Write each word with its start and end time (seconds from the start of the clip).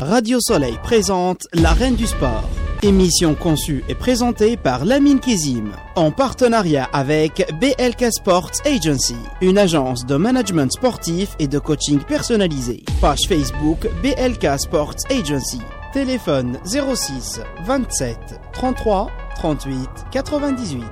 Radio 0.00 0.38
Soleil 0.40 0.78
présente 0.82 1.46
La 1.52 1.74
Reine 1.74 1.94
du 1.94 2.06
Sport. 2.06 2.48
Émission 2.82 3.34
conçue 3.34 3.84
et 3.90 3.94
présentée 3.94 4.56
par 4.56 4.86
Lamine 4.86 5.20
Kizim, 5.20 5.72
en 5.94 6.10
partenariat 6.10 6.88
avec 6.94 7.46
BLK 7.60 8.10
Sports 8.10 8.50
Agency, 8.64 9.16
une 9.42 9.58
agence 9.58 10.06
de 10.06 10.16
management 10.16 10.72
sportif 10.72 11.36
et 11.38 11.48
de 11.48 11.58
coaching 11.58 11.98
personnalisé. 11.98 12.82
Page 13.02 13.28
Facebook 13.28 13.86
BLK 14.02 14.58
Sports 14.58 14.96
Agency. 15.10 15.60
Téléphone 15.92 16.58
06 16.64 17.40
27 17.66 18.16
33 18.54 19.10
38 19.36 19.88
98. 20.10 20.82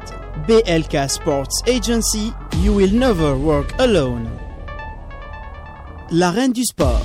BLK 0.46 1.08
Sports 1.08 1.62
Agency, 1.66 2.34
you 2.62 2.74
will 2.74 2.94
never 2.94 3.32
work 3.32 3.72
alone. 3.78 4.28
La 6.10 6.30
reine 6.30 6.52
du 6.52 6.64
sport. 6.64 7.00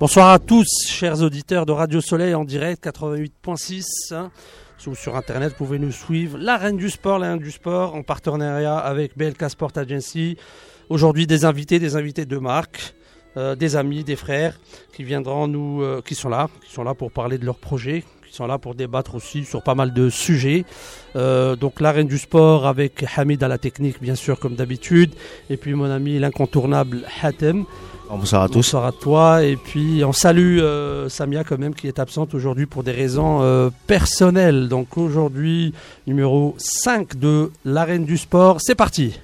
Bonsoir 0.00 0.28
à 0.28 0.38
tous, 0.38 0.86
chers 0.86 1.20
auditeurs 1.22 1.66
de 1.66 1.72
Radio 1.72 2.00
Soleil 2.00 2.32
en 2.32 2.44
direct 2.44 2.86
88.6. 2.86 4.14
Hein. 4.14 4.30
Sur 4.78 5.16
Internet, 5.16 5.50
vous 5.50 5.64
pouvez 5.64 5.80
nous 5.80 5.90
suivre. 5.90 6.38
La 6.38 6.56
Reine 6.56 6.76
du 6.76 6.88
Sport, 6.88 7.18
la 7.18 7.30
Reine 7.30 7.40
du 7.40 7.50
Sport, 7.50 7.96
en 7.96 8.04
partenariat 8.04 8.78
avec 8.78 9.18
BLK 9.18 9.50
Sport 9.50 9.72
Agency. 9.74 10.36
Aujourd'hui, 10.88 11.26
des 11.26 11.44
invités, 11.44 11.80
des 11.80 11.96
invités 11.96 12.26
de 12.26 12.38
marque, 12.38 12.94
euh, 13.36 13.56
des 13.56 13.74
amis, 13.74 14.04
des 14.04 14.14
frères 14.14 14.60
qui 14.92 15.02
viendront 15.02 15.48
nous, 15.48 15.82
euh, 15.82 16.00
qui 16.00 16.14
sont 16.14 16.28
là, 16.28 16.48
qui 16.64 16.72
sont 16.72 16.84
là 16.84 16.94
pour 16.94 17.10
parler 17.10 17.36
de 17.36 17.44
leurs 17.44 17.58
projets, 17.58 18.04
qui 18.17 18.17
sont 18.38 18.46
là 18.46 18.58
pour 18.58 18.74
débattre 18.74 19.14
aussi 19.16 19.44
sur 19.44 19.62
pas 19.62 19.74
mal 19.74 19.92
de 19.92 20.08
sujets. 20.08 20.64
Euh, 21.16 21.56
donc 21.56 21.80
la 21.80 21.92
reine 21.92 22.06
du 22.06 22.18
sport 22.18 22.66
avec 22.66 23.04
Hamid 23.16 23.42
à 23.42 23.48
la 23.48 23.58
technique, 23.58 24.00
bien 24.00 24.14
sûr, 24.14 24.38
comme 24.38 24.54
d'habitude. 24.54 25.12
Et 25.50 25.56
puis 25.56 25.74
mon 25.74 25.90
ami 25.90 26.18
l'incontournable 26.18 27.02
Hatem. 27.22 27.64
Bonsoir 28.08 28.42
à 28.42 28.48
tous. 28.48 28.54
Bonsoir 28.54 28.86
à 28.86 28.92
toi. 28.92 29.44
Et 29.44 29.56
puis 29.56 30.02
on 30.04 30.12
salue 30.12 30.60
euh, 30.60 31.08
Samia 31.08 31.44
quand 31.44 31.58
même 31.58 31.74
qui 31.74 31.88
est 31.88 31.98
absente 31.98 32.32
aujourd'hui 32.32 32.66
pour 32.66 32.84
des 32.84 32.92
raisons 32.92 33.42
euh, 33.42 33.70
personnelles. 33.86 34.68
Donc 34.68 34.96
aujourd'hui, 34.96 35.74
numéro 36.06 36.54
5 36.58 37.18
de 37.18 37.50
l'arène 37.64 38.04
du 38.04 38.16
sport. 38.16 38.58
C'est 38.60 38.76
parti. 38.76 39.18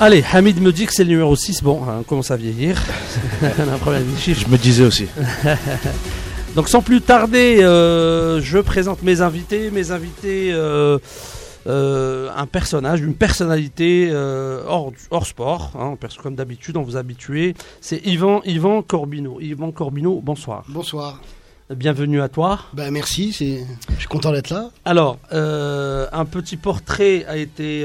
Allez, 0.00 0.24
Hamid 0.32 0.60
me 0.60 0.70
dit 0.72 0.86
que 0.86 0.92
c'est 0.92 1.02
le 1.02 1.10
numéro 1.10 1.34
6. 1.34 1.62
Bon, 1.62 1.80
on 1.86 2.02
commence 2.04 2.30
à 2.30 2.36
vieillir. 2.36 2.80
on 3.42 3.68
a 3.68 3.72
un 3.74 3.78
problème 3.78 4.10
de 4.12 4.16
chiffre. 4.16 4.42
Je 4.46 4.50
me 4.50 4.56
disais 4.56 4.84
aussi. 4.84 5.06
Donc 6.54 6.68
sans 6.68 6.82
plus 6.82 7.00
tarder, 7.00 7.58
euh, 7.62 8.40
je 8.40 8.58
présente 8.58 9.02
mes 9.02 9.20
invités. 9.22 9.70
Mes 9.72 9.90
invités, 9.90 10.50
euh, 10.52 10.98
euh, 11.66 12.30
un 12.36 12.46
personnage, 12.46 13.00
une 13.00 13.14
personnalité 13.14 14.08
euh, 14.12 14.62
hors, 14.68 14.92
hors 15.10 15.26
sport, 15.26 15.72
hein, 15.78 15.96
perso- 16.00 16.22
comme 16.22 16.36
d'habitude, 16.36 16.76
on 16.76 16.82
vous 16.82 16.96
a 16.96 17.00
habitué. 17.00 17.54
C'est 17.80 18.00
Yvan, 18.06 18.40
Yvan 18.44 18.82
Corbino. 18.82 19.40
Yvan 19.40 19.72
Corbino, 19.72 20.20
bonsoir. 20.22 20.64
Bonsoir. 20.68 21.20
Bienvenue 21.74 22.22
à 22.22 22.28
toi. 22.28 22.60
Ben 22.72 22.90
merci, 22.92 23.32
c'est... 23.32 23.64
je 23.94 23.98
suis 23.98 24.08
content 24.08 24.30
d'être 24.32 24.50
là. 24.50 24.70
Alors, 24.84 25.18
euh, 25.32 26.06
un 26.12 26.24
petit 26.24 26.56
portrait 26.56 27.26
a 27.28 27.36
été 27.36 27.84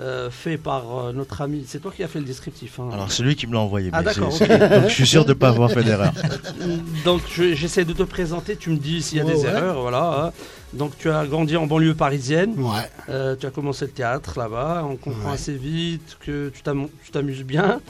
euh, 0.00 0.30
fait 0.30 0.56
par 0.56 0.98
euh, 1.06 1.12
notre 1.12 1.40
ami. 1.42 1.64
C'est 1.68 1.78
toi 1.80 1.92
qui 1.94 2.02
as 2.02 2.08
fait 2.08 2.18
le 2.18 2.24
descriptif. 2.24 2.80
hein. 2.80 2.88
Alors, 2.92 3.12
c'est 3.12 3.22
lui 3.22 3.36
qui 3.36 3.46
me 3.46 3.52
l'a 3.54 3.60
envoyé. 3.60 3.90
Ah, 3.92 4.02
d'accord, 4.02 4.32
c'est- 4.32 4.44
ok. 4.44 4.50
c'est- 4.58 4.68
Donc, 4.80 4.88
je 4.88 4.94
suis 4.94 5.06
sûr 5.06 5.24
de 5.24 5.28
ne 5.30 5.34
pas 5.34 5.48
avoir 5.50 5.70
fait 5.70 5.84
d'erreur. 5.84 6.12
Donc 7.04 7.22
je- 7.30 7.54
j'essaie 7.54 7.84
de 7.84 7.92
te 7.92 8.02
présenter, 8.02 8.56
tu 8.56 8.70
me 8.70 8.76
dis 8.76 9.02
s'il 9.02 9.18
y 9.18 9.20
a 9.20 9.24
des 9.24 9.34
ouais. 9.42 9.48
erreurs, 9.48 9.80
voilà. 9.80 10.24
hein. 10.26 10.32
Donc 10.72 10.98
tu 10.98 11.08
as 11.08 11.24
grandi 11.26 11.56
en 11.56 11.66
banlieue 11.68 11.94
parisienne, 11.94 12.54
Ouais. 12.58 12.90
euh, 13.08 13.36
tu 13.38 13.46
as 13.46 13.50
commencé 13.50 13.84
le 13.84 13.92
théâtre 13.92 14.36
là-bas, 14.36 14.84
on 14.84 14.96
comprend 14.96 15.28
Ouais. 15.28 15.34
assez 15.34 15.54
vite 15.54 16.16
que 16.20 16.48
tu 16.48 16.62
t'am- 16.62 16.88
tu 17.04 17.12
t'amuses 17.12 17.44
bien. 17.44 17.80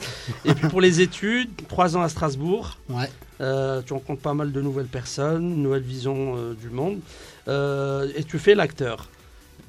Et 0.45 0.53
puis 0.53 0.67
pour 0.67 0.81
les 0.81 1.01
études, 1.01 1.49
trois 1.67 1.97
ans 1.97 2.01
à 2.03 2.09
Strasbourg, 2.09 2.77
Ouais. 2.89 3.09
euh, 3.41 3.81
tu 3.83 3.93
rencontres 3.93 4.21
pas 4.21 4.35
mal 4.35 4.51
de 4.51 4.61
nouvelles 4.61 4.85
personnes, 4.85 5.53
une 5.53 5.63
nouvelle 5.63 5.81
vision 5.81 6.35
euh, 6.37 6.53
du 6.53 6.69
monde, 6.69 6.99
euh, 7.47 8.07
et 8.15 8.23
tu 8.23 8.37
fais 8.37 8.53
l'acteur, 8.53 9.07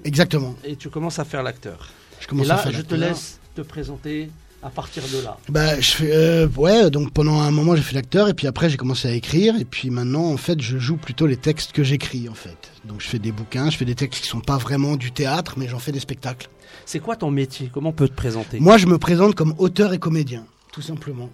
Exactement. 0.04 0.54
et 0.64 0.76
tu 0.76 0.90
commences 0.90 1.18
à 1.18 1.24
faire 1.24 1.42
l'acteur. 1.42 1.88
Je 2.20 2.36
Et 2.36 2.40
à 2.40 2.44
là, 2.44 2.56
faire 2.56 2.72
je 2.72 2.82
te 2.82 2.94
laisse 2.94 3.40
te 3.54 3.60
présenter 3.62 4.30
à 4.62 4.70
partir 4.70 5.02
de 5.12 5.22
là. 5.22 5.36
Bah, 5.48 5.80
je 5.80 5.92
fais, 5.92 6.10
euh, 6.12 6.48
ouais, 6.56 6.90
donc 6.90 7.12
pendant 7.12 7.40
un 7.40 7.50
moment 7.50 7.76
j'ai 7.76 7.82
fait 7.82 7.94
l'acteur 7.94 8.28
et 8.28 8.34
puis 8.34 8.46
après 8.46 8.68
j'ai 8.68 8.76
commencé 8.76 9.06
à 9.06 9.12
écrire 9.12 9.54
et 9.60 9.64
puis 9.64 9.90
maintenant 9.90 10.24
en 10.24 10.36
fait 10.36 10.60
je 10.60 10.78
joue 10.78 10.96
plutôt 10.96 11.26
les 11.26 11.36
textes 11.36 11.72
que 11.72 11.84
j'écris 11.84 12.28
en 12.28 12.34
fait. 12.34 12.70
Donc 12.84 13.00
je 13.00 13.06
fais 13.06 13.18
des 13.18 13.32
bouquins, 13.32 13.70
je 13.70 13.76
fais 13.76 13.84
des 13.84 13.94
textes 13.94 14.22
qui 14.22 14.28
sont 14.28 14.40
pas 14.40 14.56
vraiment 14.56 14.96
du 14.96 15.12
théâtre 15.12 15.54
mais 15.56 15.68
j'en 15.68 15.78
fais 15.78 15.92
des 15.92 16.00
spectacles. 16.00 16.48
C'est 16.84 17.00
quoi 17.00 17.16
ton 17.16 17.30
métier? 17.30 17.70
Comment 17.72 17.90
on 17.90 17.92
peut 17.92 18.08
te 18.08 18.14
présenter? 18.14 18.58
Moi 18.58 18.76
je 18.76 18.86
me 18.86 18.98
présente 18.98 19.34
comme 19.34 19.54
auteur 19.58 19.92
et 19.92 19.98
comédien, 19.98 20.44
tout 20.72 20.82
simplement. 20.82 21.30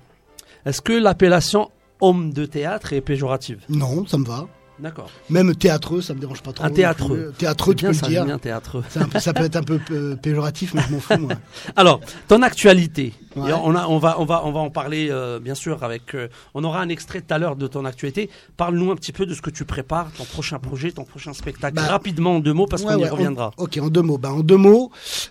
Est-ce 0.67 0.83
que 0.83 0.93
l'appellation 0.93 1.71
homme 2.01 2.33
de 2.33 2.45
théâtre 2.45 2.93
est 2.93 3.01
péjorative? 3.01 3.61
Non, 3.69 4.07
ça 4.07 4.19
me 4.19 4.25
va. 4.27 4.47
D'accord. 4.79 5.11
Même 5.31 5.55
théâtreux, 5.55 6.01
ça 6.03 6.13
me 6.15 6.19
dérange 6.21 6.43
pas 6.43 6.53
trop. 6.53 6.65
Un 6.65 6.71
théâtreux. 6.71 7.33
Théâtreux, 7.39 7.75
tu 7.75 7.85
bien 7.85 7.91
peux 7.91 7.95
ça, 7.97 8.07
le 8.07 8.13
dire. 8.13 8.25
bien 8.25 8.39
théâtreux. 8.39 8.83
C'est 8.89 9.01
un 9.01 9.07
peu- 9.09 9.21
ça 9.21 9.33
peut 9.33 9.45
être 9.45 9.55
un 9.57 9.63
peu 9.63 9.79
euh, 9.93 10.17
péjoratif 10.17 10.75
mais 10.75 10.83
je 10.89 10.93
m'en 10.95 11.01
fous 11.01 11.19
moi. 11.19 11.33
Alors, 11.77 12.01
ton 12.27 12.43
actualité. 12.43 13.13
Ouais. 13.37 13.53
On, 13.65 13.75
a, 13.77 13.87
on, 13.87 13.99
va, 13.99 14.21
on, 14.21 14.25
va, 14.25 14.43
on 14.45 14.51
va 14.53 14.61
en 14.61 14.71
parler, 14.71 15.09
euh, 15.11 15.39
bien 15.39 15.55
sûr, 15.55 15.83
avec. 15.85 16.15
euh, 16.15 16.29
on 16.55 16.65
aura 16.65 16.81
un 16.81 16.89
extrait 16.89 17.21
tout 17.21 17.33
à 17.33 17.39
l'heure 17.39 17.57
de 17.57 17.67
ton 17.67 17.85
actualité. 17.85 18.29
Parle-nous 18.57 18.91
un 18.91 18.97
petit 18.97 19.13
peu 19.13 19.25
de 19.25 19.35
ce 19.35 19.41
que 19.41 19.51
tu 19.51 19.65
prépares, 19.65 20.11
ton 20.19 20.25
prochain 20.25 20.59
projet, 20.59 20.91
ton 20.93 21.05
prochain 21.05 21.33
spectacle. 21.33 21.75
Bah, 21.77 21.83
Rapidement, 21.87 22.37
en 22.37 22.41
deux 22.41 22.53
mots, 22.53 22.67
parce 22.67 22.83
Ouais, 22.83 22.95
qu'on 22.95 22.99
y 23.01 23.03
ouais, 23.05 23.11
en- 23.11 23.15
reviendra. 23.15 23.51
ok, 23.59 23.79
en 23.81 23.89
deux 23.89 24.03
mots. 24.03 24.19
Ben, 24.19 24.31
en 24.31 24.41
deux 24.41 24.57
mots, 24.57 24.91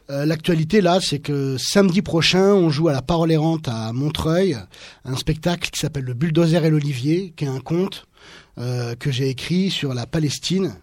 euh, 0.10 0.26
l'actualité 0.26 0.82
là, 0.82 1.00
c'est 1.02 1.20
que 1.20 1.58
samedi 1.60 2.02
prochain, 2.02 2.54
on 2.54 2.70
joue 2.70 2.88
à 2.88 2.94
la 2.94 3.02
Parole 3.02 3.32
errante 3.32 3.68
à 3.68 3.92
Montreuil, 3.94 4.58
un 5.06 5.16
spectacle 5.16 5.70
qui 5.70 5.80
s'appelle 5.80 6.06
Le 6.06 6.14
Bulldozer 6.14 6.64
et 6.66 6.70
l'Olivier, 6.70 7.34
qui 7.36 7.46
est 7.46 7.50
un 7.50 7.60
conte 7.60 8.06
que 8.58 9.12
j'ai 9.12 9.30
écrit 9.30 9.70
sur 9.70 9.94
la 9.94 10.06
Palestine. 10.06 10.76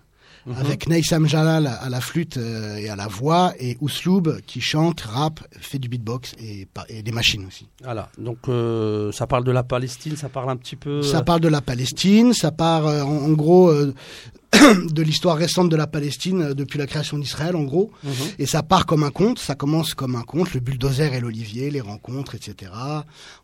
Mhm. 0.49 0.57
Avec 0.57 0.89
Naïsam 0.89 1.27
Jalal 1.27 1.67
à 1.67 1.91
la 1.91 2.01
flûte 2.01 2.39
euh, 2.39 2.77
et 2.77 2.89
à 2.89 2.97
la 2.97 3.07
voix 3.07 3.53
et 3.61 3.77
Ousloub 3.81 4.41
qui 4.47 4.63
chante, 4.63 5.03
rappe, 5.03 5.41
fait 5.61 5.79
du 5.79 5.89
beatbox 5.89 6.35
et, 6.41 6.67
des 7.03 7.13
machines 7.13 7.45
aussi. 7.47 7.69
Voilà. 7.83 8.09
Donc, 8.17 8.39
euh, 8.49 9.13
ça 9.13 9.27
parle 9.27 9.45
de 9.45 9.51
la 9.51 9.63
Palestine, 9.63 10.17
ça 10.17 10.31
parle 10.31 10.49
un 10.49 10.57
petit 10.57 10.77
peu. 10.77 11.03
Ça 11.03 11.23
parle 11.23 11.41
de 11.41 11.49
la 11.49 11.61
Palestine, 11.61 12.33
ça 12.33 12.51
part 12.51 12.87
euh, 12.87 13.03
en, 13.03 13.27
en 13.27 13.33
gros 13.33 13.69
euh, 13.69 13.95
de 14.91 15.03
l'histoire 15.03 15.37
récente 15.37 15.69
de 15.69 15.77
la 15.77 15.87
Palestine 15.87 16.41
euh, 16.43 16.55
depuis 16.55 16.79
la 16.79 16.87
création 16.87 17.19
d'Israël 17.19 17.55
en 17.55 17.65
gros. 17.65 17.91
Mhm. 18.03 18.11
Et 18.39 18.47
ça 18.47 18.63
part 18.63 18.87
comme 18.87 19.03
un 19.05 19.11
conte, 19.11 19.39
ça 19.39 19.55
commence 19.55 19.93
comme 19.95 20.17
un 20.17 20.23
conte, 20.23 20.55
le 20.55 20.61
bulldozer 20.61 21.13
et 21.13 21.21
l'olivier, 21.21 21.71
les 21.71 21.81
rencontres, 21.83 22.35
etc. 22.35 22.73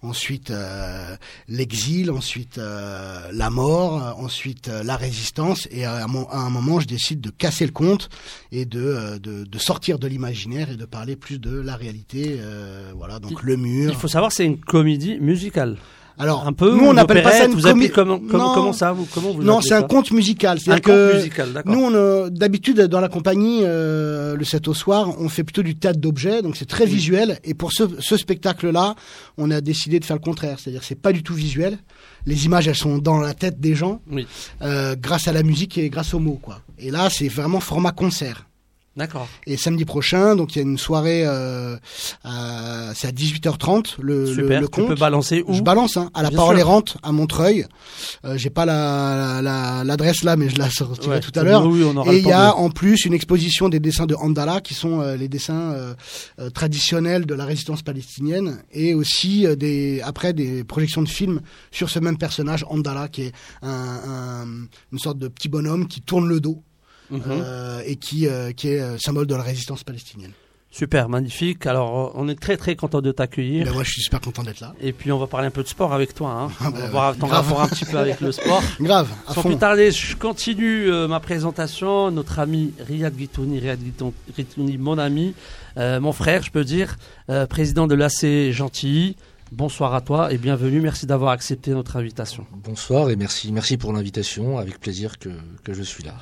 Ensuite 0.03 0.50
euh, 0.50 1.14
l'exil, 1.48 2.10
ensuite 2.10 2.59
euh, 2.59 3.28
la 3.32 3.50
mort, 3.50 4.16
ensuite 4.19 4.69
euh, 4.69 4.82
la 4.82 4.97
résistance. 4.97 5.69
Et 5.70 5.84
à 5.84 6.04
un, 6.04 6.06
mo- 6.06 6.28
à 6.31 6.38
un 6.38 6.50
moment, 6.50 6.81
je 6.81 6.87
décide 6.87 7.20
de 7.20 7.31
casser 7.31 7.66
le 7.66 7.72
conte 7.72 8.09
et 8.50 8.64
de, 8.64 9.19
de, 9.19 9.44
de 9.44 9.59
sortir 9.59 9.98
de 9.98 10.06
l'imaginaire 10.06 10.70
et 10.70 10.76
de 10.76 10.84
parler 10.87 11.16
plus 11.16 11.38
de 11.38 11.54
la 11.60 11.76
réalité. 11.76 12.38
voilà, 12.97 13.19
donc 13.19 13.43
le 13.43 13.56
mur. 13.56 13.91
Il 13.93 13.97
faut 13.98 14.09
savoir, 14.09 14.32
c'est 14.32 14.44
une 14.47 14.59
comédie 14.59 15.19
musicale. 15.20 15.76
Alors, 16.16 16.47
un 16.47 16.52
peu. 16.52 16.70
nous 16.76 16.84
on 16.86 16.92
n'appelle 16.92 17.22
pas 17.25 17.32
ça 17.32 17.47
une 17.47 17.60
comédie. 17.60 17.91
comment, 17.91 18.20
comment, 18.20 18.44
Non. 18.48 18.54
comment 18.54 18.72
ça 18.72 18.92
vous, 18.92 19.06
comment 19.12 19.32
vous 19.32 19.42
Non, 19.42 19.60
c'est 19.60 19.75
un 19.75 19.82
conte 19.82 20.12
musical. 20.12 20.58
Un 20.58 20.61
C'est-à-dire 20.61 20.82
conte 20.82 20.94
que 20.94 21.16
musical, 21.16 21.52
d'accord. 21.52 21.72
Nous, 21.75 21.81
on, 21.84 21.93
euh, 21.94 22.31
d'habitude, 22.31 22.81
dans 22.82 23.00
la 23.00 23.08
compagnie, 23.08 23.61
euh, 23.62 24.37
le 24.37 24.44
7 24.44 24.69
au 24.69 24.75
soir, 24.75 25.12
on 25.20 25.28
fait 25.28 25.43
plutôt 25.43 25.62
du 25.64 25.75
théâtre 25.75 25.99
d'objets, 25.99 26.40
donc 26.43 26.56
c'est 26.56 26.69
très 26.69 26.87
visuel. 26.87 27.38
Et 27.43 27.55
pour 27.55 27.72
ce, 27.72 27.82
ce 27.99 28.16
spectacle-là, 28.16 28.94
on 29.38 29.50
a 29.50 29.61
décidé 29.61 29.99
de 29.99 30.05
faire 30.05 30.16
le 30.16 30.22
contraire, 30.22 30.58
c'est-à-dire 30.61 30.84
c'est 30.84 30.94
pas 31.00 31.12
du 31.12 31.22
tout 31.25 31.34
visuel. 31.34 31.78
Les 32.26 32.44
images, 32.46 32.69
elles 32.69 32.76
sont 32.76 32.99
dans 32.99 33.19
la 33.19 33.34
tête 33.34 33.60
des 33.60 33.75
gens, 33.75 34.00
Oui. 34.10 34.26
euh, 34.62 34.94
grâce 34.99 35.26
à 35.26 35.32
la 35.32 35.43
musique 35.43 35.76
et 35.78 35.90
grâce 35.90 36.14
aux 36.14 36.20
mots, 36.20 36.38
quoi. 36.40 36.60
Et 36.78 36.90
là, 36.93 37.08
c'est 37.10 37.28
vraiment 37.28 37.60
format 37.60 37.90
concert. 37.93 38.46
D'accord. 38.96 39.26
Et 39.46 39.56
samedi 39.56 39.85
prochain, 39.85 40.37
donc 40.37 40.55
il 40.55 40.58
y 40.58 40.61
a 40.61 40.62
une 40.62 40.79
soirée, 40.79 41.25
euh, 41.26 41.76
c'est 42.23 43.08
à 43.08 43.11
18h30 43.11 43.96
le, 44.00 44.20
le, 44.20 44.26
Super. 44.26 44.61
le 44.61 44.69
tu 44.69 44.81
peux 44.81 44.87
compte. 44.87 44.99
balancer 45.00 45.43
où? 45.46 45.55
Je 45.55 45.62
balance 45.62 45.96
hein, 45.96 46.11
à 46.14 46.23
la 46.23 46.29
Bien 46.31 46.37
parole 46.37 46.55
sûr. 46.56 46.61
errante 46.61 46.96
à 47.02 47.11
Montreuil. 47.12 47.67
Euh, 48.25 48.37
J'ai 48.37 48.50
pas 48.50 48.64
la 48.64 49.41
la- 49.43 49.82
l'adresse 49.85 50.23
là, 50.23 50.37
mais 50.37 50.49
je 50.49 50.58
la 50.58 50.70
sortirai 50.70 51.17
Ouais, 51.17 51.20
tout 51.20 51.32
à 51.35 51.43
l'heure. 51.43 51.67
Oui, 51.67 51.81
Et 51.81 52.12
le 52.12 52.19
il 52.19 52.26
y 52.26 52.32
a 52.32 52.50
de- 52.50 52.55
en 52.56 52.70
plus 52.70 53.05
une 53.05 53.14
exposition 53.14 53.69
des 53.69 53.81
dessins 53.81 54.06
de 54.06 54.14
Handala, 54.14 54.61
qui 54.61 54.75
sont 54.75 55.00
euh, 55.00 55.17
les 55.17 55.26
dessins 55.29 55.73
euh, 55.73 55.94
euh, 56.38 56.50
traditionnels 56.50 57.26
de 57.26 57.35
la 57.35 57.44
résistance 57.44 57.82
palestinienne, 57.82 58.62
et 58.73 58.94
aussi 58.94 59.46
euh, 59.46 59.56
des 59.56 60.00
après 60.02 60.32
des 60.32 60.62
projections 60.64 61.02
de 61.02 61.08
films 61.08 61.41
sur 61.73 61.91
ce 61.91 61.99
même 61.99 62.17
personnage 62.17 62.64
Handala, 62.69 63.08
qui 63.08 63.23
est 63.23 63.32
un, 63.62 63.70
un- 63.70 64.67
une 64.93 64.99
sorte 64.99 65.19
de 65.19 65.26
petit 65.29 65.49
bonhomme 65.49 65.88
qui 65.88 66.00
tourne 66.00 66.29
le 66.29 66.38
dos 66.41 66.62
Euh, 67.12 67.83
et 67.87 67.97
qui 67.97 68.27
euh, 68.27 68.53
qui 68.53 68.69
est 68.69 68.81
euh, 68.81 68.99
symbole 68.99 69.27
de 69.27 69.35
la 69.35 69.43
résistance 69.43 69.85
palestinienne. 69.85 70.33
Super, 70.75 71.09
magnifique. 71.09 71.67
Alors, 71.67 72.11
on 72.17 72.29
est 72.29 72.35
très 72.35 72.56
très 72.56 72.75
content 72.75 73.01
de 73.01 73.12
t'accueillir. 73.12 73.67
Ben, 73.67 73.75
moi, 73.75 73.85
je 73.85 73.93
suis 73.93 74.03
super 74.03 74.21
content 74.21 74.43
d'être 74.43 74.59
là. 74.59 74.75
Et 74.81 74.93
puis, 74.93 75.12
on 75.12 75.19
va 75.21 75.29
parler 75.29 75.47
un 75.47 75.53
peu 75.53 75.62
de 75.62 75.69
sport 75.69 75.93
avec 75.93 76.15
toi. 76.15 76.31
Hein. 76.31 76.49
Ah 76.59 76.65
on 76.67 76.71
va 76.71 76.81
ouais. 76.81 76.91
voir 76.91 77.17
ton 77.17 77.29
Grave. 77.29 77.47
rapport 77.47 77.62
un 77.62 77.69
petit 77.69 77.85
peu 77.85 77.97
avec 77.97 78.21
le 78.21 78.33
sport. 78.33 78.61
Grave, 78.81 79.09
à 79.29 79.35
Sans 79.35 79.43
fond. 79.43 79.51
plus 79.51 79.59
tarder, 79.59 79.93
je 79.93 80.17
continue 80.17 80.91
euh, 80.91 81.06
ma 81.06 81.21
présentation. 81.21 82.11
Notre 82.11 82.41
ami 82.41 82.73
Riyad 82.81 83.15
Guitouni, 83.15 83.61
Riyad 83.61 83.79
Guitouni, 84.37 84.77
mon 84.77 84.99
ami, 84.99 85.35
euh, 85.77 86.01
mon 86.01 86.11
frère, 86.11 86.43
je 86.43 86.51
peux 86.51 86.65
dire, 86.65 86.97
euh, 87.31 87.47
président 87.47 87.87
de 87.87 87.95
l'AC 87.95 88.51
Gentilly. 88.51 89.15
Bonsoir 89.53 89.95
à 89.95 90.01
toi 90.01 90.33
et 90.33 90.39
bienvenue. 90.39 90.81
Merci 90.81 91.06
d'avoir 91.06 91.31
accepté 91.31 91.71
notre 91.71 91.97
invitation. 91.97 92.49
Bonsoir 92.53 93.11
et 93.11 93.17
merci, 93.17 93.53
merci 93.53 93.77
pour 93.77 93.93
l'invitation. 93.93 94.59
Avec 94.59 94.81
plaisir 94.81 95.21
que, 95.21 95.29
que 95.62 95.73
je 95.73 95.83
suis 95.85 96.03
là. 96.03 96.15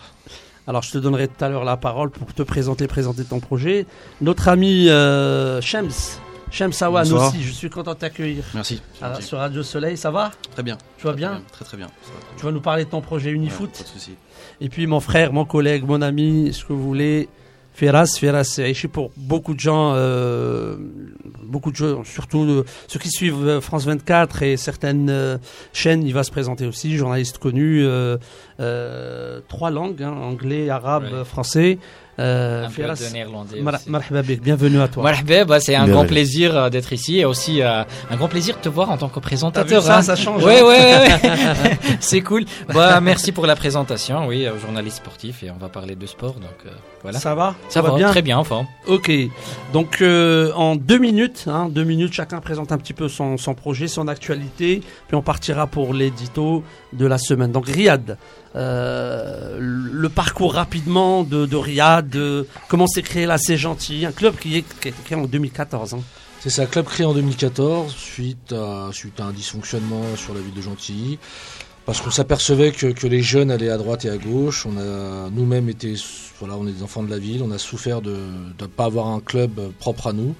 Alors, 0.67 0.83
je 0.83 0.93
te 0.93 0.99
donnerai 0.99 1.29
tout 1.29 1.45
à 1.45 1.49
l'heure 1.49 1.65
la 1.65 1.77
parole 1.77 2.11
pour 2.11 2.33
te 2.33 2.43
présenter, 2.43 2.87
présenter 2.87 3.25
ton 3.25 3.41
projet. 3.41 3.87
Notre 4.21 4.47
ami 4.49 4.89
euh, 4.89 5.61
Shems, 5.61 5.91
Shems 6.53 6.71
Awan 6.83 7.03
Bonsoir. 7.03 7.29
aussi, 7.31 7.43
je 7.43 7.51
suis 7.51 7.69
content 7.71 7.95
de 7.95 7.99
t'accueillir 7.99 8.45
Merci. 8.55 8.81
Ah, 9.01 9.21
sur 9.21 9.39
Radio 9.39 9.63
Soleil. 9.65 9.97
Ça 9.97 10.11
va? 10.13 10.31
Très 10.53 10.63
bien. 10.63 10.79
Tu 10.99 11.07
vas 11.07 11.15
bien? 11.15 11.43
Très 11.51 11.65
très 11.65 11.77
bien. 11.77 11.87
Ça 12.03 12.13
va 12.15 12.21
très 12.21 12.29
Tu 12.37 12.43
bien. 12.43 12.45
vas 12.45 12.53
nous 12.53 12.61
parler 12.61 12.85
de 12.85 12.91
ton 12.91 13.01
projet 13.01 13.31
Ouais, 13.31 13.37
Unifoot? 13.37 13.73
Pas 13.73 13.83
de 13.83 13.89
souci. 13.89 14.13
Et 14.61 14.69
puis 14.69 14.87
mon 14.87 15.01
frère, 15.01 15.33
mon 15.33 15.45
collègue, 15.45 15.85
mon 15.85 16.01
ami, 16.01 16.53
ce 16.53 16.65
que 16.65 16.73
vous 16.73 16.83
voulez, 16.83 17.29
Ferras, 17.75 18.07
Ferras, 18.19 18.45
c'est 18.45 18.65
Aïchi 18.65 18.87
pour 18.87 19.11
beaucoup 19.17 19.55
de 19.55 19.61
gens, 19.61 19.95
euh, 19.97 20.77
beaucoup 21.43 21.71
de 21.71 21.77
gens, 21.77 22.05
surtout 22.05 22.43
euh, 22.45 22.65
ceux 22.87 22.99
qui 23.01 23.09
suivent 23.09 23.47
euh, 23.47 23.61
France 23.63 23.87
24 23.87 24.43
et 24.43 24.57
certaines 24.59 25.09
euh, 25.09 25.39
chaînes, 25.73 26.03
il 26.05 26.13
va 26.13 26.23
se 26.23 26.31
présenter 26.31 26.67
aussi, 26.67 26.95
journaliste 26.97 27.39
connu, 27.39 27.83
euh, 27.83 28.19
euh, 28.61 29.41
trois 29.49 29.71
langues, 29.71 30.03
hein, 30.03 30.13
anglais, 30.13 30.69
arabe, 30.69 31.05
Ouais. 31.13 31.25
français. 31.25 31.79
Euh, 32.19 32.67
aussi. 32.69 33.89
marhaba 33.89 34.23
bienvenue 34.23 34.81
à 34.81 34.89
toi. 34.89 35.03
Marhaba, 35.03 35.45
bah, 35.47 35.61
c'est 35.61 35.75
un 35.75 35.85
Bienvenue. 35.85 35.95
grand 35.95 36.07
plaisir 36.07 36.55
euh, 36.57 36.69
d'être 36.69 36.93
ici 36.93 37.21
et 37.21 37.25
aussi 37.25 37.63
euh, 37.63 37.85
un 38.11 38.17
grand 38.17 38.29
plaisir 38.29 38.57
de 38.57 38.61
te 38.61 38.69
voir 38.69 38.91
en 38.91 38.99
tant 38.99 39.09
que 39.09 39.15
vu 39.15 39.21
présentateur. 39.23 39.83
ça, 39.83 39.99
hein. 39.99 40.03
ça 40.03 40.15
change. 40.15 40.45
Ouais, 40.45 40.61
hein 40.61 40.67
ouais, 40.67 41.09
c'est 42.01 42.21
cool. 42.21 42.45
Bah, 42.69 43.01
merci 43.01 43.33
pour 43.33 43.47
la 43.47 43.57
présentation. 43.57 44.27
Oui, 44.27 44.45
euh, 44.47 44.59
journaliste 44.59 44.99
sportif 44.99 45.43
et 45.43 45.51
on 45.51 45.57
va 45.57 45.71
parler 45.71 45.95
de 45.95 46.05
sport. 46.07 46.35
Donc 46.35 46.51
euh, 46.67 46.71
voilà. 47.03 47.19
Ça 47.19 47.35
va? 47.35 47.55
Ça 47.71 47.81
va, 47.81 47.95
bien? 47.95 48.11
très 48.11 48.21
bien, 48.23 48.37
en 48.39 48.45
forme. 48.45 48.67
Ok, 48.87 49.11
donc 49.73 50.03
en 50.03 50.77
deux 50.77 50.99
minutes, 50.99 51.45
hein, 51.47 51.69
deux 51.71 51.85
minutes, 51.85 52.13
chacun 52.13 52.41
présente 52.41 52.73
un 52.73 52.79
petit 52.79 52.93
peu 52.93 53.09
son, 53.09 53.39
son 53.39 53.55
projet, 53.55 53.89
son 53.89 54.07
actualité, 54.07 54.83
puis 55.09 55.17
on 55.17 55.23
partira 55.23 55.67
pour 55.67 55.95
l'édito 55.95 56.63
de 56.93 57.07
la 57.07 57.17
semaine. 57.17 57.53
Donc 57.53 57.67
Riyad, 57.67 58.19
euh, 58.55 59.57
le 59.59 60.09
parcours 60.09 60.55
rapidement 60.55 61.25
de, 61.25 61.47
de 61.47 61.57
Riyad, 61.57 62.09
de 62.09 62.47
comment 62.69 62.87
s'est 62.87 63.03
créé 63.03 63.27
là, 63.27 63.39
c'est 63.39 63.57
gentil, 63.57 64.05
un 64.05 64.13
club 64.13 64.37
qui, 64.37 64.59
est, 64.59 64.65
créé 65.05 65.17
en 65.17 65.25
2014. 65.25 65.95
hein. 65.95 66.01
C'est 66.41 66.51
ça, 66.51 66.67
club 66.67 66.87
créé 66.87 67.07
en 67.07 67.15
2014 67.15 67.95
suite 67.95 68.53
à, 68.53 68.91
suite 68.93 69.21
à 69.21 69.27
un 69.27 69.33
dysfonctionnement 69.33 70.17
sur 70.17 70.35
la 70.35 70.41
ville 70.41 70.55
de 70.55 70.61
Gentilly. 70.61 71.19
Parce 71.87 72.01
qu'on 72.01 72.11
s'apercevait 72.11 72.71
que, 72.71 73.07
les 73.07 73.23
jeunes 73.23 73.51
allaient 73.51 73.71
à 73.71 73.77
droite 73.77 74.05
et 74.05 74.11
à 74.11 74.17
gauche. 74.17 74.67
On 74.67 74.77
a 74.77 75.31
nous-mêmes 75.31 75.69
été, 75.69 75.95
voilà, 76.39 76.57
on 76.57 76.67
est 76.67 76.73
des 76.73 76.83
enfants 76.83 77.03
de 77.03 77.11
la 77.11 77.19
ville. 77.19 77.43
On 77.43 77.51
a 77.51 77.59
souffert 77.59 78.01
de 78.01 78.17
ne 78.61 78.67
pas 78.67 78.85
avoir 78.85 79.09
un 79.09 79.21
club 79.21 79.73
propre 79.79 80.09
à 80.09 80.13
nous. 80.13 80.35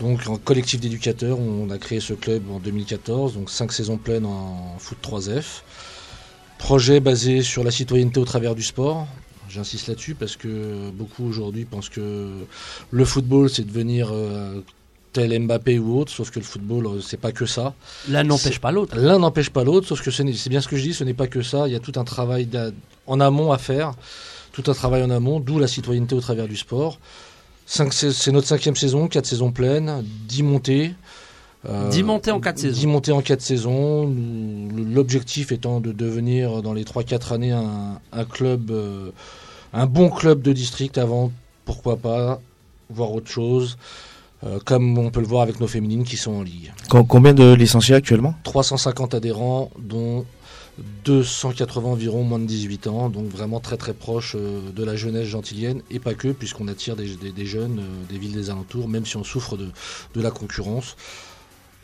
Donc, 0.00 0.26
en 0.26 0.36
collectif 0.36 0.80
d'éducateurs, 0.80 1.38
on 1.38 1.70
a 1.70 1.78
créé 1.78 2.00
ce 2.00 2.14
club 2.14 2.42
en 2.50 2.58
2014. 2.58 3.34
Donc, 3.34 3.50
cinq 3.50 3.72
saisons 3.72 3.96
pleines 3.96 4.26
en 4.26 4.76
foot 4.78 4.98
3F. 5.02 5.62
Projet 6.62 7.00
basé 7.00 7.42
sur 7.42 7.64
la 7.64 7.72
citoyenneté 7.72 8.20
au 8.20 8.24
travers 8.24 8.54
du 8.54 8.62
sport. 8.62 9.08
J'insiste 9.50 9.88
là-dessus 9.88 10.14
parce 10.14 10.36
que 10.36 10.90
beaucoup 10.90 11.26
aujourd'hui 11.26 11.64
pensent 11.64 11.88
que 11.88 12.30
le 12.92 13.04
football, 13.04 13.50
c'est 13.50 13.64
devenir 13.64 14.10
euh, 14.12 14.60
tel 15.12 15.36
Mbappé 15.40 15.80
ou 15.80 15.98
autre, 15.98 16.12
sauf 16.12 16.30
que 16.30 16.38
le 16.38 16.44
football, 16.44 16.86
euh, 16.86 17.00
c'est 17.00 17.16
pas 17.16 17.32
que 17.32 17.46
ça. 17.46 17.74
L'un 18.08 18.22
n'empêche 18.22 18.60
pas 18.60 18.70
l'autre. 18.70 18.96
L'un 18.96 19.18
n'empêche 19.18 19.50
pas 19.50 19.64
l'autre, 19.64 19.88
sauf 19.88 20.02
que 20.02 20.12
ce 20.12 20.22
c'est 20.34 20.50
bien 20.50 20.60
ce 20.60 20.68
que 20.68 20.76
je 20.76 20.82
dis, 20.82 20.94
ce 20.94 21.02
n'est 21.02 21.14
pas 21.14 21.26
que 21.26 21.42
ça. 21.42 21.66
Il 21.66 21.72
y 21.72 21.76
a 21.76 21.80
tout 21.80 21.92
un 21.96 22.04
travail 22.04 22.48
en 23.08 23.18
amont 23.18 23.50
à 23.50 23.58
faire, 23.58 23.94
tout 24.52 24.70
un 24.70 24.74
travail 24.74 25.02
en 25.02 25.10
amont, 25.10 25.40
d'où 25.40 25.58
la 25.58 25.66
citoyenneté 25.66 26.14
au 26.14 26.20
travers 26.20 26.46
du 26.46 26.56
sport. 26.56 27.00
C'est 27.66 28.30
notre 28.30 28.46
cinquième 28.46 28.76
saison, 28.76 29.08
quatre 29.08 29.26
saisons 29.26 29.50
pleines, 29.50 30.04
dix 30.28 30.44
montées. 30.44 30.94
Euh, 31.68 31.88
10 31.90 32.02
montées 32.02 32.30
en 32.32 32.40
quatre 32.40 32.58
saisons. 32.58 32.80
10 32.80 32.86
montées 32.86 33.12
en 33.12 33.22
quatre 33.22 33.40
saisons. 33.42 34.06
Nous- 34.06 34.84
L'objectif 34.94 35.52
étant 35.52 35.80
de 35.80 35.92
devenir 35.92 36.60
dans 36.62 36.74
les 36.74 36.84
3-4 36.84 37.32
années 37.32 37.52
un, 37.52 38.00
un 38.12 38.24
club, 38.24 38.70
euh, 38.70 39.10
un 39.72 39.86
bon 39.86 40.10
club 40.10 40.42
de 40.42 40.52
district 40.52 40.98
avant, 40.98 41.30
pourquoi 41.64 41.96
pas, 41.96 42.40
voir 42.90 43.12
autre 43.12 43.30
chose. 43.30 43.76
euh, 44.44 44.58
comme 44.64 44.98
on 44.98 45.12
peut 45.12 45.20
le 45.20 45.26
voir 45.28 45.42
avec 45.42 45.60
nos 45.60 45.68
féminines 45.68 46.02
qui 46.02 46.16
sont 46.16 46.32
en 46.32 46.42
ligue. 46.42 46.72
Com- 46.90 47.06
Combien 47.06 47.32
de 47.32 47.52
licenciés 47.54 47.94
actuellement? 47.94 48.34
350 48.42 49.14
adhérents, 49.14 49.70
dont 49.78 50.24
280 51.04 51.88
environ 51.90 52.24
moins 52.24 52.40
de 52.40 52.44
18 52.46 52.88
ans, 52.88 53.08
donc 53.08 53.26
vraiment 53.28 53.60
très 53.60 53.76
très 53.76 53.92
proche 53.94 54.34
euh, 54.36 54.60
de 54.74 54.82
la 54.84 54.96
jeunesse 54.96 55.26
gentilienne, 55.28 55.82
et 55.92 56.00
pas 56.00 56.14
que, 56.14 56.28
puisqu'on 56.28 56.66
attire 56.66 56.96
des, 56.96 57.14
des- 57.14 57.30
des 57.30 57.46
jeunes 57.46 57.78
euh, 57.78 58.12
des 58.12 58.18
villes 58.18 58.32
des 58.34 58.50
alentours, 58.50 58.88
même 58.88 59.06
si 59.06 59.16
on 59.16 59.22
souffre 59.22 59.56
de, 59.56 59.68
de 60.14 60.20
la 60.20 60.32
concurrence. 60.32 60.96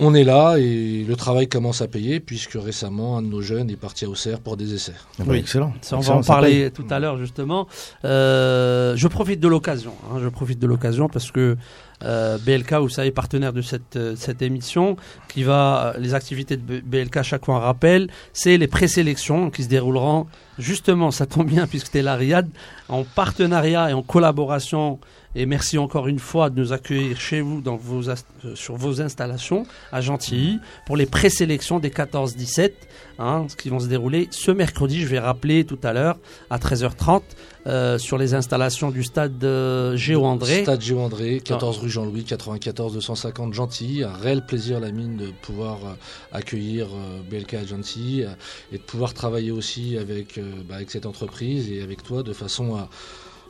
On 0.01 0.15
est 0.15 0.23
là 0.23 0.57
et 0.59 1.05
le 1.09 1.17
travail 1.17 1.49
commence 1.49 1.83
à 1.83 1.89
payer, 1.89 2.21
puisque 2.21 2.53
récemment, 2.55 3.19
un 3.19 3.23
de 3.23 3.27
nos 3.27 3.43
jeunes 3.43 3.69
est 3.69 3.77
parti 3.77 4.05
à 4.05 4.09
Auxerre 4.09 4.39
pour 4.39 4.57
des 4.57 4.73
essais. 4.73 4.93
Ah 4.97 5.25
bah, 5.25 5.25
Oui. 5.31 5.39
Excellent. 5.39 5.73
Ça, 5.81 5.97
on 5.97 6.01
va 6.01 6.15
en 6.15 6.23
parler 6.23 6.71
tout 6.71 6.87
à 6.91 7.01
l'heure 7.01 7.19
justement. 7.19 7.67
Euh, 8.05 8.95
je 8.97 9.09
profite 9.09 9.41
de 9.41 9.49
l'occasion. 9.49 9.93
hein, 10.13 10.19
je 10.23 10.29
profite 10.29 10.59
de 10.61 10.67
l'occasion 10.69 11.09
parce 11.09 11.33
que 11.33 11.57
euh, 12.05 12.39
BLK, 12.39 12.75
vous 12.75 12.89
savez, 12.89 13.11
partenaire 13.11 13.53
de 13.53 13.61
cette, 13.61 13.97
euh, 13.97 14.15
cette 14.17 14.41
émission, 14.41 14.97
qui 15.29 15.43
va 15.43 15.95
les 15.99 16.15
activités 16.15 16.57
de 16.57 16.63
B- 16.63 16.83
BLK 16.85 17.23
chaque 17.23 17.45
fois 17.45 17.57
un 17.57 17.61
rappel, 17.61 18.09
c'est 18.33 18.57
les 18.57 18.69
présélections 18.69 19.51
qui 19.51 19.65
se 19.65 19.69
dérouleront 19.69 20.27
justement, 20.59 21.11
ça 21.11 21.27
tombe 21.27 21.47
bien 21.47 21.67
puisque 21.67 21.91
tu 21.91 21.99
es 21.99 22.11
Riyad, 22.11 22.49
en 22.89 23.05
partenariat 23.05 23.91
et 23.91 23.93
en 23.93 24.03
collaboration. 24.03 24.99
Et 25.35 25.47
merci 25.47 25.79
encore 25.79 26.09
une 26.09 26.19
fois 26.19 26.51
de 26.51 26.59
nous 26.59 26.73
accueillir 26.73 27.21
chez 27.21 27.41
vous 27.41 27.61
dans 27.61 27.77
vos 27.77 28.09
euh, 28.09 28.15
sur 28.55 28.77
vos 28.77 29.01
installations 29.01 29.65
à 29.93 30.01
Gentilly 30.01 30.59
pour 30.87 30.97
les 30.97 31.07
présélections 31.07 31.79
des 31.79 31.91
14-17 31.91 32.73
hein, 33.19 33.47
qui 33.57 33.69
vont 33.69 33.81
se 33.81 33.87
dérouler 33.87 34.29
ce 34.31 34.51
mercredi. 34.51 35.01
Je 35.01 35.07
vais 35.07 35.19
rappeler 35.19 35.65
tout 35.65 35.79
à 35.83 35.93
l'heure 35.93 36.17
à 36.51 36.59
13h30 36.59 37.23
euh, 37.67 37.99
sur 37.99 38.19
les 38.19 38.35
installations 38.35 38.91
du 38.91 39.03
stade 39.03 39.43
euh, 39.45 39.97
Géo 39.97 40.25
André. 40.25 40.63
Stade 40.63 40.81
Géo 40.81 41.01
André, 41.01 41.41
14 41.45 41.79
rue 41.79 41.91
Jean-Louis, 41.91 42.25
94 42.25 42.95
250 42.95 43.53
Gentilly. 43.53 44.05
Un 44.05 44.13
réel 44.13 44.45
plaisir, 44.45 44.81
la 44.81 44.93
mine, 44.93 45.17
de 45.17 45.31
pouvoir 45.43 45.79
euh, 45.85 45.95
accueillir 46.33 46.87
euh, 46.87 47.21
BLK 47.29 47.55
à 47.55 47.65
Gentilly 47.65 48.23
euh, 48.23 48.29
et 48.73 48.79
de 48.79 48.83
pouvoir 48.83 49.15
travailler 49.15 49.51
aussi 49.51 49.99
avec, 49.99 50.39
euh, 50.39 50.53
bah, 50.69 50.77
avec 50.77 50.91
cette 50.91 51.07
entreprise 51.07 51.71
et 51.71 51.83
avec 51.83 52.03
toi 52.03 52.23
de 52.23 52.33
façon 52.33 52.77
à, 52.77 52.89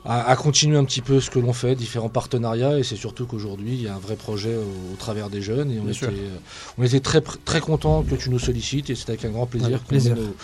à, 0.04 0.30
à 0.30 0.36
continuer 0.36 0.76
un 0.78 0.84
petit 0.84 1.00
peu 1.00 1.20
ce 1.20 1.30
que 1.30 1.38
l'on 1.38 1.52
fait, 1.52 1.74
différents 1.74 2.08
partenariats. 2.08 2.78
Et 2.78 2.82
c'est 2.82 2.96
surtout 2.96 3.26
qu'aujourd'hui, 3.26 3.74
il 3.74 3.82
y 3.82 3.88
a 3.88 3.94
un 3.94 3.98
vrai 3.98 4.16
projet 4.16 4.54
au, 4.56 4.92
au 4.92 4.96
travers 4.98 5.28
des 5.30 5.42
jeunes. 5.42 5.70
Et 5.70 5.78
on 5.78 5.82
Bien 5.84 5.90
était, 5.90 5.98
sûr. 5.98 6.08
euh, 6.10 6.36
on 6.78 6.82
était 6.84 7.00
très, 7.00 7.20
très 7.44 7.60
contents 7.60 8.02
que 8.02 8.14
tu 8.14 8.30
nous 8.30 8.38
sollicites 8.38 8.90
et 8.90 8.94
c'est 8.94 9.08
avec 9.10 9.24
un 9.24 9.30
grand 9.30 9.46
plaisir 9.46 9.78
qu'on 9.82 9.88
plaisir. 9.88 10.14
met 10.14 10.20
nos, 10.22 10.34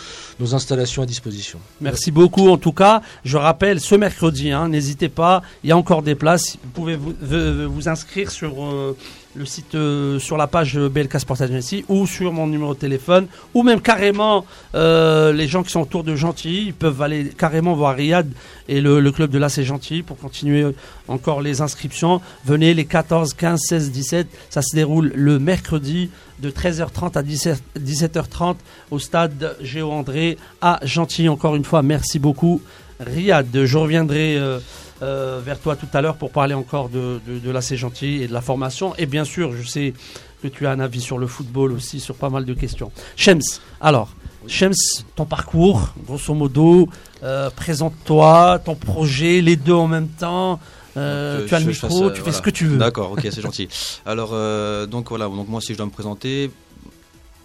nos 0.40 0.54
installations 0.54 1.02
à 1.02 1.06
disposition. 1.06 1.58
Merci 1.80 2.10
beaucoup 2.10 2.48
en 2.48 2.56
tout 2.58 2.72
cas. 2.72 3.02
Je 3.24 3.36
rappelle 3.36 3.80
ce 3.80 3.94
mercredi, 3.94 4.50
hein, 4.50 4.68
n'hésitez 4.68 5.08
pas, 5.08 5.42
il 5.62 5.68
y 5.70 5.72
a 5.72 5.76
encore 5.76 6.02
des 6.02 6.14
places. 6.14 6.56
Vous 6.62 6.70
pouvez 6.70 6.96
vous, 6.96 7.14
vous- 7.20 7.72
vous 7.72 7.88
inscrire 7.88 8.30
sur 8.30 8.64
euh, 8.64 8.96
le 9.34 9.44
site, 9.44 9.74
euh, 9.74 10.18
sur 10.18 10.36
la 10.36 10.46
page 10.46 10.78
BLK 10.78 11.18
Sport 11.18 11.42
Agency 11.42 11.84
ou 11.88 12.06
sur 12.06 12.32
mon 12.32 12.46
numéro 12.46 12.74
de 12.74 12.78
téléphone 12.78 13.26
ou 13.52 13.62
même 13.62 13.80
carrément 13.80 14.44
euh, 14.74 15.32
les 15.32 15.48
gens 15.48 15.62
qui 15.62 15.70
sont 15.70 15.80
autour 15.80 16.04
de 16.04 16.14
Gentilly, 16.14 16.72
peuvent 16.72 17.02
aller 17.02 17.30
carrément 17.30 17.74
voir 17.74 17.96
Riyad 17.96 18.30
et 18.68 18.80
le, 18.80 19.10
club 19.10 19.30
de 19.30 19.38
l'AC 19.38 19.62
Gentilly 19.62 20.02
pour 20.02 20.18
continuer 20.18 20.64
encore 21.08 21.40
les 21.40 21.60
inscriptions. 21.60 22.20
Venez 22.44 22.74
les 22.74 22.84
14, 22.84 23.34
15, 23.34 23.60
16, 23.60 23.90
17. 23.90 24.28
Ça 24.50 24.62
se 24.62 24.74
déroule 24.74 25.12
le 25.14 25.38
mercredi 25.38 26.10
de 26.40 26.50
13h30 26.50 27.18
à 27.18 27.22
17, 27.22 27.62
17h30 27.78 28.56
au 28.90 28.98
stade 28.98 29.56
Géo 29.60 29.90
André 29.90 30.38
à 30.60 30.80
Gentilly. 30.82 31.28
Encore 31.28 31.56
une 31.56 31.64
fois, 31.64 31.82
merci 31.82 32.18
beaucoup. 32.18 32.60
Riyad, 33.00 33.64
je 33.64 33.78
reviendrai 33.78 34.36
euh, 34.36 34.60
euh, 35.02 35.40
vers 35.44 35.58
toi 35.58 35.76
tout 35.76 35.88
à 35.92 36.00
l'heure 36.00 36.16
pour 36.16 36.30
parler 36.30 36.54
encore 36.54 36.88
de, 36.88 37.20
de, 37.26 37.38
de 37.38 37.50
l'AC 37.50 37.74
Gentil 37.74 38.22
et 38.22 38.28
de 38.28 38.32
la 38.32 38.40
formation. 38.40 38.94
Et 38.96 39.06
bien 39.06 39.24
sûr, 39.24 39.52
je 39.56 39.66
sais 39.66 39.94
que 40.42 40.48
tu 40.48 40.66
as 40.66 40.70
un 40.70 40.80
avis 40.80 41.00
sur 41.00 41.18
le 41.18 41.26
football 41.26 41.72
aussi, 41.72 42.00
sur 42.00 42.14
pas 42.14 42.28
mal 42.30 42.44
de 42.44 42.54
questions. 42.54 42.92
Shems, 43.16 43.40
alors, 43.80 44.10
Shems, 44.46 44.74
ton 45.16 45.24
parcours, 45.24 45.94
grosso 46.06 46.34
modo, 46.34 46.88
euh, 47.22 47.48
présente-toi, 47.50 48.60
ton 48.64 48.74
projet, 48.74 49.40
les 49.40 49.56
deux 49.56 49.72
en 49.72 49.88
même 49.88 50.08
temps. 50.08 50.60
Euh, 50.96 51.40
Donc, 51.40 51.48
tu 51.48 51.54
as 51.54 51.60
le 51.60 51.66
micro, 51.66 51.88
fasse, 51.88 51.98
tu 51.98 52.14
fais 52.16 52.20
voilà. 52.20 52.32
ce 52.36 52.42
que 52.42 52.50
tu 52.50 52.66
veux. 52.66 52.76
D'accord, 52.78 53.12
ok, 53.12 53.20
c'est 53.22 53.40
gentil. 53.40 53.68
Alors, 54.06 54.30
euh, 54.32 54.86
donc 54.86 55.08
voilà, 55.08 55.26
donc 55.26 55.48
moi, 55.48 55.60
si 55.60 55.72
je 55.72 55.78
dois 55.78 55.86
me 55.86 55.90
présenter, 55.90 56.50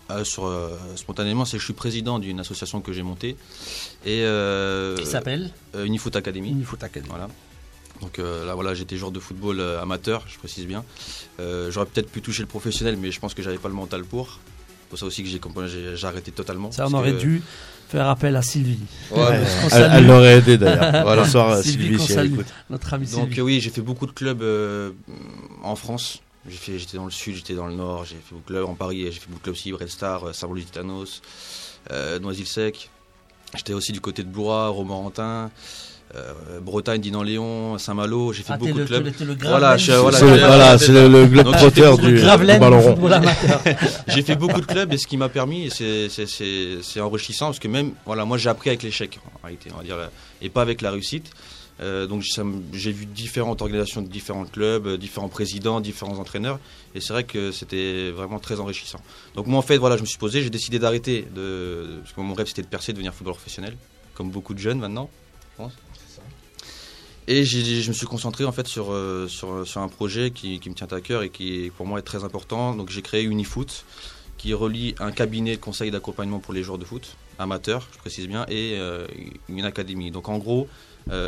euh, 0.09 0.23
sur, 0.23 0.45
euh, 0.45 0.69
spontanément, 0.95 1.45
c'est 1.45 1.57
que 1.57 1.59
je 1.61 1.65
suis 1.65 1.73
président 1.73 2.19
d'une 2.19 2.39
association 2.39 2.81
que 2.81 2.93
j'ai 2.93 3.03
montée. 3.03 3.35
Et, 4.05 4.21
euh, 4.23 4.95
Qui 4.97 5.05
s'appelle 5.05 5.51
euh, 5.75 5.85
Unifoot 5.85 6.15
Academy. 6.15 6.49
Unifoot 6.49 6.83
Academy. 6.83 7.09
Voilà. 7.09 7.27
Donc 8.01 8.17
euh, 8.19 8.45
là, 8.45 8.55
voilà, 8.55 8.73
j'étais 8.73 8.95
joueur 8.97 9.11
de 9.11 9.19
football 9.19 9.59
amateur, 9.81 10.23
je 10.27 10.37
précise 10.37 10.65
bien. 10.65 10.83
Euh, 11.39 11.69
J'aurais 11.69 11.85
peut-être 11.85 12.09
pu 12.09 12.21
toucher 12.21 12.41
le 12.43 12.47
professionnel, 12.47 12.97
mais 12.99 13.11
je 13.11 13.19
pense 13.19 13.33
que 13.33 13.41
j'avais 13.43 13.57
pas 13.57 13.67
le 13.67 13.73
mental 13.75 14.03
pour. 14.03 14.39
C'est 14.83 14.89
pour 14.89 14.99
ça 14.99 15.05
aussi 15.05 15.23
que 15.23 15.29
j'ai 15.29 16.07
arrêté 16.07 16.31
totalement. 16.31 16.71
Ça, 16.71 16.87
on 16.87 16.93
aurait 16.93 17.11
que- 17.11 17.17
dû 17.19 17.41
faire 17.89 18.07
appel 18.07 18.35
à 18.35 18.41
Sylvie. 18.41 18.79
Ouais, 19.11 19.19
Ouais, 19.27 19.39
elle 19.73 19.91
elle 19.95 20.07
l'aurait 20.07 20.37
aidé 20.37 20.57
d'ailleurs. 20.57 20.91
Voilà. 21.03 21.23
Bonsoir 21.23 21.49
euh, 21.49 21.61
Sylvie, 21.61 21.87
Sylvie, 21.99 21.99
si 22.05 22.13
elle 22.13 22.25
écoute. 22.27 22.45
Notre 22.69 22.93
ami 22.93 23.05
Donc 23.07 23.25
Sylvie. 23.29 23.41
oui, 23.41 23.59
j'ai 23.59 23.69
fait 23.71 23.81
beaucoup 23.81 24.05
de 24.05 24.11
clubs 24.11 24.41
euh, 24.43 24.91
en 25.63 25.75
France. 25.75 26.21
J'ai 26.47 26.55
fait- 26.57 26.79
J'étais 26.79 26.97
dans 26.97 27.05
le 27.05 27.11
sud, 27.11 27.35
j'étais 27.35 27.53
dans 27.53 27.67
le 27.67 27.73
nord, 27.73 28.05
j'ai 28.05 28.15
fait 28.15 28.31
beaucoup 28.33 28.41
de 28.51 28.55
clubs 28.57 28.65
en 28.69 28.73
Paris, 28.75 29.01
j'ai 29.05 29.11
fait 29.19 29.27
beaucoup 29.27 29.39
de 29.39 29.43
clubs 29.43 29.55
aussi, 29.55 29.71
Red 29.73 29.89
Star, 29.89 30.23
euh, 30.29 30.33
Saint-Paul-Titanos, 30.33 31.21
euh, 31.91 32.19
Noisy-le-Sec. 32.19 32.89
J'étais 33.55 33.73
aussi 33.73 33.91
du 33.91 33.99
côté 34.01 34.23
de 34.23 34.29
Blois, 34.29 34.69
Romorantin, 34.69 35.51
euh, 36.15 36.59
Bretagne, 36.61 37.01
Dinan-Léon, 37.01 37.77
Saint-Malo. 37.77 38.31
J'ai 38.33 38.43
fait 38.43 38.53
Ah, 38.53 38.57
beaucoup 38.57 38.73
le, 38.77 38.83
de 38.83 38.87
clubs. 38.87 39.05
le- 39.19 39.25
le 39.25 39.35
Voilà, 39.49 39.77
C'est 39.77 40.01
voilà, 40.01 40.19
le, 40.27 41.25
fait 41.51 41.57
trotteur 41.57 41.91
beaucoup 41.91 42.05
de 42.05 42.11
du, 42.15 42.21
du 42.55 42.59
ballon 42.59 42.81
rond. 42.81 42.95
J'ai 44.07 44.21
fait 44.23 44.35
beaucoup 44.35 44.61
de 44.61 44.65
clubs 44.65 44.93
et 44.93 44.97
ce 44.97 45.07
qui 45.07 45.17
m'a 45.17 45.29
permis, 45.29 45.65
et 45.67 45.69
c'est- 45.69 46.99
enrichissant 47.01 47.47
parce 47.47 47.59
que 47.59 47.67
même, 47.67 47.91
voilà, 48.05 48.25
moi 48.25 48.37
j'ai 48.37 48.49
appris 48.49 48.69
avec 48.69 48.81
l'échec 48.83 49.19
en 49.35 49.39
réalité, 49.43 49.69
on 49.73 49.77
va 49.77 49.83
dire, 49.83 49.97
et 50.41 50.49
pas 50.49 50.61
avec 50.61 50.81
la 50.81 50.91
réussite. 50.91 51.31
Euh, 51.81 52.07
donc 52.07 52.23
j'ai 52.73 52.91
vu 52.91 53.05
différentes 53.05 53.61
organisations 53.61 54.01
de 54.01 54.07
différents 54.07 54.45
clubs, 54.45 54.85
euh, 54.85 54.97
différents 54.97 55.29
présidents, 55.29 55.79
différents 55.79 56.17
entraîneurs, 56.17 56.59
et 56.93 56.99
c'est 56.99 57.13
vrai 57.13 57.23
que 57.23 57.51
c'était 57.51 58.11
vraiment 58.11 58.39
très 58.39 58.59
enrichissant. 58.59 58.99
Donc 59.35 59.47
moi 59.47 59.59
en 59.59 59.61
fait, 59.61 59.77
voilà, 59.77 59.95
je 59.95 60.01
me 60.01 60.07
suis 60.07 60.17
posé, 60.17 60.41
j'ai 60.41 60.49
décidé 60.49 60.79
d'arrêter, 60.79 61.21
parce 61.23 62.13
que 62.13 62.21
mon 62.21 62.33
rêve 62.33 62.47
c'était 62.47 62.63
de 62.63 62.67
percer, 62.67 62.91
de 62.91 62.97
devenir 62.97 63.13
footballeur 63.13 63.37
professionnel, 63.37 63.77
comme 64.13 64.29
beaucoup 64.29 64.53
de 64.53 64.59
jeunes 64.59 64.79
maintenant, 64.79 65.09
je 65.53 65.63
pense. 65.63 65.73
Et 67.27 67.45
je 67.45 67.87
me 67.87 67.93
suis 67.93 68.07
concentré 68.07 68.43
en 68.43 68.51
fait 68.51 68.67
sur, 68.67 68.91
euh, 68.91 69.27
sur, 69.27 69.77
un 69.77 69.87
projet 69.87 70.31
qui, 70.31 70.59
me 70.65 70.73
tient 70.73 70.87
à 70.87 70.99
cœur 70.99 71.21
et 71.21 71.29
qui 71.29 71.71
pour 71.77 71.85
moi 71.85 71.99
est 71.99 72.03
très 72.03 72.23
important. 72.23 72.73
Donc 72.73 72.89
j'ai 72.89 73.03
créé 73.03 73.23
Unifoot, 73.23 73.85
qui 74.39 74.51
relie 74.55 74.95
un 74.99 75.11
cabinet 75.11 75.55
de 75.55 75.61
conseil 75.61 75.91
d'accompagnement 75.91 76.39
pour 76.39 76.55
les 76.55 76.63
joueurs 76.63 76.79
de 76.79 76.85
foot, 76.85 77.15
amateurs, 77.37 77.87
je 77.93 77.99
précise 77.99 78.27
bien, 78.27 78.47
et 78.49 78.79
une 79.47 79.63
académie. 79.63 80.09
Donc 80.09 80.27
en 80.27 80.39
gros, 80.39 80.67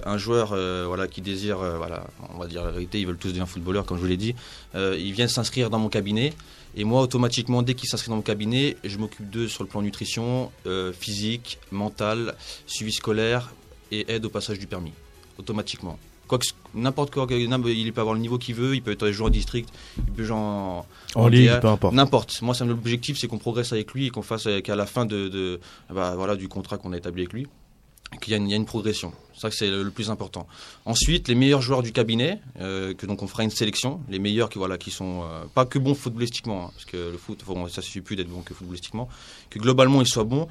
un 0.05 0.17
joueur 0.17 0.51
euh, 0.53 0.85
voilà, 0.87 1.07
qui 1.07 1.21
désire, 1.21 1.59
euh, 1.59 1.77
voilà, 1.77 2.05
on 2.33 2.37
va 2.37 2.47
dire 2.47 2.63
la 2.63 2.71
vérité, 2.71 2.99
ils 2.99 3.07
veulent 3.07 3.17
tous 3.17 3.29
devenir 3.29 3.47
footballeurs, 3.47 3.85
comme 3.85 3.97
je 3.97 4.01
vous 4.01 4.07
l'ai 4.07 4.17
dit, 4.17 4.35
euh, 4.75 4.95
ils 4.99 5.11
viennent 5.13 5.27
s'inscrire 5.27 5.69
dans 5.69 5.79
mon 5.79 5.89
cabinet. 5.89 6.33
Et 6.75 6.83
moi, 6.85 7.01
automatiquement, 7.01 7.63
dès 7.63 7.73
qu'ils 7.73 7.89
s'inscrivent 7.89 8.11
dans 8.11 8.15
mon 8.17 8.21
cabinet, 8.21 8.77
je 8.83 8.97
m'occupe 8.97 9.29
d'eux 9.29 9.47
sur 9.47 9.63
le 9.63 9.69
plan 9.69 9.81
nutrition, 9.81 10.51
euh, 10.67 10.93
physique, 10.93 11.59
mental, 11.71 12.35
suivi 12.65 12.91
scolaire 12.93 13.51
et 13.91 14.09
aide 14.13 14.23
au 14.25 14.29
passage 14.29 14.57
du 14.59 14.67
permis. 14.67 14.93
Automatiquement. 15.37 15.97
Quoi 16.27 16.37
que 16.37 16.45
ce- 16.45 16.53
n'importe 16.73 17.11
quoi, 17.13 17.27
il 17.29 17.91
peut 17.93 17.99
avoir 17.99 18.13
le 18.15 18.21
niveau 18.21 18.37
qu'il 18.37 18.55
veut, 18.55 18.73
il 18.75 18.81
peut 18.81 18.91
être 18.91 19.09
joueur 19.11 19.27
en 19.27 19.31
district, 19.31 19.67
il 19.97 20.13
peut 20.13 20.23
jouer 20.23 20.37
en, 20.37 20.85
En 21.15 21.27
ligue, 21.27 21.49
euh, 21.49 21.59
peu 21.59 21.67
importe. 21.67 21.93
N'importe. 21.93 22.41
Moi, 22.41 22.53
c'est 22.55 22.63
l'objectif, 22.65 23.17
c'est 23.19 23.27
qu'on 23.27 23.37
progresse 23.37 23.73
avec 23.73 23.91
lui 23.93 24.05
et 24.05 24.09
qu'on 24.11 24.21
fasse 24.21 24.47
euh, 24.47 24.61
qu'à 24.61 24.77
la 24.77 24.85
fin 24.85 25.05
de, 25.05 25.27
de- 25.27 25.59
bah, 25.93 26.13
voilà, 26.15 26.37
du 26.37 26.47
contrat 26.47 26.77
qu'on 26.77 26.93
a 26.93 26.97
établi 26.97 27.23
avec 27.23 27.33
lui, 27.33 27.47
qu'il 28.19 28.31
y, 28.33 28.53
a 28.53 28.55
une- 28.55 28.65
progression. 28.65 29.13
Ça 29.33 29.49
c'est 29.51 29.69
le, 29.69 29.89
plus 29.89 30.09
important. 30.09 30.47
Ensuite, 30.85 31.27
les 31.27 31.35
meilleurs 31.35 31.61
joueurs 31.61 31.81
du 31.81 31.91
cabinet, 31.93 32.39
euh, 32.59 32.93
que 32.93 33.05
donc 33.05 33.23
on 33.23 33.27
fera 33.27 33.43
une 33.43 33.49
sélection, 33.49 34.01
les 34.09 34.19
meilleurs 34.19 34.49
qui 34.49 34.57
voilà, 34.57 34.77
qui 34.77 34.91
sont 34.91 35.23
euh, 35.23 35.45
pas 35.53 35.65
que 35.65 35.79
bons 35.79 35.95
footballistiquement, 35.95 36.65
hein, 36.67 36.71
parce 36.73 36.85
que 36.85 36.97
le 37.11 37.17
foot, 37.17 37.41
faut- 37.41 37.67
ça 37.69 37.81
suffit 37.81 38.01
plus 38.01 38.15
d'être 38.15 38.27
bon 38.29 38.41
que 38.41 38.53
footballistiquement, 38.53 39.07
que 39.49 39.59
globalement 39.59 40.01
ils 40.01 40.07
soient 40.07 40.23
bons. 40.25 40.47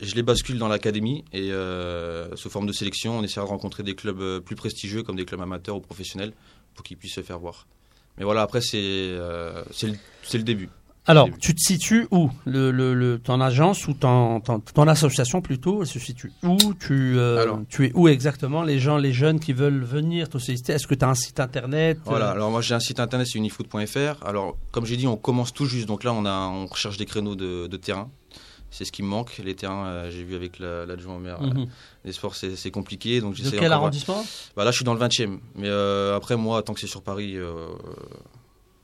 Je 0.00 0.14
les 0.14 0.22
bascule 0.22 0.58
dans 0.58 0.68
l'académie 0.68 1.24
et 1.32 1.50
euh, 1.52 2.34
sous 2.36 2.50
forme 2.50 2.66
de 2.66 2.72
sélection, 2.72 3.18
on 3.18 3.22
essaiera 3.22 3.46
de 3.46 3.50
rencontrer 3.50 3.82
des 3.82 3.94
clubs 3.94 4.40
plus 4.40 4.54
prestigieux 4.56 5.02
comme 5.02 5.16
des 5.16 5.24
clubs 5.24 5.40
amateurs 5.40 5.76
ou 5.76 5.80
professionnels 5.80 6.32
pour 6.74 6.84
qu'ils 6.84 6.96
puissent 6.96 7.14
se 7.14 7.22
faire 7.22 7.38
voir. 7.38 7.66
Mais 8.16 8.24
voilà, 8.24 8.42
après 8.42 8.60
c'est 8.60 8.78
le 8.78 10.42
début. 10.42 10.68
Alors, 11.08 11.28
tu 11.40 11.54
te 11.54 11.60
situes 11.60 12.06
où 12.10 12.30
le, 12.44 12.70
le, 12.70 12.94
le- 12.94 13.18
Ton 13.18 13.40
agence 13.40 13.88
ou 13.88 13.94
ton, 13.94 14.40
ton, 14.40 14.60
ton 14.60 14.86
association 14.86 15.40
plutôt, 15.40 15.80
elle 15.80 15.86
se 15.88 15.98
situe 15.98 16.32
où? 16.42 16.56
Tu, 16.74 17.18
euh, 17.18 17.42
Alors. 17.42 17.60
tu 17.68 17.86
es 17.86 17.92
où 17.94 18.06
exactement? 18.08 18.62
Les 18.62 18.78
gens, 18.78 18.98
les 18.98 19.12
jeunes 19.12 19.40
qui 19.40 19.52
veulent 19.54 19.82
venir 19.82 20.28
te 20.28 20.38
solliciter, 20.38 20.74
est-ce 20.74 20.86
que 20.86 20.94
tu 20.94 21.04
as 21.04 21.08
un 21.08 21.14
site 21.14 21.40
internet? 21.40 21.98
Voilà, 22.04 22.28
euh, 22.28 22.32
alors 22.32 22.50
moi 22.50 22.60
j'ai 22.60 22.74
un 22.74 22.80
site 22.80 23.00
internet, 23.00 23.26
c'est 23.26 23.38
unifoot.fr. 23.38 24.24
Alors, 24.24 24.56
comme 24.70 24.84
j'ai 24.86 24.96
dit, 24.96 25.06
on 25.06 25.16
commence 25.16 25.52
tout 25.52 25.64
juste, 25.66 25.88
donc 25.88 26.04
là 26.04 26.12
on, 26.12 26.24
a, 26.26 26.46
on 26.48 26.66
recherche 26.66 26.98
des 26.98 27.06
créneaux 27.06 27.34
de, 27.34 27.66
de 27.66 27.76
terrain. 27.76 28.10
C'est 28.70 28.84
ce 28.84 28.92
qui 28.92 29.02
me 29.02 29.08
manque. 29.08 29.40
Les 29.42 29.54
terrains, 29.54 29.86
euh, 29.86 30.10
j'ai 30.10 30.22
vu 30.24 30.34
avec 30.34 30.58
la- 30.58 30.84
l'adjoint 30.84 31.16
au 31.16 31.18
maire, 31.18 31.38
euh, 31.40 31.46
mhm. 31.46 31.66
les 32.04 32.12
sports 32.12 32.34
c'est 32.36 32.70
compliqué. 32.70 33.22
Donc 33.22 33.40
De 33.40 33.48
quel 33.50 33.72
arrondissement? 33.72 34.22
bah, 34.56 34.64
Là 34.64 34.70
je 34.72 34.76
suis 34.76 34.84
dans 34.84 34.92
le 34.92 35.00
20 35.00 35.20
e 35.20 35.38
Mais 35.56 35.70
après, 36.14 36.36
moi, 36.36 36.62
tant 36.62 36.74
que 36.74 36.80
c'est 36.80 36.86
sur 36.86 37.00
Paris, 37.02 37.34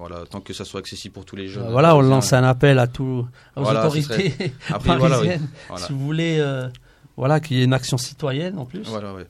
voilà, 0.06 0.26
tant 0.26 0.40
que 0.40 0.52
ça 0.52 0.66
soit 0.66 0.80
accessible 0.80 1.14
pour 1.14 1.25
tous 1.25 1.34
les 1.34 1.49
jeunes. 1.49 1.70
Voilà, 1.70 1.96
on 1.96 2.02
lance 2.02 2.34
un 2.34 2.44
appel 2.44 2.78
à 2.78 2.87
tous 2.87 3.20
aux 3.56 3.62
Voilà, 3.62 3.80
autorités 3.87 4.52
Après, 4.70 4.99
voilà, 4.99 5.18
oui. 5.20 5.26
parisiennes. 5.28 5.49
Voilà. 5.68 5.87
Si 5.87 5.92
vous 5.94 5.99
voulez, 5.99 6.37
euh, 6.40 6.68
voilà, 7.16 7.40
qu'il 7.40 7.56
y 7.56 7.61
ait 7.62 7.64
une 7.64 7.73
action 7.73 7.96
citoyenne 7.96 8.58
en 8.58 8.66
plus. 8.66 8.82
Voilà, 8.84 9.14
ouais. 9.14 9.26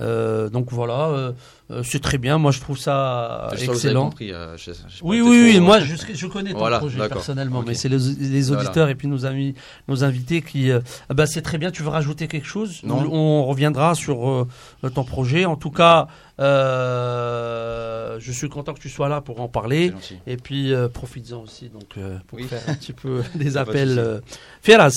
Euh, 0.00 0.48
donc 0.48 0.72
voilà, 0.72 1.08
euh, 1.10 1.32
euh, 1.70 1.82
c'est 1.84 2.00
très 2.00 2.16
bien. 2.16 2.38
Moi, 2.38 2.50
je 2.50 2.60
trouve 2.60 2.78
ça 2.78 3.50
excellent. 3.52 4.04
compris, 4.06 4.32
euh, 4.32 4.56
je- 4.56 4.72
je- 4.72 4.76
j'ai 4.88 5.00
pas 5.00 5.06
Oui, 5.06 5.20
oui, 5.20 5.42
oui. 5.44 5.52
trop- 5.56 5.64
Moi, 5.64 5.80
je, 5.80 5.94
je 6.14 6.26
connais 6.28 6.52
ton 6.52 6.58
Voilà, 6.58 6.78
projet 6.78 6.96
personnellement, 7.08 7.62
mais 7.66 7.74
c'est 7.74 7.90
les, 7.90 7.98
les 7.98 8.42
Voilà. 8.44 8.62
auditeurs 8.62 8.88
et 8.88 8.94
puis 8.94 9.06
nos 9.06 9.26
amis, 9.26 9.54
nos 9.88 10.02
invités 10.02 10.40
qui. 10.40 10.70
euh, 10.70 10.80
ah 11.10 11.14
bah, 11.14 11.26
c'est 11.26 11.42
très 11.42 11.58
bien. 11.58 11.70
Tu 11.70 11.82
veux 11.82 11.90
rajouter 11.90 12.26
quelque 12.26 12.46
chose? 12.46 12.80
Non. 12.84 13.06
On 13.12 13.44
reviendra 13.44 13.94
sur 13.94 14.28
euh, 14.30 14.48
ton 14.94 15.04
projet. 15.04 15.44
En 15.44 15.56
tout 15.56 15.70
cas, 15.70 16.06
euh, 16.40 18.16
je 18.18 18.32
suis 18.32 18.48
content 18.48 18.74
que 18.74 18.80
tu 18.80 18.88
sois 18.88 19.08
là 19.08 19.20
pour 19.20 19.40
en 19.40 19.48
parler. 19.48 19.92
Et 20.26 20.36
puis, 20.36 20.72
euh, 20.72 20.88
profites-en 20.88 21.42
aussi 21.42 21.68
donc, 21.68 21.84
euh, 21.98 22.16
pour 22.26 22.38
Oui. 22.38 22.44
faire 22.46 22.62
un 22.66 22.74
petit 22.74 22.92
peu 22.92 23.22
des 23.34 23.56
appels. 23.56 24.20
Ferraz 24.62 24.92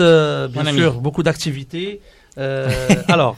euh, 0.00 0.48
bien 0.48 0.62
Mon 0.62 0.68
ami. 0.68 0.78
sûr, 0.78 1.00
beaucoup 1.00 1.22
d'activités. 1.22 2.00
Euh, 2.38 2.68
alors, 3.08 3.36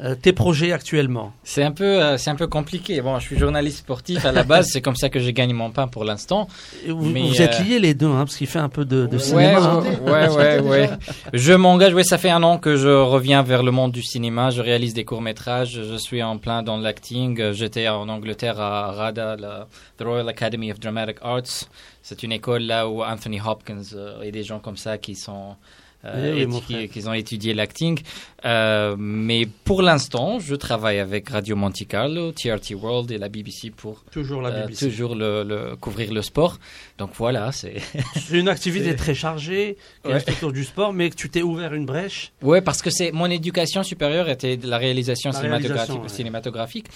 euh, 0.00 0.14
tes 0.14 0.32
projets 0.32 0.70
actuellement 0.72 1.32
C'est 1.42 1.64
un 1.64 1.72
peu, 1.72 1.84
euh, 1.84 2.16
c'est 2.18 2.30
un 2.30 2.36
peu 2.36 2.46
compliqué. 2.46 3.00
Bon, 3.00 3.18
je 3.18 3.24
suis 3.26 3.38
journaliste 3.38 3.78
sportif 3.78 4.24
à 4.24 4.30
la 4.30 4.44
base, 4.44 4.68
c'est 4.72 4.80
comme 4.80 4.94
ça 4.94 5.08
que 5.08 5.18
j'ai 5.18 5.32
gagné 5.32 5.52
mon 5.54 5.70
pain 5.70 5.88
pour 5.88 6.04
l'instant. 6.04 6.46
Vous, 6.86 7.04
Mais, 7.10 7.22
vous 7.22 7.42
êtes 7.42 7.60
euh, 7.60 7.64
liés 7.64 7.78
les 7.80 7.94
deux, 7.94 8.06
hein, 8.06 8.24
parce 8.24 8.36
qu'il 8.36 8.46
fait 8.46 8.60
un 8.60 8.68
peu 8.68 8.84
de, 8.84 9.06
de 9.06 9.16
Ouais, 9.16 9.18
cinéma. 9.18 9.76
ouais, 9.78 9.98
ouais, 10.00 10.28
ouais, 10.28 10.60
ouais. 10.68 10.90
Je 11.32 11.52
m'engage. 11.52 11.94
Oui, 11.94 12.04
ça 12.04 12.16
fait 12.16 12.30
un 12.30 12.42
an 12.44 12.58
que 12.58 12.76
je 12.76 12.88
reviens 12.88 13.42
vers 13.42 13.62
le 13.64 13.72
monde 13.72 13.90
du 13.92 14.02
cinéma. 14.02 14.50
Je 14.50 14.62
réalise 14.62 14.94
des 14.94 15.04
courts 15.04 15.22
métrages. 15.22 15.80
Je 15.82 15.96
suis 15.96 16.22
en 16.22 16.38
plein 16.38 16.62
dans 16.62 16.76
l'acting. 16.76 17.52
J'étais 17.52 17.88
en 17.88 18.08
Angleterre 18.08 18.60
à 18.60 18.92
RADA, 18.92 19.36
la 19.36 19.66
the 19.98 20.04
Royal 20.04 20.28
Academy 20.28 20.70
of 20.70 20.78
Dramatic 20.78 21.16
Arts. 21.22 21.64
C'est 22.02 22.22
une 22.22 22.30
école 22.32 22.62
là 22.62 22.88
où 22.88 23.02
Anthony 23.02 23.40
Hopkins 23.44 23.82
et 24.22 24.30
des 24.30 24.44
gens 24.44 24.60
comme 24.60 24.76
ça 24.76 24.96
qui 24.96 25.14
sont 25.16 25.56
euh, 26.04 26.32
Eh 26.36 26.40
oui, 26.40 26.46
mon 26.46 26.58
étu- 26.58 26.62
frère. 26.62 26.88
qui, 26.90 27.00
qui 27.00 27.08
ont 27.08 27.12
étudié 27.12 27.54
l'acting. 27.54 28.00
Euh, 28.44 28.94
mais 28.98 29.48
pour 29.64 29.82
l'instant, 29.82 30.38
je 30.38 30.54
travaille 30.54 31.00
avec 31.00 31.28
Radio 31.28 31.56
Monte 31.56 31.86
Carlo, 31.88 32.30
TRT 32.32 32.74
World 32.74 33.10
et 33.10 33.18
la 33.18 33.28
BBC 33.28 33.70
pour 33.70 34.04
Toujours 34.12 34.40
la 34.40 34.50
euh, 34.50 34.62
BBC. 34.66 34.86
toujours 34.88 35.16
le, 35.16 35.42
le- 35.42 35.74
couvrir 35.76 36.12
le 36.12 36.22
sport. 36.22 36.58
Donc 36.98 37.10
voilà, 37.16 37.50
c'est. 37.50 37.76
Une 38.30 38.48
activité 38.48 38.94
très 38.94 39.14
chargée, 39.14 39.76
qui 40.04 40.12
Ouais. 40.12 40.18
est 40.24 40.30
autour 40.30 40.52
du 40.52 40.62
sport, 40.64 40.92
mais 40.92 41.10
que 41.10 41.16
tu 41.16 41.28
t'es 41.30 41.42
ouvert 41.42 41.74
une 41.74 41.84
brèche. 41.86 42.32
Ouais, 42.42 42.60
parce 42.60 42.80
que 42.80 42.90
c'est 42.90 43.10
mon 43.10 43.26
éducation 43.26 43.82
supérieure 43.82 44.28
était 44.28 44.56
de 44.56 44.68
la 44.68 44.78
réalisation 44.78 45.30
La 45.30 45.36
cinématographique, 45.36 45.74
réalisation, 45.74 46.02
ouais. 46.02 46.08
cinématographique. 46.08 46.86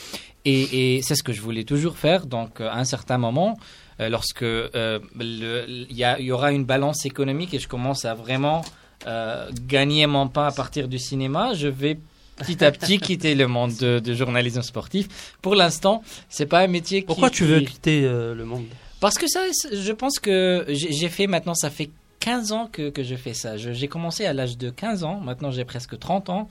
et, 0.45 0.97
et 0.97 1.03
c'est 1.03 1.17
ce 1.17 1.23
que 1.25 1.33
je 1.33 1.41
voulais 1.41 1.65
toujours 1.65 1.97
faire. 1.97 2.27
Donc, 2.27 2.61
euh, 2.61 2.69
à 2.69 2.79
un 2.79 2.85
certain 2.85 3.19
moment, 3.19 3.57
euh, 3.59 3.92
lorsque 4.09 4.43
euh, 4.43 4.99
il 5.21 5.87
y, 5.91 6.33
aura 6.33 6.53
une 6.53 6.65
balance 6.65 7.05
économique 7.07 7.55
et 7.55 7.59
je 7.59 7.69
commence 7.69 8.05
à 8.05 8.15
vraiment 8.15 8.63
euh, 9.07 9.51
gagner 9.67 10.07
mon 10.07 10.29
pain 10.29 10.47
à 10.47 10.53
partir 10.53 10.89
du 10.89 10.99
cinéma, 10.99 11.55
je 11.55 11.69
vais 11.69 11.99
petit 12.37 12.65
à 12.65 12.71
petit 12.73 12.99
quitter 13.07 13.35
le 13.35 13.47
monde 13.49 13.75
de, 13.77 13.99
de 13.99 14.15
journalisme 14.15 14.63
sportif. 14.63 15.37
Pour 15.43 15.55
l'instant, 15.55 16.03
c'est 16.29 16.47
pas 16.47 16.61
un 16.61 16.67
métier 16.69 17.01
qui. 17.03 17.07
Pourquoi 17.07 17.31
tu 17.31 17.45
veux 17.45 17.61
qui- 17.61 17.67
quitter 17.67 18.05
euh, 18.05 18.35
le 18.35 18.45
monde? 18.45 18.65
Parce 19.01 19.17
que 19.19 19.27
ça, 19.27 19.41
je 19.73 19.93
pense 19.93 20.19
que 20.21 20.65
j'ai 20.69 21.09
fait 21.09 21.27
maintenant, 21.27 21.55
ça 21.55 21.71
fait 21.71 21.91
15 22.21 22.53
ans 22.53 22.69
que, 22.71 22.89
que 22.91 23.03
je 23.03 23.17
fais 23.17 23.35
ça. 23.35 23.57
J'ai 23.57 23.89
commencé 23.89 24.25
à 24.27 24.33
l'âge 24.33 24.57
de 24.57 24.71
15 24.71 25.03
ans, 25.03 25.19
maintenant 25.21 25.51
j'ai 25.51 25.65
presque 25.65 25.99
30 25.99 26.31
ans. 26.31 26.49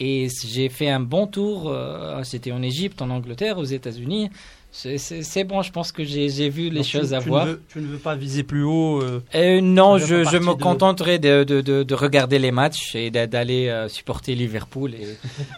Et 0.00 0.28
j'ai 0.48 0.68
fait 0.68 0.88
un 0.88 0.98
bon 0.98 1.28
tour. 1.28 1.68
euh, 1.68 2.24
C'était 2.24 2.50
en 2.50 2.60
Égypte, 2.62 3.02
en 3.02 3.10
Angleterre, 3.10 3.58
aux 3.58 3.64
États-Unis. 3.64 4.30
C'est- 4.74 4.96
C'est 4.96 5.22
c'est 5.22 5.44
bon, 5.44 5.60
je 5.60 5.70
pense 5.70 5.92
que 5.92 6.02
j'ai 6.02 6.48
vu 6.48 6.70
les 6.70 6.76
Donc, 6.76 6.84
tu- 6.86 6.96
choses 6.96 7.12
à 7.12 7.20
tu 7.20 7.28
voir. 7.28 7.44
Ne 7.44 7.50
veux, 7.52 7.62
tu 7.68 7.78
ne 7.80 7.86
veux 7.88 7.98
pas 7.98 8.14
viser 8.16 8.42
plus 8.42 8.64
haut 8.64 9.02
euh, 9.02 9.22
Euh, 9.34 9.60
non, 9.60 9.98
je, 9.98 10.14
me 10.14 10.54
de- 10.56 10.62
contenterai 10.62 11.18
de, 11.18 11.44
de, 11.44 11.60
de, 11.60 11.82
de 11.82 11.94
regarder 11.94 12.38
les 12.38 12.50
matchs 12.52 12.94
et 12.94 13.10
d'a- 13.10 13.26
d'aller 13.26 13.68
euh, 13.68 13.88
supporter 13.88 14.34
Liverpool. 14.34 14.94
Et... 14.94 15.06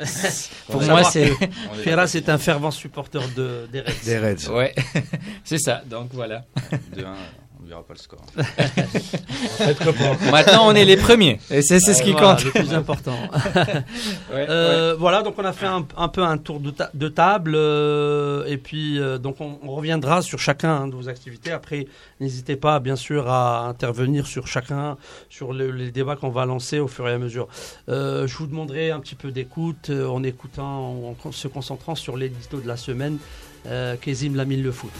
Pour 0.68 0.82
moi, 0.82 1.04
c'est. 1.04 1.30
On 1.30 1.78
est- 1.78 1.82
Ferras 1.82 2.10
est 2.14 2.28
un 2.28 2.38
fervent 2.38 2.72
supporter 2.72 3.22
de, 3.36 3.68
des 3.72 3.80
Reds. 3.82 4.04
Des 4.04 4.18
Reds. 4.18 4.52
Ouais, 4.52 4.74
c'est 5.44 5.58
ça. 5.58 5.82
Donc 5.88 6.08
voilà. 6.12 6.44
Verra 7.66 7.82
pas 7.82 7.94
le 7.94 7.98
score. 7.98 8.24
Maintenant, 10.30 10.66
on 10.68 10.74
est 10.74 10.84
les 10.84 10.96
premiers. 10.96 11.40
Et 11.50 11.62
c'est 11.62 11.80
ce 11.80 12.02
qui 12.02 12.12
Voilà, 12.12 12.34
compte. 12.36 12.44
le 12.44 12.50
plus 12.50 12.74
important. 12.74 13.16
Ouais, 14.32 14.46
Euh, 14.48 14.94
Voilà, 14.98 15.22
donc 15.22 15.34
on 15.38 15.44
a 15.44 15.52
fait 15.52 15.66
un, 15.66 15.86
un 15.96 16.08
peu 16.08 16.22
un 16.22 16.38
tour 16.38 16.60
de, 16.60 16.70
ta- 16.70 16.90
de 16.94 17.08
table 17.08 17.54
euh, 17.54 18.44
et 18.46 18.56
puis 18.58 18.98
euh, 18.98 19.18
donc 19.18 19.40
on, 19.40 19.58
on 19.62 19.70
reviendra 19.74 20.22
sur 20.22 20.38
chacun 20.38 20.74
hein, 20.74 20.88
de 20.88 20.94
vos 20.94 21.08
activités. 21.08 21.50
Après, 21.52 21.86
n'hésitez 22.20 22.56
pas 22.56 22.80
bien 22.80 22.96
sûr 22.96 23.28
à 23.28 23.66
intervenir 23.68 24.26
sur 24.26 24.46
chacun, 24.46 24.96
sur 25.30 25.52
le- 25.52 25.70
les 25.70 25.90
débats 25.90 26.16
qu'on 26.16 26.30
va 26.30 26.46
lancer 26.46 26.78
au 26.80 26.88
fur 26.88 27.08
et 27.08 27.12
à 27.12 27.18
mesure. 27.18 27.48
Euh, 27.88 28.26
je 28.26 28.36
vous 28.36 28.46
demanderai 28.46 28.90
un 28.90 29.00
petit 29.00 29.14
peu 29.14 29.30
d'écoute 29.30 29.90
euh, 29.90 30.06
en 30.08 30.22
écoutant, 30.22 30.64
en, 30.64 31.16
en 31.28 31.32
se 31.32 31.48
concentrant 31.48 31.94
sur 31.94 32.16
l'édito 32.16 32.60
de 32.60 32.68
la 32.68 32.76
semaine. 32.76 33.18
Euh, 33.66 33.96
Kezim 34.00 34.34
Lamine 34.36 34.62
le 34.62 34.72
foot. 34.72 34.90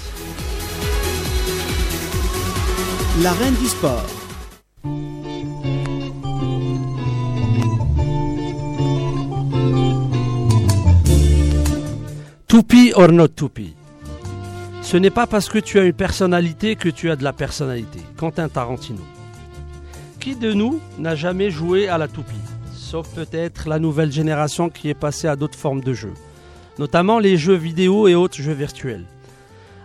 La 3.22 3.32
reine 3.32 3.54
du 3.54 3.68
sport. 3.68 4.04
Toupie 12.48 12.92
or 12.96 13.12
not 13.12 13.28
toupie. 13.28 13.76
Ce 14.82 14.96
n'est 14.96 15.10
pas 15.10 15.28
parce 15.28 15.48
que 15.48 15.60
tu 15.60 15.78
as 15.78 15.84
une 15.84 15.92
personnalité 15.92 16.74
que 16.74 16.88
tu 16.88 17.08
as 17.08 17.14
de 17.14 17.22
la 17.22 17.32
personnalité. 17.32 18.00
Quentin 18.16 18.48
Tarantino. 18.48 19.02
Qui 20.18 20.34
de 20.34 20.52
nous 20.52 20.80
n'a 20.98 21.14
jamais 21.14 21.52
joué 21.52 21.86
à 21.86 21.98
la 21.98 22.08
toupie 22.08 22.34
Sauf 22.72 23.08
peut-être 23.14 23.68
la 23.68 23.78
nouvelle 23.78 24.10
génération 24.10 24.70
qui 24.70 24.88
est 24.88 24.94
passée 24.94 25.28
à 25.28 25.36
d'autres 25.36 25.58
formes 25.58 25.82
de 25.82 25.92
jeux. 25.92 26.14
Notamment 26.80 27.20
les 27.20 27.36
jeux 27.36 27.54
vidéo 27.54 28.08
et 28.08 28.16
autres 28.16 28.42
jeux 28.42 28.52
virtuels. 28.54 29.04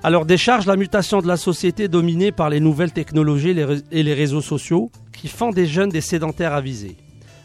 À 0.02 0.10
leur 0.10 0.26
décharge, 0.26 0.66
la 0.66 0.78
mutation 0.78 1.22
de 1.22 1.28
la 1.28 1.36
société 1.36 1.90
dominée 1.90 2.32
par 2.32 2.50
les 2.50 2.62
nouvelles 2.62 2.94
technologies 2.94 3.54
et 3.92 4.04
les 4.04 4.14
réseaux 4.14 4.42
sociaux 4.42 4.92
qui 5.12 5.28
font 5.28 5.50
des 5.50 5.66
jeunes 5.66 5.90
des 5.90 6.00
sédentaires 6.00 6.54
avisés. 6.54 6.96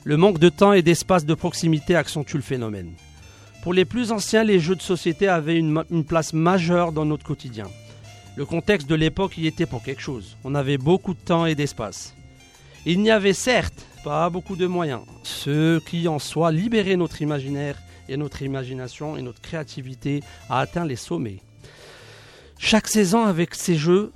Le 0.05 0.17
manque 0.17 0.39
de 0.39 0.49
temps 0.51 0.73
et 0.73 0.83
d'espace 0.83 1.27
de 1.27 1.35
proximité 1.35 1.97
accentue 1.97 2.37
le 2.37 2.43
phénomène. 2.43 2.93
Pour 3.65 3.75
les 3.75 3.85
plus 3.85 4.13
anciens, 4.13 4.45
les 4.45 4.61
jeux 4.61 4.77
de 4.77 4.83
société 4.83 5.27
avaient 5.27 5.59
une 5.59 6.05
place 6.05 6.33
majeure 6.33 6.93
dans 6.93 7.05
notre 7.05 7.25
quotidien. 7.25 7.67
Le 8.37 8.45
contexte 8.45 8.89
de 8.89 8.95
l'époque 8.95 9.37
y 9.37 9.49
était 9.49 9.67
pour 9.67 9.83
quelque 9.83 10.03
chose. 10.03 10.37
On 10.45 10.55
avait 10.55 10.79
beaucoup 10.79 11.15
de 11.15 11.19
temps 11.19 11.47
et 11.47 11.57
d'espace. 11.57 12.15
Il 12.87 13.01
n'y 13.01 13.11
avait 13.11 13.33
certes 13.33 13.87
pas 14.05 14.29
beaucoup 14.29 14.55
de 14.55 14.67
moyens, 14.67 15.01
ce 15.23 15.79
qui 15.79 16.07
en 16.07 16.19
soi 16.19 16.53
libérait 16.53 16.97
notre 16.97 17.23
imaginaire 17.23 17.79
et 18.09 18.19
notre 18.19 18.43
imagination 18.43 19.17
et 19.17 19.23
notre 19.23 19.41
créativité 19.41 20.23
a 20.51 20.61
atteint 20.61 20.85
les 20.85 20.95
sommets. 20.95 21.41
Chaque 22.59 22.89
saison 22.89 23.25
avec 23.25 23.55
ses 23.55 23.77
jeux, 23.77 24.13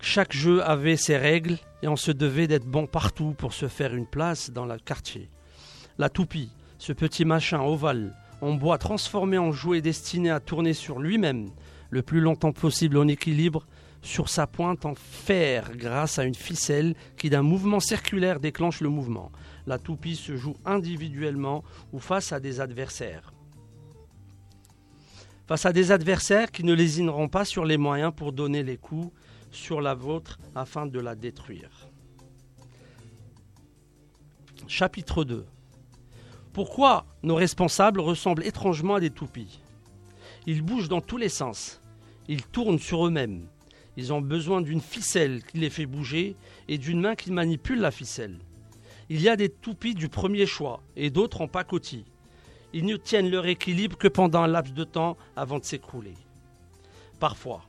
chaque 0.00 0.32
jeu 0.32 0.62
avait 0.62 0.96
ses 0.96 1.16
règles 1.16 1.58
et 1.82 1.88
on 1.88 1.96
se 1.96 2.10
devait 2.10 2.46
d'être 2.46 2.66
bon 2.66 2.86
partout 2.86 3.34
pour 3.36 3.52
se 3.52 3.68
faire 3.68 3.94
une 3.94 4.06
place 4.06 4.50
dans 4.50 4.66
le 4.66 4.78
quartier. 4.78 5.30
La 5.98 6.08
toupie, 6.08 6.50
ce 6.78 6.92
petit 6.92 7.24
machin 7.24 7.60
ovale 7.60 8.14
en 8.42 8.54
bois 8.54 8.78
transformé 8.78 9.38
en 9.38 9.52
jouet 9.52 9.80
destiné 9.80 10.30
à 10.30 10.40
tourner 10.40 10.74
sur 10.74 10.98
lui-même 10.98 11.48
le 11.90 12.02
plus 12.02 12.20
longtemps 12.20 12.52
possible 12.52 12.98
en 12.98 13.08
équilibre 13.08 13.66
sur 14.02 14.28
sa 14.28 14.46
pointe 14.46 14.84
en 14.84 14.94
fer 14.94 15.70
grâce 15.74 16.18
à 16.18 16.24
une 16.24 16.34
ficelle 16.34 16.94
qui 17.16 17.30
d'un 17.30 17.42
mouvement 17.42 17.80
circulaire 17.80 18.40
déclenche 18.40 18.80
le 18.80 18.88
mouvement. 18.88 19.32
La 19.66 19.78
toupie 19.78 20.16
se 20.16 20.36
joue 20.36 20.56
individuellement 20.64 21.64
ou 21.92 21.98
face 21.98 22.32
à 22.32 22.40
des 22.40 22.60
adversaires. 22.60 23.32
Face 25.46 25.66
à 25.66 25.72
des 25.72 25.92
adversaires 25.92 26.50
qui 26.50 26.64
ne 26.64 26.72
lésineront 26.72 27.28
pas 27.28 27.44
sur 27.44 27.64
les 27.64 27.76
moyens 27.76 28.12
pour 28.14 28.32
donner 28.32 28.62
les 28.62 28.76
coups 28.76 29.12
sur 29.50 29.80
la 29.80 29.94
vôtre 29.94 30.38
afin 30.54 30.86
de 30.86 30.98
la 30.98 31.14
détruire. 31.14 31.88
Chapitre 34.66 35.24
2 35.24 35.46
pourquoi 36.56 37.04
nos 37.22 37.34
responsables 37.34 38.00
ressemblent 38.00 38.46
étrangement 38.46 38.94
à 38.94 39.00
des 39.00 39.10
toupies? 39.10 39.60
Ils 40.46 40.62
bougent 40.62 40.88
dans 40.88 41.02
tous 41.02 41.18
les 41.18 41.28
sens. 41.28 41.82
Ils 42.28 42.46
tournent 42.46 42.78
sur 42.78 43.06
eux-mêmes. 43.06 43.46
Ils 43.98 44.10
ont 44.14 44.22
besoin 44.22 44.62
d'une 44.62 44.80
ficelle 44.80 45.44
qui 45.44 45.58
les 45.58 45.68
fait 45.68 45.84
bouger 45.84 46.34
et 46.66 46.78
d'une 46.78 47.02
main 47.02 47.14
qui 47.14 47.30
manipule 47.30 47.80
la 47.80 47.90
ficelle. 47.90 48.38
Il 49.10 49.20
y 49.20 49.28
a 49.28 49.36
des 49.36 49.50
toupies 49.50 49.94
du 49.94 50.08
premier 50.08 50.46
choix 50.46 50.80
et 50.96 51.10
d'autres 51.10 51.42
en 51.42 51.46
pacotille. 51.46 52.06
Ils 52.76 52.84
ne 52.84 52.98
tiennent 52.98 53.30
leur 53.30 53.46
équilibre 53.46 53.96
que 53.96 54.06
pendant 54.06 54.42
un 54.42 54.48
laps 54.48 54.74
de 54.74 54.84
temps 54.84 55.16
avant 55.34 55.58
de 55.58 55.64
s'écrouler. 55.64 56.12
Parfois. 57.18 57.62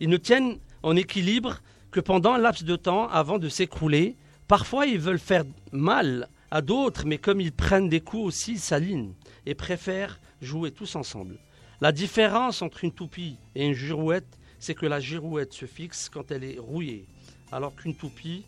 Ils 0.00 0.08
ne 0.08 0.16
tiennent 0.16 0.56
en 0.82 0.96
équilibre 0.96 1.60
que 1.90 2.00
pendant 2.00 2.32
un 2.32 2.38
laps 2.38 2.64
de 2.64 2.74
temps 2.74 3.06
avant 3.10 3.36
de 3.36 3.50
s'écrouler. 3.50 4.16
Parfois, 4.46 4.86
ils 4.86 4.98
veulent 4.98 5.18
faire 5.18 5.44
mal 5.72 6.30
à 6.50 6.62
d'autres, 6.62 7.04
mais 7.04 7.18
comme 7.18 7.42
ils 7.42 7.52
prennent 7.52 7.90
des 7.90 8.00
coups 8.00 8.24
aussi, 8.28 8.52
ils 8.52 8.60
s'alignent 8.60 9.12
et 9.44 9.54
préfèrent 9.54 10.18
jouer 10.40 10.70
tous 10.70 10.96
ensemble. 10.96 11.38
La 11.82 11.92
différence 11.92 12.62
entre 12.62 12.82
une 12.82 12.92
toupie 12.92 13.36
et 13.54 13.66
une 13.66 13.74
girouette, 13.74 14.38
c'est 14.58 14.74
que 14.74 14.86
la 14.86 15.00
girouette 15.00 15.52
se 15.52 15.66
fixe 15.66 16.08
quand 16.08 16.30
elle 16.30 16.44
est 16.44 16.58
rouillée, 16.58 17.04
alors 17.52 17.76
qu'une 17.76 17.94
toupie, 17.94 18.46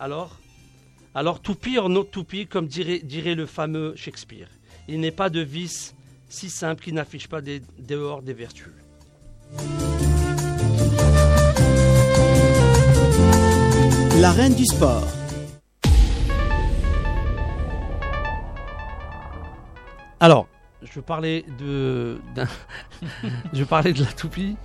alors, 0.00 0.40
alors 1.16 1.40
toupie 1.40 1.78
or 1.78 1.88
not 1.88 2.04
toupie, 2.04 2.46
comme 2.46 2.66
dirait, 2.66 2.98
dirait 2.98 3.34
le 3.34 3.46
fameux 3.46 3.96
Shakespeare. 3.96 4.48
Il 4.86 5.00
n'est 5.00 5.10
pas 5.10 5.30
de 5.30 5.40
vice 5.40 5.94
si 6.28 6.50
simple 6.50 6.84
qui 6.84 6.92
n'affiche 6.92 7.26
pas 7.26 7.40
des, 7.40 7.62
dehors 7.78 8.20
des 8.20 8.34
vertus. 8.34 8.74
La 14.20 14.30
reine 14.30 14.54
du 14.54 14.66
sport. 14.66 15.08
Alors, 20.20 20.48
je 20.82 21.00
parlais 21.00 21.46
de, 21.58 22.18
je 23.54 23.64
parlais 23.64 23.94
de 23.94 24.04
la 24.04 24.12
toupie, 24.12 24.56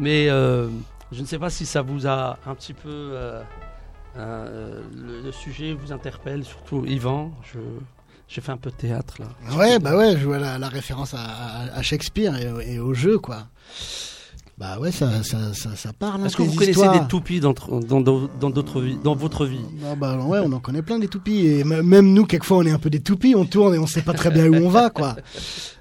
mais 0.00 0.28
euh, 0.28 0.68
je 1.12 1.20
ne 1.20 1.26
sais 1.26 1.38
pas 1.38 1.50
si 1.50 1.66
ça 1.66 1.82
vous 1.82 2.08
a 2.08 2.36
un 2.46 2.56
petit 2.56 2.74
peu 2.74 2.88
euh, 2.88 3.44
euh, 4.16 4.80
le, 4.94 5.22
le 5.22 5.32
sujet 5.32 5.72
vous 5.72 5.92
interpelle, 5.92 6.44
surtout 6.44 6.84
Yvan. 6.86 7.30
Je, 7.52 7.58
j'ai 8.28 8.40
fait 8.40 8.52
un 8.52 8.56
peu 8.56 8.70
de 8.70 8.76
théâtre 8.76 9.16
là. 9.20 9.56
Ouais, 9.56 9.78
bah 9.78 9.96
ouais, 9.96 10.16
je 10.18 10.24
vois 10.26 10.38
la, 10.38 10.58
la 10.58 10.68
référence 10.68 11.14
à, 11.14 11.18
à- 11.22 11.76
à 11.78 11.82
Shakespeare 11.82 12.36
et, 12.36 12.50
au- 12.52 12.60
et 12.60 12.78
au 12.78 12.94
jeu, 12.94 13.18
quoi. 13.18 13.46
Bah 14.58 14.78
ouais, 14.78 14.92
ça, 14.92 15.22
ça, 15.22 15.54
ça, 15.54 15.74
ça 15.74 15.92
parle. 15.94 16.20
hein, 16.20 16.26
Est-ce 16.26 16.36
que 16.36 16.42
vous 16.42 16.52
connaissez 16.54 16.86
des 16.90 17.08
toupies 17.08 17.40
dans, 17.40 17.54
dans, 17.54 18.02
dans, 18.02 18.28
dans 18.38 18.50
d'autres 18.50 18.82
vies, 18.82 18.98
dans 19.02 19.14
votre 19.14 19.46
vie? 19.46 19.64
Ah 19.90 19.94
bah 19.94 20.18
ouais, 20.18 20.38
on 20.44 20.52
en 20.52 20.60
connaît 20.60 20.82
plein 20.82 20.98
des 20.98 21.08
toupies. 21.08 21.46
Et 21.46 21.64
même 21.64 22.12
nous, 22.12 22.26
quelquefois, 22.26 22.58
on 22.58 22.64
est 22.66 22.70
un 22.70 22.78
peu 22.78 22.90
des 22.90 23.00
toupies. 23.00 23.34
On 23.34 23.46
tourne 23.46 23.74
et 23.74 23.78
on 23.78 23.86
sait 23.86 24.02
pas 24.02 24.12
très 24.12 24.30
bien 24.30 24.46
où 24.48 24.54
on 24.56 24.68
va, 24.68 24.90
quoi. 24.90 25.16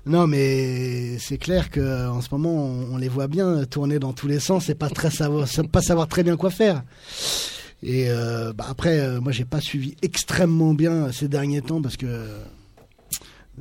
Non, 0.06 0.28
mais 0.28 1.18
c'est 1.18 1.38
clair 1.38 1.70
que 1.70 2.08
en 2.08 2.22
ce 2.22 2.30
moment, 2.32 2.52
on, 2.56 2.94
on 2.94 2.98
les 2.98 3.10
voit 3.10 3.28
bien 3.28 3.66
tourner 3.66 4.00
dans 4.00 4.14
tous 4.14 4.28
les 4.28 4.40
sens 4.40 4.70
et 4.70 4.76
pas 4.76 4.90
très 4.90 5.12
savoir, 5.12 5.46
pas 5.74 5.82
savoir 5.82 6.08
très 6.08 6.24
bien 6.24 6.38
quoi 6.38 6.50
faire. 6.50 6.82
Et 7.84 8.06
euh, 8.10 8.52
bah 8.54 8.66
après, 8.70 9.00
euh, 9.00 9.22
moi, 9.22 9.32
j'ai 9.32 9.46
pas 9.46 9.62
suivi 9.62 9.96
extrêmement 10.02 10.74
bien 10.74 11.12
ces 11.12 11.28
derniers 11.28 11.62
temps 11.62 11.82
parce 11.82 11.96
que 11.98 12.06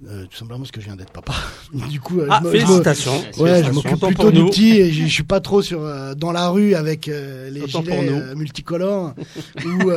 euh, 0.06 0.24
tout 0.30 0.36
simplement 0.36 0.60
parce 0.60 0.70
que 0.70 0.80
je 0.80 0.86
viens 0.86 0.96
d'être 0.96 1.12
papa. 1.12 1.34
du 1.90 2.00
coup, 2.00 2.20
euh, 2.20 2.28
Ah, 2.30 2.40
je 2.42 2.48
me- 2.48 2.52
je 2.52 2.58
félicitations. 2.58 3.12
Ouais, 3.12 3.22
je 3.26 3.34
Félicitations. 3.64 3.72
m'occupe 3.90 4.06
plutôt 4.06 4.30
du 4.30 4.44
petit 4.46 4.70
et 4.80 4.92
je 4.92 5.04
je 5.06 5.12
suis 5.12 5.22
pas 5.24 5.40
trop 5.40 5.60
sur 5.62 5.80
dans 6.16 6.30
la 6.32 6.48
rue 6.50 6.74
avec 6.74 7.06
les 7.06 7.62
Autant 7.62 7.82
gilets 7.82 8.34
multicolores 8.36 9.14
ou 9.64 9.90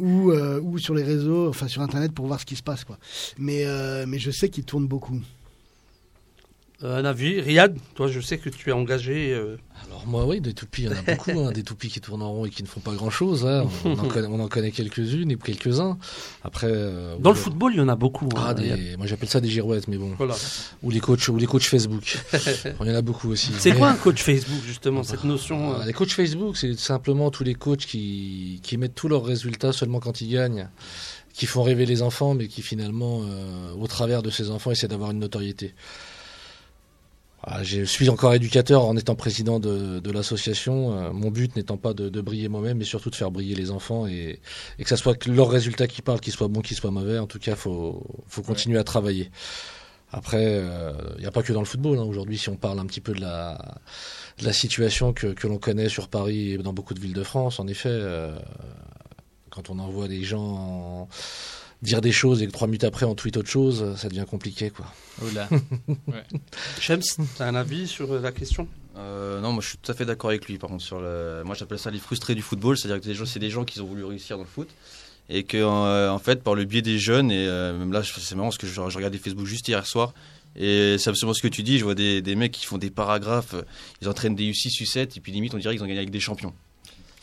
ou 0.00 0.32
ou 0.62 0.78
sur 0.78 0.94
les 0.94 1.02
réseaux, 1.02 1.48
enfin 1.48 1.68
sur 1.68 1.80
internet 1.82 2.12
pour 2.12 2.26
voir 2.26 2.40
ce 2.40 2.44
qui 2.46 2.56
se 2.56 2.62
passe 2.62 2.84
quoi. 2.84 2.98
Mais 3.38 3.64
mais 4.06 4.18
je 4.18 4.30
sais 4.30 4.48
qu'il 4.50 4.64
tourne 4.64 4.86
beaucoup. 4.86 5.20
Euh, 6.84 6.98
un 7.00 7.06
avis, 7.06 7.40
Riyad, 7.40 7.74
toi, 7.94 8.06
je 8.06 8.20
sais 8.20 8.36
que 8.36 8.50
tu 8.50 8.68
es 8.68 8.72
engagé. 8.72 9.32
euh, 9.32 9.56
Alors 9.86 10.06
moi 10.06 10.26
oui, 10.26 10.42
des 10.42 10.52
toupies, 10.52 10.82
il 10.82 10.84
y 10.84 10.88
en 10.88 10.92
a 10.98 11.00
beaucoup, 11.16 11.30
hein, 11.40 11.50
des 11.50 11.62
toupies 11.62 11.88
qui 11.88 12.02
tournent 12.02 12.20
en 12.22 12.30
rond 12.30 12.44
et 12.44 12.50
qui 12.50 12.62
ne 12.62 12.68
font 12.68 12.80
pas 12.80 12.92
grand-chose. 12.92 13.46
hein. 13.46 13.66
On, 13.86 13.92
en 13.98 14.06
connaît, 14.08 14.28
on 14.30 14.38
en 14.40 14.48
connaît 14.48 14.70
quelques-unes 14.72 15.30
et 15.30 15.36
quelques-uns. 15.36 15.96
Après, 16.44 16.66
euh, 16.70 17.16
Dans 17.18 17.30
le 17.30 17.36
football, 17.36 17.72
il 17.72 17.78
y 17.78 17.80
en 17.80 17.88
a 17.88 17.96
beaucoup. 17.96 18.28
ah, 18.36 18.48
hein, 18.50 18.54
des- 18.54 18.74
Riyad. 18.74 18.98
moi 18.98 19.06
j'appelle 19.06 19.30
ça 19.30 19.40
des 19.40 19.48
girouettes, 19.48 19.88
mais 19.88 19.96
bon. 19.96 20.12
Voilà. 20.18 20.34
Ou 20.82 20.90
les 20.90 21.00
coachs, 21.00 21.26
ou 21.28 21.38
les 21.38 21.46
coachs 21.46 21.62
Facebook. 21.62 22.18
il 22.34 22.86
y 22.86 22.90
en 22.90 22.94
a 22.94 23.00
beaucoup 23.02 23.30
aussi. 23.30 23.52
C'est 23.58 23.70
Mais- 23.70 23.76
quoi 23.78 23.88
un 23.88 23.96
coach 23.96 24.22
Facebook, 24.22 24.60
justement, 24.66 25.02
cette 25.02 25.24
notion 25.24 25.72
Ah, 25.72 25.80
euh, 25.80 25.86
Les 25.86 25.94
coachs 25.94 26.10
Facebook, 26.12 26.58
c'est 26.58 26.78
simplement 26.78 27.30
tous 27.30 27.44
les 27.44 27.54
coachs 27.54 27.86
qui, 27.86 28.60
qui 28.62 28.76
mettent 28.76 28.94
tous 28.94 29.08
leurs 29.08 29.24
résultats 29.24 29.72
seulement 29.72 29.98
quand 30.00 30.20
ils 30.20 30.28
gagnent, 30.30 30.68
qui 31.32 31.46
font 31.46 31.62
rêver 31.62 31.86
les 31.86 32.02
enfants, 32.02 32.34
mais 32.34 32.48
qui 32.48 32.60
finalement, 32.60 33.22
euh, 33.22 33.72
au 33.80 33.86
travers 33.86 34.22
de 34.22 34.28
ces 34.28 34.50
enfants, 34.50 34.72
essaient 34.72 34.88
d'avoir 34.88 35.10
une 35.12 35.20
notoriété. 35.20 35.74
Ah, 37.42 37.62
je 37.62 37.82
suis 37.84 38.08
encore 38.08 38.34
éducateur 38.34 38.84
en 38.84 38.96
étant 38.96 39.14
président 39.14 39.60
de, 39.60 40.00
de 40.00 40.10
l'association. 40.10 40.98
Euh, 40.98 41.12
mon 41.12 41.30
but 41.30 41.54
n'étant 41.54 41.76
pas 41.76 41.94
de, 41.94 42.08
de 42.08 42.20
briller 42.20 42.48
moi-même, 42.48 42.78
mais 42.78 42.84
surtout 42.84 43.10
de 43.10 43.14
faire 43.14 43.30
briller 43.30 43.54
les 43.54 43.70
enfants 43.70 44.06
et, 44.06 44.40
et 44.78 44.82
que 44.82 44.88
ça 44.88 44.96
soit 44.96 45.14
que 45.14 45.30
leurs 45.30 45.50
résultats 45.50 45.86
qui 45.86 46.02
parlent, 46.02 46.20
qu'ils 46.20 46.32
soient 46.32 46.48
bons, 46.48 46.62
qu'ils 46.62 46.76
soient 46.76 46.90
mauvais. 46.90 47.18
En 47.18 47.26
tout 47.26 47.38
cas, 47.38 47.54
faut 47.54 48.02
faut 48.26 48.42
continuer 48.42 48.78
à 48.78 48.84
travailler. 48.84 49.30
Après, 50.12 50.62
il 51.16 51.20
n'y 51.20 51.26
a 51.26 51.30
pas 51.30 51.42
que 51.42 51.52
dans 51.52 51.60
le 51.60 51.66
football. 51.66 51.98
Hein. 51.98 52.04
Aujourd'hui, 52.04 52.38
si 52.38 52.48
on 52.48 52.56
parle 52.56 52.78
un 52.78 52.86
petit 52.86 53.00
peu 53.00 53.12
de 53.12 53.20
la 53.20 53.76
de 54.38 54.44
la 54.44 54.52
situation 54.52 55.12
que, 55.12 55.28
que 55.28 55.46
l'on 55.46 55.58
connaît 55.58 55.88
sur 55.88 56.08
Paris 56.08 56.52
et 56.52 56.58
dans 56.58 56.72
beaucoup 56.72 56.94
de 56.94 57.00
villes 57.00 57.14
de 57.14 57.22
France, 57.22 57.60
en 57.60 57.66
effet, 57.66 57.90
euh, 57.90 58.36
quand 59.50 59.70
on 59.70 59.78
envoie 59.78 60.08
des 60.08 60.22
gens 60.22 61.08
dire 61.82 62.00
des 62.00 62.12
choses 62.12 62.42
et 62.42 62.46
que 62.46 62.52
trois 62.52 62.66
minutes 62.66 62.84
après 62.84 63.06
on 63.06 63.14
tweet 63.14 63.36
autre 63.36 63.48
chose, 63.48 63.96
ça 63.96 64.08
devient 64.08 64.24
compliqué, 64.28 64.70
quoi. 64.70 64.86
Oula. 65.22 65.48
Shems, 66.80 67.02
t'as 67.36 67.46
un 67.46 67.54
avis 67.54 67.86
sur 67.86 68.12
euh, 68.12 68.20
la 68.20 68.32
question? 68.32 68.68
Euh, 68.96 69.40
non, 69.40 69.52
moi 69.52 69.62
je 69.62 69.68
suis 69.68 69.78
tout 69.78 69.92
à 69.92 69.94
fait 69.94 70.06
d'accord 70.06 70.30
avec 70.30 70.46
lui. 70.46 70.58
Par 70.58 70.70
contre, 70.70 70.82
sur 70.82 71.00
le, 71.00 71.42
moi 71.44 71.54
j'appelle 71.54 71.78
ça 71.78 71.90
les 71.90 71.98
frustrés 71.98 72.34
du 72.34 72.42
football, 72.42 72.78
c'est-à-dire 72.78 73.00
que 73.00 73.24
c'est 73.24 73.38
des 73.38 73.50
gens 73.50 73.64
qui 73.64 73.80
ont 73.80 73.86
voulu 73.86 74.04
réussir 74.04 74.36
dans 74.36 74.44
le 74.44 74.48
foot 74.48 74.68
et 75.28 75.42
que 75.42 75.56
euh, 75.56 76.10
en 76.10 76.18
fait 76.18 76.42
par 76.42 76.54
le 76.54 76.64
biais 76.64 76.82
des 76.82 76.98
jeunes 76.98 77.30
et 77.30 77.46
euh, 77.46 77.76
même 77.76 77.92
là 77.92 78.02
c'est 78.04 78.34
marrant 78.34 78.48
parce 78.48 78.58
que 78.58 78.66
je, 78.66 78.74
je 78.74 78.96
regardais 78.96 79.18
Facebook 79.18 79.46
juste 79.46 79.66
hier 79.68 79.84
soir 79.86 80.14
et 80.54 80.96
c'est 80.98 81.10
absolument 81.10 81.34
ce 81.34 81.42
que 81.42 81.48
tu 81.48 81.62
dis. 81.62 81.78
Je 81.78 81.84
vois 81.84 81.94
des, 81.94 82.22
des 82.22 82.34
mecs 82.34 82.52
qui 82.52 82.64
font 82.64 82.78
des 82.78 82.90
paragraphes, 82.90 83.54
euh, 83.54 83.62
ils 84.00 84.08
entraînent 84.08 84.36
des 84.36 84.50
U6, 84.50 84.82
U7 84.82 85.16
et 85.16 85.20
puis 85.20 85.32
limite 85.32 85.54
on 85.54 85.58
dirait 85.58 85.74
qu'ils 85.74 85.82
ont 85.82 85.86
gagné 85.86 85.98
avec 85.98 86.10
des 86.10 86.20
champions. 86.20 86.54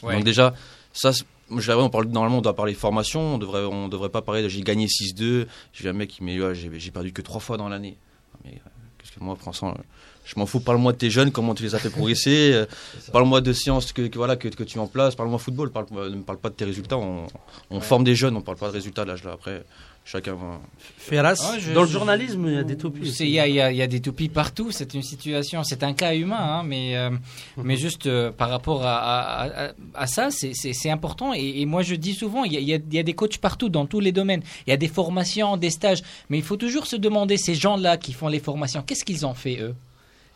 Ouais. 0.04 0.16
Donc 0.16 0.26
déjà 0.26 0.54
ça, 0.92 1.12
je 1.52 1.60
dirais, 1.60 1.82
on 1.82 1.90
parle 1.90 2.08
normalement 2.08 2.38
on 2.38 2.42
doit 2.42 2.56
parler 2.56 2.74
formation, 2.74 3.36
on 3.36 3.38
devrait 3.38 3.66
on 3.66 3.88
devrait 3.88 4.10
pas 4.10 4.22
parler 4.22 4.42
de 4.42 4.48
j'ai 4.48 4.62
gagné 4.62 4.88
6-2. 4.88 5.48
J'ai 5.74 5.90
un 5.90 5.94
mec 5.94 6.10
qui 6.10 6.24
met 6.24 6.40
ouais, 6.40 6.56
j'ai 6.56 6.92
perdu 6.92 7.14
que 7.14 7.22
trois 7.22 7.42
fois 7.42 7.58
dans 7.58 7.70
l'année. 7.70 7.98
Mais 8.44 8.52
euh, 8.52 8.70
qu'est-ce 8.98 9.12
que 9.12 9.24
moi 9.24 9.36
François 9.36 9.76
je 10.26 10.34
m'en 10.38 10.46
fous, 10.46 10.60
parle-moi 10.60 10.94
de 10.94 10.98
tes 10.98 11.10
jeunes, 11.10 11.32
comment 11.32 11.54
tu 11.56 11.64
les 11.64 11.76
as 11.76 11.80
fait 11.80 11.90
progresser, 11.90 12.52
euh, 12.54 12.66
parle-moi 13.12 13.42
de 13.42 13.52
séances 13.54 13.92
que, 13.92 14.04
que, 14.08 14.18
voilà, 14.18 14.36
que, 14.36 14.48
que 14.48 14.64
tu 14.64 14.78
mets 14.78 14.84
en 14.84 14.88
place, 14.88 15.16
parle-moi 15.16 15.40
football, 15.40 15.72
parle, 15.72 15.86
euh, 15.98 16.10
ne 16.10 16.16
me 16.16 16.24
parle 16.24 16.38
pas 16.40 16.50
de 16.50 16.56
tes 16.56 16.66
résultats, 16.66 16.98
on, 16.98 17.28
on 17.70 17.80
forme 17.82 18.04
des 18.04 18.16
jeunes, 18.16 18.36
on 18.38 18.42
parle 18.42 18.58
pas 18.58 18.68
de 18.68 18.74
résultats 18.74 19.04
là, 19.06 19.16
là 19.24 19.32
après, 19.34 19.64
chacun 20.06 20.34
va... 20.34 20.60
Ferras, 20.98 21.36
Ah, 21.44 21.58
je- 21.60 21.72
dans 21.72 21.82
le 21.82 21.88
je- 21.88 21.94
journalisme, 21.94 22.46
il 22.48 22.54
y 22.54 22.58
a 22.58 22.64
des 22.64 22.76
topies. 22.78 23.12
C'est- 23.14 23.26
Il 23.26 23.32
y 23.32 23.40
a, 23.40 23.48
il 23.48 23.56
y, 23.56 23.62
a, 23.62 23.72
il 23.72 23.78
y 23.78 23.82
a 23.82 23.88
des 23.88 24.02
toupies 24.02 24.28
partout, 24.30 24.70
c'est 24.72 24.94
une 24.94 25.02
situation, 25.04 25.64
c'est 25.64 25.82
un 25.84 25.94
cas 25.94 26.14
humain, 26.14 26.38
hein, 26.40 26.64
mais, 26.66 26.96
euh, 26.98 27.10
mais 27.58 27.76
juste 27.78 28.08
euh, 28.08 28.32
par 28.32 28.50
rapport 28.50 28.86
à, 28.86 28.98
à, 28.98 29.66
à- 29.68 29.72
à 29.96 30.08
ça, 30.08 30.30
c'est- 30.32 30.54
important. 30.90 31.34
Et, 31.34 31.62
et 31.62 31.66
moi, 31.66 31.84
je 31.84 31.96
dis 31.96 32.14
souvent, 32.14 32.44
il 32.44 32.54
y, 32.54 32.58
a, 32.58 32.60
il 32.60 32.68
y 32.68 32.74
a- 32.74 32.78
il 32.86 32.94
y 32.94 33.00
a 33.00 33.04
des 33.04 33.14
coachs 33.14 33.38
partout, 33.38 33.70
dans 33.70 33.86
tous 33.86 34.00
les 34.02 34.12
domaines. 34.12 34.42
Il 34.68 34.70
y 34.70 34.74
a 34.74 34.78
des 34.78 34.88
formations, 34.90 35.56
des 35.58 35.70
stages, 35.70 36.02
mais 36.30 36.38
il 36.38 36.44
faut 36.44 36.58
toujours 36.58 36.86
se 36.88 36.96
demander, 36.98 37.38
ces 37.38 37.56
gens-là 37.56 37.96
qui 37.98 38.12
font 38.14 38.28
les 38.28 38.40
formations, 38.40 38.82
qu'est-ce 38.86 39.06
qu'ils 39.06 39.26
ont 39.26 39.34
fait, 39.34 39.60
eux? 39.62 39.74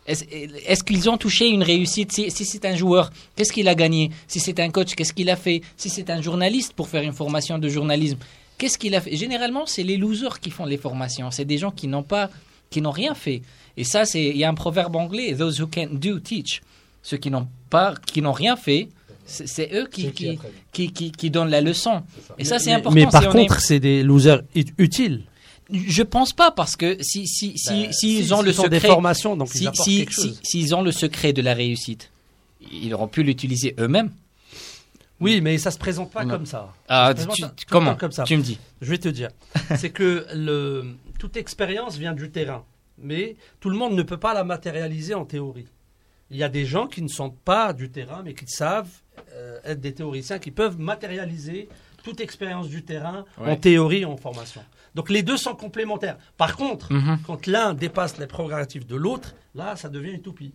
Est-ce 0.07 0.83
qu'ils 0.83 1.09
ont 1.09 1.17
touché 1.17 1.47
une 1.49 1.63
réussite 1.63 2.11
Si, 2.11 2.31
si 2.31 2.45
c'est 2.45 2.65
un 2.65 2.75
joueur, 2.75 3.11
qu'est-ce 3.35 3.51
qu'il 3.51 3.67
a 3.67 3.75
gagné? 3.75 4.11
Si 4.27 4.39
c'est 4.39 4.59
un 4.59 4.69
coach, 4.69 4.95
qu'est-ce 4.95 5.13
qu'il 5.13 5.29
a 5.29 5.35
fait? 5.35 5.61
Si 5.75 5.89
c'est 5.89 6.09
un 6.09 6.21
journaliste 6.21 6.73
pour 6.73 6.87
faire 6.87 7.03
une 7.03 7.13
formation 7.13 7.57
de 7.59 7.67
journalisme, 7.69 8.17
qu'est-ce 8.57 8.77
qu'il 8.77 8.95
a 8.95 9.01
fait? 9.01 9.15
Généralement, 9.15 9.65
c'est 9.65 9.83
les 9.83 9.97
losers 9.97 10.39
qui 10.39 10.49
font 10.49 10.65
les 10.65 10.77
formations. 10.77 11.29
C'est 11.31 11.45
des 11.45 11.57
gens 11.57 11.71
qui 11.71 11.87
n'ont 11.87 12.03
pas, 12.03 12.29
qui 12.69 12.81
n'ont 12.81 12.91
rien 12.91 13.13
fait. 13.15 13.41
Et 13.75 13.83
ça, 13.83 14.05
c'est 14.05 14.23
il 14.25 14.37
y 14.37 14.43
a 14.43 14.49
un 14.49 14.53
proverbe 14.55 14.95
anglais 14.95 15.35
"Those 15.37 15.59
who 15.61 15.67
can't 15.67 15.89
do 15.93 16.19
teach". 16.19 16.61
Ceux 17.03 17.17
qui 17.17 17.29
n'ont 17.29 17.47
pas, 17.69 17.93
qui 18.05 18.21
n'ont 18.21 18.31
rien 18.33 18.55
fait, 18.55 18.87
c'est 19.25 19.69
eux 19.73 19.87
qui 19.91 20.03
Ceux 20.03 20.09
qui 20.09 20.23
qui, 20.25 20.29
apprennent. 20.31 20.51
qui, 20.71 20.91
qui, 20.91 21.11
qui 21.11 21.29
donnent 21.29 21.49
la 21.49 21.61
leçon. 21.61 22.01
Et 22.37 22.45
ça, 22.45 22.59
c'est 22.59 22.71
important. 22.71 22.95
Mais 22.95 23.05
si 23.05 23.11
par 23.11 23.23
est- 23.23 23.31
contre, 23.31 23.59
c'est 23.61 23.79
des 23.79 24.03
losers 24.03 24.41
ut- 24.55 24.73
utiles. 24.77 25.23
Je 25.71 26.03
pense 26.03 26.33
pas 26.33 26.51
parce 26.51 26.75
que 26.75 26.97
si 27.01 27.27
si 27.27 27.57
si 27.57 27.69
Ben, 27.87 27.91
s'ils 27.93 28.25
si- 28.27 28.33
ont 28.33 28.41
le 28.41 28.51
des 28.51 28.53
secret, 28.53 28.79
formations, 28.79 29.35
donc 29.35 29.49
ils 29.55 29.59
si, 29.59 29.67
apportent 29.67 29.83
si- 29.89 29.97
quelque 29.99 30.13
si- 30.13 30.21
chose. 30.29 30.39
s'ils 30.43 30.75
ont 30.75 30.81
le 30.81 30.91
secret 30.91 31.33
de 31.33 31.41
la 31.41 31.53
réussite, 31.53 32.11
ils 32.71 32.93
auront 32.93 33.07
pu 33.07 33.23
l'utiliser 33.23 33.75
eux-mêmes. 33.79 34.11
Oui, 35.19 35.41
mais 35.41 35.57
ça 35.57 35.71
se 35.71 35.79
présente 35.79 36.11
pas 36.11 36.25
comme 36.25 36.45
ça. 36.45 36.71
Ah, 36.87 37.11
Ça 37.17 37.25
tu- 37.27 37.65
comment 37.69 37.95
comme 37.95 38.11
ça. 38.11 38.23
Tu 38.23 38.37
me 38.37 38.43
dis. 38.43 38.59
Je 38.81 38.89
vais 38.91 38.99
te 38.99 39.09
dire. 39.09 39.29
c'est 39.77 39.89
que 39.89 40.27
le, 40.35 40.95
toute 41.19 41.37
expérience 41.37 41.97
vient 41.97 42.13
du 42.13 42.29
terrain. 42.29 42.63
Mais 42.99 43.35
tout 43.59 43.69
le 43.69 43.77
monde 43.77 43.93
ne 43.93 44.03
peut 44.03 44.17
pas 44.17 44.33
la 44.33 44.43
matérialiser 44.43 45.13
en 45.15 45.25
théorie. 45.25 45.67
Il 46.29 46.37
y 46.37 46.43
a 46.43 46.49
des 46.49 46.65
gens 46.65 46.87
qui 46.87 47.01
ne 47.01 47.07
sont 47.07 47.29
pas 47.31 47.73
du 47.73 47.89
terrain, 47.89 48.21
mais 48.23 48.33
qui 48.33 48.45
savent 48.47 48.89
euh, 49.33 49.59
être 49.63 49.79
des 49.79 49.93
théoriciens, 49.93 50.37
qui 50.39 50.51
peuvent 50.51 50.77
matérialiser 50.79 51.67
toute 52.07 52.21
expérience 52.21 52.69
du 52.69 52.83
terrain 52.83 53.25
en 53.37 53.55
théorie 53.57 54.01
et 54.01 54.05
en 54.05 54.15
formation. 54.15 54.61
Donc 54.95 55.09
les 55.09 55.23
deux 55.23 55.35
sont 55.37 55.55
complémentaires. 55.55 56.17
Par 56.37 56.55
contre, 56.55 56.91
Mhm. 56.93 57.19
quand 57.27 57.47
l'un 57.47 57.73
dépasse 57.73 58.17
les 58.17 58.27
prérogatives 58.27 58.85
de 58.87 58.95
l'autre, 58.95 59.35
là, 59.55 59.75
ça 59.75 59.89
devient 59.89 60.11
une 60.11 60.15
utopie. 60.19 60.53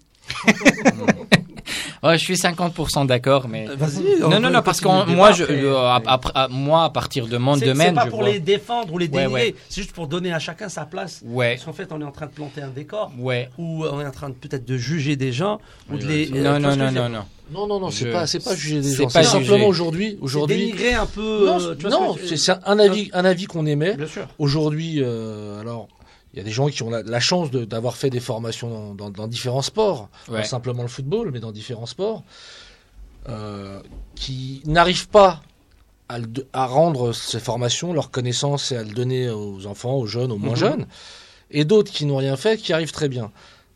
Ouais, 2.02 2.18
je 2.18 2.24
suis 2.24 2.34
50% 2.34 3.06
d'accord, 3.06 3.46
mais 3.48 3.66
Vas-y. 3.76 4.18
non, 4.20 4.40
non, 4.40 4.50
non, 4.50 4.60
parce 4.62 4.80
que 4.80 4.88
moi, 5.14 5.30
je, 5.30 5.44
euh, 5.44 5.76
à, 5.86 6.48
moi, 6.50 6.84
à 6.84 6.90
partir 6.90 7.28
de 7.28 7.36
mon 7.36 7.54
C'est 7.54 7.60
c'est 7.60 7.66
domaine, 7.66 7.94
pas 7.94 8.06
je 8.06 8.10
pour 8.10 8.20
vois. 8.22 8.28
les 8.30 8.40
défendre 8.40 8.92
ou 8.92 8.98
les 8.98 9.08
Ouais, 9.08 9.26
ouais. 9.26 9.54
c'est 9.68 9.82
juste 9.82 9.92
pour 9.94 10.08
donner 10.08 10.32
à 10.32 10.40
chacun 10.40 10.68
sa 10.68 10.84
place. 10.84 11.20
Ouais, 11.24 11.54
Parce 11.54 11.64
qu'en 11.64 11.72
fait, 11.72 11.92
on 11.92 12.00
est 12.00 12.04
en 12.04 12.10
train 12.10 12.26
de 12.26 12.32
planter 12.32 12.60
un 12.60 12.70
décor. 12.70 13.12
ouais. 13.18 13.48
ou 13.56 13.84
on 13.86 14.00
est 14.00 14.06
en 14.06 14.10
train 14.10 14.32
peut-être 14.32 14.64
de 14.64 14.76
juger 14.76 15.14
des 15.14 15.30
gens 15.32 15.60
ou 15.92 15.96
de 15.96 16.04
les 16.04 16.28
euh, 16.32 16.42
Non, 16.42 16.58
non, 16.58 16.74
non, 16.76 16.90
non, 16.90 17.08
non. 17.08 17.24
Non, 17.52 17.66
non, 17.68 17.78
non, 17.80 17.90
c'est 17.90 18.06
Je- 18.06 18.10
pas, 18.12 18.26
c'est 18.26 18.42
pas 18.42 18.56
juger 18.56 18.80
des 18.80 18.94
gens. 18.94 19.08
C'est 19.08 19.22
simplement 19.22 19.66
aujourd'hui, 19.66 20.16
C'est 20.18 20.24
aujourd'hui. 20.24 20.56
dénigrer 20.56 20.94
un 20.94 21.06
peu 21.06 21.46
Non, 21.46 21.58
euh, 21.60 22.16
c'est 22.34 22.52
un 22.66 22.78
avis, 22.80 23.10
un 23.12 23.24
avis 23.24 23.44
qu'on 23.46 23.64
émet. 23.66 23.94
bien 23.94 24.06
sûr 24.06 24.26
Aujourd'hui, 24.40 24.96
euh, 25.02 25.60
alors, 25.60 25.86
il 26.32 26.38
y 26.38 26.40
a 26.40 26.44
des 26.44 26.50
gens 26.50 26.68
qui 26.68 26.82
ont 26.82 26.90
la, 26.90 27.02
la 27.02 27.20
chance 27.20 27.50
de- 27.50 27.64
d'avoir 27.64 27.96
fait 27.96 28.10
des 28.10 28.20
formations 28.20 28.70
dans, 28.70 28.94
dans- 28.94 29.10
dans 29.10 29.26
différents 29.28 29.62
sports, 29.62 30.08
Ouais. 30.28 30.38
pas 30.38 30.44
simplement 30.44 30.82
le 30.82 30.88
football, 30.88 31.30
mais 31.32 31.40
dans 31.40 31.52
différents 31.52 31.86
sports, 31.86 32.24
euh, 33.28 33.80
qui 34.14 34.62
n'arrivent 34.66 35.08
pas 35.08 35.42
à, 36.08 36.18
le 36.18 36.26
de- 36.26 36.46
à 36.52 36.66
rendre 36.66 37.12
ces 37.12 37.38
formations, 37.40 37.92
leurs 37.92 38.10
connaissances 38.10 38.72
et 38.72 38.76
à 38.76 38.82
le 38.82 38.90
donner 38.90 39.30
aux 39.30 39.66
enfants, 39.66 39.94
aux 39.94 40.06
jeunes, 40.06 40.32
aux 40.32 40.38
moins 40.38 40.50
Mhm. 40.52 40.56
jeunes, 40.56 40.86
et 41.50 41.64
d'autres 41.64 41.92
qui 41.92 42.04
n'ont 42.06 42.16
rien 42.16 42.36
fait, 42.36 42.56
qui 42.56 42.72
arrivent 42.72 42.92
très 42.92 43.08
bien. 43.08 43.30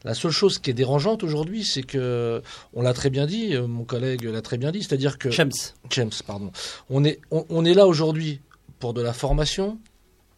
La 0.05 0.15
seule 0.15 0.31
chose 0.31 0.59
qui 0.59 0.71
est 0.71 0.75
dérangeante 0.75 1.25
aujourd'hui, 1.25 1.65
c'est 1.65 1.83
que, 1.83 2.43
on 2.75 2.83
l'a 2.83 2.93
très 2.95 3.11
bien 3.11 3.27
dit, 3.27 3.55
euh, 3.55 3.67
mon 3.67 3.85
collègue 3.85 4.23
l'a 4.25 4.41
très 4.43 4.57
bien 4.57 4.71
dit, 4.71 4.83
c'est-à-dire 4.83 5.19
que 5.19 5.31
James 5.31 5.51
James, 5.91 6.11
pardon. 6.27 6.53
On 6.91 7.05
est, 7.05 7.21
on, 7.31 7.45
on 7.49 7.65
est 7.65 7.75
là 7.75 7.87
aujourd'hui 7.87 8.41
pour 8.79 8.95
de 8.95 9.03
la 9.03 9.13
formation, 9.13 9.79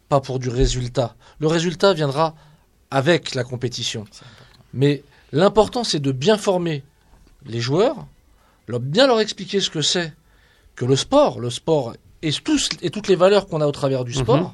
pas 0.09 0.19
pour 0.19 0.39
du 0.39 0.49
résultat. 0.49 1.15
Le 1.39 1.47
résultat 1.47 1.93
viendra 1.93 2.35
avec 2.91 3.35
la 3.35 3.43
compétition. 3.43 4.05
Mais 4.73 5.03
l'important, 5.31 5.83
c'est 5.83 5.99
de 5.99 6.11
bien 6.11 6.37
former 6.37 6.83
les 7.45 7.59
joueurs, 7.61 8.07
leur, 8.67 8.79
bien 8.79 9.07
leur 9.07 9.19
expliquer 9.19 9.61
ce 9.61 9.69
que 9.69 9.81
c'est 9.81 10.13
que 10.75 10.85
le 10.85 10.95
sport, 10.95 11.39
le 11.39 11.49
sport 11.49 11.93
et, 12.21 12.31
tous, 12.31 12.69
et 12.81 12.89
toutes 12.89 13.07
les 13.07 13.15
valeurs 13.15 13.47
qu'on 13.47 13.61
a 13.61 13.67
au 13.67 13.71
travers 13.71 14.03
du 14.03 14.13
sport, 14.13 14.37
Mhm. 14.37 14.51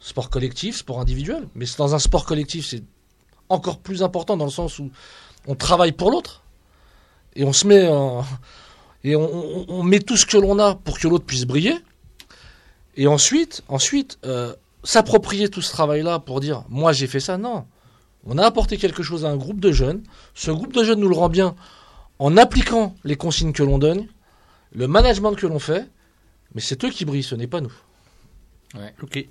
sport 0.00 0.30
collectif, 0.30 0.76
sport 0.76 1.00
individuel. 1.00 1.48
Mais 1.54 1.64
dans 1.78 1.94
un 1.94 1.98
sport 1.98 2.24
collectif, 2.24 2.66
c'est 2.68 2.82
encore 3.48 3.78
plus 3.78 4.02
important 4.02 4.36
dans 4.36 4.44
le 4.44 4.50
sens 4.50 4.78
où 4.78 4.90
on 5.46 5.54
travaille 5.54 5.92
pour 5.92 6.10
l'autre 6.10 6.42
et 7.34 7.44
on 7.44 7.52
se 7.54 7.66
met 7.66 7.88
en, 7.88 8.24
et 9.04 9.16
on, 9.16 9.22
on- 9.22 9.66
on 9.68 9.82
met 9.82 10.00
tout 10.00 10.16
ce 10.16 10.26
que 10.26 10.36
l'on 10.36 10.58
a 10.58 10.74
pour 10.74 10.98
que 10.98 11.08
l'autre 11.08 11.24
puisse 11.24 11.46
briller. 11.46 11.76
Et 12.98 13.06
ensuite, 13.06 13.62
ensuite 13.68 14.18
euh, 14.26 14.52
s'approprier 14.82 15.48
tout 15.48 15.62
ce 15.62 15.70
travail-là 15.70 16.18
pour 16.18 16.40
dire 16.40 16.64
moi 16.68 16.92
j'ai 16.92 17.06
fait 17.06 17.20
ça. 17.20 17.38
Non, 17.38 17.64
on 18.26 18.36
a 18.36 18.44
apporté 18.44 18.76
quelque 18.76 19.02
chose 19.02 19.24
à 19.24 19.30
un 19.30 19.36
groupe 19.36 19.60
de 19.60 19.72
jeunes. 19.72 20.02
Ce 20.34 20.50
groupe 20.50 20.74
de 20.74 20.82
jeunes 20.82 21.00
nous 21.00 21.08
le 21.08 21.14
rend 21.14 21.28
bien 21.28 21.54
en 22.18 22.36
appliquant 22.36 22.96
les 23.04 23.16
consignes 23.16 23.52
que 23.52 23.62
l'on 23.62 23.78
donne, 23.78 24.06
le 24.74 24.88
management 24.88 25.34
que 25.34 25.46
l'on 25.46 25.60
fait. 25.60 25.88
Mais 26.54 26.60
c'est 26.60 26.84
eux 26.84 26.90
qui 26.90 27.04
brillent, 27.04 27.22
ce 27.22 27.36
n'est 27.36 27.46
pas 27.46 27.60
nous. 27.60 27.72
ok 29.02 29.24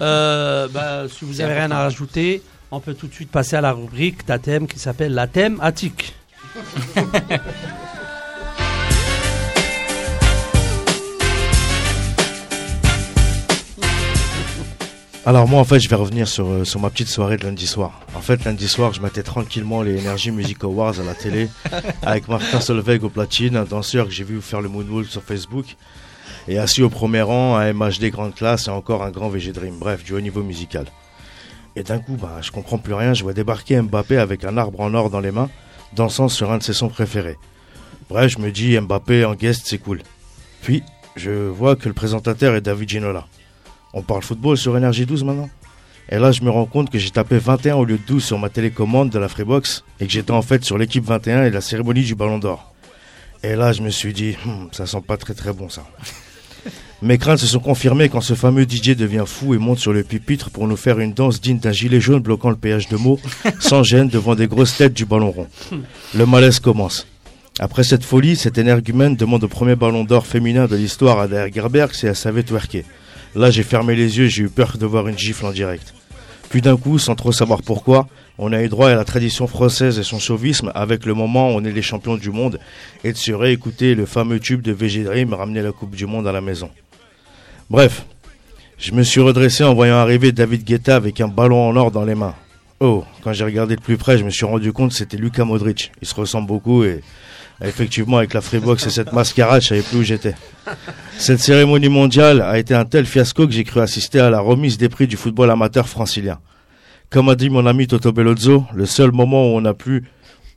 euh, 0.00 0.68
bah, 0.72 1.08
si 1.08 1.24
vous 1.24 1.34
C'est 1.34 1.42
avez 1.42 1.54
rien 1.54 1.70
à 1.72 1.78
rajouter 1.78 2.42
on 2.70 2.80
peut 2.80 2.94
tout 2.94 3.06
de 3.08 3.14
suite 3.14 3.30
passer 3.30 3.56
à 3.56 3.62
la 3.62 3.72
rubrique 3.72 4.24
thème 4.38 4.68
qui 4.68 4.78
s'appelle 4.78 5.14
la 5.14 5.26
thème 5.26 5.58
attique 5.60 6.14
Alors 15.28 15.46
moi 15.46 15.60
en 15.60 15.64
fait 15.64 15.78
je 15.78 15.90
vais 15.90 15.96
revenir 15.96 16.26
sur, 16.26 16.46
euh, 16.46 16.64
sur 16.64 16.80
ma 16.80 16.88
petite 16.88 17.08
soirée 17.08 17.36
de 17.36 17.44
lundi 17.44 17.66
soir. 17.66 18.00
En 18.14 18.22
fait 18.22 18.46
lundi 18.46 18.66
soir 18.66 18.94
je 18.94 19.02
mettais 19.02 19.22
tranquillement 19.22 19.82
les 19.82 20.00
Energy 20.00 20.30
Music 20.30 20.64
Awards 20.64 20.98
à 21.00 21.04
la 21.04 21.12
télé 21.12 21.50
avec 22.02 22.28
Martin 22.28 22.62
Solveig 22.62 23.04
au 23.04 23.10
platine, 23.10 23.54
un 23.54 23.64
danseur 23.64 24.06
que 24.06 24.10
j'ai 24.10 24.24
vu 24.24 24.40
faire 24.40 24.62
le 24.62 24.70
moonwalk 24.70 25.06
sur 25.06 25.22
Facebook 25.22 25.76
et 26.48 26.56
assis 26.58 26.82
au 26.82 26.88
premier 26.88 27.20
rang 27.20 27.56
un 27.56 27.74
MHD 27.74 28.06
grande 28.06 28.34
classe 28.34 28.68
et 28.68 28.70
encore 28.70 29.02
un 29.02 29.10
grand 29.10 29.28
VG 29.28 29.52
Dream, 29.52 29.74
bref 29.78 30.02
du 30.02 30.14
haut 30.14 30.20
niveau 30.22 30.42
musical. 30.42 30.86
Et 31.76 31.82
d'un 31.82 31.98
coup 31.98 32.16
bah, 32.16 32.38
je 32.40 32.50
comprends 32.50 32.78
plus 32.78 32.94
rien, 32.94 33.12
je 33.12 33.22
vois 33.22 33.34
débarquer 33.34 33.82
Mbappé 33.82 34.16
avec 34.16 34.44
un 34.44 34.56
arbre 34.56 34.80
en 34.80 34.94
or 34.94 35.10
dans 35.10 35.20
les 35.20 35.30
mains 35.30 35.50
dansant 35.94 36.30
sur 36.30 36.50
un 36.50 36.56
de 36.56 36.62
ses 36.62 36.72
sons 36.72 36.88
préférés. 36.88 37.36
Bref 38.08 38.32
je 38.32 38.38
me 38.38 38.50
dis 38.50 38.80
Mbappé 38.80 39.26
en 39.26 39.34
guest 39.34 39.66
c'est 39.66 39.76
cool. 39.76 40.00
Puis 40.62 40.82
je 41.16 41.48
vois 41.48 41.76
que 41.76 41.86
le 41.86 41.94
présentateur 41.94 42.54
est 42.54 42.62
David 42.62 42.88
Ginola. 42.88 43.26
On 43.94 44.02
parle 44.02 44.22
football 44.22 44.56
sur 44.56 44.76
Énergie 44.76 45.06
12 45.06 45.24
maintenant 45.24 45.48
Et 46.10 46.18
là, 46.18 46.32
je 46.32 46.42
me 46.42 46.50
rends 46.50 46.66
compte 46.66 46.90
que 46.90 46.98
j'ai 46.98 47.10
tapé 47.10 47.38
21 47.38 47.76
au 47.76 47.84
lieu 47.84 47.96
de 47.96 48.02
12 48.06 48.22
sur 48.22 48.38
ma 48.38 48.48
télécommande 48.48 49.10
de 49.10 49.18
la 49.18 49.28
Freebox 49.28 49.84
et 50.00 50.06
que 50.06 50.12
j'étais 50.12 50.30
en 50.30 50.42
fait 50.42 50.64
sur 50.64 50.78
l'équipe 50.78 51.04
21 51.04 51.44
et 51.44 51.50
la 51.50 51.60
cérémonie 51.60 52.02
du 52.02 52.14
Ballon 52.14 52.38
d'Or. 52.38 52.72
Et 53.42 53.54
là, 53.54 53.72
je 53.72 53.82
me 53.82 53.90
suis 53.90 54.12
dit, 54.12 54.36
hmm, 54.44 54.66
ça 54.72 54.86
sent 54.86 55.02
pas 55.06 55.16
très 55.16 55.34
très 55.34 55.52
bon 55.52 55.68
ça. 55.68 55.84
Mes 57.02 57.16
craintes 57.16 57.38
se 57.38 57.46
sont 57.46 57.60
confirmées 57.60 58.08
quand 58.08 58.20
ce 58.20 58.34
fameux 58.34 58.64
DJ 58.64 58.96
devient 58.96 59.22
fou 59.24 59.54
et 59.54 59.58
monte 59.58 59.78
sur 59.78 59.92
le 59.92 60.02
pupitre 60.02 60.50
pour 60.50 60.66
nous 60.66 60.76
faire 60.76 60.98
une 60.98 61.12
danse 61.12 61.40
digne 61.40 61.58
d'un 61.58 61.70
gilet 61.70 62.00
jaune 62.00 62.20
bloquant 62.20 62.50
le 62.50 62.56
péage 62.56 62.88
de 62.88 62.96
mots, 62.96 63.20
sans 63.60 63.84
gêne 63.84 64.08
devant 64.08 64.34
des 64.34 64.48
grosses 64.48 64.76
têtes 64.76 64.94
du 64.94 65.04
ballon 65.04 65.30
rond. 65.30 65.46
Le 66.14 66.26
malaise 66.26 66.58
commence. 66.58 67.06
Après 67.60 67.84
cette 67.84 68.04
folie, 68.04 68.36
cet 68.36 68.58
énergumène 68.58 69.14
demande 69.14 69.44
au 69.44 69.48
premier 69.48 69.76
ballon 69.76 70.04
d'or 70.04 70.26
féminin 70.26 70.66
de 70.66 70.76
l'histoire 70.76 71.20
à 71.20 71.28
Der 71.28 71.52
Gerberg 71.52 71.92
si 71.92 72.06
elle 72.06 72.16
savait 72.16 72.42
twerker. 72.42 72.84
Là, 73.34 73.50
j'ai 73.50 73.62
fermé 73.62 73.94
les 73.94 74.18
yeux 74.18 74.28
j'ai 74.28 74.44
eu 74.44 74.48
peur 74.48 74.78
de 74.78 74.86
voir 74.86 75.08
une 75.08 75.18
gifle 75.18 75.46
en 75.46 75.52
direct. 75.52 75.94
Puis 76.48 76.62
d'un 76.62 76.76
coup, 76.76 76.98
sans 76.98 77.14
trop 77.14 77.32
savoir 77.32 77.62
pourquoi, 77.62 78.08
on 78.38 78.52
a 78.52 78.62
eu 78.62 78.68
droit 78.68 78.88
à 78.88 78.94
la 78.94 79.04
tradition 79.04 79.46
française 79.46 79.98
et 79.98 80.02
son 80.02 80.18
chauvisme 80.18 80.72
avec 80.74 81.04
le 81.04 81.12
moment 81.12 81.50
où 81.50 81.56
on 81.56 81.64
est 81.64 81.72
les 81.72 81.82
champions 81.82 82.16
du 82.16 82.30
monde 82.30 82.58
et 83.04 83.12
de 83.12 83.18
se 83.18 83.32
réécouter 83.32 83.94
le 83.94 84.06
fameux 84.06 84.40
tube 84.40 84.62
de 84.62 84.72
VG 84.72 85.04
Dream 85.04 85.34
ramener 85.34 85.60
la 85.60 85.72
Coupe 85.72 85.94
du 85.94 86.06
Monde 86.06 86.26
à 86.26 86.32
la 86.32 86.40
maison. 86.40 86.70
Bref, 87.68 88.06
je 88.78 88.92
me 88.92 89.02
suis 89.02 89.20
redressé 89.20 89.64
en 89.64 89.74
voyant 89.74 89.96
arriver 89.96 90.32
David 90.32 90.64
Guetta 90.64 90.96
avec 90.96 91.20
un 91.20 91.28
ballon 91.28 91.68
en 91.68 91.76
or 91.76 91.90
dans 91.90 92.04
les 92.04 92.14
mains. 92.14 92.34
Oh, 92.80 93.04
quand 93.22 93.32
j'ai 93.32 93.44
regardé 93.44 93.74
de 93.74 93.80
plus 93.80 93.96
près, 93.96 94.18
je 94.18 94.24
me 94.24 94.30
suis 94.30 94.46
rendu 94.46 94.72
compte 94.72 94.90
que 94.90 94.96
c'était 94.96 95.16
Luka 95.16 95.44
Modric. 95.44 95.90
Il 96.00 96.06
se 96.06 96.14
ressemble 96.14 96.46
beaucoup 96.46 96.84
et 96.84 97.02
effectivement 97.66 98.18
avec 98.18 98.34
la 98.34 98.40
Freebox 98.40 98.86
et 98.86 98.90
cette 98.90 99.12
mascarade, 99.12 99.62
je 99.62 99.68
savais 99.68 99.82
plus 99.82 99.98
où 99.98 100.02
j'étais. 100.02 100.34
Cette 101.18 101.40
cérémonie 101.40 101.88
mondiale 101.88 102.40
a 102.40 102.58
été 102.58 102.74
un 102.74 102.84
tel 102.84 103.06
fiasco 103.06 103.46
que 103.46 103.52
j'ai 103.52 103.64
cru 103.64 103.80
assister 103.80 104.20
à 104.20 104.30
la 104.30 104.40
remise 104.40 104.78
des 104.78 104.88
prix 104.88 105.06
du 105.06 105.16
football 105.16 105.50
amateur 105.50 105.88
francilien. 105.88 106.38
Comme 107.10 107.28
a 107.28 107.34
dit 107.34 107.50
mon 107.50 107.66
ami 107.66 107.86
Toto 107.86 108.12
Bellozzo, 108.12 108.64
le 108.74 108.86
seul 108.86 109.12
moment 109.12 109.44
où 109.44 109.56
on 109.56 109.64
a 109.64 109.74
pu 109.74 110.04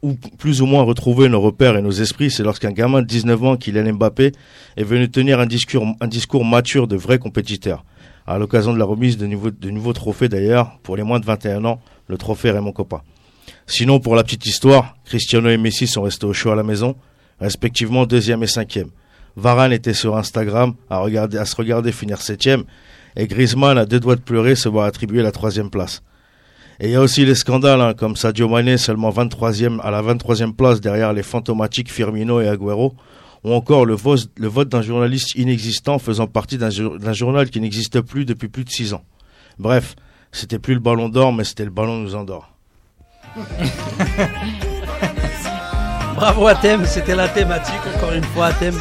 ou 0.01 0.15
plus 0.37 0.61
ou 0.61 0.65
moins 0.65 0.83
retrouvé 0.83 1.29
nos 1.29 1.41
repères 1.41 1.77
et 1.77 1.81
nos 1.81 1.91
esprits, 1.91 2.31
c'est 2.31 2.43
lorsqu'un 2.43 2.71
gamin 2.71 3.01
de 3.01 3.07
19 3.07 3.43
ans, 3.43 3.55
Kylian 3.55 3.93
Mbappé, 3.93 4.31
est 4.77 4.83
venu 4.83 5.09
tenir 5.09 5.39
un 5.39 5.45
discours, 5.45 6.45
mature 6.45 6.87
de 6.87 6.95
vrai 6.95 7.19
compétiteur. 7.19 7.85
À 8.25 8.37
l'occasion 8.37 8.73
de 8.73 8.79
la 8.79 8.85
remise 8.85 9.17
de, 9.17 9.27
nouveaux, 9.27 9.51
de 9.51 9.91
trophées 9.93 10.29
d'ailleurs, 10.29 10.79
pour 10.83 10.95
les 10.97 11.03
moins 11.03 11.19
de 11.19 11.25
21 11.25 11.65
ans, 11.65 11.81
le 12.07 12.17
trophée 12.17 12.51
Raymond 12.51 12.71
Coppa. 12.71 13.03
Sinon, 13.67 13.99
pour 13.99 14.15
la 14.15 14.23
petite 14.23 14.45
histoire, 14.45 14.95
Cristiano 15.05 15.49
et 15.49 15.57
Messi 15.57 15.87
sont 15.87 16.01
restés 16.01 16.25
au 16.25 16.33
show 16.33 16.51
à 16.51 16.55
la 16.55 16.63
maison, 16.63 16.95
respectivement 17.39 18.05
deuxième 18.05 18.43
et 18.43 18.47
cinquième. 18.47 18.89
Varane 19.35 19.71
était 19.71 19.93
sur 19.93 20.17
Instagram 20.17 20.73
à, 20.89 20.99
regarder, 20.99 21.37
à 21.37 21.45
se 21.45 21.55
regarder 21.55 21.91
finir 21.91 22.21
septième, 22.21 22.63
et 23.15 23.27
Griezmann 23.27 23.77
a 23.77 23.85
deux 23.85 23.99
doigts 23.99 24.15
de 24.15 24.21
pleurer 24.21 24.55
se 24.55 24.69
voir 24.69 24.85
attribuer 24.85 25.21
la 25.21 25.31
troisième 25.31 25.69
place. 25.69 26.01
Et 26.79 26.87
il 26.87 26.91
y 26.91 26.95
a 26.95 27.01
aussi 27.01 27.25
les 27.25 27.35
scandales, 27.35 27.81
hein, 27.81 27.93
comme 27.93 28.15
Sadio 28.15 28.49
Mané, 28.49 28.77
seulement 28.77 29.11
23e, 29.11 29.79
à 29.81 29.91
la 29.91 30.01
23e 30.01 30.53
place 30.53 30.81
derrière 30.81 31.13
les 31.13 31.23
fantomatiques 31.23 31.91
Firmino 31.91 32.41
et 32.41 32.47
Agüero, 32.47 32.95
ou 33.43 33.53
encore 33.53 33.85
le 33.85 33.93
vote, 33.95 34.69
d'un 34.69 34.81
journaliste 34.81 35.35
inexistant 35.35 35.99
faisant 35.99 36.27
partie 36.27 36.57
d'un 36.57 37.13
journal 37.13 37.49
qui 37.49 37.59
n'existe 37.59 38.01
plus 38.01 38.25
depuis 38.25 38.49
plus 38.49 38.63
de 38.63 38.69
6 38.69 38.93
ans. 38.93 39.03
Bref, 39.59 39.95
c'était 40.31 40.59
plus 40.59 40.73
le 40.73 40.79
ballon 40.79 41.09
d'or, 41.09 41.33
mais 41.33 41.43
c'était 41.43 41.65
le 41.65 41.71
ballon 41.71 41.97
nous 41.97 42.15
endort. 42.15 42.50
Bravo 46.15 46.47
à 46.47 46.55
Thème, 46.55 46.85
c'était 46.85 47.15
la 47.15 47.27
thématique, 47.27 47.81
encore 47.95 48.13
une 48.13 48.23
fois, 48.23 48.51
Thème 48.53 48.79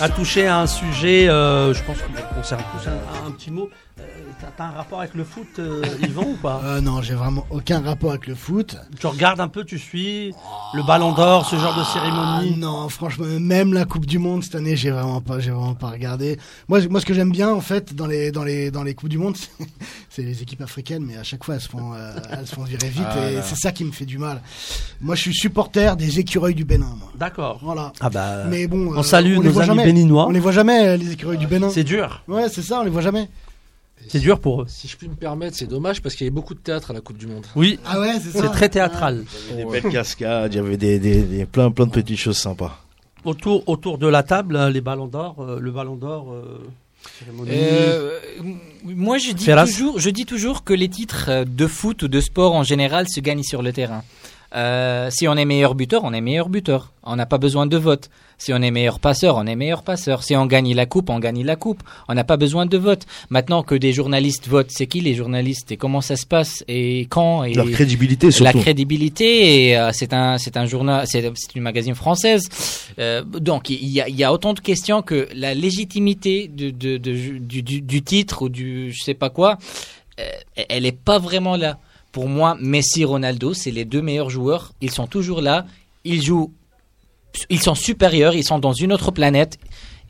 a 0.00 0.08
touché 0.08 0.46
à 0.46 0.60
un 0.60 0.66
sujet, 0.66 1.28
euh, 1.28 1.74
je 1.74 1.82
pense 1.82 1.98
qu'on 1.98 2.12
concerne 2.34 2.62
tous 2.72 2.88
un, 2.88 3.26
un 3.26 3.30
petit 3.32 3.50
mot. 3.50 3.68
T'as 4.56 4.64
un 4.66 4.70
rapport 4.70 5.00
avec 5.00 5.14
le 5.14 5.24
foot, 5.24 5.46
euh, 5.58 5.82
Yvan, 6.02 6.22
ou 6.22 6.36
pas 6.36 6.60
Euh, 6.64 6.80
non, 6.80 7.02
j'ai 7.02 7.14
vraiment 7.14 7.44
aucun 7.50 7.80
rapport 7.80 8.10
avec 8.10 8.26
le 8.26 8.34
foot. 8.34 8.76
Tu 8.98 9.06
regardes 9.06 9.40
un 9.40 9.48
peu, 9.48 9.64
tu 9.64 9.78
suis 9.78 10.32
le 10.74 10.82
Ballon 10.86 11.12
d'Or, 11.12 11.44
ce 11.46 11.56
genre 11.56 11.74
de 11.76 11.80
Ah, 11.82 11.92
cérémonie? 11.92 12.56
non, 12.56 12.88
franchement, 12.88 13.26
même 13.40 13.72
la 13.72 13.84
Coupe 13.84 14.06
du 14.06 14.18
Monde 14.18 14.42
cette 14.44 14.54
année, 14.54 14.76
j'ai 14.76 14.90
vraiment 14.90 15.20
pas, 15.20 15.38
j'ai 15.40 15.50
vraiment 15.50 15.74
pas 15.74 15.90
regardé. 15.90 16.38
Moi, 16.68 16.80
moi, 16.88 17.00
ce 17.00 17.06
que 17.06 17.14
j'aime 17.14 17.30
bien 17.32 17.52
en 17.52 17.60
fait 17.60 17.94
dans 17.94 18.06
les 18.06 18.30
dans 18.30 18.44
les 18.44 18.70
dans 18.70 18.82
les 18.84 18.94
coupes 18.94 19.08
du 19.08 19.18
monde, 19.18 19.36
c'est- 20.08 20.22
les 20.22 20.42
équipes 20.42 20.62
africaines, 20.62 21.04
mais 21.06 21.16
à 21.16 21.22
chaque 21.24 21.42
fois 21.44 21.54
elles 21.56 21.60
se 21.60 21.68
font 21.68 21.92
euh, 21.94 22.14
elles 22.30 22.46
se 22.46 22.54
font 22.54 22.64
virer 22.64 22.88
vite 22.88 23.04
Ah 23.08 23.30
et 23.30 23.40
c'est 23.42 23.56
ça 23.56 23.70
qui 23.72 23.84
me 23.84 23.92
fait 23.92 24.06
du 24.06 24.18
mal. 24.18 24.40
Moi, 25.00 25.14
je 25.14 25.22
suis 25.22 25.34
supporter 25.34 25.96
des 25.96 26.18
écureuils 26.20 26.54
du 26.54 26.64
Bénin. 26.64 26.96
D'accord. 27.16 27.58
Voilà. 27.62 27.92
Ah 28.00 28.10
bah, 28.10 28.44
Mais 28.48 28.66
bon, 28.66 28.92
on 28.94 28.98
euh, 28.98 29.02
salue 29.02 29.34
les 29.38 29.48
nos 29.48 29.58
amis 29.58 29.66
jamais. 29.66 29.84
béninois. 29.84 30.26
On 30.26 30.30
les 30.30 30.40
voit 30.40 30.52
jamais 30.52 30.96
les 30.96 31.12
écureuils 31.12 31.38
du 31.38 31.46
Bénin. 31.46 31.70
c'est 31.70 31.84
dur. 31.84 32.22
Ouais, 32.28 32.48
c'est 32.48 32.62
ça, 32.62 32.80
on 32.80 32.84
les 32.84 32.90
voit 32.90 33.02
jamais. 33.02 33.28
C'est 34.06 34.20
dur 34.20 34.38
pour 34.40 34.62
eux. 34.62 34.66
Si 34.68 34.86
je 34.88 34.96
puis 34.96 35.08
me 35.08 35.14
permettre, 35.14 35.56
c'est 35.56 35.66
dommage 35.66 36.00
parce 36.00 36.14
qu'il 36.14 36.24
y 36.24 36.28
avait 36.28 36.34
beaucoup 36.34 36.54
de 36.54 36.60
théâtre 36.60 36.90
à 36.92 36.94
la 36.94 37.00
Coupe 37.00 37.18
du 37.18 37.26
Monde. 37.26 37.44
Oui, 37.56 37.78
Ah 37.84 37.98
ouais, 38.00 38.14
c'est 38.22 38.30
ça. 38.30 38.42
c'est 38.42 38.50
très 38.52 38.68
théâtral. 38.68 39.24
Il 39.50 39.58
y 39.58 39.62
avait 39.62 39.64
des 39.64 39.80
belles 39.82 39.92
cascades, 39.92 40.54
il 40.54 40.56
y 40.56 40.60
avait 40.60 40.76
des, 40.76 40.98
des, 40.98 41.22
des- 41.22 41.44
plein, 41.46 41.70
plein 41.70 41.86
de 41.86 41.90
petites 41.90 42.16
choses 42.18 42.38
sympas. 42.38 42.80
Autour, 43.24 43.68
autour 43.68 43.98
de 43.98 44.06
la 44.06 44.22
table, 44.22 44.56
hein, 44.56 44.70
les 44.70 44.80
ballons 44.80 45.08
d'or, 45.08 45.36
euh, 45.40 45.58
le 45.60 45.70
ballon 45.72 45.96
d'or, 45.96 46.32
euh. 46.32 46.58
Euh, 47.48 48.18
moi, 48.84 49.18
je 49.18 49.32
dis, 49.32 49.46
toujours, 49.46 49.98
je 49.98 50.10
dis 50.10 50.26
toujours 50.26 50.64
que 50.64 50.72
les 50.74 50.88
titres 50.88 51.44
de 51.44 51.66
foot 51.66 52.02
ou 52.02 52.08
de 52.08 52.20
sport 52.20 52.54
en 52.54 52.62
général 52.64 53.08
se 53.08 53.20
gagnent 53.20 53.42
sur 53.42 53.62
le 53.62 53.72
terrain. 53.72 54.02
Euh, 54.54 55.10
si 55.10 55.28
on 55.28 55.36
est 55.36 55.44
meilleur 55.44 55.74
buteur, 55.74 56.02
on 56.04 56.12
est 56.14 56.22
meilleur 56.22 56.48
buteur. 56.48 56.92
On 57.02 57.16
n'a 57.16 57.26
pas 57.26 57.36
besoin 57.38 57.66
de 57.66 57.76
vote. 57.76 58.08
Si 58.38 58.52
on 58.54 58.62
est 58.62 58.70
meilleur 58.70 58.98
passeur, 58.98 59.36
on 59.36 59.46
est 59.46 59.56
meilleur 59.56 59.82
passeur. 59.82 60.22
Si 60.22 60.34
on 60.36 60.46
gagne 60.46 60.74
la 60.74 60.86
coupe, 60.86 61.10
on 61.10 61.18
gagne 61.18 61.44
la 61.44 61.56
coupe. 61.56 61.82
On 62.08 62.14
n'a 62.14 62.24
pas 62.24 62.36
besoin 62.38 62.64
de 62.64 62.78
vote. 62.78 63.04
Maintenant 63.28 63.62
que 63.62 63.74
des 63.74 63.92
journalistes 63.92 64.48
votent, 64.48 64.70
c'est 64.70 64.86
qui 64.86 65.00
les 65.00 65.14
journalistes 65.14 65.70
et 65.72 65.76
comment 65.76 66.00
ça 66.00 66.16
se 66.16 66.24
passe 66.24 66.64
et 66.66 67.06
quand 67.10 67.44
et 67.44 67.52
Leur 67.52 67.70
crédibilité 67.70 68.26
la 68.28 68.32
surtout. 68.32 68.60
crédibilité 68.60 69.68
et 69.68 69.76
euh, 69.76 69.90
c'est 69.92 70.12
un 70.14 70.38
c'est 70.38 70.56
un 70.56 70.64
journal 70.66 71.06
c'est 71.06 71.30
c'est 71.34 71.54
une 71.54 71.62
magazine 71.62 71.94
française 71.94 72.48
Euh, 72.98 73.22
donc 73.24 73.68
il 73.70 73.86
y 73.88 74.00
a 74.00 74.08
il 74.08 74.16
y 74.16 74.24
a 74.24 74.32
autant 74.32 74.54
de 74.54 74.60
questions 74.60 75.02
que 75.02 75.28
la 75.34 75.52
légitimité 75.54 76.48
de, 76.48 76.70
de, 76.70 76.96
de- 76.96 77.38
du, 77.38 77.62
du, 77.62 77.80
du 77.82 78.02
titre 78.02 78.42
ou 78.42 78.48
du 78.48 78.92
je 78.92 79.02
sais 79.04 79.14
pas 79.14 79.30
quoi 79.30 79.58
elle 80.68 80.86
est 80.86 80.92
pas 80.98 81.18
vraiment 81.18 81.56
là 81.56 81.78
pour 82.12 82.28
moi 82.28 82.56
Messi 82.60 83.04
Ronaldo 83.04 83.54
c'est 83.54 83.70
les 83.70 83.84
deux 83.84 84.02
meilleurs 84.02 84.30
joueurs. 84.30 84.72
Ils 84.80 84.90
sont 84.90 85.06
toujours 85.06 85.40
là. 85.40 85.66
Ils 86.04 86.22
jouent 86.22 86.52
ils 87.50 87.60
sont 87.60 87.74
supérieurs. 87.74 88.34
Ils 88.34 88.44
sont 88.44 88.58
dans 88.58 88.72
une 88.72 88.92
autre 88.92 89.10
planète 89.10 89.58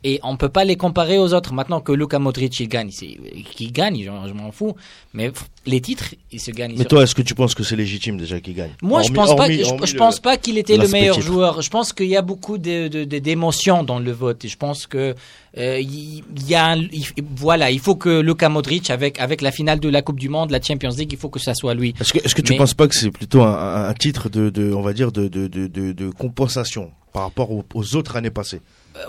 et 0.03 0.19
on 0.23 0.37
peut 0.37 0.49
pas 0.49 0.63
les 0.63 0.75
comparer 0.77 1.17
aux 1.17 1.33
autres. 1.33 1.53
Maintenant 1.53 1.81
que 1.81 1.91
Luka 1.91 2.19
Modric 2.19 2.59
il 2.59 2.67
gagne, 2.67 2.89
qui 2.89 3.71
gagne, 3.71 3.97
je, 3.99 4.29
je 4.29 4.33
m'en 4.33 4.51
fous. 4.51 4.75
Mais 5.13 5.31
les 5.65 5.81
titres, 5.81 6.13
ils 6.31 6.39
se 6.39 6.51
gagnent. 6.51 6.75
Mais 6.77 6.85
toi, 6.85 7.03
est-ce 7.03 7.15
que 7.15 7.21
tu 7.23 7.33
penses 7.35 7.55
que 7.55 7.63
c'est 7.63 7.75
légitime 7.75 8.17
déjà 8.17 8.39
qu'il 8.39 8.53
gagne 8.55 8.71
moi, 8.81 9.01
je 9.01 9.07
Hormis- 9.07 9.15
pense 9.15 9.35
pas. 9.35 9.43
hormis- 9.43 9.59
je, 9.63 9.65
hormis 9.65 9.87
je 9.87 9.93
le- 9.93 9.97
pense 9.99 10.19
pas 10.19 10.37
qu'il 10.37 10.57
était 10.57 10.77
le 10.77 10.87
meilleur 10.87 11.15
titre. 11.15 11.27
joueur. 11.27 11.61
Je 11.61 11.69
pense 11.69 11.93
qu'il 11.93 12.07
y 12.07 12.15
a 12.15 12.21
beaucoup 12.21 12.57
d'émotions 12.59 13.83
dans 13.83 13.99
le 13.99 14.11
vote. 14.11 14.45
Et 14.45 14.47
je 14.47 14.57
pense 14.57 14.87
que 14.87 15.15
euh, 15.57 15.79
il 15.79 16.23
y 16.47 16.55
a, 16.55 16.67
un- 16.67 16.77
il- 16.91 17.05
voilà, 17.35 17.71
il 17.71 17.79
faut 17.79 17.95
que 17.95 18.19
Luka 18.21 18.49
Modric 18.49 18.89
avec 18.89 19.19
avec 19.19 19.41
la 19.41 19.51
finale 19.51 19.79
de 19.79 19.89
la 19.89 20.01
Coupe 20.01 20.19
du 20.19 20.29
Monde, 20.29 20.51
la 20.51 20.61
Champions 20.61 20.89
League, 20.95 21.11
il 21.11 21.17
faut 21.17 21.29
que 21.29 21.39
ça 21.39 21.53
soit 21.55 21.73
lui. 21.73 21.93
Est-ce 21.99 22.13
que, 22.13 22.19
est-ce 22.19 22.35
que 22.35 22.41
tu 22.41 22.53
Mais- 22.53 22.57
penses 22.57 22.73
pas 22.73 22.87
que 22.87 22.95
c'est 22.95 23.11
plutôt 23.11 23.41
un, 23.41 23.93
titre 23.93 24.29
de, 24.29 24.49
de, 24.49 24.73
on 24.73 24.81
va 24.81 24.93
dire, 24.93 25.11
de, 25.11 25.27
de, 25.27 25.47
de, 25.47 25.67
de, 25.67 25.91
de 25.91 26.09
compensation 26.09 26.91
par 27.13 27.23
rapport 27.23 27.51
aux, 27.51 27.65
aux 27.73 27.95
autres 27.95 28.15
années 28.15 28.29
passées? 28.29 28.61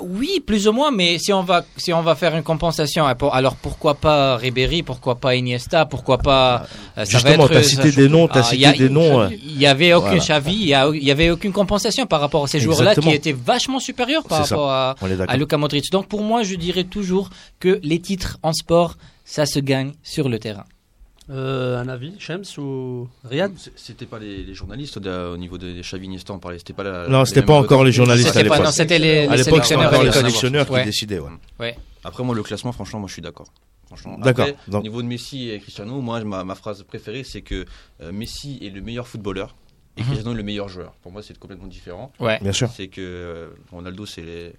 Oui, 0.03 0.41
plus 0.45 0.67
ou 0.69 0.73
moins. 0.73 0.91
Mais 0.91 1.19
si 1.19 1.33
on 1.33 1.43
va 1.43 1.65
si 1.77 1.93
on 1.93 2.03
va 2.03 2.15
faire 2.15 2.35
une 2.37 2.43
compensation, 2.43 3.07
hein, 3.07 3.17
alors 3.33 3.57
pourquoi 3.57 3.95
pas 3.95 4.37
Ribéry, 4.37 4.83
pourquoi 4.83 5.17
pas 5.17 5.35
Iniesta, 5.35 5.87
pourquoi 5.87 6.19
pas 6.19 6.67
euh, 6.97 7.05
ça 7.05 7.19
Justement, 7.19 7.45
être, 7.45 7.53
t'as 7.53 7.59
euh, 7.61 7.63
cité 7.63 7.93
des 7.93 8.09
noms, 8.09 8.29
t'as 8.29 8.41
Ah, 8.41 8.43
cité 8.45 8.57
il 8.57 8.61
y 8.63 8.67
a- 8.67 8.73
des 8.73 8.89
noms. 8.89 9.21
euh, 9.23 9.29
Il 9.33 9.59
y 9.61 9.67
avait 9.67 9.93
aucun 9.95 10.17
Voilà. 10.19 10.41
Il 10.49 10.65
y, 10.67 10.75
a- 10.75 10.89
il 10.89 11.03
y 11.05 11.11
avait 11.11 11.31
aucune 11.31 11.53
compensation 11.53 12.07
par 12.07 12.21
rapport 12.21 12.45
à 12.45 12.47
ces 12.49 12.61
joueurs-là 12.61 12.95
qui 12.95 13.11
étaient 13.11 13.33
vachement 13.33 13.81
supérieurs 13.81 14.25
par 14.25 14.47
ça. 14.47 14.55
rapport 14.57 14.71
à, 14.71 14.95
à. 15.29 15.37
Luka 15.37 15.57
Modric. 15.57 15.91
Donc 15.91 16.07
pour 16.09 16.23
moi, 16.23 16.43
je 16.43 16.55
dirais 16.55 16.85
toujours 16.85 17.31
que 17.59 17.81
les 17.83 17.99
titres 18.01 18.39
en 18.43 18.53
sport, 18.53 18.97
ça 19.25 19.47
se 19.47 19.59
gagne 19.61 19.93
sur 20.03 20.29
le 20.29 20.39
terrain. 20.39 20.65
Euh, 21.31 21.79
un 21.81 21.89
avis, 21.89 22.15
Shems 22.19 22.43
ou 22.59 23.09
Riyad 23.25 23.53
C'était 23.77 24.07
pas 24.07 24.19
les, 24.19 24.43
les 24.43 24.55
journalistes 24.55 24.97
au, 24.97 25.33
au 25.33 25.37
niveau 25.37 25.59
des 25.59 25.83
chavinistes, 25.83 26.29
on 26.31 26.39
parlait. 26.39 26.59
C'était 26.59 26.73
pas 26.73 26.83
la. 26.83 27.09
Non, 27.09 27.25
c'était 27.25 27.43
pas 27.43 27.55
encore 27.55 27.85
les 27.85 27.93
journalistes 27.93 28.37
à 28.37 28.43
l'époque. 28.43 28.67
c'était 28.73 28.99
les, 28.99 29.27
À 29.29 29.37
les 29.37 29.45
l'époque, 29.45 29.65
c'était 29.65 29.77
sélectionneurs. 29.81 30.03
les 30.05 30.13
sélectionneurs 30.13 30.67
qui 30.67 30.73
Ouais. 30.73 30.85
décidaient. 30.85 31.21
ouais. 31.61 31.77
Après, 32.03 32.25
moi, 32.25 32.35
le 32.35 32.43
classement, 32.43 32.73
franchement, 32.73 32.99
moi, 33.01 33.09
je 33.09 33.13
suis 33.13 33.23
d'accord. 33.23 33.47
Franchement. 33.87 34.19
D'accord. 34.19 34.49
Au 34.73 34.81
niveau 34.81 35.03
de 35.03 35.07
Messi 35.07 35.51
et 35.51 35.59
Cristiano, 35.61 36.01
moi, 36.01 36.23
ma, 36.25 36.45
ma 36.45 36.55
phrase 36.55 36.83
préférée, 36.85 37.25
c'est 37.25 37.43
que 37.43 37.65
euh, 38.03 38.13
Messi 38.13 38.59
est 38.63 38.71
le 38.71 38.81
meilleur 38.81 39.07
footballeur 39.07 39.55
et 39.97 40.03
Cristiano 40.03 40.33
est 40.33 40.37
le 40.37 40.43
meilleur 40.45 40.69
joueur. 40.69 40.93
Pour 41.03 41.11
moi, 41.13 41.23
c'est 41.23 41.37
complètement 41.39 41.67
différent. 41.67 42.13
Ouais. 42.21 42.39
Bien 42.41 42.53
sûr. 42.53 42.71
C'est 42.75 42.89
que 42.89 43.01
euh, 43.01 43.49
Ronaldo, 43.71 44.07
c'est 44.07 44.23
les. 44.23 44.53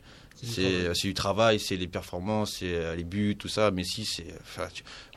C'est 0.44 0.94
c'est 0.94 1.08
du 1.08 1.14
travail, 1.14 1.60
c'est 1.60 1.76
les 1.76 1.88
performances, 1.88 2.58
c'est 2.60 2.74
euh, 2.74 2.96
les 2.96 3.04
buts, 3.04 3.36
tout 3.38 3.48
ça. 3.48 3.72
Messi, 3.72 4.06
c'est. 4.06 4.28
enfin, 4.42 4.68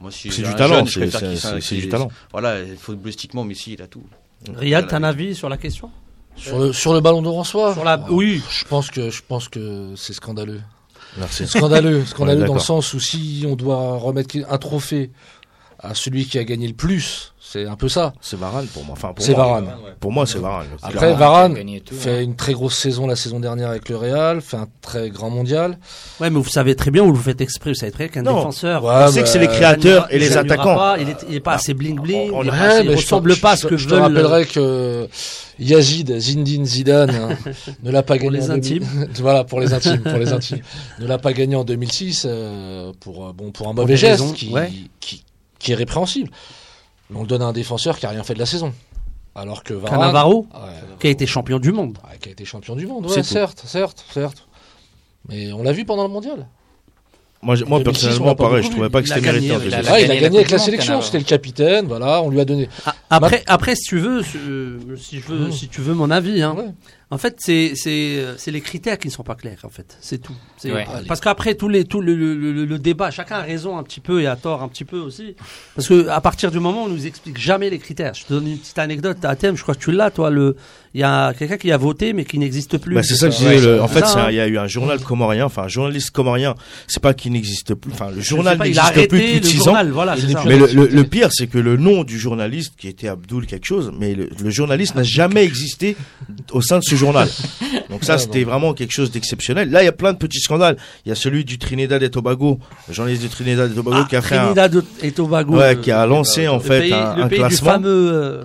moi, 0.01 0.11
si 0.11 0.31
C'est 0.31 0.43
du 0.43 0.55
talent, 0.55 0.85
c'est 0.87 1.77
du 1.77 1.89
talent. 1.89 2.11
Voilà, 2.33 2.59
footballistiquement, 2.79 3.45
Messi, 3.45 3.75
il 3.75 3.83
a 3.83 3.87
tout. 3.87 4.05
Riyad, 4.55 4.87
t'as 4.89 4.97
un 4.97 5.05
avis 5.05 5.35
sur 5.35 5.49
la 5.49 5.57
question? 5.57 5.91
Sur 6.37 6.59
le, 6.59 6.73
sur 6.73 6.93
le 6.93 7.01
ballon 7.01 7.23
d'or 7.23 7.39
en 7.39 7.45
soi? 7.45 7.73
Sur 7.73 7.85
la, 7.85 8.05
oui. 8.11 8.43
Je 8.51 8.65
pense 8.65 8.91
que, 8.91 9.11
je 9.11 9.23
pense 9.27 9.49
que 9.49 9.95
c'est 9.97 10.13
scandaleux. 10.13 10.61
Merci. 11.17 11.47
Scandaleux, 11.47 12.05
scandaleux 12.05 12.41
Ouais, 12.41 12.47
dans 12.47 12.55
le 12.55 12.61
sens 12.61 12.93
où 12.93 13.01
si 13.01 13.45
on 13.49 13.55
doit 13.55 13.99
remettre 13.99 14.37
un 14.49 14.59
trophée 14.59 15.13
à 15.85 15.95
celui 15.95 16.25
qui 16.27 16.39
a 16.39 16.45
gagné 16.45 16.67
le 16.67 16.75
plus, 16.75 17.33
c'est 17.41 17.67
un 17.67 17.77
peu 17.77 17.89
ça. 17.89 18.13
C'est 18.21 18.39
Varane 18.39 18.67
pour 18.67 18.85
moi. 18.85 18.95
Enfin, 18.97 19.13
pour 19.13 19.25
C'est 19.25 19.33
moi, 19.35 19.45
Varane. 19.45 19.69
Pour 20.01 20.13
moi, 20.13 20.27
c'est 20.27 20.39
Varane. 20.39 20.67
Après. 20.83 21.15
Varane 21.15 21.55
tout, 21.85 21.95
fait 21.95 22.17
hein. 22.19 22.21
une 22.23 22.35
très 22.37 22.53
grosse 22.55 22.77
saison 22.77 23.07
la 23.07 23.17
saison 23.17 23.39
dernière 23.39 23.69
avec 23.71 23.89
le 23.89 23.97
Real, 23.97 24.41
fait 24.41 24.57
un 24.57 24.67
très 24.83 25.11
grand 25.11 25.31
mondial. 25.31 25.79
Ouais, 26.21 26.31
mais 26.31 26.39
vous 26.41 26.49
savez 26.49 26.75
très 26.75 26.91
bien, 26.91 27.03
vous 27.05 27.13
le 27.13 27.19
faites 27.19 27.41
exprès, 27.41 27.71
vous 27.71 27.75
savez 27.77 27.93
très 27.93 28.05
bien 28.09 28.13
qu'un 28.15 28.23
Non. 28.23 28.37
défenseur. 28.39 28.83
Ouais, 28.85 28.93
on 29.07 29.13
sait 29.13 29.23
que 29.23 29.29
c'est 29.29 29.39
les 29.39 29.47
créateurs 29.47 30.07
et 30.11 30.17
il 30.17 30.21
les 30.21 30.37
attaquants. 30.37 30.75
pas, 30.75 30.97
il, 30.99 31.09
est, 31.11 31.17
il 31.29 31.35
est 31.37 31.41
pas 31.41 31.55
assez 31.55 31.75
bling 31.75 32.01
bling. 32.01 32.31
on- 32.33 32.39
on- 32.39 32.43
il 32.43 32.51
pas 32.51 32.57
assez- 32.57 32.85
il 32.85 32.91
je 32.91 32.97
ressemble 32.97 33.35
te- 33.37 33.41
pas 33.41 33.53
à 33.53 33.55
je 33.57 33.61
ce 33.61 33.67
te- 33.67 33.71
que 33.71 33.77
je 33.77 33.87
te 33.89 33.95
veulent. 33.95 34.03
rappellerai 34.03 34.47
que 34.47 35.09
Yazid, 35.61 36.19
Zindine 36.19 36.65
Zidane, 36.67 37.11
hein, 37.11 37.29
ne 37.85 37.91
l'a 37.93 38.03
pas 38.03 38.17
Pour 38.17 38.25
gagné 38.31 38.39
les 38.39 38.51
en 38.51 38.55
2000 38.57 38.83
intimes. 38.83 39.09
voilà, 39.21 39.45
pour 39.45 39.61
les 39.61 39.73
intimes, 39.73 40.01
pour 40.01 40.19
les 40.19 40.33
intimes. 40.33 40.59
Ne 40.99 41.07
l'a 41.07 41.19
pas 41.19 41.33
gagné 41.33 41.55
en 41.55 41.63
2006, 41.65 42.25
euh, 42.27 42.93
pour, 43.01 43.29
euh, 43.29 43.33
bon, 43.33 43.53
pour 43.53 43.69
un 43.69 43.73
mauvais 43.75 43.97
geste 43.97 44.35
qui. 44.35 44.53
Qui, 45.65 45.73
est 45.73 45.75
répréhensible. 45.75 46.31
On 47.15 47.23
le 47.23 47.27
donne 47.27 47.43
à 47.43 47.47
un 47.47 47.53
défenseur 47.53 47.99
qui 47.99 48.07
a 48.07 48.11
rien 48.11 48.23
fait 48.23 48.35
de 48.35 48.39
la 48.39 48.47
saison. 48.47 48.73
Alors 49.35 49.63
que 49.65 49.75
Varane, 49.75 49.99
Cannavaro, 49.99 50.47
ouais, 50.55 50.71
qui 51.01 51.07
a 51.09 51.11
été 51.11 51.27
champion 51.27 51.59
du 51.59 51.73
monde. 51.73 51.99
ouais, 52.09 52.19
qui 52.19 52.29
a 52.29 52.33
été 52.33 52.45
champion 52.45 52.77
du 52.77 52.87
monde, 52.87 53.07
C'est 53.09 53.17
ouais, 53.17 53.23
certes, 53.25 53.63
certes, 53.67 54.05
certes. 54.13 54.47
Mais 55.29 55.53
on 55.53 55.63
l'a 55.63 55.73
vu 55.73 55.85
pendant 55.85 56.05
le 56.05 56.09
mondial. 56.11 56.47
Moi, 57.43 57.57
j'ai- 57.57 57.65
moi 57.67 57.79
2006, 57.81 58.05
on 58.07 58.09
personnellement, 58.09 58.35
pareil, 58.37 58.57
je 58.59 58.63
beaucoup 58.63 58.75
trouvais 58.77 58.89
pas 58.91 59.03
que 59.03 59.09
c'était 59.09 59.21
mérité 59.21 59.47
il 59.47 59.53
a- 59.75 60.17
gagné 60.21 60.39
avec 60.39 60.51
la 60.51 60.59
sélection, 60.59 61.03
c'était 61.03 61.19
le 61.19 61.25
capitaine, 61.25 61.87
voilà, 61.87 62.23
on 62.23 62.31
lui 62.31 62.41
a 62.41 62.45
donné. 62.47 62.69
Ah, 62.87 62.95
Après, 63.11 63.43
après, 63.47 63.75
si 63.77 63.89
tu 63.89 63.99
veux, 63.99 64.23
euh, 64.37 64.79
si 64.97 65.21
je 65.21 65.27
veux, 65.27 65.49
Mmh. 65.49 65.53
si 65.53 65.69
tu 65.69 65.81
veux 65.83 65.93
mon 65.95 66.11
avis, 66.11 66.41
hein. 66.43 66.57
En 67.15 67.19
fait, 67.19 67.37
c'est 67.39 67.73
c'est 67.77 68.17
euh, 68.19 68.35
c'est 68.37 68.51
les 68.51 68.61
critères 68.61 68.99
qui 68.99 69.09
ne 69.09 69.13
sont 69.13 69.23
pas 69.23 69.35
clairs. 69.37 69.61
En 69.63 69.69
fait, 69.69 69.97
c'est 70.01 70.19
tout. 70.19 70.35
C'est- 70.57 70.73
Ouais. 70.73 70.85
Parce 71.07 71.21
qu'après 71.21 71.55
tous 71.55 71.69
les 71.69 71.85
tout 71.85 72.01
le, 72.01 72.15
le, 72.15 72.35
le- 72.35 72.65
le 72.65 72.79
débat, 72.79 73.11
chacun 73.11 73.37
a 73.37 73.43
raison 73.43 73.79
un 73.79 73.83
petit 73.85 74.01
peu 74.01 74.21
et 74.21 74.27
a 74.27 74.37
tort 74.37 74.63
un 74.63 74.69
petit 74.69 74.85
peu 74.85 74.99
aussi. 74.99 75.37
Parce 75.77 75.87
que 75.89 76.09
à 76.09 76.21
partir 76.21 76.51
du 76.51 76.59
moment 76.61 76.83
où 76.83 76.87
on 76.87 76.89
nous 76.89 77.07
explique 77.07 77.39
jamais 77.39 77.71
les 77.71 77.79
critères, 77.79 78.15
je 78.15 78.25
te 78.25 78.33
donne 78.35 78.49
une 78.49 78.59
petite 78.59 78.79
anecdote 78.79 79.25
à 79.25 79.37
thème. 79.37 79.57
Je 79.57 79.63
crois 79.63 79.75
que 79.75 79.81
tu 79.81 79.93
l'as, 79.93 80.11
toi. 80.11 80.31
Le, 80.31 80.57
il 80.95 81.01
y 81.01 81.03
a 81.03 81.35
quelqu'un 81.35 81.57
qui 81.57 81.73
a 81.73 81.77
voté 81.77 82.13
mais 82.13 82.25
qui 82.25 82.39
n'existe 82.39 82.79
plus. 82.79 82.95
Bah, 82.95 83.03
c'est 83.03 83.17
ça 83.17 83.29
que 83.29 83.35
je 83.35 83.45
Ouais, 83.45 83.57
disais. 83.57 83.67
c'est 83.75 83.81
en 83.81 83.89
fait, 83.89 84.05
un- 84.05 84.17
hein. 84.17 84.27
il 84.31 84.37
y 84.37 84.41
a 84.41 84.47
eu 84.47 84.59
un 84.59 84.69
journal 84.69 85.01
comorien, 85.01 85.47
enfin 85.47 85.63
un 85.65 85.69
journaliste 85.69 86.11
comorien. 86.13 86.55
C'est 86.87 87.03
pas 87.03 87.15
qu'il 87.15 87.33
n'existe 87.33 87.75
plus. 87.75 87.91
Enfin, 87.93 88.11
le 88.15 88.21
journal 88.21 88.57
n'existe 88.59 88.93
plus 89.09 89.19
depuis 89.19 89.41
le 89.41 89.43
6 89.47 89.61
ans. 89.63 89.65
journal. 89.65 89.91
Voilà, 89.91 90.17
ça. 90.17 90.43
Mais 90.47 90.57
le, 90.57 90.67
le, 90.73 90.87
le 90.87 91.05
pire, 91.05 91.29
c'est 91.33 91.49
que 91.49 91.59
le 91.59 91.77
nom 91.77 92.05
du 92.05 92.19
journaliste, 92.19 92.75
qui 92.79 92.87
était 92.89 93.09
Abdoul 93.09 93.47
quelque 93.47 93.67
chose, 93.67 93.93
mais 93.99 94.15
le, 94.15 94.29
le 94.43 94.51
journaliste 94.51 94.95
n'a 94.95 95.03
jamais 95.03 95.43
existé 95.45 95.97
au 96.53 96.63
sein 96.63 96.79
de 96.79 96.85
ce 96.85 96.95
journal. 96.95 97.29
Donc 97.91 98.05
ça, 98.05 98.17
c'était 98.19 98.45
vraiment 98.45 98.73
quelque 98.73 98.93
chose 98.93 99.11
d'exceptionnel. 99.11 99.71
Là, 99.71 99.83
il 99.83 99.87
y 99.87 99.89
a 99.89 99.93
plein 99.93 100.13
de 100.13 100.19
petits 100.19 100.41
scandales. 100.41 100.77
Il 101.05 101.09
y 101.09 101.13
a 101.13 101.15
celui 101.17 101.45
du 101.45 101.59
Trinidad 101.59 102.03
et 102.03 102.11
Tobago, 102.11 102.59
le 102.89 102.95
journaliste 102.95 103.23
du 103.23 103.29
Trinidad 103.29 103.71
et 103.71 103.75
Tobago 103.75 103.97
Ah, 104.01 104.07
qui 104.09 104.17
a 104.17 104.23
fait 104.23 104.37
un, 104.37 104.43
Trinidad 104.53 104.85
et 105.03 105.11
Tobago. 105.13 105.57
ouais, 105.57 105.75
le- 105.75 105.81
qui 105.81 105.91
a 105.91 106.07
lancé 106.07 106.47
en 106.49 106.61
fait 106.61 106.81
pays, 106.83 106.93
un, 106.93 107.17
le 107.17 107.23
un 107.25 107.29
pays 107.29 107.39
du 107.41 107.47
classement. 107.47 107.71
fameux. 107.73 108.41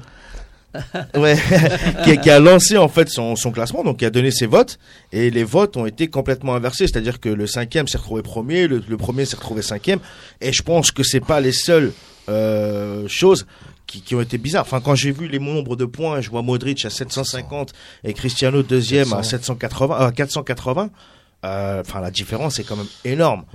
Euh, 0.75 1.19
Ouais, 1.19 1.35
qui, 2.03 2.11
a- 2.11 2.17
qui 2.17 2.29
a 2.29 2.39
lancé 2.39 2.77
en 2.77 2.87
fait 2.87 3.09
son, 3.09 3.35
son 3.35 3.51
classement, 3.51 3.83
donc 3.83 3.97
qui 3.97 4.05
a 4.05 4.09
donné 4.09 4.31
ses 4.31 4.45
votes, 4.45 4.77
et 5.11 5.29
les 5.29 5.43
votes 5.43 5.77
ont 5.77 5.85
été 5.85 6.07
complètement 6.07 6.55
inversés, 6.55 6.87
c'est-à-dire 6.87 7.19
que 7.19 7.29
le 7.29 7.47
cinquième 7.47 7.87
s'est 7.87 7.97
retrouvé 7.97 8.21
premier, 8.21 8.67
le, 8.67 8.83
le 8.87 8.97
premier 8.97 9.25
s'est 9.25 9.35
retrouvé 9.37 9.61
cinquième, 9.61 9.99
et 10.41 10.51
je 10.53 10.61
pense 10.61 10.91
que 10.91 11.03
c'est 11.03 11.19
pas 11.21 11.39
les 11.39 11.51
seules 11.53 11.91
euh, 12.29 13.07
choses 13.07 13.47
qui, 13.87 14.01
qui 14.01 14.13
ont 14.15 14.21
été 14.21 14.37
bizarres. 14.37 14.61
Enfin, 14.65 14.81
quand 14.81 14.93
j'ai 14.95 15.11
vu 15.11 15.27
les 15.27 15.39
nombres 15.39 15.75
de 15.75 15.85
points, 15.85 16.21
je 16.21 16.29
vois 16.29 16.43
Modric 16.43 16.85
à 16.85 16.89
750 16.91 17.73
et 18.03 18.13
Cristiano 18.13 18.61
deuxième 18.61 19.11
à 19.13 19.23
780, 19.23 19.95
à 19.97 20.11
480. 20.11 20.89
euh, 21.45 21.81
Enfin, 21.81 21.99
la 22.01 22.11
différence 22.11 22.59
est 22.59 22.63
quand 22.63 22.75
même 22.75 22.85
énorme. 23.03 23.45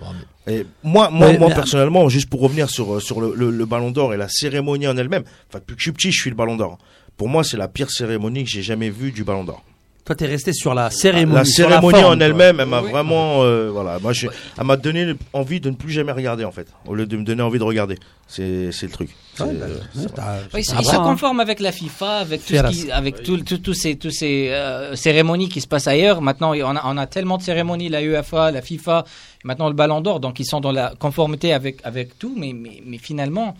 Et 0.49 0.67
moi, 0.83 1.09
moi, 1.11 1.33
moi 1.39 1.49
mais- 1.51 1.55
personnellement, 1.55 2.09
juste 2.09 2.29
pour 2.29 2.41
revenir 2.41 2.69
sur 2.69 3.01
sur 3.01 3.21
le, 3.21 3.33
le, 3.37 3.51
le 3.53 3.65
Ballon 3.67 3.93
d'Or 3.93 4.13
et 4.13 4.17
la 4.17 4.29
cérémonie 4.29 4.89
en 4.89 4.97
elle-même. 4.97 5.23
Enfin, 5.49 5.61
depuis 5.61 5.75
que 5.77 5.81
je 5.81 5.85
suis 5.85 5.93
petit, 5.93 6.11
je 6.11 6.21
suis 6.21 6.31
le 6.31 6.37
Ballon 6.37 6.57
d'Or. 6.57 6.79
Pour 7.17 7.29
moi, 7.29 7.45
c'est 7.45 7.57
la 7.57 7.69
pire 7.69 7.91
cérémonie 7.91 8.45
que 8.45 8.51
j'ai 8.51 8.63
jamais 8.63 8.91
vue 8.91 9.13
du 9.13 9.25
Ballon 9.25 9.45
d'Or. 9.45 9.63
Toi, 10.05 10.15
t'es 10.15 10.27
resté 10.27 10.53
sur 10.53 10.75
la 10.75 10.91
cérémonie. 10.91 11.35
La 11.39 11.45
cérémonie 11.47 11.99
forme, 11.99 12.19
en 12.19 12.21
elle-même, 12.21 12.61
elle 12.61 12.67
m'a 12.69 12.83
Oui. 12.83 12.91
vraiment, 12.91 13.43
euh, 13.43 13.71
voilà, 13.71 13.99
moi, 14.01 14.13
je, 14.13 14.27
elle 14.59 14.65
m'a 14.65 14.77
donné 14.77 15.15
envie 15.33 15.61
de 15.61 15.71
ne 15.71 15.75
plus 15.77 15.91
jamais 15.91 16.13
regarder 16.13 16.45
en 16.45 16.53
fait, 16.53 16.67
au 16.87 16.95
lieu 16.95 17.07
de 17.07 17.17
me 17.17 17.25
donner 17.25 17.41
envie 17.41 17.59
de 17.59 17.65
regarder. 17.65 17.97
C'est, 18.29 18.71
c'est 18.71 18.85
le 18.85 18.93
truc. 18.93 19.09
Ouais, 19.41 19.47
bah, 19.55 19.65
euh, 19.67 19.79
ouais, 19.97 20.07
t'as- 20.15 20.37
Oui, 20.53 20.61
il 20.61 20.65
se- 20.67 20.73
Ah 20.77 20.81
hein. 21.01 21.05
conforme 21.05 21.41
avec 21.41 21.59
la 21.59 21.73
FIFA, 21.73 22.19
avec 22.19 22.43
tout 22.43 22.49
Fieras. 22.49 22.71
ce 22.73 22.85
qui, 22.85 22.91
avec 22.93 23.23
tout, 23.23 23.39
ces, 23.73 23.97
tous 23.97 24.11
ces 24.11 24.49
euh, 24.51 24.95
cérémonies 24.95 25.49
qui 25.49 25.63
se 25.63 25.67
passent 25.67 25.87
ailleurs. 25.89 26.21
Maintenant, 26.21 26.53
on 26.55 26.77
a, 26.77 26.83
on 26.85 26.99
a 26.99 27.07
tellement 27.07 27.39
de 27.39 27.43
cérémonies, 27.43 27.89
la 27.89 28.03
UEFA, 28.03 28.51
la 28.51 28.61
FIFA, 28.61 29.07
maintenant 29.45 29.69
le 29.69 29.75
Ballon 29.75 30.03
d'Or, 30.03 30.21
donc 30.21 30.39
ils 30.39 30.45
sont 30.45 30.61
dans 30.61 30.73
la 30.73 30.93
conformité 30.99 31.55
avec, 31.55 31.79
avec 31.83 32.19
tout, 32.19 32.35
mais, 32.37 32.53
mais, 32.53 32.83
mais 32.85 32.99
finalement, 32.99 33.57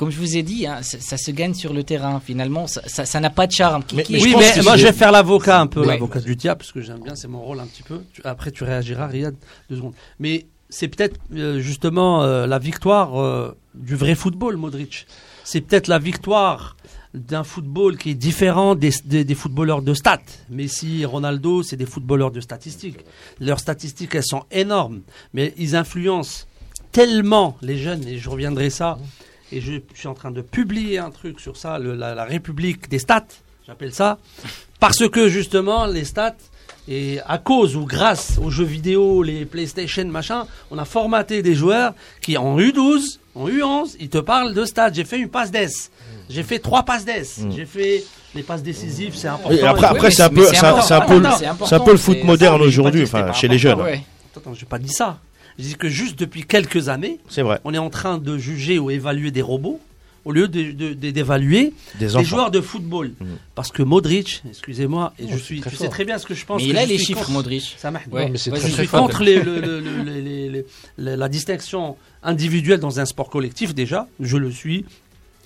comme 0.00 0.10
je 0.10 0.18
vous 0.18 0.34
ai 0.38 0.42
dit, 0.42 0.66
hein, 0.66 0.78
ça, 0.80 0.98
ça 0.98 1.18
se 1.18 1.30
gagne 1.30 1.52
sur 1.52 1.74
le 1.74 1.84
terrain. 1.84 2.20
Finalement, 2.24 2.66
ça 2.66 3.20
n'a 3.20 3.28
pas 3.28 3.46
de 3.46 3.52
charme. 3.52 3.84
Qui- 3.84 3.96
Mais- 3.96 4.02
qui- 4.02 4.14
Oui, 4.14 4.34
mais 4.38 4.62
moi 4.62 4.78
je 4.78 4.86
vais 4.86 4.94
faire 4.94 5.12
l'avocat 5.12 5.60
un 5.60 5.66
peu, 5.66 5.80
Ouais. 5.80 5.88
l'avocat 5.88 6.20
du 6.20 6.36
diable, 6.36 6.60
parce 6.60 6.72
que 6.72 6.80
j'aime 6.80 7.02
bien, 7.02 7.14
c'est 7.14 7.28
mon 7.28 7.42
rôle 7.42 7.60
un 7.60 7.66
petit 7.66 7.82
peu. 7.82 8.00
Tu- 8.14 8.22
après, 8.24 8.50
tu 8.50 8.64
réagiras, 8.64 9.08
Riyad, 9.08 9.34
deux 9.68 9.76
secondes. 9.76 9.92
Mais 10.18 10.46
c'est 10.70 10.88
peut-être 10.88 11.20
euh, 11.34 11.60
justement 11.60 12.22
euh, 12.22 12.46
la 12.46 12.58
victoire 12.58 13.20
euh, 13.20 13.54
du 13.74 13.94
vrai 13.94 14.14
football, 14.14 14.56
Modric. 14.56 15.06
C'est 15.44 15.60
peut-être 15.60 15.88
la 15.88 15.98
victoire 15.98 16.78
d'un 17.12 17.44
football 17.44 17.98
qui 17.98 18.10
est 18.12 18.14
différent 18.14 18.74
des, 18.74 18.92
des, 19.04 19.24
des 19.24 19.34
footballeurs 19.34 19.82
de 19.82 19.92
stats. 19.92 20.18
Messi 20.48 21.04
Ronaldo, 21.04 21.62
c'est 21.62 21.76
des 21.76 21.84
footballeurs 21.84 22.30
de 22.30 22.40
statistiques. 22.40 23.00
Leurs 23.38 23.60
statistiques, 23.60 24.14
elles 24.14 24.24
sont 24.24 24.44
énormes, 24.50 25.02
mais 25.34 25.52
ils 25.58 25.76
influencent 25.76 26.46
tellement 26.90 27.58
les 27.60 27.76
jeunes, 27.76 28.06
et 28.08 28.16
je 28.16 28.30
reviendrai 28.30 28.70
ça, 28.70 28.96
et 29.52 29.60
je, 29.60 29.72
je 29.94 29.98
suis 29.98 30.08
en 30.08 30.14
train 30.14 30.30
de 30.30 30.42
publier 30.42 30.98
un 30.98 31.10
truc 31.10 31.40
sur 31.40 31.56
ça, 31.56 31.78
le- 31.78 31.94
la, 31.94 32.14
la 32.14 32.24
République 32.24 32.88
des 32.88 32.98
stats, 32.98 33.26
j'appelle 33.66 33.92
ça, 33.92 34.18
parce 34.78 35.08
que 35.08 35.28
justement, 35.28 35.86
les 35.86 36.04
stats, 36.04 36.36
et 36.88 37.20
à 37.26 37.38
cause 37.38 37.76
ou 37.76 37.84
grâce 37.84 38.38
aux 38.42 38.50
jeux 38.50 38.64
vidéo, 38.64 39.22
les 39.22 39.44
PlayStation, 39.44 40.04
machin, 40.06 40.46
on 40.70 40.78
a 40.78 40.84
formaté 40.84 41.42
des 41.42 41.54
joueurs 41.54 41.94
qui 42.20 42.36
en 42.36 42.58
U12, 42.58 43.18
en 43.34 43.48
U11, 43.48 43.96
ils 44.00 44.08
te 44.08 44.18
parlent 44.18 44.54
de 44.54 44.64
stats. 44.64 44.92
J'ai 44.92 45.04
fait 45.04 45.18
une 45.18 45.28
passe 45.28 45.50
d'ess. 45.52 45.90
J'ai 46.28 46.42
fait 46.42 46.58
trois 46.58 46.82
passes 46.84 47.04
d'ess. 47.04 47.40
J'ai 47.54 47.66
fait 47.66 48.02
les 48.34 48.42
passes 48.42 48.62
décisives, 48.62 49.14
c'est 49.14 49.28
important. 49.28 49.50
Et 49.56 49.62
après, 49.62 49.86
après 49.86 50.10
c'est 50.10 50.22
un 50.22 50.28
un, 50.70 50.80
un 51.00 51.22
c'est 51.66 51.74
un 51.74 51.80
peu 51.80 51.92
le 51.92 51.98
foot 51.98 52.24
moderne 52.24 52.62
aujourd'hui, 52.62 53.02
enfin, 53.04 53.32
chez 53.32 53.46
les 53.48 53.58
jeunes. 53.58 53.80
Ouais. 53.80 54.02
Attends, 54.36 54.54
j'ai 54.54 54.66
pas 54.66 54.78
dit 54.78 54.88
ça. 54.92 55.18
Je 55.60 55.68
dis 55.68 55.74
que 55.76 55.88
juste 55.88 56.18
depuis 56.18 56.44
quelques 56.44 56.88
années, 56.88 57.18
C'est 57.28 57.42
vrai. 57.42 57.60
on 57.64 57.74
est 57.74 57.78
en 57.78 57.90
train 57.90 58.18
de 58.18 58.38
juger 58.38 58.78
ou 58.78 58.90
évaluer 58.90 59.30
des 59.30 59.42
robots 59.42 59.78
au 60.24 60.32
lieu 60.32 60.48
de- 60.48 60.72
de- 60.72 60.92
de- 60.94 61.10
d'évaluer 61.10 61.72
Des 61.98 62.08
joueurs 62.24 62.50
de 62.50 62.60
football. 62.60 63.12
Mhm. 63.20 63.26
Parce 63.54 63.70
que 63.72 63.82
Modric, 63.82 64.42
excusez-moi, 64.48 65.12
et 65.18 65.28
je 65.30 65.36
suis, 65.36 65.60
tu 65.60 65.76
sais 65.76 65.88
très 65.88 66.04
bien 66.04 66.18
ce 66.18 66.26
que 66.26 66.34
je 66.34 66.44
pense. 66.46 66.60
Mais 66.62 66.68
que 66.68 66.72
il 66.72 66.78
a 66.78 66.84
je 66.84 66.88
les 66.88 66.96
suis 66.96 67.06
chiffres, 67.08 67.20
contre- 67.20 67.30
Modric. 67.32 67.74
Ça 67.78 67.90
m'a- 67.90 68.00
Ouais. 68.10 68.28
mais 68.30 68.38
c'est 68.38 68.50
Vas-y, 68.50 68.60
très, 68.60 68.68
Je 68.68 68.74
très 68.74 68.82
suis 68.84 68.88
fort. 68.90 69.02
contre 69.06 69.22
les- 69.22 69.42
le- 69.42 69.60
le- 69.60 69.80
le- 69.80 70.02
les- 70.04 70.20
les- 70.22 70.48
les- 70.48 70.66
la, 70.98 71.16
la 71.16 71.28
distinction 71.28 71.96
individuelle 72.22 72.80
dans 72.80 73.00
un 73.00 73.04
sport 73.06 73.28
collectif 73.30 73.74
déjà. 73.74 74.06
Je 74.20 74.36
le 74.36 74.50
suis. 74.50 74.84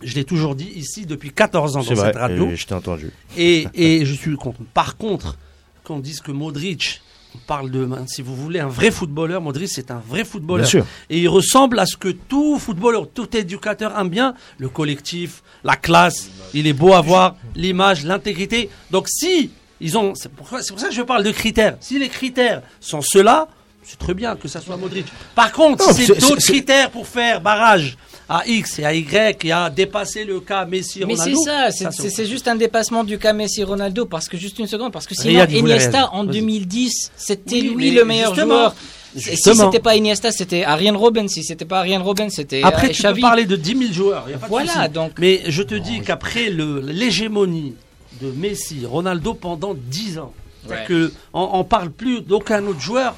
Je 0.03 0.14
l'ai 0.16 0.24
toujours 0.24 0.55
dit 0.55 0.70
ici 0.74 1.07
depuis 1.07 1.31
14 1.31 1.77
ans 1.77 1.83
C'est 1.83 1.90
dans 1.94 2.00
vrai. 2.00 2.09
cette 2.09 2.16
radio. 2.20 2.50
et 2.50 2.57
Je 2.57 2.66
t'ai 2.66 2.74
entendu. 2.74 3.11
Et, 3.38 3.66
et 3.74 4.05
je 4.05 4.12
suis 4.12 4.35
contre. 4.37 4.59
Par 4.74 4.96
contre, 4.96 5.37
qu'on 5.85 5.98
dise 6.00 6.20
que 6.20 6.33
Modric, 6.33 7.00
on 7.35 7.38
parle 7.47 7.70
de, 7.70 7.88
si 8.07 8.23
vous 8.23 8.35
voulez, 8.37 8.61
un 8.61 8.68
vrai 8.68 8.90
footballeur, 8.90 9.40
Modric 9.40 9.68
c'est 9.68 9.90
un 9.90 10.03
vrai 10.07 10.23
Bien 10.23 10.25
footballeur. 10.25 10.66
sûr. 10.66 10.87
Et 11.11 11.18
il 11.20 11.29
ressemble 11.29 11.79
à 11.79 11.87
ce 11.87 11.97
que 11.97 12.09
tout 12.09 12.59
footballeur, 12.59 13.09
tout 13.12 13.37
éducateur 13.37 13.99
aime 13.99 14.09
bien, 14.09 14.35
le 14.59 14.68
collectif, 14.68 15.42
la 15.64 15.77
classe, 15.77 16.29
il 16.55 16.66
est 16.66 16.73
beau 16.73 16.92
à 16.92 17.01
voir, 17.01 17.37
l'image, 17.55 18.05
l'intégrité. 18.05 18.70
Donc 18.90 19.09
si 19.09 19.51
ils 19.81 19.99
ont, 19.99 20.14
c'est 20.14 20.31
pour, 20.31 20.49
ça 20.49 20.88
que 20.88 20.94
je 20.94 21.03
parle 21.03 21.25
de 21.25 21.31
critères. 21.33 21.77
Si 21.81 21.99
les 21.99 22.09
critères 22.09 22.62
sont 22.81 23.01
ceux-là, 23.03 23.49
c'est 23.83 23.99
très 23.99 24.14
bien 24.14 24.37
que 24.37 24.49
ça 24.49 24.61
soit 24.61 24.77
Modric. 24.77 25.07
Par 25.35 25.53
contre, 25.53 25.87
Non, 25.87 25.92
si 25.92 26.07
c'est- 26.07 26.20
d'autres 26.20 26.37
critères 26.42 26.90
pour 26.90 27.07
faire 27.07 27.40
barrage 27.40 27.97
à 28.28 28.46
X 28.46 28.78
et 28.78 28.84
à 28.84 28.94
Y 28.94 29.44
et 29.44 29.52
à 29.52 29.68
dépasser 29.70 30.24
le 30.24 30.40
cas 30.40 30.64
Messi, 30.64 31.00
Mais 31.00 31.14
Ronaldo. 31.14 31.37
c'est 31.70 31.84
ça, 31.84 31.90
c'est- 32.10 32.24
juste 32.26 32.48
un 32.48 32.56
dépassement 32.56 33.04
du 33.04 33.18
cas 33.18 33.32
Messi 33.32 33.62
Ronaldo 33.64 34.06
parce 34.06 34.28
que 34.28 34.37
juste 34.38 34.58
une 34.58 34.66
seconde 34.66 34.92
parce 34.92 35.06
que 35.06 35.14
sinon 35.14 35.44
Iniesta 35.46 36.10
en 36.12 36.24
Vas-y. 36.24 36.37
2010 36.40 37.10
c'était 37.16 37.56
Oui, 37.56 37.62
lui 37.74 37.90
mais 37.90 37.96
le 37.96 38.04
meilleur 38.04 38.34
justement, 38.34 38.54
joueur. 38.54 38.74
Et 39.16 39.20
Si 39.37 39.54
c'était 39.54 39.78
pas 39.78 39.94
Iniesta, 39.94 40.32
c'était 40.32 40.64
Ariane 40.64 40.96
Robben. 40.96 41.28
Si 41.28 41.44
c'était 41.44 41.64
pas 41.64 41.78
Ariane 41.80 42.02
Robben, 42.02 42.30
c'était 42.30 42.62
Après, 42.64 42.88
euh, 42.88 42.90
tu 42.90 43.00
Xavi. 43.02 43.20
peux 43.20 43.26
parler 43.28 43.44
de 43.44 43.54
10 43.54 43.76
000 43.78 43.92
joueurs. 43.92 44.28
y 44.28 44.32
a 44.34 44.38
pas 44.38 44.46
de 44.46 44.50
Voilà, 44.50 44.72
souci. 44.72 44.88
donc- 44.88 45.12
Mais 45.20 45.42
je 45.46 45.62
te 45.62 45.74
dis 45.76 46.00
qu'après 46.00 46.50
le- 46.50 46.80
l'hégémonie 46.80 47.74
de 48.20 48.32
Messi, 48.32 48.84
Ronaldo 48.87 49.34
pendant 49.34 49.74
10 49.74 50.18
ans, 50.18 50.32
c'est-à-dire 50.66 50.80
Ouais. 50.82 50.88
que 50.88 51.12
on, 51.32 51.48
on 51.52 51.62
parle 51.64 51.90
plus 51.90 52.22
d'aucun 52.22 52.64
autre 52.66 52.80
joueur. 52.80 53.14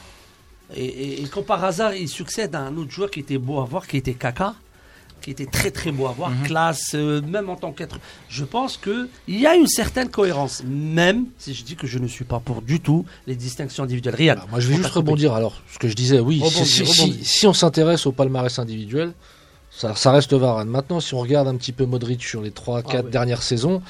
Et, 0.76 0.84
et, 0.84 1.22
et 1.22 1.26
quand 1.28 1.42
par 1.42 1.64
hasard 1.64 1.94
il 1.94 2.08
succède 2.08 2.54
à 2.54 2.60
un 2.60 2.76
autre 2.76 2.90
joueur 2.90 3.10
qui 3.10 3.20
était 3.20 3.38
beau 3.38 3.60
à 3.60 3.64
voir, 3.64 3.86
qui 3.86 3.96
était 3.96 4.12
Kaka. 4.14 4.54
Qui 5.20 5.30
était 5.30 5.46
très 5.46 5.70
très 5.70 5.90
beau 5.92 6.06
à 6.06 6.12
voir, 6.12 6.30
Mhm. 6.30 6.42
classe, 6.44 6.92
euh, 6.94 7.20
même 7.22 7.48
en 7.50 7.56
tant 7.56 7.72
qu'être. 7.72 7.98
Je 8.28 8.44
pense 8.44 8.76
que 8.76 9.08
il 9.26 9.40
y 9.40 9.46
a 9.46 9.54
une 9.56 9.66
certaine 9.66 10.08
cohérence, 10.08 10.62
même 10.66 11.26
si 11.38 11.52
je 11.54 11.64
dis 11.64 11.74
que 11.76 11.86
je 11.86 11.98
ne 11.98 12.06
suis 12.06 12.24
pas 12.24 12.38
pour 12.38 12.62
du 12.62 12.80
tout 12.80 13.04
les 13.26 13.34
distinctions 13.34 13.82
individuelles. 13.84 14.14
Riyad. 14.14 14.36
Alors, 14.38 14.48
moi, 14.50 14.60
je 14.60 14.68
vais 14.68 14.76
juste 14.76 14.88
rebondir. 14.90 15.32
Alors, 15.34 15.60
ce 15.72 15.78
que 15.78 15.88
je 15.88 15.94
disais, 15.94 16.20
oui, 16.20 16.42
si, 16.48 16.64
si- 16.86 17.24
si 17.24 17.46
on 17.46 17.52
s'intéresse 17.52 18.06
au 18.06 18.12
palmarès 18.12 18.56
individuel, 18.58 19.12
ça, 19.70 19.94
ça 19.94 20.12
reste 20.12 20.32
Varane. 20.32 20.68
Maintenant, 20.68 21.00
si 21.00 21.12
on 21.14 21.18
regarde 21.20 21.48
un 21.48 21.56
petit 21.56 21.72
peu 21.72 21.84
Modric 21.86 22.22
sur 22.22 22.40
les 22.40 22.50
3-4 22.50 23.04
ouais. 23.06 23.10
dernières 23.10 23.42
saisons, 23.42 23.82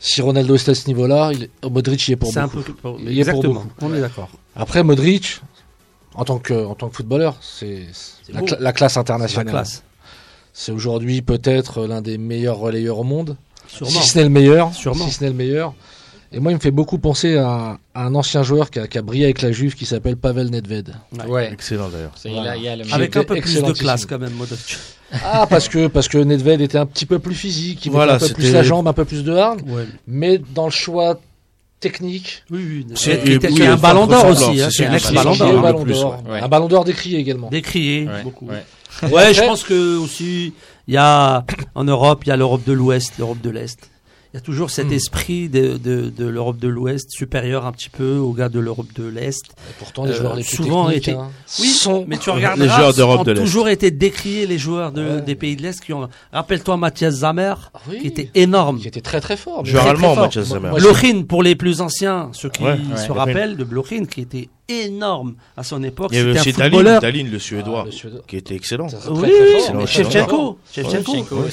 si 0.00 0.20
Ronaldo 0.22 0.54
est 0.54 0.68
à 0.68 0.74
ce 0.74 0.86
niveau-là, 0.86 1.32
il- 1.32 1.48
Modric 1.70 2.08
y 2.08 2.12
est 2.12 2.16
pour 2.16 2.32
C'est 2.32 2.38
un 2.40 2.46
beaucoup. 2.46 2.72
peu. 2.72 2.88
Il 3.00 3.18
est 3.18 3.30
pour 3.30 3.42
beaucoup. 3.42 3.68
On 3.82 3.92
est 3.94 4.00
d'accord. 4.00 4.30
Après, 4.56 4.82
Modric, 4.82 5.40
en 6.14 6.24
tant 6.24 6.38
que, 6.38 6.54
en 6.64 6.74
tant 6.74 6.88
que 6.88 6.96
footballeur, 6.96 7.36
c'est 7.40 7.86
la, 8.30 8.40
la 8.58 8.72
classe 8.72 8.92
C'est 8.94 8.98
la 8.98 9.00
internationale. 9.02 9.50
classe. 9.52 9.82
C'est 10.60 10.72
aujourd'hui 10.72 11.22
peut-être 11.22 11.86
l'un 11.86 12.02
des 12.02 12.18
meilleurs 12.18 12.58
relayeurs 12.58 12.98
au 12.98 13.04
monde, 13.04 13.36
Sûrement. 13.68 13.92
si 13.92 14.08
ce 14.08 14.18
n'est 14.18 14.24
le 14.24 14.30
meilleur. 14.30 14.74
Sûrement. 14.74 15.04
Si 15.06 15.12
ce 15.12 15.22
n'est 15.22 15.30
le 15.30 15.36
meilleur. 15.36 15.72
Et 16.32 16.40
moi, 16.40 16.50
il 16.50 16.56
me 16.56 16.60
fait 16.60 16.72
beaucoup 16.72 16.98
penser 16.98 17.36
à, 17.36 17.78
à 17.94 18.04
un 18.04 18.14
ancien 18.16 18.42
joueur 18.42 18.68
qui 18.68 18.80
a, 18.80 18.88
qui 18.88 18.98
a 18.98 19.02
brillé 19.02 19.22
avec 19.26 19.40
la 19.40 19.52
Juve 19.52 19.76
qui 19.76 19.86
s'appelle 19.86 20.16
Pavel 20.16 20.50
Nedved. 20.50 20.94
Ouais. 21.28 21.48
Excellent 21.52 21.88
d'ailleurs. 21.88 22.12
Le- 22.24 22.92
Avec 22.92 23.16
un 23.16 23.22
peu 23.22 23.36
plus 23.36 23.62
de 23.62 23.72
classe 23.72 24.04
quand 24.04 24.18
même, 24.18 24.32
Modric. 24.32 24.76
Ah, 25.24 25.46
parce 25.48 25.68
que, 25.68 25.86
parce 25.86 26.08
que 26.08 26.18
Nedved 26.18 26.60
était 26.60 26.76
un 26.76 26.86
petit 26.86 27.06
peu 27.06 27.20
plus 27.20 27.36
physique, 27.36 27.86
il 27.86 27.92
Voilà, 27.92 28.14
un 28.16 28.18
peu 28.18 28.28
plus 28.30 28.52
la 28.52 28.64
jambe, 28.64 28.88
un 28.88 28.92
peu 28.92 29.04
plus 29.04 29.22
de 29.22 29.32
hargne, 29.32 29.60
Ouais. 29.70 29.86
mais 30.08 30.38
dans 30.38 30.64
le 30.64 30.72
choix 30.72 31.20
technique, 31.78 32.42
Oui, 32.50 32.58
oui. 32.68 32.86
C'est- 32.96 33.24
était- 33.26 33.48
oui, 33.52 33.64
un 33.64 33.76
ballon 33.76 34.08
d'or 34.08 34.26
aussi. 34.26 34.60
hein, 34.60 34.68
c'est 34.72 34.86
un 34.86 34.96
d'or. 35.22 35.62
ballon 35.62 35.84
d'or. 35.84 36.22
ouais. 36.28 36.40
Un 36.40 36.48
ballon 36.48 36.66
d'or 36.66 36.84
décrié 36.84 37.18
également. 37.20 37.48
Décrié, 37.48 38.06
Ouais, 38.08 38.22
beaucoup. 38.24 38.48
ouais. 39.12 39.34
Je 39.34 39.40
pense 39.42 39.64
que 39.64 39.96
aussi, 39.98 40.52
il 40.86 40.94
y 40.94 40.96
a 40.96 41.44
en 41.74 41.84
Europe, 41.84 42.22
il 42.24 42.28
y 42.28 42.32
a 42.32 42.36
l'Europe 42.36 42.62
de 42.66 42.72
l'Ouest, 42.72 43.14
l'Europe 43.18 43.40
de 43.42 43.50
l'Est. 43.50 43.78
Il 44.34 44.36
y 44.36 44.38
a 44.38 44.42
toujours 44.42 44.68
cet 44.70 44.88
Hmm. 44.88 44.92
esprit 44.92 45.48
de, 45.48 45.78
de, 45.78 46.10
de 46.10 46.26
l'Europe 46.26 46.58
de 46.58 46.68
l'Ouest 46.68 47.10
supérieur 47.10 47.64
un 47.64 47.72
petit 47.72 47.88
peu 47.88 48.16
aux 48.18 48.34
gars 48.34 48.50
de 48.50 48.60
l'Europe 48.60 48.88
de 48.94 49.04
l'Est. 49.08 49.40
Et 49.46 49.72
pourtant, 49.78 50.04
les 50.04 50.10
Euh, 50.12 50.16
joueurs 50.18 50.34
les 50.36 50.42
plus 50.44 50.56
souvent 50.56 50.86
hein, 50.90 50.92
Oui, 51.58 51.66
sont 51.68 52.04
mais 52.06 52.18
tu 52.18 52.28
regardes 52.38 52.60
les 52.60 52.68
joueurs 52.68 52.92
d'Europe 52.92 53.20
ont 53.20 53.24
de 53.24 53.32
l'Est. 53.32 53.40
toujours 53.40 53.70
été 53.70 53.90
décriés 53.90 54.46
les 54.46 54.58
joueurs 54.58 54.92
de, 54.92 55.02
Ouais. 55.16 55.22
des 55.22 55.34
pays 55.34 55.56
de 55.56 55.62
l'Est 55.62 55.80
qui 55.82 55.94
ont. 55.94 56.10
Rappelle-toi 56.30 56.76
Mathias 56.76 57.14
Zamer, 57.14 57.54
Ah 57.72 57.78
oui, 57.88 58.00
qui 58.00 58.06
était 58.08 58.30
énorme. 58.34 58.78
qui 58.78 58.88
était 58.88 59.00
très 59.00 59.22
très 59.22 59.38
fort. 59.38 59.64
Joueur 59.64 59.86
allemand. 59.86 60.14
Mathias 60.14 60.48
Zamer. 60.48 60.72
Blochin 60.76 61.22
pour 61.26 61.42
les 61.42 61.56
plus 61.56 61.80
anciens, 61.80 62.28
ceux 62.34 62.50
qui 62.50 62.64
Ouais, 62.64 62.76
se 62.96 63.10
ouais. 63.10 63.18
rappellent 63.18 63.56
de 63.56 63.64
Blochin, 63.64 64.04
qui 64.04 64.20
était 64.20 64.50
énorme 64.68 65.34
à 65.56 65.62
son 65.62 65.82
époque. 65.82 66.10
Il 66.12 66.18
y 66.18 66.20
avait 66.20 66.38
aussi 66.38 66.52
le 66.52 66.56
Ah, 66.60 67.38
Suédois, 67.38 67.84
le 67.86 67.90
Suédois. 67.90 68.20
qui 68.26 68.36
était 68.36 68.54
excellent. 68.54 68.88
Ça, 68.88 68.98
c'est 69.02 69.08
Oui, 69.10 69.30
excellent. 69.56 69.86
Shevchenko, 69.86 70.58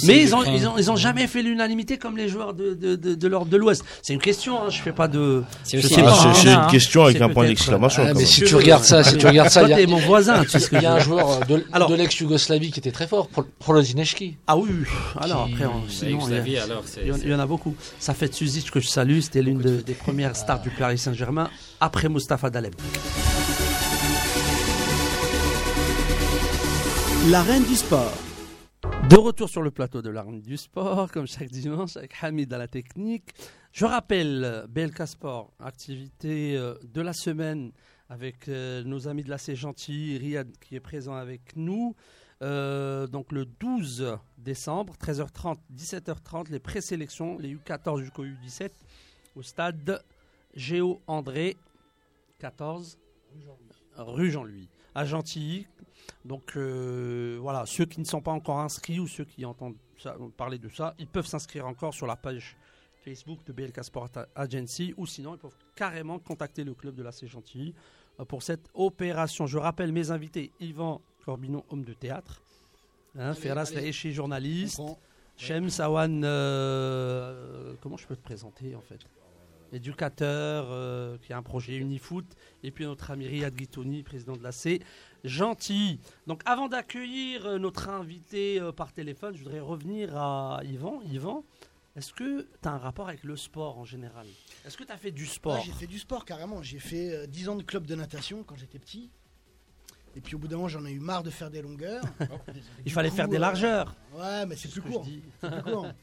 Mais 0.03 0.21
ils 0.21 0.35
ont, 0.35 0.39
l'Ukraine. 0.39 0.55
ils 0.57 0.67
ont, 0.67 0.77
ils 0.77 0.91
ont 0.91 0.95
jamais 0.95 1.27
fait 1.27 1.41
l'unanimité 1.41 1.97
comme 1.97 2.17
les 2.17 2.27
joueurs 2.27 2.53
de, 2.53 2.73
de, 2.73 2.95
de, 2.95 3.15
de 3.15 3.27
l'Europe 3.27 3.49
de 3.49 3.57
l'Ouest. 3.57 3.83
C'est 4.01 4.13
une 4.13 4.19
question, 4.21 4.61
hein, 4.61 4.69
je 4.69 4.81
fais 4.81 4.91
pas 4.91 5.07
de. 5.07 5.43
C'est 5.63 5.77
un 5.77 6.05
Ah, 6.07 6.23
hein. 6.27 6.33
une 6.43 6.49
hein. 6.49 6.67
question 6.69 7.03
avec 7.05 7.21
un 7.21 7.29
point 7.29 7.47
d'exclamation. 7.47 8.03
Ah, 8.05 8.13
mais 8.13 8.25
si 8.25 8.41
tu 8.43 8.55
regardes 8.55 8.83
ça, 8.83 9.03
si 9.03 9.17
tu 9.17 9.25
regardes 9.25 9.49
ça, 9.49 9.61
Toi, 9.65 9.69
il 9.69 9.79
y 9.79 9.83
a, 9.83 9.87
mon 9.87 9.97
voisin, 9.97 10.43
tu 10.43 10.49
sais 10.49 10.59
ce 10.59 10.69
que 10.69 10.75
il 10.75 10.81
y 10.83 10.85
a 10.85 10.93
un 10.93 10.99
joueur 10.99 11.39
de, 11.47 11.95
l'ex-Yougoslavie 11.95 12.71
qui 12.71 12.79
était 12.79 12.91
très 12.91 13.07
fort, 13.07 13.27
Pro- 13.29 13.45
Prolozinski. 13.59 14.35
Ah 14.47 14.57
oui, 14.57 14.69
oui. 14.69 14.85
alors 15.21 15.43
après, 15.51 15.65
sinon, 15.89 16.19
il 16.29 17.29
y, 17.29 17.33
en- 17.33 17.39
a 17.39 17.45
beaucoup. 17.45 17.75
Ça 17.99 18.13
fait 18.13 18.33
Suzic 18.33 18.69
que 18.71 18.79
je 18.79 18.87
salue, 18.87 19.19
c'était 19.21 19.41
l'une 19.41 19.59
de- 19.59 19.81
des 19.81 19.93
premières 19.93 20.35
stars 20.35 20.61
du 20.61 20.69
Paris 20.69 20.97
Saint-Germain, 20.97 21.49
après 21.79 22.09
Mustapha 22.09 22.49
Daleb. 22.49 22.75
L'arène 27.29 27.63
du 27.63 27.75
sport. 27.75 28.13
De 29.09 29.17
retour 29.17 29.49
sur 29.49 29.61
le 29.61 29.71
plateau 29.71 30.01
de 30.01 30.09
l'arène 30.09 30.41
du 30.41 30.57
sport, 30.57 31.11
comme 31.11 31.27
chaque 31.27 31.49
dimanche, 31.49 31.97
avec 31.97 32.15
Hamid 32.21 32.51
à 32.53 32.57
la 32.57 32.67
technique. 32.67 33.33
Je 33.71 33.85
rappelle, 33.85 34.43
euh, 34.43 34.67
BLK 34.67 35.07
Sport, 35.07 35.51
activité 35.59 36.55
euh, 36.55 36.75
de 36.83 37.01
la 37.01 37.13
semaine 37.13 37.71
avec 38.09 38.47
euh, 38.47 38.83
nos 38.83 39.07
amis 39.07 39.23
de 39.23 39.29
la 39.29 39.37
C'est 39.37 39.55
Gentil, 39.55 40.17
Riyad 40.17 40.51
qui 40.59 40.75
est 40.75 40.79
présent 40.79 41.15
avec 41.15 41.55
nous. 41.55 41.95
Euh, 42.41 43.07
donc 43.07 43.31
le 43.31 43.45
12 43.45 44.17
décembre, 44.37 44.93
13h30, 45.01 45.57
17h30, 45.73 46.51
les 46.51 46.59
présélections, 46.59 47.37
les 47.39 47.55
U14 47.55 48.01
jusqu'au 48.01 48.25
U17, 48.25 48.69
au 49.35 49.41
stade 49.41 50.01
Géo 50.55 51.01
André, 51.07 51.57
14, 52.39 52.97
rue 53.97 54.31
Jean-Louis, 54.31 54.67
à 54.93 55.05
Gentilly. 55.05 55.67
Donc 56.23 56.55
euh, 56.55 57.37
voilà, 57.41 57.65
ceux 57.65 57.85
qui 57.85 57.99
ne 57.99 58.05
sont 58.05 58.21
pas 58.21 58.31
encore 58.31 58.59
inscrits 58.59 58.99
ou 58.99 59.07
ceux 59.07 59.25
qui 59.25 59.43
entendent 59.45 59.75
ça- 59.97 60.15
parler 60.37 60.57
de 60.59 60.69
ça, 60.69 60.93
ils 60.99 61.07
peuvent 61.07 61.25
s'inscrire 61.25 61.65
encore 61.65 61.93
sur 61.93 62.05
la 62.07 62.15
page 62.15 62.55
Facebook 63.03 63.39
de 63.45 63.53
BLK 63.53 63.83
Sport 63.83 64.09
Agency 64.35 64.93
ou 64.97 65.05
sinon 65.05 65.35
ils 65.35 65.39
peuvent 65.39 65.55
carrément 65.75 66.19
contacter 66.19 66.63
le 66.63 66.73
club 66.73 66.95
de 66.95 67.03
la 67.03 67.11
C 67.11 67.27
Gentilly 67.27 67.73
euh, 68.19 68.25
pour 68.25 68.43
cette 68.43 68.69
opération. 68.73 69.47
Je 69.47 69.57
rappelle 69.57 69.91
mes 69.91 70.11
invités. 70.11 70.51
Yvan 70.59 71.01
Corbinon, 71.23 71.63
homme 71.69 71.83
de 71.83 71.93
théâtre, 71.93 72.41
hein, 73.17 73.31
Allez, 73.31 73.39
Ferras 73.39 73.71
journaliste, 74.11 74.81
Shem 75.37 75.69
Sawan, 75.69 76.23
euh, 76.23 77.73
comment 77.81 77.97
je 77.97 78.05
peux 78.07 78.15
te 78.15 78.21
présenter 78.23 78.75
en 78.75 78.81
fait? 78.81 78.99
Éducateur 79.75 80.67
euh, 80.69 81.17
qui 81.21 81.33
a 81.33 81.37
un 81.37 81.43
projet 81.43 81.75
Unifoot, 81.75 82.25
et 82.63 82.71
puis 82.71 82.85
notre 82.85 83.11
ami 83.11 83.27
Riyad 83.27 83.53
Guitouni, 83.53 84.03
président 84.03 84.35
de 84.35 84.43
la 84.43 84.51
C. 84.51 84.81
Gentil. 85.23 85.99
Donc 86.27 86.41
avant 86.45 86.67
d'accueillir 86.67 87.45
euh, 87.45 87.57
notre 87.57 87.89
invité 87.89 88.59
euh, 88.59 88.71
par 88.71 88.93
téléphone, 88.93 89.35
je 89.35 89.43
voudrais 89.43 89.59
revenir 89.59 90.15
à 90.15 90.61
Yvan. 90.63 91.01
Yvan, 91.11 91.43
est-ce 91.95 92.13
que 92.13 92.41
tu 92.61 92.67
as 92.67 92.71
un 92.71 92.77
rapport 92.77 93.07
avec 93.07 93.23
le 93.23 93.37
sport 93.37 93.77
en 93.77 93.85
général? 93.85 94.27
Est-ce 94.65 94.77
que 94.77 94.83
tu 94.83 94.91
as 94.91 94.97
fait 94.97 95.11
du 95.11 95.25
sport? 95.25 95.55
Ouais, 95.55 95.63
j'ai 95.65 95.71
fait 95.71 95.87
du 95.87 95.97
sport 95.97 96.25
carrément. 96.25 96.61
J'ai 96.61 96.79
fait 96.79 97.11
euh, 97.15 97.27
10 97.27 97.49
ans 97.49 97.55
de 97.55 97.63
club 97.63 97.87
de 97.87 97.95
natation 97.95 98.43
quand 98.43 98.55
j'étais 98.55 98.79
petit. 98.79 99.09
Et 100.15 100.21
puis 100.21 100.35
au 100.35 100.39
bout 100.39 100.47
d'un 100.47 100.57
moment, 100.57 100.67
j'en 100.67 100.85
ai 100.85 100.91
eu 100.91 100.99
marre 100.99 101.23
de 101.23 101.29
faire 101.29 101.49
des 101.49 101.61
longueurs. 101.61 102.03
Il 102.85 102.91
fallait 102.91 103.09
coup, 103.09 103.15
faire 103.15 103.29
des 103.29 103.37
euh, 103.37 103.39
largeurs. 103.39 103.95
Ouais, 104.13 104.45
mais 104.45 104.55
c'est 104.55 104.67
ce 104.67 104.73
plus 104.73 104.81
que 104.81 104.87
je 104.87 104.93
court. 104.93 105.03
dis. 105.05 105.23
C'est 105.41 105.49
plus 105.49 105.63
court. 105.63 105.87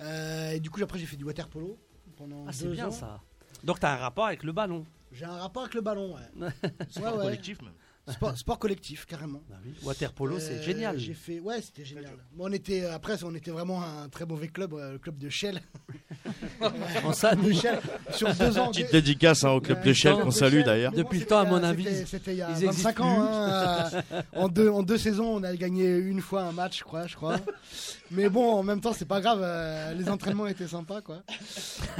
Euh, 0.00 0.50
et 0.50 0.58
du 0.58 0.70
coup, 0.70 0.82
après, 0.82 0.98
j'ai 0.98 1.06
fait 1.06 1.16
du 1.16 1.22
water 1.22 1.48
polo 1.48 1.78
pendant 2.16 2.44
Ah, 2.48 2.52
c'est 2.52 2.64
deux 2.64 2.72
bien 2.72 2.88
ans. 2.88 2.90
ça. 2.90 3.20
Donc 3.62 3.80
tu 3.80 3.86
as 3.86 3.92
un 3.92 3.96
rapport 3.96 4.26
avec 4.26 4.42
le 4.42 4.52
ballon. 4.52 4.84
J'ai 5.12 5.24
un 5.24 5.36
rapport 5.36 5.62
avec 5.62 5.74
le 5.74 5.80
ballon, 5.80 6.14
ouais. 6.16 6.50
Ouais, 6.96 7.02
ouais. 7.02 7.12
collectif 7.12 7.62
même. 7.62 7.72
Sport, 8.06 8.36
sport 8.36 8.58
collectif, 8.58 9.06
carrément. 9.06 9.42
Bah 9.48 9.56
oui, 9.64 9.72
Water 9.82 10.12
polo, 10.12 10.38
c'est 10.38 10.58
Euh, 10.58 10.62
génial. 10.62 10.98
J'ai 10.98 11.14
fait, 11.14 11.40
ouais, 11.40 11.62
c'était 11.62 11.86
génial. 11.86 12.12
Bon, 12.34 12.44
on 12.48 12.52
était 12.52 12.84
après, 12.84 13.24
on 13.24 13.34
était 13.34 13.50
vraiment 13.50 13.82
un 13.82 14.10
très 14.10 14.26
mauvais 14.26 14.48
club, 14.48 14.74
euh, 14.74 14.92
le 14.92 14.98
club 14.98 15.16
de 15.16 15.30
Shell. 15.30 15.62
On 17.04 17.12
salue. 17.12 17.48
De 17.48 17.52
Shell 17.52 17.80
sur 18.12 18.34
deux 18.34 18.58
ans. 18.58 18.70
Petite 18.70 18.92
dédicace 18.92 19.44
hein, 19.44 19.50
au 19.50 19.60
club 19.60 19.82
de 19.82 19.92
Shell 19.92 20.16
qu'on 20.16 20.30
salue 20.30 20.62
d'ailleurs. 20.62 20.92
Depuis 20.92 21.20
le 21.20 21.26
temps, 21.26 21.38
à 21.38 21.44
mon 21.44 21.62
avis, 21.62 21.86
c'était- 22.06 22.32
il 22.32 22.38
y 22.38 22.42
a 22.42 22.50
ils 22.50 22.66
25 22.66 22.66
existent 22.68 23.04
ans. 23.04 23.22
hein, 23.22 23.90
euh, 24.12 24.22
en, 24.34 24.48
deux, 24.48 24.68
en 24.68 24.82
deux 24.82 24.98
saisons, 24.98 25.36
on 25.36 25.42
a 25.42 25.54
gagné 25.56 25.88
une 25.96 26.20
fois 26.20 26.42
un 26.42 26.52
match, 26.52 26.78
je 26.80 26.84
crois. 26.84 27.06
Je 27.06 27.16
crois. 27.16 27.38
Mais 28.10 28.28
bon, 28.28 28.52
en 28.52 28.62
même 28.62 28.80
temps, 28.80 28.92
c'est 28.92 29.04
pas 29.08 29.20
grave. 29.20 29.40
euh, 29.42 29.94
les 29.94 30.08
entraînements 30.10 30.46
étaient 30.46 30.68
sympas, 30.68 31.00
quoi. 31.00 31.22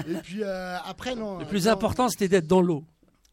Et 0.09 0.14
puis 0.22 0.42
euh, 0.42 0.76
après, 0.84 1.14
non. 1.14 1.38
Le 1.38 1.46
plus 1.46 1.64
non. 1.66 1.72
important, 1.72 2.09
c'était 2.09 2.28
d'être 2.28 2.46
dans 2.46 2.61
l'eau. 2.61 2.84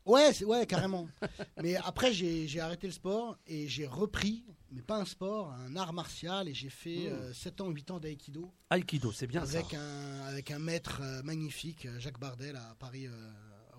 Ouais, 0.06 0.32
ouais, 0.46 0.66
carrément. 0.66 1.08
mais 1.62 1.76
après, 1.78 2.12
j'ai 2.12 2.48
j'ai 2.48 2.60
arrêté 2.60 2.88
le 2.88 2.94
sport 2.94 3.38
et 3.48 3.68
j'ai 3.68 3.86
repris, 3.86 4.44
mais 4.72 4.82
pas 4.82 4.98
un 4.98 5.06
sport, 5.06 5.52
un 5.52 5.76
art 5.76 5.94
martial. 5.94 6.48
Et 6.50 6.54
j'ai 6.54 6.70
fait 6.70 7.08
euh, 7.08 7.32
7 7.34 7.62
ans, 7.62 7.70
8 7.70 7.92
ans 7.92 8.00
d'aïkido 8.00 8.52
Aikido, 8.72 9.12
c'est 9.12 9.28
bien 9.28 9.46
ça. 9.46 9.60
avec 9.60 9.74
un, 9.74 10.22
avec 10.28 10.50
un 10.52 10.60
maître 10.60 11.02
euh, 11.04 11.22
magnifique, 11.24 11.86
euh, 11.86 12.00
Jacques 12.00 12.20
Bardel, 12.20 12.56
à 12.56 12.76
Paris, 12.80 13.08
euh, 13.08 13.12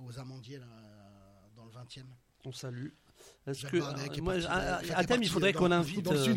aux 0.06 0.18
Amandiers, 0.18 0.58
là, 0.58 0.66
dans 1.56 1.64
le 1.64 1.70
20e. 1.70 2.04
On 2.44 2.52
salue. 2.52 2.88
Est-ce 3.46 3.60
Jacques 3.60 3.70
que 3.72 3.78
Bardet, 3.78 4.08
qui 4.08 4.18
est 4.18 4.22
moi, 4.22 4.34
parti 4.34 4.90
à- 4.92 5.04
thème, 5.04 5.22
il 5.22 5.28
faudrait 5.28 5.52
qu'on 5.52 5.70
invite, 5.70 6.06
euh, 6.08 6.34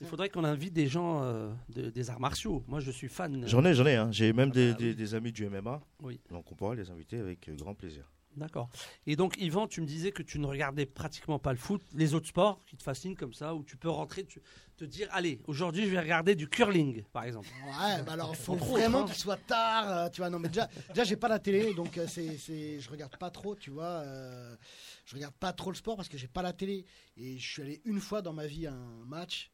il 0.00 0.06
faudrait 0.06 0.28
qu'on 0.30 0.42
invite 0.44 0.72
des 0.72 0.88
gens 0.88 1.22
euh, 1.22 1.52
de- 1.68 1.90
des 1.90 2.10
arts 2.10 2.18
martiaux. 2.20 2.64
Moi, 2.66 2.80
je 2.80 2.90
suis 2.90 3.08
fan. 3.08 3.46
J'en 3.46 3.64
ai, 3.64 3.72
j'en 3.74 3.86
ai. 3.86 3.94
hein. 3.94 4.10
J'ai 4.10 4.32
même 4.32 4.48
Ah 4.50 4.54
des, 4.54 4.70
bah 4.72 4.78
des- 4.78 4.88
oui. 4.90 4.94
des 4.96 5.14
amis 5.14 5.30
du 5.32 5.44
MMA. 5.48 5.80
Oui. 6.02 6.20
Donc 6.30 6.50
on 6.50 6.54
pourra 6.56 6.74
les 6.74 6.90
inviter 6.90 7.18
avec 7.20 7.48
grand 7.56 7.74
plaisir. 7.74 8.10
D'accord. 8.36 8.68
Et 9.06 9.14
donc, 9.16 9.36
Yvan, 9.38 9.66
tu 9.68 9.80
me 9.80 9.86
disais 9.86 10.10
que 10.12 10.22
tu 10.22 10.38
ne 10.38 10.46
regardais 10.46 10.86
pratiquement 10.86 11.38
pas 11.38 11.52
le 11.52 11.58
foot, 11.58 11.80
les 11.94 12.14
autres 12.14 12.26
sports 12.28 12.60
qui 12.66 12.76
te 12.76 12.82
fascinent 12.82 13.14
comme 13.16 13.32
ça, 13.32 13.54
où 13.54 13.62
tu 13.62 13.76
peux 13.76 13.88
rentrer, 13.88 14.24
tu- 14.24 14.42
te 14.76 14.84
dire, 14.84 15.06
allez, 15.12 15.40
aujourd'hui, 15.46 15.84
je 15.84 15.90
vais 15.90 16.00
regarder 16.00 16.34
du 16.34 16.48
curling, 16.48 17.04
par 17.12 17.22
exemple. 17.24 17.46
Ouais, 17.64 18.02
bah 18.02 18.14
alors 18.14 18.34
faut 18.36 18.52
Entre 18.54 18.64
vraiment 18.64 18.98
autres, 18.98 19.10
hein. 19.10 19.12
qu'il 19.12 19.22
soit 19.22 19.36
tard, 19.46 19.88
euh, 19.88 20.08
tu 20.08 20.20
vois. 20.20 20.30
Non, 20.30 20.40
mais 20.40 20.48
déjà, 20.48 20.68
déjà 20.88 21.04
j'ai 21.04 21.16
pas 21.16 21.28
la 21.28 21.38
télé, 21.38 21.74
donc 21.74 21.96
euh, 21.96 22.06
c'est, 22.08 22.36
c'est, 22.38 22.80
je 22.80 22.90
regarde 22.90 23.16
pas 23.16 23.30
trop, 23.30 23.54
tu 23.54 23.70
vois. 23.70 23.84
euh, 23.84 24.56
je 25.04 25.14
regarde 25.14 25.34
pas 25.34 25.52
trop 25.52 25.70
le 25.70 25.76
sport 25.76 25.94
parce 25.96 26.08
que 26.08 26.18
j'ai 26.18 26.26
pas 26.26 26.42
la 26.42 26.52
télé. 26.52 26.84
Et 27.16 27.38
je 27.38 27.48
suis 27.52 27.62
allé 27.62 27.82
une 27.84 28.00
fois 28.00 28.20
dans 28.20 28.32
ma 28.32 28.46
vie 28.48 28.66
à 28.66 28.72
un 28.72 29.04
match. 29.04 29.52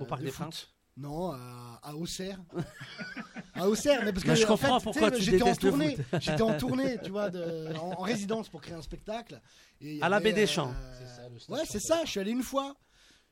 Au 0.00 0.04
Parc 0.04 0.20
de 0.20 0.26
des 0.26 0.32
foot. 0.32 0.42
Princes 0.46 0.74
Non, 0.96 1.30
à, 1.32 1.78
à 1.82 1.94
Auxerre. 1.94 2.38
à 3.54 3.68
Auxerre, 3.68 4.02
mais 4.04 4.12
parce 4.12 4.24
que 4.24 4.30
Mais 4.30 4.36
je 4.36 4.44
en 4.44 4.48
comprends 4.48 4.80
fait, 4.80 4.84
pourquoi 4.84 5.10
j'étais 5.18 5.42
en 5.42 5.46
détestes 5.46 5.62
le 5.64 5.70
tournée. 5.70 5.96
J'étais 6.20 6.42
en 6.42 6.56
tournée, 6.56 6.98
tu 7.04 7.10
vois, 7.10 7.28
de, 7.30 7.74
en, 7.76 7.92
en 7.98 8.02
résidence 8.02 8.48
pour 8.48 8.60
créer 8.62 8.74
un 8.74 8.80
spectacle. 8.82 9.40
Et 9.80 10.00
À 10.00 10.08
la 10.08 10.16
avait, 10.16 10.32
baie 10.32 10.32
des 10.32 10.46
Champs. 10.46 10.70
euh, 10.74 10.94
C'est 10.98 11.06
ça, 11.06 11.28
le 11.28 11.54
Ouais, 11.54 11.64
c'est 11.66 11.80
ça. 11.80 12.00
Je 12.04 12.10
suis 12.10 12.20
allé 12.20 12.30
une 12.30 12.42
fois. 12.42 12.74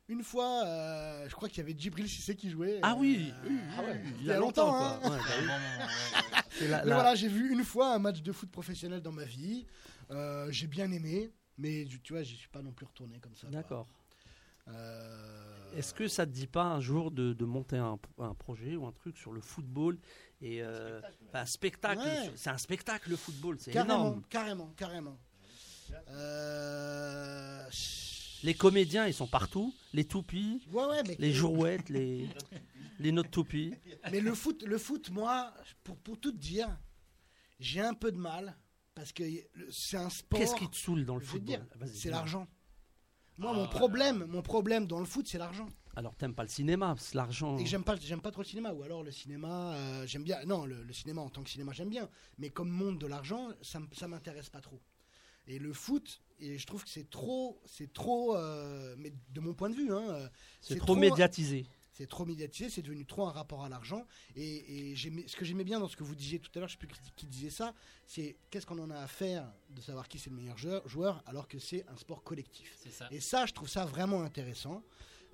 Une 0.08 0.22
fois, 0.22 0.62
euh, 0.66 1.26
je 1.26 1.34
crois 1.34 1.48
qu'il 1.48 1.56
y 1.58 1.60
avait 1.62 1.74
Djibril 1.76 2.06
Cissé 2.06 2.36
qui 2.36 2.50
jouait. 2.50 2.78
Ah 2.82 2.94
oui, 2.98 3.32
euh, 3.46 3.48
ah 3.78 3.82
ouais, 3.82 4.02
il 4.20 4.26
y 4.26 4.30
a 4.30 4.38
longtemps. 4.38 4.74
hein. 4.76 5.00
Ouais, 5.02 5.16
la- 6.68 6.84
la- 6.84 6.94
voilà, 6.94 7.14
j'ai 7.14 7.28
vu 7.28 7.50
une 7.50 7.64
fois 7.64 7.94
un 7.94 7.98
match 7.98 8.20
de 8.20 8.30
foot 8.30 8.50
professionnel 8.50 9.00
dans 9.00 9.12
ma 9.12 9.24
vie. 9.24 9.64
Euh, 10.10 10.48
j'ai 10.50 10.66
bien 10.66 10.92
aimé, 10.92 11.30
mais 11.56 11.86
tu 12.02 12.12
vois, 12.12 12.22
j'y 12.22 12.36
suis 12.36 12.48
pas 12.50 12.60
non 12.60 12.72
plus 12.72 12.84
retourné 12.84 13.18
comme 13.20 13.34
ça. 13.34 13.46
quoi. 13.46 13.50
D'accord. 13.56 13.86
Euh, 14.68 15.76
Est-ce 15.76 15.92
que 15.94 16.08
ça 16.08 16.24
te 16.26 16.30
dit 16.32 16.46
pas 16.46 16.64
un 16.64 16.80
jour 16.80 17.10
de, 17.10 17.32
de 17.32 17.44
monter 17.44 17.76
un, 17.76 17.98
un 18.18 18.34
projet 18.34 18.76
ou 18.76 18.86
un 18.86 18.92
truc 18.92 19.16
sur 19.18 19.32
le 19.32 19.40
football 19.40 19.98
et 20.40 20.62
euh, 20.62 21.00
un 21.32 21.46
spectacle 21.46 22.00
Ouais. 22.02 22.30
C'est 22.36 22.50
un 22.50 22.58
spectacle 22.58 23.10
le 23.10 23.16
football, 23.16 23.56
c'est 23.58 23.72
carrément, 23.72 23.94
énorme. 24.06 24.22
carrément, 24.30 24.72
carrément. 24.76 25.18
Euh, 26.08 27.64
Les 28.42 28.54
comédiens, 28.54 29.06
ils 29.06 29.14
sont 29.14 29.26
partout, 29.26 29.74
les 29.92 30.04
toupies, 30.04 30.62
Ouais, 30.72 30.84
ouais, 30.86 31.02
mais 31.06 31.16
les 31.18 31.32
jouettes, 31.32 31.88
les 31.88 32.28
les 33.00 33.12
notes 33.12 33.30
toupies. 33.30 33.74
Mais 34.12 34.20
le 34.20 34.34
foot, 34.34 34.62
le 34.62 34.78
foot, 34.78 35.10
moi, 35.10 35.52
pour, 35.82 35.96
pour 35.98 36.18
tout 36.18 36.32
te 36.32 36.36
dire, 36.38 36.68
j'ai 37.58 37.80
un 37.80 37.94
peu 37.94 38.12
de 38.12 38.18
mal 38.18 38.56
parce 38.94 39.12
que 39.12 39.24
c'est 39.70 39.96
un 39.96 40.10
sport. 40.10 40.38
Qu'est-ce 40.38 40.54
qui 40.54 40.68
te 40.68 40.76
saoule 40.76 41.04
dans 41.04 41.16
le 41.16 41.20
football? 41.24 41.66
c'est 41.92 42.10
l'argent. 42.10 42.46
Moi, 43.39 43.53
mon 43.53 43.66
problème, 43.66 44.26
mon 44.28 44.43
problème 44.43 44.87
dans 44.87 45.01
le 45.01 45.05
foot, 45.07 45.26
c'est 45.26 45.39
l'argent. 45.39 45.68
Alors 45.97 46.14
t'aimes 46.16 46.35
pas 46.35 46.43
le 46.43 46.49
cinéma, 46.49 46.95
c'est 46.99 47.14
l'argent. 47.14 47.57
Et 47.59 47.64
que 47.64 47.68
j'aime 47.68 47.85
pas, 47.85 47.97
j'aime 47.97 48.20
pas 48.20 48.30
trop 48.30 48.43
le 48.43 48.47
cinéma. 48.47 48.72
Ou 48.72 48.82
alors 48.82 49.03
le 49.03 49.11
cinéma, 49.12 49.74
euh, 49.74 50.07
j'aime 50.07 50.24
bien. 50.24 50.45
Non, 50.45 50.66
le, 50.66 50.82
le 50.82 50.93
cinéma 50.93 51.20
en 51.22 51.28
tant 51.30 51.43
que 51.43 51.51
cinéma, 51.51 51.72
j'aime 51.72 51.89
bien. 51.91 52.09
Mais 52.39 52.51
comme 52.51 52.68
monde 52.68 52.99
de 52.99 53.07
l'argent, 53.07 53.49
ça, 53.62 53.80
ça 53.93 54.09
m'intéresse 54.09 54.51
pas 54.51 54.61
trop. 54.61 54.80
Et 55.47 55.59
le 55.59 55.72
foot, 55.72 56.22
et 56.41 56.59
je 56.59 56.66
trouve 56.66 56.82
que 56.85 56.89
c'est 56.91 57.11
trop, 57.11 57.61
c'est 57.66 57.93
trop. 57.93 58.37
euh, 58.37 58.95
mais 58.99 59.12
de 59.30 59.41
mon 59.41 59.53
point 59.55 59.68
de 59.70 59.74
vue, 59.74 59.93
hein, 59.93 60.03
euh, 60.11 60.28
C'est 60.61 60.78
trop 60.78 60.97
médiatisé. 60.97 61.66
C'est 61.95 62.09
trop 62.09 62.24
médiatisé, 62.24 62.68
c'est 62.68 62.82
devenu 62.82 63.07
trop 63.07 63.26
un 63.26 63.30
rapport 63.30 63.64
à 63.64 63.68
l'argent. 63.68 64.05
Et, 64.34 64.95
ce 64.97 65.36
que 65.36 65.45
j'aimais 65.45 65.62
bien 65.62 65.78
dans 65.78 65.88
ce 65.88 65.97
que 65.97 66.03
vous 66.03 66.16
disiez 66.16 66.40
tout 66.40 66.51
à 66.57 66.59
l'heure, 66.59 66.68
je 66.68 66.74
sais 66.74 66.78
plus 66.78 66.88
qui, 67.14 67.26
disait 67.26 67.51
ça, 67.51 67.72
c'est 68.05 68.36
qu'est-ce 68.51 68.66
qu'on 68.66 68.80
en 68.80 68.90
a 68.90 68.99
à 68.99 69.07
faire 69.07 69.51
de 69.70 69.80
savoir 69.80 70.09
qui 70.09 70.18
c'est 70.18 70.30
le 70.30 70.36
meilleur 70.36 70.59
joueur, 70.59 71.22
alors 71.26 71.47
que 71.47 71.61
c'est 71.61 71.86
un 71.88 71.97
sport 71.97 72.24
collectif. 72.24 72.76
Ça. 72.90 73.09
Et 73.12 73.20
ça, 73.20 73.47
je 73.47 73.53
trouve 73.53 73.68
ça 73.68 73.84
vraiment 73.84 74.22
intéressant. 74.22 74.82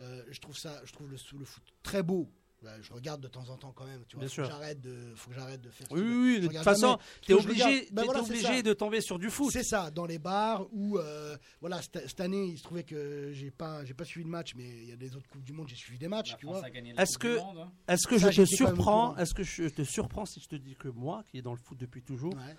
Euh, 0.01 0.23
je 0.31 0.41
trouve 0.41 0.57
ça, 0.57 0.83
je 0.85 0.93
trouve 0.93 1.11
le, 1.11 1.17
le 1.39 1.45
foot 1.45 1.63
très 1.83 2.03
beau. 2.03 2.31
Bah, 2.63 2.73
je 2.83 2.93
regarde 2.93 3.23
de 3.23 3.29
temps 3.29 3.49
en 3.49 3.57
temps 3.57 3.73
quand 3.75 3.87
même. 3.87 4.05
Tu 4.07 4.17
vois, 4.17 4.21
Bien 4.21 4.29
faut 4.29 4.35
sûr. 4.35 4.45
que 4.45 4.51
j'arrête 4.51 4.81
de, 4.83 5.15
faut 5.17 5.31
que 5.31 5.37
j'arrête 5.37 5.63
de 5.63 5.71
faire. 5.71 5.87
Oui, 5.93 6.41
de 6.41 6.47
toute 6.49 6.57
façon, 6.59 6.99
t'es 7.27 7.33
obligé, 7.33 7.89
bah 7.91 8.03
voilà, 8.05 8.23
c'est 8.23 8.31
obligé 8.33 8.63
de 8.63 8.73
tomber 8.75 9.01
sur 9.01 9.19
du 9.19 9.31
foot. 9.31 9.51
C'est 9.51 9.63
ça, 9.63 9.91
dans 9.91 10.05
les 10.05 10.19
bars 10.19 10.67
où, 10.73 10.99
euh, 10.99 11.39
voilà, 11.61 11.81
cette, 11.81 12.21
année, 12.21 12.49
il 12.49 12.59
se 12.59 12.63
trouvait 12.63 12.85
que 12.85 13.31
j'ai 13.33 13.51
pas, 13.51 13.83
j'ai 13.87 13.95
pas 13.95 14.05
suivi 14.05 14.25
le 14.25 14.31
match, 14.31 14.55
mais 14.57 14.69
il 14.69 14.89
y 14.89 14.93
a 14.93 14.97
des 14.97 15.17
autres 15.17 15.29
coupes 15.31 15.43
du 15.45 15.55
monde, 15.55 15.69
j'ai 15.69 15.77
suivi 15.77 15.97
des 15.99 16.09
matchs, 16.09 16.33
La 16.33 16.37
tu 16.37 16.45
France 16.47 16.59
vois. 16.59 16.67
a 16.67 16.71
gagné 16.71 16.93
la 16.93 17.03
Est-ce 17.03 17.17
que- 17.17 17.39
hein. 17.41 17.73
Est-ce 17.89 18.07
que 18.07 18.19
Ça, 18.19 18.31
je 18.31 18.43
te 18.43 18.47
surprends. 18.47 19.17
Est-ce 19.17 19.33
que 19.33 19.43
je 19.43 19.69
te 19.69 19.83
surprends 19.83 20.27
si 20.27 20.41
je 20.41 20.49
te 20.49 20.57
dis 20.57 20.75
que 20.77 20.89
moi, 20.89 21.25
qui 21.31 21.39
est 21.39 21.43
dans 21.43 21.55
le 21.55 21.59
foot 21.59 21.79
depuis 21.79 22.03
toujours, 22.03 22.35
Ouais. 22.35 22.57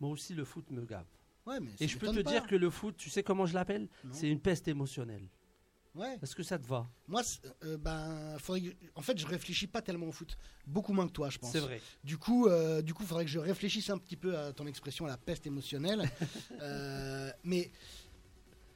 moi 0.00 0.10
aussi 0.10 0.34
le 0.34 0.44
foot 0.44 0.68
me 0.72 0.84
gave. 0.84 1.06
Ouais, 1.46 1.60
mais 1.60 1.70
Et 1.78 1.86
je 1.86 1.96
peux 1.98 2.08
te 2.08 2.20
pas. 2.22 2.30
dire 2.32 2.46
que 2.48 2.56
le 2.56 2.68
foot, 2.70 2.96
tu 2.96 3.10
sais 3.10 3.22
comment 3.22 3.46
je 3.46 3.54
l'appelle? 3.54 3.88
C'est 4.10 4.28
une 4.28 4.40
peste 4.40 4.66
émotionnelle. 4.66 5.28
Ouais. 5.96 6.18
Est-ce 6.22 6.36
que 6.36 6.42
ça 6.42 6.58
te 6.58 6.66
va 6.66 6.86
Moi, 7.08 7.22
c'est- 7.24 7.40
euh, 7.64 7.76
ben, 7.78 8.36
faudrait 8.38 8.60
que- 8.60 8.76
en 8.94 9.00
fait, 9.02 9.18
je 9.18 9.26
réfléchis 9.26 9.66
pas 9.66 9.80
tellement 9.82 10.06
au 10.06 10.12
foot, 10.12 10.36
beaucoup 10.66 10.92
moins 10.92 11.06
que 11.06 11.12
toi, 11.12 11.30
je 11.30 11.38
pense. 11.38 11.50
C'est 11.52 11.58
vrai. 11.60 11.80
Du 12.04 12.18
coup, 12.18 12.46
euh, 12.46 12.82
du 12.82 12.92
coup, 12.94 13.04
faudrait 13.04 13.24
que 13.24 13.30
je 13.30 13.38
réfléchisse 13.38 13.88
un 13.90 13.96
petit 13.98 14.16
peu 14.16 14.36
à 14.36 14.52
ton 14.52 14.66
expression, 14.66 15.06
à 15.06 15.08
la 15.08 15.16
peste 15.16 15.46
émotionnelle. 15.46 16.02
Euh, 16.60 17.30
mais, 17.44 17.70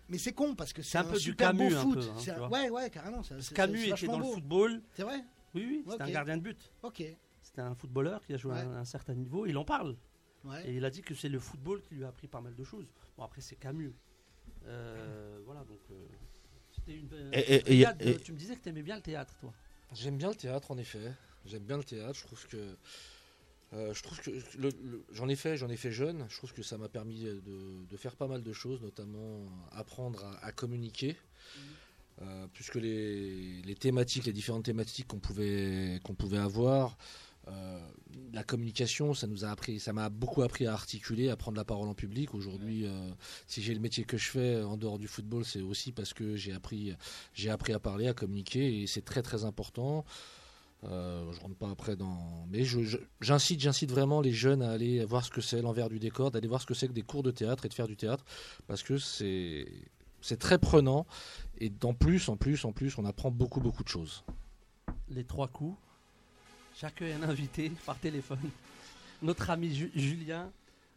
mais 0.09 0.18
c'est 0.18 0.33
con 0.33 0.55
parce 0.55 0.73
que 0.73 0.83
c'est 0.83 0.99
un 0.99 1.03
un, 1.03 1.05
peu 1.05 1.16
du 1.18 1.21
super 1.25 1.53
beau 1.53 1.59
Camus, 1.68 1.75
un 1.77 1.83
foot. 1.83 1.95
peu, 2.25 2.31
hein, 2.31 2.37
un- 2.45 2.49
ouais, 2.49 2.71
ouais, 2.71 2.91
carrément. 2.91 3.23
c'est- 3.23 3.55
Camus 3.55 3.85
était 3.89 4.07
dans 4.07 4.18
le 4.18 4.25
beau. 4.25 4.33
football. 4.33 4.83
C'est 4.95 5.03
vrai. 5.03 5.23
Oui, 5.55 5.64
oui, 5.68 5.85
c'était 5.91 6.03
un 6.03 6.11
gardien 6.11 6.37
de 6.39 6.43
but. 6.43 6.73
Ok. 6.83 7.03
C'était 7.43 7.61
un 7.62 7.75
footballeur 7.75 8.23
qui 8.25 8.33
a 8.35 8.37
joué 8.37 8.53
à 8.53 8.57
Ouais. 8.57 8.62
un, 8.62 8.77
un 8.77 8.85
certain 8.85 9.14
niveau. 9.14 9.45
Il 9.47 9.57
en 9.59 9.64
parle. 9.64 9.97
Ouais. 10.45 10.68
Et 10.71 10.75
il 10.77 10.85
a 10.85 10.91
dit 10.91 11.03
que 11.03 11.14
c'est 11.14 11.29
le 11.29 11.39
football 11.39 11.83
qui 11.83 11.95
lui 11.97 12.05
a 12.05 12.09
appris 12.09 12.29
pas 12.29 12.41
mal 12.41 12.55
de 12.55 12.64
choses. 12.64 12.87
Bon, 13.16 13.25
après, 13.25 13.41
c'est 13.41 13.57
Camus. 13.57 13.93
Euh, 14.66 15.39
voilà, 15.45 15.64
donc. 15.64 15.81
Euh, 17.12 17.30
c'était 17.32 17.34
une. 17.34 17.34
Et- 17.34 17.55
et- 17.55 17.57
et- 17.57 17.78
théâtre, 17.80 18.07
et- 18.07 18.16
Tu 18.20 18.32
me 18.32 18.38
disais 18.38 18.57
que 18.57 18.62
tu 18.62 18.68
aimais 18.68 18.82
bien 18.82 18.97
le 18.97 19.03
théâtre, 19.03 19.34
toi. 19.41 19.53
J'aime 19.95 20.16
bien 20.16 20.28
le 20.30 20.34
théâtre 20.36 20.70
en 20.70 20.78
effet. 20.78 21.12
J'aime 21.47 21.62
bien 21.64 21.76
le 21.76 21.84
théâtre. 21.84 22.14
Je 22.18 22.24
trouve 22.24 22.47
que 22.49 22.76
euh, 23.72 23.95
je 23.95 24.03
trouve 24.03 24.20
que 24.20 24.30
le- 24.30 24.70
le- 24.82 25.05
j'en 25.12 25.28
ai 25.28 25.36
fait, 25.36 25.57
j'en 25.57 25.68
ai 25.68 25.76
fait 25.76 25.93
jeune. 25.93 26.26
Je 26.28 26.36
trouve 26.36 26.53
que 26.53 26.62
ça 26.62 26.76
m'a 26.76 26.88
permis 26.88 27.20
de, 27.22 27.41
de 27.88 27.97
faire 27.97 28.16
pas 28.16 28.26
mal 28.26 28.43
de 28.43 28.53
choses, 28.53 28.80
notamment 28.82 29.41
apprendre 29.72 30.24
à, 30.24 30.45
à 30.47 30.53
communiquer. 30.53 31.16
Euh, 32.22 32.47
puisque 32.53 32.74
les, 32.74 33.62
les 33.62 33.74
thématiques, 33.74 34.26
les 34.26 34.32
différentes 34.32 34.64
thématiques 34.64 35.07
qu'on 35.07 35.20
pouvait 35.20 36.01
qu'on 36.05 36.14
pouvait 36.14 36.36
avoir, 36.38 36.99
euh, 37.49 37.80
la 38.32 38.45
communication, 38.45 39.14
ça 39.14 39.26
nous 39.26 39.45
a 39.45 39.49
appris, 39.49 39.80
ça 39.80 39.93
m'a 39.93 40.09
beaucoup 40.09 40.43
appris 40.43 40.66
à 40.66 40.72
articuler, 40.72 41.30
à 41.30 41.36
prendre 41.36 41.57
la 41.57 41.64
parole 41.64 41.88
en 41.88 41.95
public. 41.95 42.34
Aujourd'hui, 42.34 42.86
euh, 42.86 43.11
si 43.47 43.62
j'ai 43.62 43.74
le 43.74 43.80
métier 43.80 44.05
que 44.05 44.16
je 44.16 44.28
fais 44.28 44.62
en 44.62 44.76
dehors 44.76 44.99
du 44.99 45.09
football, 45.09 45.45
c'est 45.45 45.62
aussi 45.62 45.93
parce 45.93 46.12
que 46.12 46.36
j'ai 46.36 46.53
appris, 46.53 46.95
j'ai 47.34 47.51
appris 47.51 47.72
à 47.72 47.80
parler, 47.80 48.09
à 48.09 48.14
communiquer, 48.14 48.82
et 48.82 48.86
c'est 48.86 49.05
très 49.05 49.22
très 49.22 49.45
important. 49.45 50.05
Euh, 50.84 51.30
je 51.32 51.41
rentre 51.41 51.57
pas 51.57 51.68
après 51.68 51.95
dans, 51.95 52.47
mais 52.51 52.64
j'incite, 53.20 53.61
j'incite 53.61 53.91
vraiment 53.91 54.22
les 54.22 54.32
jeunes 54.32 54.62
à 54.62 54.70
aller 54.70 55.05
voir 55.05 55.24
ce 55.26 55.30
que 55.30 55.43
c'est 55.43 55.61
l'envers 55.61 55.91
du 55.91 55.99
décor, 55.99 56.30
d'aller 56.30 56.49
voir 56.49 56.62
ce 56.62 56.66
que 56.66 56.72
c'est 56.72 56.88
que 56.88 56.93
des 56.93 57.03
cours 57.03 57.22
de 57.22 57.30
théâtre 57.30 57.66
et 57.66 57.68
de 57.68 57.74
faire 57.74 57.88
du 57.88 57.97
théâtre, 57.97 58.24
parce 58.66 58.82
que 58.82 58.97
c'est 58.97 59.66
c'est 60.22 60.38
très 60.38 60.59
prenant 60.59 61.07
et 61.59 61.72
en 61.82 61.95
plus, 61.95 62.28
en 62.28 62.36
plus, 62.36 62.64
en 62.64 62.72
plus, 62.72 62.97
on 62.99 63.05
apprend 63.05 63.30
beaucoup 63.30 63.61
beaucoup 63.61 63.82
de 63.82 63.88
choses. 63.88 64.24
Les 65.09 65.24
trois 65.24 65.49
coups. 65.49 65.76
Chacun 66.81 67.05
est 67.05 67.12
un 67.12 67.22
invité 67.24 67.70
par 67.85 67.99
téléphone. 67.99 68.39
Notre 69.20 69.51
ami 69.51 69.74
Ju- 69.74 69.91
Julien 69.95 70.51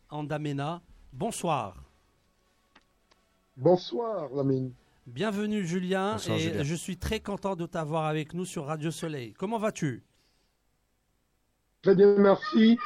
Andamena. 0.10 0.82
Bonsoir. 1.12 1.76
Bonsoir, 3.58 4.30
Lamine. 4.34 4.72
Bienvenue 5.06 5.68
Julien. 5.68 6.14
Bonsoir, 6.14 6.38
et 6.38 6.42
Julien. 6.42 6.64
je 6.64 6.76
suis 6.76 6.96
très 6.96 7.20
content 7.20 7.58
de 7.58 7.66
t'avoir 7.66 8.06
avec 8.06 8.34
nous 8.34 8.46
sur 8.46 8.66
Radio 8.66 8.92
Soleil. 8.92 9.34
Comment 9.34 9.58
vas-tu? 9.58 10.04
Très 11.82 11.96
bien, 11.96 12.16
merci. 12.18 12.78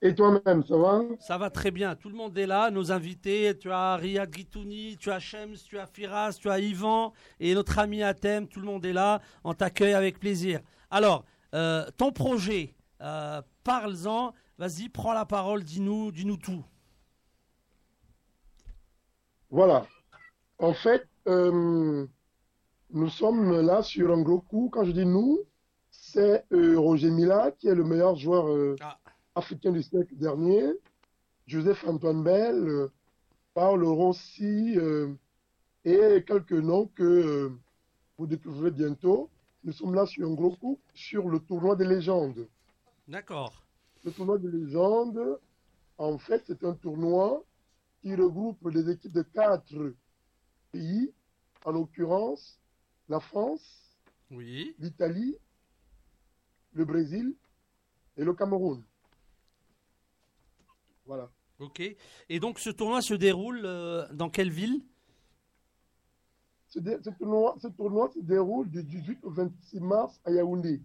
Et 0.00 0.14
toi-même, 0.14 0.64
ça 0.64 0.78
va? 0.78 1.02
Ça 1.20 1.36
va 1.36 1.50
très 1.50 1.70
bien. 1.70 1.94
Tout 1.94 2.08
le 2.08 2.14
monde 2.16 2.38
est 2.38 2.46
là. 2.46 2.70
Nos 2.70 2.90
invités, 2.90 3.54
tu 3.58 3.70
as 3.70 3.96
Riyad 3.96 4.30
Guitouni, 4.30 4.96
tu 4.98 5.10
as 5.10 5.20
Shems, 5.20 5.56
tu 5.68 5.78
as 5.78 5.86
Firas, 5.86 6.32
tu 6.40 6.48
as 6.48 6.58
Yvan 6.58 7.12
et 7.38 7.54
notre 7.54 7.78
ami 7.78 8.02
Atem. 8.02 8.48
Tout 8.48 8.60
le 8.60 8.66
monde 8.66 8.86
est 8.86 8.94
là. 8.94 9.20
On 9.44 9.52
t'accueille 9.52 9.92
avec 9.92 10.18
plaisir. 10.18 10.60
Alors, 10.90 11.24
euh, 11.54 11.86
ton 11.96 12.12
projet, 12.12 12.74
euh, 13.00 13.42
parle-en. 13.64 14.32
Vas-y, 14.58 14.88
prends 14.88 15.12
la 15.12 15.26
parole. 15.26 15.64
Dis-nous, 15.64 16.12
dis-nous 16.12 16.36
tout. 16.36 16.64
Voilà. 19.50 19.86
En 20.58 20.72
fait, 20.72 21.06
euh, 21.28 22.06
nous 22.90 23.08
sommes 23.08 23.60
là 23.60 23.82
sur 23.82 24.12
un 24.12 24.22
gros 24.22 24.40
coup. 24.40 24.70
Quand 24.72 24.84
je 24.84 24.92
dis 24.92 25.06
nous, 25.06 25.40
c'est 25.90 26.44
Roger 26.50 27.10
Mila, 27.10 27.50
qui 27.52 27.68
est 27.68 27.74
le 27.74 27.84
meilleur 27.84 28.16
joueur 28.16 28.76
Ah. 28.80 28.98
africain 29.34 29.72
du 29.72 29.82
siècle 29.82 30.14
dernier. 30.16 30.72
Joseph 31.46 31.84
Antoine 31.86 32.22
Bell, 32.24 32.88
Paolo 33.54 33.94
Rossi, 33.94 34.76
et 35.84 36.24
quelques 36.26 36.52
noms 36.52 36.86
que 36.94 37.52
vous 38.18 38.26
découvrirez 38.26 38.70
bientôt. 38.72 39.30
Nous 39.66 39.72
sommes 39.72 39.94
là 39.96 40.06
sur 40.06 40.28
un 40.28 40.32
gros 40.32 40.54
coup 40.54 40.78
sur 40.94 41.28
le 41.28 41.40
tournoi 41.40 41.74
des 41.74 41.84
légendes. 41.84 42.48
D'accord. 43.08 43.64
Le 44.04 44.12
tournoi 44.12 44.38
de 44.38 44.48
légende, 44.48 45.40
en 45.98 46.16
fait, 46.18 46.44
c'est 46.46 46.62
un 46.62 46.74
tournoi 46.74 47.44
qui 48.00 48.14
regroupe 48.14 48.70
des 48.70 48.88
équipes 48.88 49.10
de 49.12 49.22
quatre 49.22 49.92
pays, 50.70 51.12
en 51.64 51.72
l'occurrence 51.72 52.60
la 53.08 53.18
France, 53.18 53.92
Oui. 54.30 54.76
l'Italie, 54.78 55.36
le 56.72 56.84
Brésil 56.84 57.34
et 58.16 58.22
le 58.22 58.34
Cameroun. 58.34 58.84
Voilà. 61.06 61.28
Ok. 61.58 61.80
Et 62.28 62.38
donc, 62.38 62.60
ce 62.60 62.70
tournoi 62.70 63.02
se 63.02 63.14
déroule 63.14 63.62
euh, 63.64 64.06
dans 64.12 64.30
quelle 64.30 64.50
ville? 64.50 64.80
Ce, 66.68 66.78
dé- 66.80 66.98
ce 67.04 67.10
tournoi, 67.10 67.56
ce 67.62 67.68
tournoi 67.68 68.10
se 68.14 68.20
déroule 68.20 68.68
du 68.68 68.82
18 68.82 69.18
au 69.22 69.30
26 69.30 69.80
mars 69.80 70.20
à 70.24 70.30
Yaoundé. 70.30 70.80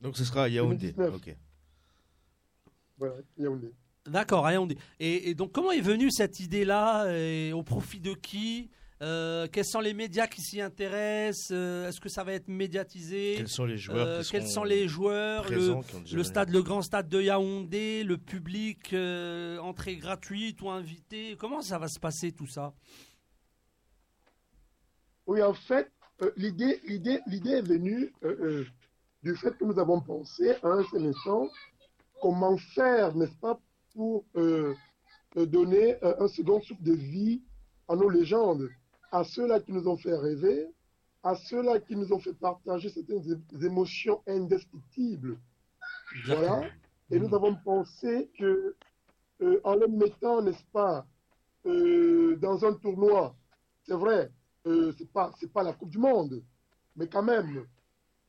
Donc 0.00 0.16
ce 0.16 0.24
sera 0.24 0.44
à 0.44 0.48
Yaoundé. 0.48 0.92
2019. 0.92 1.14
Ok. 1.14 1.36
Voilà, 2.98 3.14
Yaoundé. 3.36 3.72
D'accord, 4.06 4.48
on 4.58 4.66
dit. 4.66 4.78
Et, 4.98 5.30
et 5.30 5.34
donc, 5.34 5.52
comment 5.52 5.70
est 5.70 5.80
venue 5.82 6.10
cette 6.10 6.40
idée-là? 6.40 7.12
Et 7.14 7.52
Au 7.52 7.62
profit 7.62 8.00
de 8.00 8.14
qui? 8.14 8.70
Euh, 9.00 9.46
Quels 9.52 9.66
sont 9.66 9.80
les 9.80 9.94
médias 9.94 10.26
qui 10.26 10.40
s'y 10.40 10.60
intéressent? 10.60 11.50
Euh, 11.52 11.88
Est-ce 11.88 12.00
que 12.00 12.08
ça 12.08 12.24
va 12.24 12.32
être 12.32 12.48
médiatisé? 12.48 13.34
Quels 13.36 13.48
sont 13.48 13.64
les 13.66 13.76
joueurs 13.76 14.06
Euh, 14.06 14.22
Quels 14.28 14.46
sont 14.48 14.64
les 14.64 14.88
joueurs? 14.88 15.44
Le, 15.50 16.22
stade, 16.24 16.48
le 16.50 16.62
grand 16.62 16.82
stade 16.82 17.08
de 17.08 17.20
Yaoundé, 17.20 18.02
le 18.02 18.16
public, 18.18 18.92
euh, 18.94 19.58
entrée 19.58 19.96
gratuite 19.96 20.62
ou 20.62 20.70
invité 20.70 21.36
Comment 21.38 21.60
ça 21.62 21.78
va 21.78 21.86
se 21.86 22.00
passer 22.00 22.32
tout 22.32 22.48
ça? 22.48 22.72
Oui, 25.28 25.42
en 25.42 25.52
fait, 25.52 25.92
euh, 26.22 26.32
l'idée, 26.36 26.80
l'idée, 26.86 27.20
l'idée 27.26 27.50
est 27.50 27.62
venue 27.62 28.12
euh, 28.24 28.36
euh, 28.40 28.66
du 29.22 29.36
fait 29.36 29.56
que 29.58 29.64
nous 29.64 29.78
avons 29.78 30.00
pensé 30.00 30.56
à 30.62 30.68
un 30.68 30.82
seul 30.84 31.06
instant 31.06 31.48
comment 32.22 32.56
faire, 32.74 33.14
n'est-ce 33.14 33.36
pas, 33.36 33.60
pour 33.94 34.24
donner 35.36 35.96
un 36.02 36.26
second 36.28 36.60
souffle 36.62 36.82
de 36.82 36.94
vie 36.94 37.42
à 37.88 37.94
nos 37.94 38.08
légendes, 38.08 38.68
à 39.12 39.22
ceux-là 39.22 39.60
qui 39.60 39.72
nous 39.72 39.86
ont 39.86 39.96
fait 39.96 40.16
rêver, 40.16 40.66
à 41.22 41.36
ceux-là 41.36 41.78
qui 41.80 41.94
nous 41.94 42.12
ont 42.12 42.18
fait 42.18 42.34
partager 42.34 42.88
certaines 42.88 43.40
émotions 43.62 44.22
indescriptibles. 44.26 45.38
Voilà. 46.26 46.62
Et 47.10 47.18
nous 47.18 47.34
avons 47.34 47.54
pensé 47.64 48.30
que, 48.38 48.76
euh, 49.42 49.60
en 49.64 49.74
les 49.74 49.88
mettant, 49.88 50.42
n'est-ce 50.42 50.64
pas, 50.72 51.06
euh, 51.66 52.36
dans 52.36 52.64
un 52.64 52.74
tournoi, 52.74 53.34
c'est 53.86 53.94
vrai, 53.94 54.30
euh, 54.68 54.92
c'est 54.96 55.10
pas, 55.10 55.32
c'est 55.38 55.52
pas 55.52 55.62
la 55.62 55.72
Coupe 55.72 55.90
du 55.90 55.98
Monde, 55.98 56.42
mais 56.96 57.08
quand 57.08 57.22
même, 57.22 57.66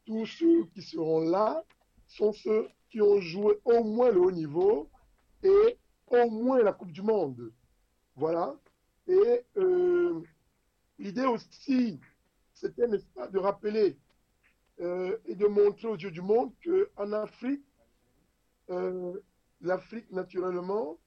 tous 0.06 0.26
ceux 0.26 0.66
qui 0.74 0.82
seront 0.82 1.22
là 1.30 1.64
sont 2.08 2.34
ceux 2.34 2.68
qui 2.90 3.02
ont 3.02 3.20
joué 3.20 3.60
au 3.66 3.84
moins 3.84 4.12
le 4.12 4.20
haut 4.20 4.32
niveau 4.32 4.90
et 5.44 5.78
au 6.08 6.30
moins 6.30 6.62
la 6.64 6.74
Coupe 6.74 6.92
du 6.92 7.02
Monde. 7.02 7.52
Voilà. 8.16 8.56
Et 9.08 9.46
euh, 9.58 10.22
l'idée 10.98 11.26
aussi, 11.26 12.00
c'était, 12.54 12.88
n'est-ce 12.88 13.06
pas, 13.08 13.28
de 13.28 13.40
rappeler 13.40 13.98
euh, 14.82 15.18
et 15.26 15.36
de 15.36 15.48
montrer 15.48 15.88
aux 15.88 15.98
yeux 15.98 16.12
du 16.12 16.22
monde 16.22 16.52
qu'en 16.64 17.12
Afrique, 17.12 17.64
euh, 18.70 19.14
l'Afrique, 19.62 20.12
naturellement, 20.12 20.98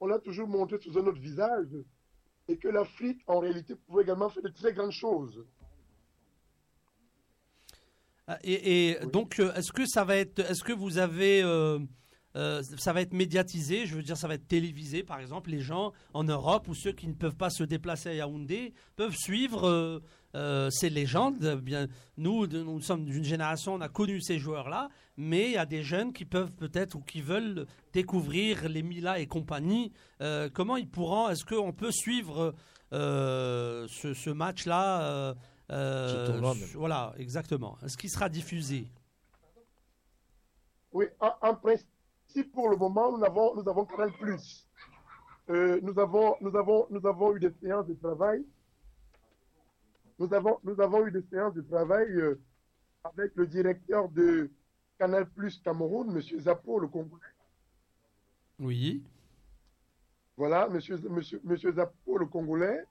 on 0.00 0.06
l'a 0.06 0.18
toujours 0.18 0.48
montré 0.48 0.78
sous 0.78 0.96
un 0.98 1.06
autre 1.06 1.20
visage 1.20 1.76
et 2.48 2.56
que 2.56 2.68
l'Afrique, 2.68 3.20
en 3.26 3.40
réalité, 3.40 3.74
pouvait 3.74 4.02
également 4.02 4.30
faire 4.30 4.42
de 4.42 4.48
très 4.48 4.72
grandes 4.72 4.92
choses. 4.92 5.44
Ah, 8.26 8.38
Et, 8.42 8.98
donc, 9.12 9.38
euh, 9.38 9.54
est-ce 9.54 9.72
que 9.72 9.86
ça 9.86 10.04
va 10.04 10.16
être, 10.16 10.40
est-ce 10.40 10.62
que 10.62 10.72
vous 10.72 10.98
avez, 10.98 11.42
euh, 11.42 11.78
euh, 12.36 12.62
ça 12.78 12.92
va 12.92 13.00
être 13.00 13.14
médiatisé 13.14 13.86
Je 13.86 13.94
veux 13.94 14.02
dire, 14.02 14.16
ça 14.16 14.28
va 14.28 14.34
être 14.34 14.48
télévisé, 14.48 15.02
par 15.02 15.20
exemple. 15.20 15.50
Les 15.50 15.60
gens 15.60 15.92
en 16.12 16.24
Europe 16.24 16.68
ou 16.68 16.74
ceux 16.74 16.92
qui 16.92 17.06
ne 17.06 17.14
peuvent 17.14 17.36
pas 17.36 17.50
se 17.50 17.64
déplacer 17.64 18.10
à 18.10 18.14
Yaoundé 18.14 18.74
peuvent 18.96 19.16
suivre 19.16 20.02
euh, 20.34 20.68
ces 20.70 20.90
légendes. 20.90 21.38
Bien, 21.62 21.86
nous, 22.16 22.46
de- 22.46 22.62
nous 22.62 22.80
sommes 22.80 23.04
d'une 23.04 23.24
génération, 23.24 23.74
on 23.74 23.80
a 23.80 23.88
connu 23.88 24.20
ces 24.20 24.38
joueurs-là, 24.38 24.88
mais 25.16 25.46
il 25.46 25.52
y 25.52 25.56
a 25.58 25.66
des 25.66 25.82
jeunes 25.82 26.12
qui 26.12 26.24
peuvent 26.24 26.52
peut-être 26.52 26.94
ou 26.96 27.00
qui 27.00 27.20
veulent 27.22 27.66
découvrir 27.92 28.68
les 28.68 28.82
Mila 28.82 29.18
et 29.18 29.26
compagnie. 29.26 29.92
Euh, 30.20 30.48
comment 30.52 30.76
ils 30.76 30.88
pourront 30.88 31.28
Est-ce 31.28 31.44
qu'on 31.44 31.72
peut 31.72 31.92
suivre 31.92 32.54
euh, 32.92 33.86
ce, 33.88 34.14
ce 34.14 34.30
match-là 34.30 35.34
Voilà, 36.74 37.14
exactement. 37.18 37.76
Est-ce 37.84 37.96
qu'il 37.96 38.10
sera 38.10 38.28
diffusé? 38.28 38.86
Oui, 40.92 41.06
en, 41.20 41.32
en 41.42 41.54
principe, 41.54 42.52
pour 42.52 42.68
le 42.70 42.76
moment, 42.76 43.16
nous 43.16 43.24
avons, 43.24 43.54
nous 43.56 43.68
avons 43.68 43.84
Canal 43.84 44.12
Plus. 44.20 44.66
Euh, 45.50 45.80
nous 45.82 45.98
avons, 45.98 46.34
nous 46.40 46.54
avons, 46.56 46.86
nous 46.90 47.06
avons 47.06 47.34
eu 47.36 47.40
des 47.40 47.50
séances 47.62 47.86
de 47.86 47.94
travail. 47.94 48.42
Nous 50.18 50.32
avons, 50.34 50.58
nous 50.64 50.80
avons 50.80 51.06
eu 51.06 51.10
des 51.12 51.22
séances 51.30 51.54
de 51.54 51.62
travail 51.62 52.08
euh, 52.10 52.40
avec 53.04 53.32
le 53.36 53.46
directeur 53.46 54.08
de 54.08 54.50
Canal 54.98 55.28
Plus 55.28 55.60
Cameroun, 55.62 56.10
Monsieur 56.12 56.40
Zappo, 56.40 56.80
le 56.80 56.88
Congolais. 56.88 57.22
Oui. 58.58 59.02
Voilà, 60.36 60.68
Monsieur, 60.68 60.98
Monsieur, 61.08 61.40
Monsieur 61.44 61.72
Zappo, 61.72 62.18
le 62.18 62.26
Congolais. 62.26 62.84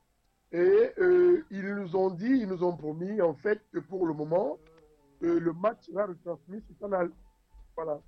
Et 0.53 0.91
euh, 0.99 1.45
ils 1.51 1.75
nous 1.75 1.95
ont 1.97 2.09
dit, 2.09 2.25
ils 2.25 2.47
nous 2.47 2.63
ont 2.63 2.75
promis, 2.75 3.21
en 3.21 3.33
fait, 3.33 3.61
que 3.73 3.79
pour 3.79 4.07
le 4.07 4.13
moment, 4.13 4.57
euh, 5.23 5.39
le 5.41 5.51
match 5.51 5.85
sera 5.85 6.05
retransmis 6.05 6.61
sur 6.61 6.77
Canal. 6.79 7.11
Voilà. 7.75 7.99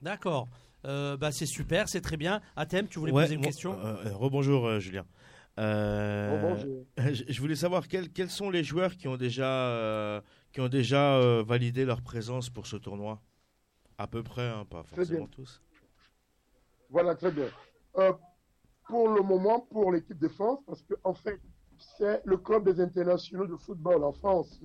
D'accord. 0.00 0.46
Euh, 0.84 1.16
bah, 1.16 1.32
c'est 1.32 1.46
super, 1.46 1.88
c'est 1.88 2.00
très 2.00 2.16
bien. 2.16 2.40
Athème, 2.54 2.86
tu 2.86 3.00
voulais 3.00 3.10
Ouais, 3.10 3.24
poser 3.24 3.34
une 3.34 3.40
question? 3.40 3.76
Rebonjour 4.14 4.66
euh, 4.66 4.78
Julien. 4.78 5.04
Euh, 5.58 6.36
Rebonjour. 6.36 6.84
je 7.28 7.40
voulais 7.40 7.56
savoir 7.56 7.88
quels, 7.88 8.10
quels 8.10 8.30
sont 8.30 8.50
les 8.50 8.62
joueurs 8.62 8.96
qui 8.96 9.08
ont 9.08 9.16
déjà 9.16 9.70
euh, 9.70 10.20
qui 10.52 10.60
ont 10.60 10.68
déjà 10.68 11.16
euh, 11.16 11.42
validé 11.42 11.84
leur 11.84 12.02
présence 12.02 12.50
pour 12.50 12.66
ce 12.66 12.76
tournoi? 12.76 13.20
À 13.98 14.06
peu 14.06 14.22
près, 14.22 14.48
hein, 14.48 14.66
pas 14.68 14.82
forcément 14.82 15.26
tous. 15.26 15.62
Voilà, 16.90 17.14
très 17.14 17.30
bien. 17.30 17.48
Pour 18.86 19.08
le 19.08 19.22
moment, 19.22 19.60
pour 19.60 19.90
l'équipe 19.90 20.18
de 20.18 20.28
France, 20.28 20.60
parce 20.66 20.82
que 20.82 20.94
en 21.02 21.14
fait, 21.14 21.40
c'est 21.78 22.20
le 22.24 22.36
club 22.36 22.64
des 22.64 22.80
internationaux 22.80 23.46
de 23.46 23.56
football 23.56 24.04
en 24.04 24.12
France, 24.12 24.60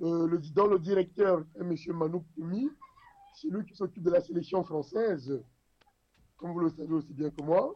le, 0.00 0.38
dont 0.54 0.66
le 0.66 0.78
directeur 0.78 1.44
est 1.54 1.60
M. 1.60 1.76
Manouk 1.96 2.24
Toumi, 2.34 2.68
c'est 3.34 3.48
lui 3.48 3.64
qui 3.64 3.76
s'occupe 3.76 4.02
de 4.02 4.10
la 4.10 4.20
sélection 4.20 4.64
française, 4.64 5.40
comme 6.36 6.52
vous 6.52 6.60
le 6.60 6.70
savez 6.70 6.94
aussi 6.94 7.12
bien 7.12 7.30
que 7.30 7.42
moi. 7.42 7.74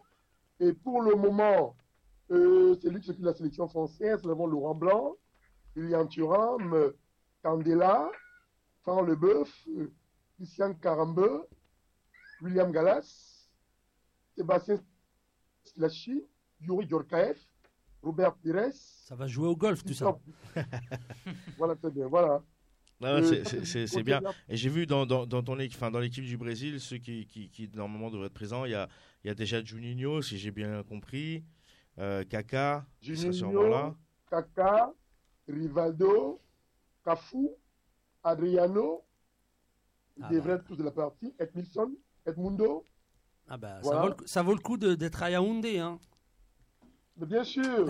Et 0.58 0.72
pour 0.72 1.02
le 1.02 1.14
moment, 1.14 1.76
euh, 2.30 2.76
c'est 2.80 2.90
lui 2.90 3.00
qui 3.00 3.06
s'occupe 3.06 3.22
de 3.22 3.26
la 3.28 3.34
sélection 3.34 3.68
française. 3.68 4.20
Nous 4.24 4.30
avons 4.30 4.46
Laurent 4.46 4.74
Blanc, 4.74 5.16
Lilian 5.76 6.06
Thuram, 6.06 6.72
euh, 6.74 6.90
Candela, 7.42 8.10
Franck 8.82 9.08
Leboeuf, 9.08 9.66
euh, 9.76 9.90
Christian 10.36 10.74
Carambeu, 10.74 11.42
William 12.42 12.70
Gallas, 12.72 13.48
Sébastien 14.36 14.80
Slachi, 15.64 16.22
Yuri 16.60 16.88
Djorkaeff, 16.88 17.38
Robert 18.02 18.34
Pires. 18.36 18.72
Ça 18.72 19.14
va 19.14 19.26
jouer 19.26 19.48
au 19.48 19.56
golf, 19.56 19.84
tout 19.84 19.94
ça. 19.94 20.16
voilà, 21.58 21.74
très 21.76 21.90
bien, 21.90 22.06
voilà. 22.06 22.42
Euh, 23.02 23.44
c'est- 23.44 23.88
côté 23.88 24.02
bien. 24.02 24.20
Et 24.48 24.56
j'ai 24.56 24.68
vu 24.68 24.84
dans, 24.86 25.06
dans, 25.06 25.24
dans 25.24 25.42
ton 25.42 25.58
équipe, 25.60 25.76
enfin, 25.76 25.90
dans 25.90 26.00
l'équipe 26.00 26.24
du 26.24 26.36
Brésil, 26.36 26.80
ceux 26.80 26.98
qui, 26.98 27.26
qui, 27.26 27.48
qui 27.48 27.70
normalement 27.74 28.10
devraient 28.10 28.26
être 28.26 28.34
présents, 28.34 28.64
il 28.64 28.72
y 28.72 28.74
a, 28.74 28.88
il 29.22 29.28
y 29.28 29.30
a 29.30 29.34
déjà 29.34 29.62
Juninho, 29.62 30.20
si 30.20 30.36
j'ai 30.36 30.50
bien 30.50 30.82
compris, 30.82 31.44
euh, 31.98 32.24
Kaka, 32.24 32.86
sûrement 33.02 33.68
là. 33.68 33.94
Kaka, 34.30 34.92
Rivaldo, 35.48 36.40
Cafu, 37.04 37.48
Adriano, 38.22 39.04
ils 40.16 40.24
Ah 40.24 40.28
devraient 40.30 40.54
être 40.54 40.64
tous 40.64 40.76
de 40.76 40.82
la 40.84 40.90
partie, 40.90 41.34
Edmilson, 41.38 41.92
Edmundo, 42.26 42.84
Ah 43.48 43.56
bah, 43.56 43.80
ça, 43.82 44.00
vaut 44.00 44.08
le, 44.08 44.14
coup- 44.14 44.26
ça 44.26 44.42
vaut 44.42 44.54
le 44.54 44.60
coup 44.60 44.76
de- 44.76 44.94
d'être 44.94 45.22
à 45.22 45.30
Yaoundé. 45.30 45.78
Hein. 45.78 45.98
mais 47.16 47.26
bien 47.26 47.42
sûr, 47.44 47.86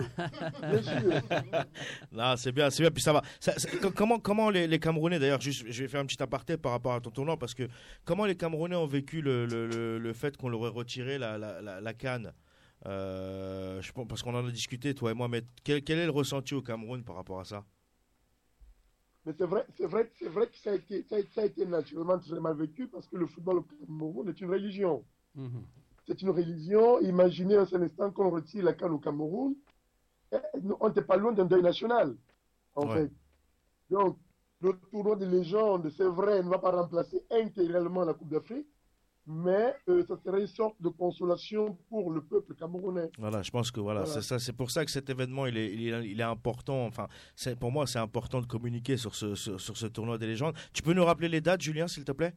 bien 0.61 0.81
sûr. 0.81 1.11
Là, 2.11 2.37
c'est 2.37 2.51
bien, 2.51 2.69
c'est 2.69 2.81
bien. 2.83 2.91
Puis 2.91 3.03
ça 3.03 3.11
va. 3.13 3.21
Ça- 3.39 3.57
ça- 3.59 3.69
co- 3.77 3.91
comment, 3.91 4.19
comment 4.19 4.49
les, 4.49 4.65
les 4.67 4.79
Camerounais, 4.79 5.19
d'ailleurs, 5.19 5.41
juste, 5.41 5.65
je 5.69 5.83
vais 5.83 5.87
faire 5.89 5.99
un 6.01 6.05
petit 6.05 6.21
aparté 6.23 6.57
par 6.57 6.71
rapport 6.71 6.93
à 6.93 7.01
ton 7.01 7.11
tournoi, 7.11 7.37
parce 7.37 7.53
que 7.53 7.67
comment 8.05 8.25
les 8.25 8.35
Camerounais 8.37 8.75
ont 8.77 8.87
vécu 8.87 9.21
le, 9.21 9.45
le, 9.45 9.67
le, 9.67 9.99
le 9.99 10.13
fait 10.13 10.37
qu'on 10.37 10.49
leur 10.49 10.65
ait 10.65 10.69
retiré 10.69 11.17
la, 11.17 11.37
la, 11.37 11.61
la, 11.61 11.81
la 11.81 11.93
canne? 11.93 12.27
euh, 12.27 12.31
je 12.85 13.91
pense, 13.91 14.07
Parce 14.07 14.23
qu'on 14.23 14.35
en 14.35 14.45
a 14.47 14.51
discuté, 14.51 14.93
toi 14.95 15.11
et 15.11 15.13
moi, 15.13 15.27
mais 15.27 15.43
quel, 15.63 15.83
quel 15.83 15.99
est 15.99 16.05
le 16.05 16.11
ressenti 16.11 16.53
au 16.55 16.61
Cameroun 16.61 17.03
par 17.03 17.15
rapport 17.15 17.39
à 17.39 17.45
ça? 17.45 17.65
Mais 19.25 19.33
c'est 19.37 19.45
vrai, 19.45 19.65
c'est 19.77 19.85
vrai, 19.85 20.11
c'est 20.19 20.27
vrai 20.27 20.47
que 20.49 20.57
ça 20.57 20.71
a, 20.71 20.75
été, 20.75 21.03
ça, 21.03 21.15
a, 21.15 21.19
ça 21.33 21.41
a 21.41 21.45
été 21.45 21.65
naturellement 21.65 22.19
très 22.19 22.39
mal 22.41 22.57
vécu 22.57 22.87
parce 22.89 23.07
que 23.07 23.15
le 23.15 23.27
football 23.27 23.57
au 23.59 23.61
Cameroun 23.63 24.27
est 24.29 24.41
une 24.41 24.49
religion. 24.51 25.05
Mhm. 25.35 25.65
C'est 26.07 26.21
une 26.21 26.31
religion. 26.31 26.99
Imaginez 26.99 27.55
un 27.55 27.65
seul 27.65 27.83
instant 27.83 28.11
qu'on 28.11 28.29
retire 28.29 28.63
la 28.65 28.73
canne 28.73 28.91
au 28.91 28.99
Cameroun. 28.99 29.55
On 30.79 30.87
n'était 30.89 31.01
pas 31.03 31.17
loin 31.17 31.31
d'un 31.33 31.45
deuil 31.45 31.61
national, 31.63 32.15
en 32.75 32.87
Ouais. 32.87 32.89
fait. 32.89 33.11
Donc, 33.89 34.19
le 34.61 34.73
tournoi 34.91 35.15
des 35.17 35.25
légendes, 35.27 35.89
c'est 35.97 36.05
vrai, 36.05 36.43
ne 36.43 36.49
va 36.49 36.59
pas 36.59 36.71
remplacer 36.71 37.23
intégralement 37.31 38.05
la 38.05 38.13
Coupe 38.15 38.29
d'Afrique, 38.29 38.67
mais 39.31 39.75
euh, 39.89 40.03
ça 40.07 40.17
serait 40.25 40.41
une 40.41 40.47
sorte 40.47 40.75
de 40.81 40.89
consolation 40.89 41.77
pour 41.87 42.09
le 42.11 42.19
peuple 42.21 42.55
camerounais. 42.55 43.11
Voilà, 43.19 43.43
je 43.43 43.51
pense 43.51 43.69
que 43.69 43.79
voilà, 43.79 44.01
Voilà. 44.03 44.21
c'est 44.21 44.27
ça, 44.27 44.39
c'est 44.39 44.53
pour 44.53 44.71
ça 44.71 44.83
que 44.83 44.89
cet 44.89 45.07
événement, 45.09 45.45
il 45.45 45.55
est, 45.55 45.71
il 45.71 45.87
est, 45.93 46.09
il 46.09 46.19
est 46.19 46.23
important. 46.23 46.83
Enfin, 46.87 47.07
c'est 47.35 47.55
pour 47.57 47.71
moi, 47.71 47.85
c'est 47.85 47.99
important 47.99 48.41
de 48.41 48.47
communiquer 48.47 48.97
sur 48.97 49.13
ce, 49.13 49.35
sur, 49.35 49.61
sur 49.61 49.77
ce 49.77 49.85
tournoi 49.85 50.17
des 50.17 50.25
légendes. 50.25 50.55
Tu 50.73 50.81
peux 50.81 50.93
nous 50.93 51.05
rappeler 51.05 51.29
les 51.29 51.41
dates, 51.41 51.61
Julien, 51.61 51.87
s'il 51.87 52.05
te 52.05 52.11
plaît? 52.11 52.33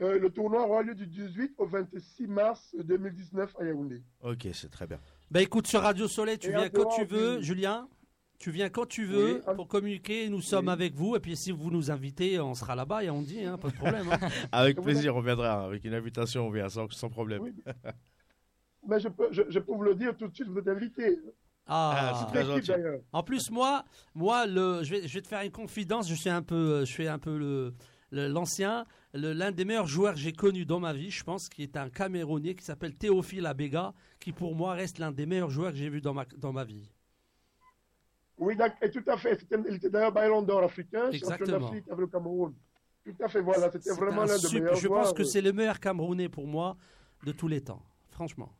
Euh, 0.00 0.18
le 0.18 0.30
tournoi 0.30 0.64
aura 0.68 0.82
lieu 0.82 0.94
du 0.94 1.06
18 1.06 1.54
au 1.58 1.66
26 1.66 2.26
mars 2.28 2.76
2019 2.84 3.56
à 3.58 3.64
Yaoundé. 3.64 4.02
Ok, 4.22 4.46
c'est 4.52 4.70
très 4.70 4.86
bien. 4.86 5.00
Bah 5.30 5.42
écoute, 5.42 5.66
sur 5.66 5.80
Radio 5.80 6.06
Soleil, 6.06 6.38
tu 6.38 6.48
Et 6.48 6.50
viens 6.50 6.66
en 6.66 6.70
quand 6.70 6.88
tu 6.94 7.04
veux, 7.04 7.38
du- 7.38 7.44
Julien. 7.44 7.88
Tu 8.38 8.50
viens 8.52 8.68
quand 8.68 8.86
tu 8.86 9.04
veux 9.04 9.42
Oui, 9.48 9.54
pour 9.56 9.66
communiquer. 9.66 10.28
Nous 10.28 10.40
sommes 10.40 10.66
Oui. 10.66 10.72
avec 10.72 10.94
vous. 10.94 11.16
Et 11.16 11.20
puis 11.20 11.36
si 11.36 11.50
vous 11.50 11.70
nous 11.70 11.90
invitez, 11.90 12.38
on 12.38 12.54
sera 12.54 12.76
là-bas 12.76 13.02
et 13.02 13.10
on 13.10 13.20
dit, 13.22 13.42
hein, 13.44 13.58
pas 13.58 13.68
de 13.68 13.74
problème. 13.74 14.08
hein. 14.12 14.18
Avec 14.52 14.80
plaisir, 14.80 15.16
on 15.16 15.20
viendra. 15.20 15.64
Avec 15.64 15.84
une 15.84 15.94
invitation, 15.94 16.46
on 16.46 16.50
vient 16.50 16.68
sans, 16.68 16.88
sans 16.90 17.08
problème. 17.10 17.42
Oui. 17.42 17.52
Mais 18.86 19.00
je 19.00 19.08
peux, 19.08 19.28
je, 19.32 19.42
je 19.48 19.58
peux 19.58 19.72
vous 19.72 19.82
le 19.82 19.94
dire 19.96 20.16
tout 20.16 20.28
de 20.28 20.34
suite, 20.34 20.46
vous 20.48 20.58
êtes 20.58 20.68
invité. 20.68 21.18
Ah, 21.66 22.12
Ah, 22.14 22.30
c'est 22.32 22.62
très. 22.62 23.02
En 23.12 23.22
plus, 23.24 23.50
moi, 23.50 23.84
moi, 24.14 24.46
le, 24.46 24.82
je 24.84 24.90
vais, 24.94 25.08
je 25.08 25.14
vais 25.14 25.20
te 25.22 25.28
faire 25.28 25.42
une 25.42 25.50
confidence. 25.50 26.08
Je 26.08 26.14
suis 26.14 26.30
un 26.30 26.40
peu, 26.42 26.84
je 26.84 26.92
fais 26.94 27.08
un 27.08 27.18
peu 27.18 27.36
le, 27.36 27.74
l'ancien, 28.28 28.86
l'un 29.14 29.50
des 29.50 29.64
meilleurs 29.64 29.86
joueurs 29.88 30.14
que 30.14 30.20
j'ai 30.20 30.32
connu 30.32 30.64
dans 30.64 30.80
ma 30.80 30.92
vie, 30.92 31.10
je 31.10 31.24
pense, 31.24 31.48
qui 31.48 31.62
est 31.64 31.76
un 31.76 31.90
Camerounais 31.90 32.54
qui 32.54 32.64
s'appelle 32.64 32.94
Théophile 32.94 33.44
Abega, 33.46 33.92
qui 34.20 34.32
pour 34.32 34.54
moi 34.54 34.74
reste 34.74 34.98
l'un 34.98 35.10
des 35.12 35.26
meilleurs 35.26 35.50
joueurs 35.50 35.72
que 35.72 35.76
j'ai 35.78 35.90
vu 35.90 36.00
dans 36.00 36.14
ma, 36.14 36.24
dans 36.38 36.52
ma 36.52 36.64
vie. 36.64 36.88
Oui, 38.38 38.56
et 38.82 38.90
tout 38.90 39.02
à 39.06 39.16
fait. 39.16 39.38
C'était- 39.40 39.56
Il 39.68 39.74
était 39.76 39.90
d'ailleurs 39.90 40.12
Ballon 40.12 40.42
d'or 40.42 40.62
africain, 40.62 41.10
champion 41.12 41.46
d'Afrique 41.46 41.84
avec 41.88 41.98
le 42.00 42.06
Cameroun. 42.06 42.54
Tout 43.04 43.24
à 43.24 43.28
fait, 43.28 43.40
voilà. 43.40 43.70
C'était 43.72 43.90
C'est 43.90 43.96
vraiment 43.98 44.22
un 44.22 44.26
l'un 44.26 44.38
des 44.38 44.60
meilleurs 44.60 44.76
Je 44.76 44.86
joueurs. 44.86 45.02
pense 45.02 45.12
que 45.12 45.24
c'est 45.24 45.40
le 45.40 45.52
meilleur 45.52 45.80
Camerounais 45.80 46.28
pour 46.28 46.46
moi 46.46 46.76
de 47.24 47.32
tous 47.32 47.48
les 47.48 47.60
temps. 47.62 47.82
Franchement. 48.10 48.52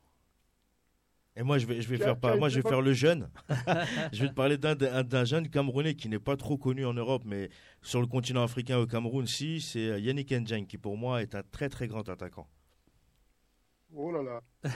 Et 1.36 1.42
moi, 1.44 1.58
je 1.58 1.66
vais, 1.66 1.80
je 1.80 1.88
vais 1.88 1.98
faire 1.98 2.18
pas, 2.18 2.32
as 2.32 2.36
moi, 2.36 2.48
je 2.48 2.60
vais 2.60 2.68
faire 2.68 2.80
le 2.80 2.92
jeune. 2.92 3.30
je 4.12 4.22
vais 4.22 4.28
te 4.28 4.34
parler 4.34 4.56
d'un, 4.58 4.74
d'un 4.74 5.04
d'un 5.04 5.24
jeune 5.24 5.48
Camerounais 5.48 5.94
qui 5.94 6.08
n'est 6.08 6.18
pas 6.18 6.36
trop 6.36 6.56
connu 6.58 6.84
en 6.84 6.94
Europe, 6.94 7.22
mais 7.24 7.48
sur 7.82 8.00
le 8.00 8.08
continent 8.08 8.42
africain 8.42 8.78
au 8.78 8.86
Cameroun, 8.86 9.26
si, 9.26 9.60
c'est 9.60 9.88
euh, 9.90 9.98
Yannick 10.00 10.32
Ndjang, 10.32 10.66
qui 10.66 10.78
pour 10.78 10.96
moi 10.96 11.22
est 11.22 11.36
un 11.36 11.42
très 11.42 11.68
très 11.68 11.86
grand 11.86 12.08
attaquant. 12.08 12.48
Oh 13.94 14.10
là 14.12 14.22
là. 14.22 14.42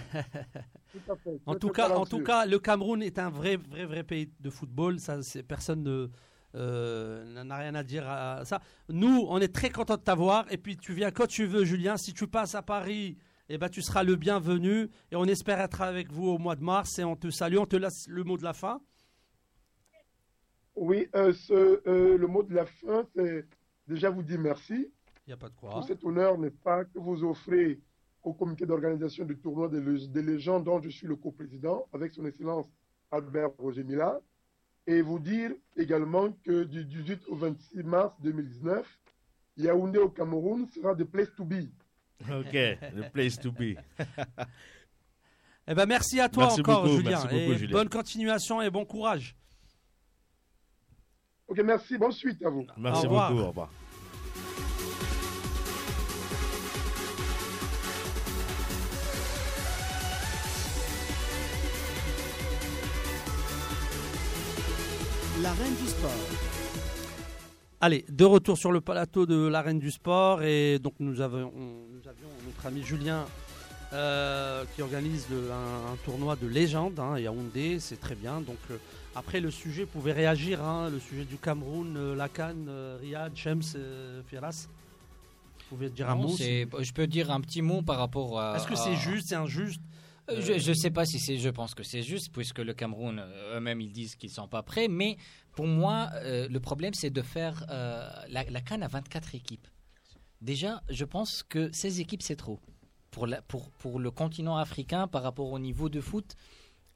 tout 0.93 1.13
à 1.13 1.17
fait. 1.17 1.41
En 1.47 1.55
tout 1.55 1.69
cas, 1.69 1.91
en 1.91 2.07
tout 2.07 2.23
cas, 2.23 2.47
le 2.47 2.59
Cameroun 2.59 3.03
est 3.03 3.19
un 3.19 3.31
vrai, 3.31 3.57
vrai, 3.57 3.85
vrai 3.85 4.05
pays 4.05 4.31
de 4.41 4.51
football. 4.51 4.99
Ça, 5.01 5.19
personne 5.47 5.83
ne 5.83 6.09
euh, 6.55 7.45
n'a 7.45 7.57
rien 7.57 7.75
à 7.75 7.83
dire 7.83 8.09
à 8.09 8.45
ça. 8.45 8.61
Nous, 8.89 9.27
on 9.29 9.39
est 9.39 9.55
très 9.55 9.71
content 9.71 9.97
de 9.97 10.03
t'avoir. 10.03 10.51
Et 10.51 10.57
puis, 10.57 10.77
tu 10.77 10.95
viens 10.95 11.11
quand 11.11 11.27
tu 11.27 11.47
veux, 11.47 11.65
Julien. 11.65 11.97
Si 11.97 12.15
tu 12.15 12.27
passes 12.27 12.55
à 12.55 12.63
Paris, 12.63 13.19
eh 13.49 13.59
ben, 13.59 13.69
tu 13.69 13.83
seras 13.83 14.03
le 14.03 14.17
bienvenu. 14.17 14.89
Et 15.11 15.17
on 15.17 15.25
espère 15.25 15.61
être 15.61 15.83
avec 15.83 16.11
vous 16.11 16.29
au 16.29 16.39
mois 16.39 16.57
de 16.57 16.63
mars. 16.63 16.99
Et 16.99 17.05
on 17.05 17.17
te 17.17 17.31
salue. 17.31 17.59
On 17.59 17.67
te 17.67 17.77
laisse 17.77 18.07
le 18.09 18.25
mot 18.25 18.39
de 18.39 18.45
la 18.45 18.55
fin. 18.55 18.81
Oui, 20.75 21.07
euh, 21.15 21.33
ce, 21.35 21.87
euh, 21.87 22.17
le 22.17 22.27
mot 22.27 22.43
de 22.43 22.55
la 22.55 22.65
fin, 22.65 23.07
c'est 23.15 23.47
déjà 23.87 24.09
vous 24.09 24.23
dire 24.23 24.41
merci 24.41 24.91
Il 25.27 25.29
n'y 25.29 25.33
a 25.35 25.37
pas 25.37 25.51
de 25.51 25.55
quoi. 25.55 25.71
pour 25.71 25.85
cet 25.85 26.03
honneur, 26.03 26.39
n'est 26.39 26.51
pas 26.51 26.87
que 26.87 26.99
vous 26.99 27.25
offrez 27.25 27.79
au 28.23 28.33
comité 28.33 28.67
d'organisation 28.67 29.25
du 29.25 29.37
tournoi 29.39 29.69
des, 29.69 29.81
lé- 29.81 30.09
des 30.09 30.23
légendes 30.23 30.65
dont 30.65 30.81
je 30.81 30.89
suis 30.91 31.07
le 31.07 31.17
coprésident, 31.17 31.87
avec 31.93 32.13
son 32.13 32.25
excellence 32.27 32.67
Albert 33.11 33.51
Roger 33.59 33.85
Mila, 33.85 34.21
et 34.87 35.03
vous 35.03 35.19
dire 35.19 35.51
également 35.77 36.33
que 36.45 36.65
du 36.65 36.85
18 36.85 37.23
au 37.29 37.37
26 37.37 37.83
mars 37.83 38.13
2019, 38.23 38.87
Yaoundé 39.57 39.99
au 39.99 40.09
Cameroun 40.09 40.67
sera 40.67 40.95
the 40.95 41.05
place 41.05 41.35
to 41.37 41.45
be. 41.45 41.69
Ok, 42.23 42.53
the 42.53 43.11
place 43.13 43.39
to 43.39 43.51
be. 43.53 43.77
Eh 45.69 45.75
ben, 45.77 45.87
merci 45.87 46.19
à 46.19 46.29
toi 46.29 46.47
Merci 46.47 46.61
encore, 46.61 46.83
beaucoup, 46.83 46.97
Julien. 46.97 47.11
merci 47.11 47.27
beaucoup, 47.29 47.53
et 47.53 47.57
Julien. 47.57 47.73
bonne 47.73 47.89
continuation 47.89 48.61
et 48.63 48.69
bon 48.69 48.85
courage. 48.85 49.37
Ok, 51.47 51.61
merci, 51.65 51.97
bonne 51.97 52.11
suite 52.11 52.43
à 52.45 52.51
vous. 52.51 52.67
Merci 52.77 53.07
Au 53.07 53.11
revoir. 53.11 53.31
beaucoup, 53.31 53.43
au 53.45 53.49
revoir. 53.49 53.71
L'arène 65.43 65.75
du 65.81 65.87
sport. 65.89 66.11
Allez, 67.81 68.05
de 68.09 68.25
retour 68.25 68.57
sur 68.57 68.71
le 68.71 68.81
plateau 68.81 69.27
de 69.27 69.47
l'arène 69.49 69.79
du 69.81 69.91
sport 69.91 70.43
et 70.43 70.79
donc 70.79 70.95
nous 71.01 71.21
avons, 71.21 71.53
on- 71.57 71.87
nous 71.95 72.09
avions 72.09 72.29
notre 72.47 72.67
ami 72.67 72.83
Julien 72.83 73.25
euh, 73.93 74.65
qui 74.75 74.83
organise 74.83 75.27
le- 75.31 75.51
un, 75.51 75.93
un 75.93 75.97
tournoi 76.05 76.37
de 76.37 76.47
légende 76.47 76.99
hein, 77.01 77.15
à 77.15 77.21
Yaoundé, 77.21 77.81
c'est 77.81 78.01
très 78.01 78.15
bien. 78.15 78.41
Donc 78.41 78.59
euh, 78.71 78.77
après 79.17 79.41
le 79.41 79.51
sujet, 79.51 79.85
pouvez 79.85 80.13
réagir, 80.13 80.63
hein, 80.63 80.89
le 80.91 81.01
sujet 81.01 81.25
du 81.25 81.37
Cameroun, 81.37 81.95
euh, 81.97 82.15
la 82.15 82.29
Cannes, 82.29 82.67
euh, 82.69 82.97
Riyad, 83.01 83.33
Shems, 83.37 83.63
euh, 83.77 84.23
Firas. 84.29 84.69
Vous 85.59 85.77
pouvez 85.77 85.91
dire 85.91 86.09
un 86.09 86.15
Non, 86.17 86.23
mot. 86.29 86.37
Je 86.37 86.93
peux 86.93 87.07
dire 87.07 87.31
un 87.31 87.41
petit 87.41 87.63
mot 87.63 87.83
par 87.83 87.99
rapport 87.99 88.39
à. 88.41 88.57
Est-ce 88.57 88.67
que 88.69 88.75
à- 88.75 88.77
c'est 88.77 88.95
juste, 88.97 89.29
c'est 89.29 89.35
injuste? 89.35 89.81
Euh, 90.33 90.59
Je 90.59 90.71
ne 90.71 90.75
sais 90.75 90.91
pas 90.91 91.05
si 91.05 91.19
c'est. 91.19 91.37
Je 91.37 91.49
pense 91.49 91.75
que 91.75 91.83
c'est 91.83 92.03
juste, 92.03 92.33
puisque 92.33 92.59
le 92.59 92.75
Cameroun 92.75 93.19
euh, 93.19 93.57
eux-mêmes 93.57 93.81
ils 93.81 93.93
disent 93.93 94.17
qu'ils 94.17 94.31
sont 94.31 94.49
pas 94.49 94.63
prêts. 94.63 94.89
Mais 94.89 95.17
pour 95.55 95.67
moi, 95.67 96.11
euh, 96.15 96.49
le 96.49 96.61
problème 96.61 96.95
c'est 96.95 97.11
de 97.11 97.23
faire 97.23 97.65
la, 97.69 98.45
la 98.45 98.61
Cannes 98.61 98.83
à 98.83 98.89
24 98.89 99.35
équipes. 99.35 99.67
Déjà, 100.41 100.83
je 100.89 101.05
pense 101.05 101.43
que 101.43 101.71
16 101.73 102.01
équipes 102.01 102.23
c'est 102.23 102.37
trop 102.37 102.59
pour, 103.11 103.27
le 103.27 104.11
continent 104.11 104.57
africain 104.57 105.07
par 105.07 105.23
rapport 105.23 105.53
au 105.53 105.59
niveau 105.59 105.89
de 105.89 106.01
foot. 106.01 106.35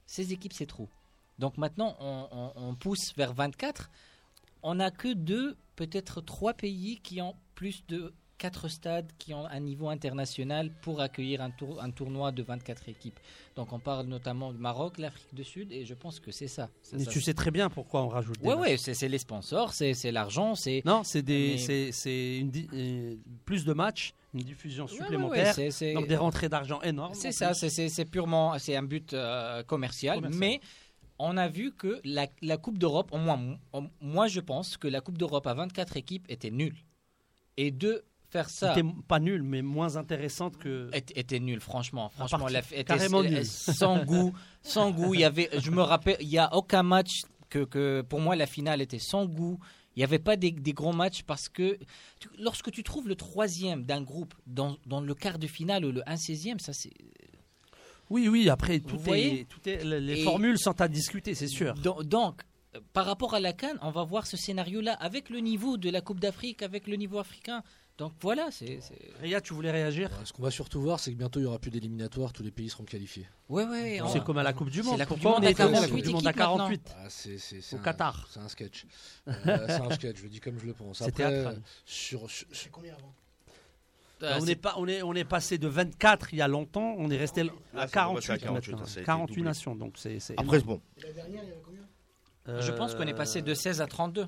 16 0.07 0.31
équipes 0.31 0.53
c'est 0.53 0.65
trop. 0.65 0.89
Donc 1.37 1.57
maintenant, 1.57 1.95
on 1.99 2.75
pousse 2.75 3.13
vers 3.15 3.33
24. 3.33 3.91
On 4.63 4.75
n'a 4.75 4.89
que 4.89 5.13
deux, 5.13 5.55
peut-être 5.75 6.21
trois 6.21 6.53
pays 6.53 6.99
qui 7.03 7.21
ont 7.21 7.35
plus 7.53 7.85
de 7.87 8.13
quatre 8.37 8.67
stades 8.67 9.11
qui 9.17 9.33
ont 9.33 9.45
un 9.47 9.59
niveau 9.59 9.89
international 9.89 10.71
pour 10.81 11.01
accueillir 11.01 11.41
un, 11.41 11.49
tour- 11.49 11.81
un 11.81 11.89
tournoi 11.91 12.31
de 12.31 12.43
24 12.43 12.87
équipes. 12.89 13.19
Donc 13.55 13.73
on 13.73 13.79
parle 13.79 14.05
notamment 14.05 14.51
du 14.53 14.59
Maroc, 14.59 14.97
l'Afrique 14.99 15.33
du 15.33 15.43
Sud, 15.43 15.71
et 15.71 15.85
je 15.85 15.93
pense 15.95 16.19
que 16.19 16.31
c'est 16.31 16.47
ça. 16.47 16.69
Mais 16.93 17.03
ça. 17.05 17.11
tu 17.11 17.19
sais 17.21 17.33
très 17.33 17.51
bien 17.51 17.69
pourquoi 17.69 18.03
on 18.03 18.07
rajoute 18.09 18.41
matchs. 18.43 18.55
ouais, 18.57 18.77
c'est 18.77 18.93
c'est 18.93 19.07
les 19.09 19.17
sponsors, 19.17 19.73
c'est 19.73 19.93
c'est 19.93 20.11
l'argent, 20.11 20.53
c'est. 20.55 20.81
Non, 20.85 21.03
c'est 21.03 21.21
des, 21.23 21.53
Mais- 21.53 21.57
c'est, 21.57 21.91
c'est 21.91 22.37
une 22.37 22.51
di- 22.51 22.67
euh, 22.73 23.15
plus 23.45 23.65
de 23.65 23.73
matchs, 23.73 24.13
une 24.33 24.41
diffusion 24.41 24.85
Ouais, 24.85 24.91
ouais, 24.91 24.97
supplémentaire, 24.97 25.57
ouais, 25.57 25.93
donc 25.95 26.07
des 26.07 26.15
rentrées 26.15 26.49
d'argent 26.49 26.81
énormes. 26.81 27.15
C'est 27.15 27.31
ça, 27.31 27.53
c'est- 27.53 28.05
purement, 28.05 28.57
c'est 28.59 28.75
un 28.75 28.83
but 28.83 29.13
euh, 29.13 29.63
commercial, 29.63 30.17
Commercial. 30.17 30.39
mais 30.39 30.61
on 31.19 31.35
a 31.37 31.47
vu 31.47 31.71
que 31.71 31.99
la, 32.03 32.27
la 32.43 32.57
Coupe 32.57 32.77
d'Europe, 32.77 33.09
au 33.11 33.17
moins, 33.17 33.57
moi 34.01 34.27
je 34.27 34.39
pense 34.39 34.77
que 34.77 34.87
la 34.87 35.01
Coupe 35.01 35.17
d'Europe 35.17 35.47
à 35.47 35.55
24 35.55 35.97
équipes 35.97 36.25
était 36.29 36.51
nulle. 36.51 36.75
Et 37.59 37.71
de 37.71 38.03
faire 38.29 38.49
ça 38.49 38.73
C'était 38.75 38.87
pas 39.07 39.19
nul, 39.19 39.41
mais 39.43 39.61
moins 39.61 39.95
intéressante 39.95 40.57
que. 40.57 40.89
était, 40.93 41.19
était 41.19 41.39
nulle, 41.39 41.61
franchement. 41.61 42.09
Franchement, 42.09 42.47
la, 42.47 42.59
était 42.59 42.83
carrément 42.83 43.19
euh, 43.21 43.29
nulle. 43.29 43.45
sans 43.45 44.03
goût, 44.05 44.33
sans 44.61 44.91
goût. 44.91 45.13
Il 45.13 45.21
y 45.21 45.23
avait, 45.23 45.49
je 45.59 45.71
me 45.71 45.81
rappelle, 45.81 46.17
il 46.19 46.27
y 46.29 46.37
a 46.37 46.53
aucun 46.55 46.83
match 46.83 47.21
que, 47.49 47.63
que 47.63 48.01
pour 48.01 48.19
moi 48.19 48.35
la 48.35 48.45
finale 48.47 48.81
était 48.81 48.99
sans 48.99 49.25
goût. 49.25 49.59
Il 49.95 50.01
n'y 50.01 50.03
avait 50.03 50.19
pas 50.19 50.35
des, 50.35 50.51
des 50.51 50.73
gros 50.73 50.93
matchs 50.93 51.23
parce 51.23 51.49
que 51.49 51.77
tu- 52.19 52.29
lorsque 52.37 52.69
tu 52.69 52.83
trouves 52.83 53.07
le 53.07 53.15
troisième 53.15 53.83
d'un 53.83 54.01
groupe 54.03 54.35
dans, 54.45 54.77
dans 54.85 55.01
le 55.01 55.15
quart 55.15 55.39
de 55.39 55.47
finale 55.47 55.85
ou 55.85 55.91
le 55.91 56.07
1 56.07 56.13
16e, 56.15 56.59
ça 56.59 56.71
c'est 56.71 56.91
Oui, 58.09 58.27
oui. 58.29 58.47
Après, 58.49 58.79
tout 58.79 58.97
Vous 58.99 59.13
est, 59.13 59.47
tout 59.49 59.59
est, 59.67 59.83
les 59.83 60.19
Et- 60.19 60.23
formules 60.23 60.59
sont 60.59 60.79
à 60.81 60.87
discuter, 60.87 61.33
c'est 61.33 61.47
sûr. 61.47 61.73
Donc, 61.75 62.03
donc, 62.03 62.41
euh, 62.75 62.79
par 62.93 63.05
rapport 63.05 63.33
à 63.33 63.39
la 63.39 63.53
Cannes, 63.53 63.79
on 63.81 63.89
va 63.89 64.03
voir 64.03 64.27
ce 64.27 64.37
scénario-là 64.37 64.93
avec 64.93 65.29
le 65.31 65.39
niveau 65.39 65.77
de 65.77 65.89
la 65.89 66.01
Coupe 66.01 66.19
d'Afrique, 66.19 66.61
avec 66.61 66.87
le 66.87 66.95
niveau 66.95 67.17
africain. 67.17 67.63
Donc 67.97 68.13
voilà, 68.21 68.49
c'est. 68.51 68.79
Ria, 69.21 69.41
tu 69.41 69.55
voulais 69.55 69.71
réagir 69.71 70.11
Ce 70.23 70.31
qu'on 70.31 70.43
va 70.43 70.51
surtout 70.51 70.79
voir, 70.79 70.99
c'est 70.99 71.11
que 71.11 71.17
bientôt 71.17 71.39
il 71.39 71.43
n'y 71.43 71.47
aura 71.47 71.57
plus 71.57 71.71
d'éliminatoires, 71.71 72.31
tous 72.31 72.43
les 72.43 72.51
pays 72.51 72.69
seront 72.69 72.83
qualifiés. 72.83 73.27
Ouais. 73.49 73.99
on- 74.01 74.07
C'est 74.09 74.23
comme 74.23 74.37
à 74.37 74.43
la 74.43 74.53
Coupe 74.53 74.69
du 74.69 74.79
C'est 74.83 74.85
Monde. 74.85 74.99
la 74.99 75.05
Coupe 75.07 75.17
du 75.17 75.23
Pourquoi 75.23 75.39
on 75.39 75.43
à 75.43 75.49
est 75.49 75.59
à 75.59 75.65
la 75.65 75.71
48 75.71 75.89
Coupe 75.91 76.01
du 76.03 76.09
Monde 76.09 76.27
à 76.27 76.29
équipes 76.29 76.39
maintenant. 76.39 76.57
48 76.57 76.95
Ah, 76.95 77.05
c'est, 77.09 77.37
c'est, 77.39 77.61
c'est 77.61 77.75
Au 77.75 77.79
un- 77.79 77.81
Qatar. 77.81 78.27
C'est 78.29 78.39
un 78.39 78.47
sketch. 78.49 78.85
Euh, 79.27 79.33
c'est 79.67 79.81
un 79.81 79.89
sketch, 79.91 80.17
je 80.17 80.23
le 80.23 80.29
dis 80.29 80.39
comme 80.39 80.59
je 80.59 80.67
le 80.67 80.73
pense. 80.73 80.99
C'est 80.99 81.05
Après, 81.05 81.23
théâtral. 81.29 81.61
sur, 81.85 82.29
sur- 82.29 82.47
C'est 82.51 82.69
combien 82.69 82.93
avant 82.93 83.13
Euh, 84.23 84.35
on, 84.39 84.45
c'est- 84.45 84.51
est 84.51 84.55
pas, 84.55 84.75
on, 84.77 84.87
est, 84.87 85.01
on 85.01 85.13
est 85.15 85.23
passé 85.25 85.57
de 85.57 85.67
24 85.67 86.33
il 86.33 86.37
y 86.37 86.41
a 86.43 86.47
longtemps, 86.47 86.93
on 86.99 87.09
est 87.09 87.17
resté 87.17 87.43
Là, 87.43 87.51
à 87.75 87.81
ça 87.87 87.93
48, 87.93 88.13
va 88.13 88.15
passer 88.15 88.31
à 88.31 88.37
48, 88.45 88.71
maintenant. 88.73 88.85
ça 88.85 88.91
a 88.91 89.01
été 89.01 89.05
48 89.05 89.35
doublé. 89.35 89.43
nations, 89.49 89.75
donc 89.75 89.93
c'est. 89.97 90.19
c'est 90.19 90.35
Après, 90.39 90.59
bon, 90.59 90.81
Et 90.97 91.01
la 91.01 91.13
dernière, 91.13 91.43
il 91.43 91.49
y 91.49 91.51
avait 91.51 91.61
combien 91.65 92.61
Je 92.61 92.71
pense 92.73 92.93
qu'on 92.93 93.03
est 93.07 93.13
passé 93.15 93.41
de 93.41 93.53
16 93.55 93.81
à 93.81 93.87
32. 93.87 94.27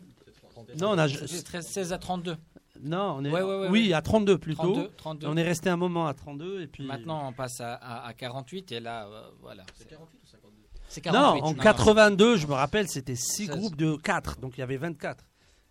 Non, 0.80 0.90
on 0.92 0.98
a, 0.98 1.08
C'est 1.08 1.44
13 1.44 1.66
16 1.68 1.94
à 1.94 1.98
32. 2.00 2.36
Non, 2.82 3.16
on 3.18 3.26
est, 3.26 3.30
Ouais, 3.32 3.42
ouais, 3.42 3.60
ouais, 3.62 3.68
oui, 3.70 3.88
ouais. 3.90 3.94
à 3.94 4.02
32 4.02 4.38
plutôt. 4.38 4.62
32, 4.74 4.90
32. 4.98 5.28
On 5.28 5.38
est 5.38 5.44
resté 5.44 5.70
un 5.70 5.78
moment 5.78 6.08
à 6.08 6.14
32 6.14 6.62
et 6.62 6.68
puis. 6.68 6.86
Maintenant, 6.86 7.28
on 7.28 7.34
passe 7.34 7.60
à, 7.62 7.74
à- 7.76 8.08
à 8.08 8.14
48 8.14 8.72
et 8.72 8.80
là, 8.80 9.06
euh, 9.08 9.30
voilà. 9.42 9.64
C'est 9.76 9.88
48 9.90 10.20
ou 10.24 10.28
52 10.28 10.56
C'est 10.88 11.06
Non, 11.08 11.12
48. 11.12 11.42
en 11.44 11.54
82, 11.56 12.38
je 12.38 12.48
me 12.48 12.54
rappelle, 12.54 12.88
c'était 12.88 13.16
6 13.16 13.48
16. 13.48 13.50
groupes 13.50 13.76
de 13.76 13.96
4, 13.98 14.40
donc 14.40 14.58
il 14.58 14.62
y 14.62 14.64
avait 14.64 14.78
24. 14.78 15.24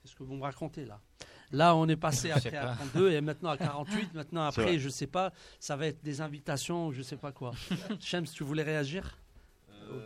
Qu'est-ce 0.02 0.14
que 0.14 0.22
vous 0.22 0.34
me 0.34 0.42
racontez 0.42 0.84
là? 0.84 1.00
Là, 1.50 1.74
on 1.74 1.88
est 1.88 1.96
passé 1.96 2.30
sais 2.40 2.54
à 2.56 2.66
pas. 2.66 2.74
32 2.74 3.10
et 3.12 3.20
maintenant 3.22 3.48
à 3.50 3.56
48. 3.56 4.12
Maintenant, 4.14 4.50
C'est 4.50 4.60
après, 4.60 4.78
je 4.78 4.90
sais 4.90 5.06
pas, 5.06 5.32
ça 5.58 5.76
va 5.76 5.86
être 5.86 6.04
des 6.04 6.20
invitations, 6.20 6.92
je 6.92 7.00
sais 7.02 7.16
pas 7.16 7.32
quoi. 7.32 7.52
Shems, 8.00 8.26
tu 8.26 8.44
voulais 8.44 8.62
réagir? 8.62 9.16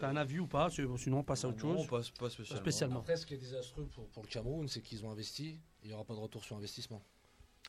T'as 0.00 0.08
un 0.08 0.16
avis 0.16 0.38
ou 0.38 0.46
pas 0.46 0.68
Sinon, 0.70 1.18
on 1.18 1.22
passe 1.22 1.44
à 1.44 1.48
autre 1.48 1.64
non, 1.66 1.78
chose. 1.78 1.86
pas, 1.86 2.00
pas 2.18 2.30
spécialement. 2.30 2.60
spécialement. 2.62 2.98
Après, 3.00 3.16
ce 3.16 3.26
qui 3.26 3.34
est 3.34 3.38
désastreux 3.38 3.86
pour, 3.94 4.06
pour 4.08 4.22
le 4.22 4.28
Cameroun, 4.28 4.68
c'est 4.68 4.80
qu'ils 4.80 5.04
ont 5.04 5.10
investi, 5.10 5.58
il 5.82 5.88
n'y 5.88 5.94
aura 5.94 6.04
pas 6.04 6.14
de 6.14 6.20
retour 6.20 6.44
sur 6.44 6.56
investissement. 6.56 7.02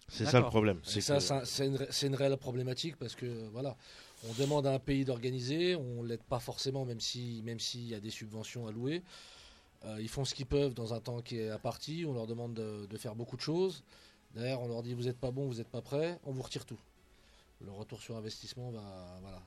c'est 0.07 0.25
ça 0.25 0.39
le 0.39 0.45
problème. 0.45 0.79
C'est 0.83 1.01
ça, 1.01 1.15
que- 1.17 1.21
c'est 1.45 1.65
un- 1.65 1.85
c'est 1.89 2.07
une, 2.07 2.15
réelle 2.15 2.37
problématique 2.37 2.97
parce 2.97 3.15
que 3.15 3.47
voilà, 3.49 3.75
on 4.27 4.33
demande 4.33 4.67
à 4.67 4.73
un 4.73 4.79
pays 4.79 5.05
d'organiser, 5.05 5.75
on 5.75 6.03
l'aide 6.03 6.23
pas 6.23 6.39
forcément, 6.39 6.85
même 6.85 6.99
si 6.99 7.41
même 7.43 7.59
s'il 7.59 7.87
y 7.87 7.95
a 7.95 7.99
des 7.99 8.09
subventions 8.09 8.67
à 8.67 8.71
louer. 8.71 9.01
Euh, 9.85 9.97
ils 9.99 10.07
font 10.09 10.23
ce 10.25 10.33
qu'ils 10.33 10.45
peuvent 10.45 10.73
dans 10.73 10.93
un 10.93 10.99
temps 11.01 11.21
qui 11.21 11.37
est 11.39 11.49
imparti. 11.49 12.05
On 12.07 12.13
leur 12.13 12.25
demande 12.27 12.53
de, 12.53 12.85
de 12.85 12.97
faire 12.97 13.15
beaucoup 13.15 13.35
de 13.35 13.41
choses. 13.41 13.83
Derrière, 14.33 14.61
on 14.61 14.67
leur 14.67 14.81
dit 14.81 14.93
vous 14.93 15.03
n'êtes 15.03 15.19
pas 15.19 15.31
bon, 15.31 15.47
vous 15.47 15.55
n'êtes 15.55 15.67
pas 15.69 15.81
prêt, 15.81 16.19
on 16.23 16.31
vous 16.31 16.41
retire 16.41 16.65
tout. 16.65 16.79
Le 17.61 17.71
retour 17.71 18.01
sur 18.01 18.15
investissement 18.17 18.71
va 18.71 19.17
voilà. 19.21 19.41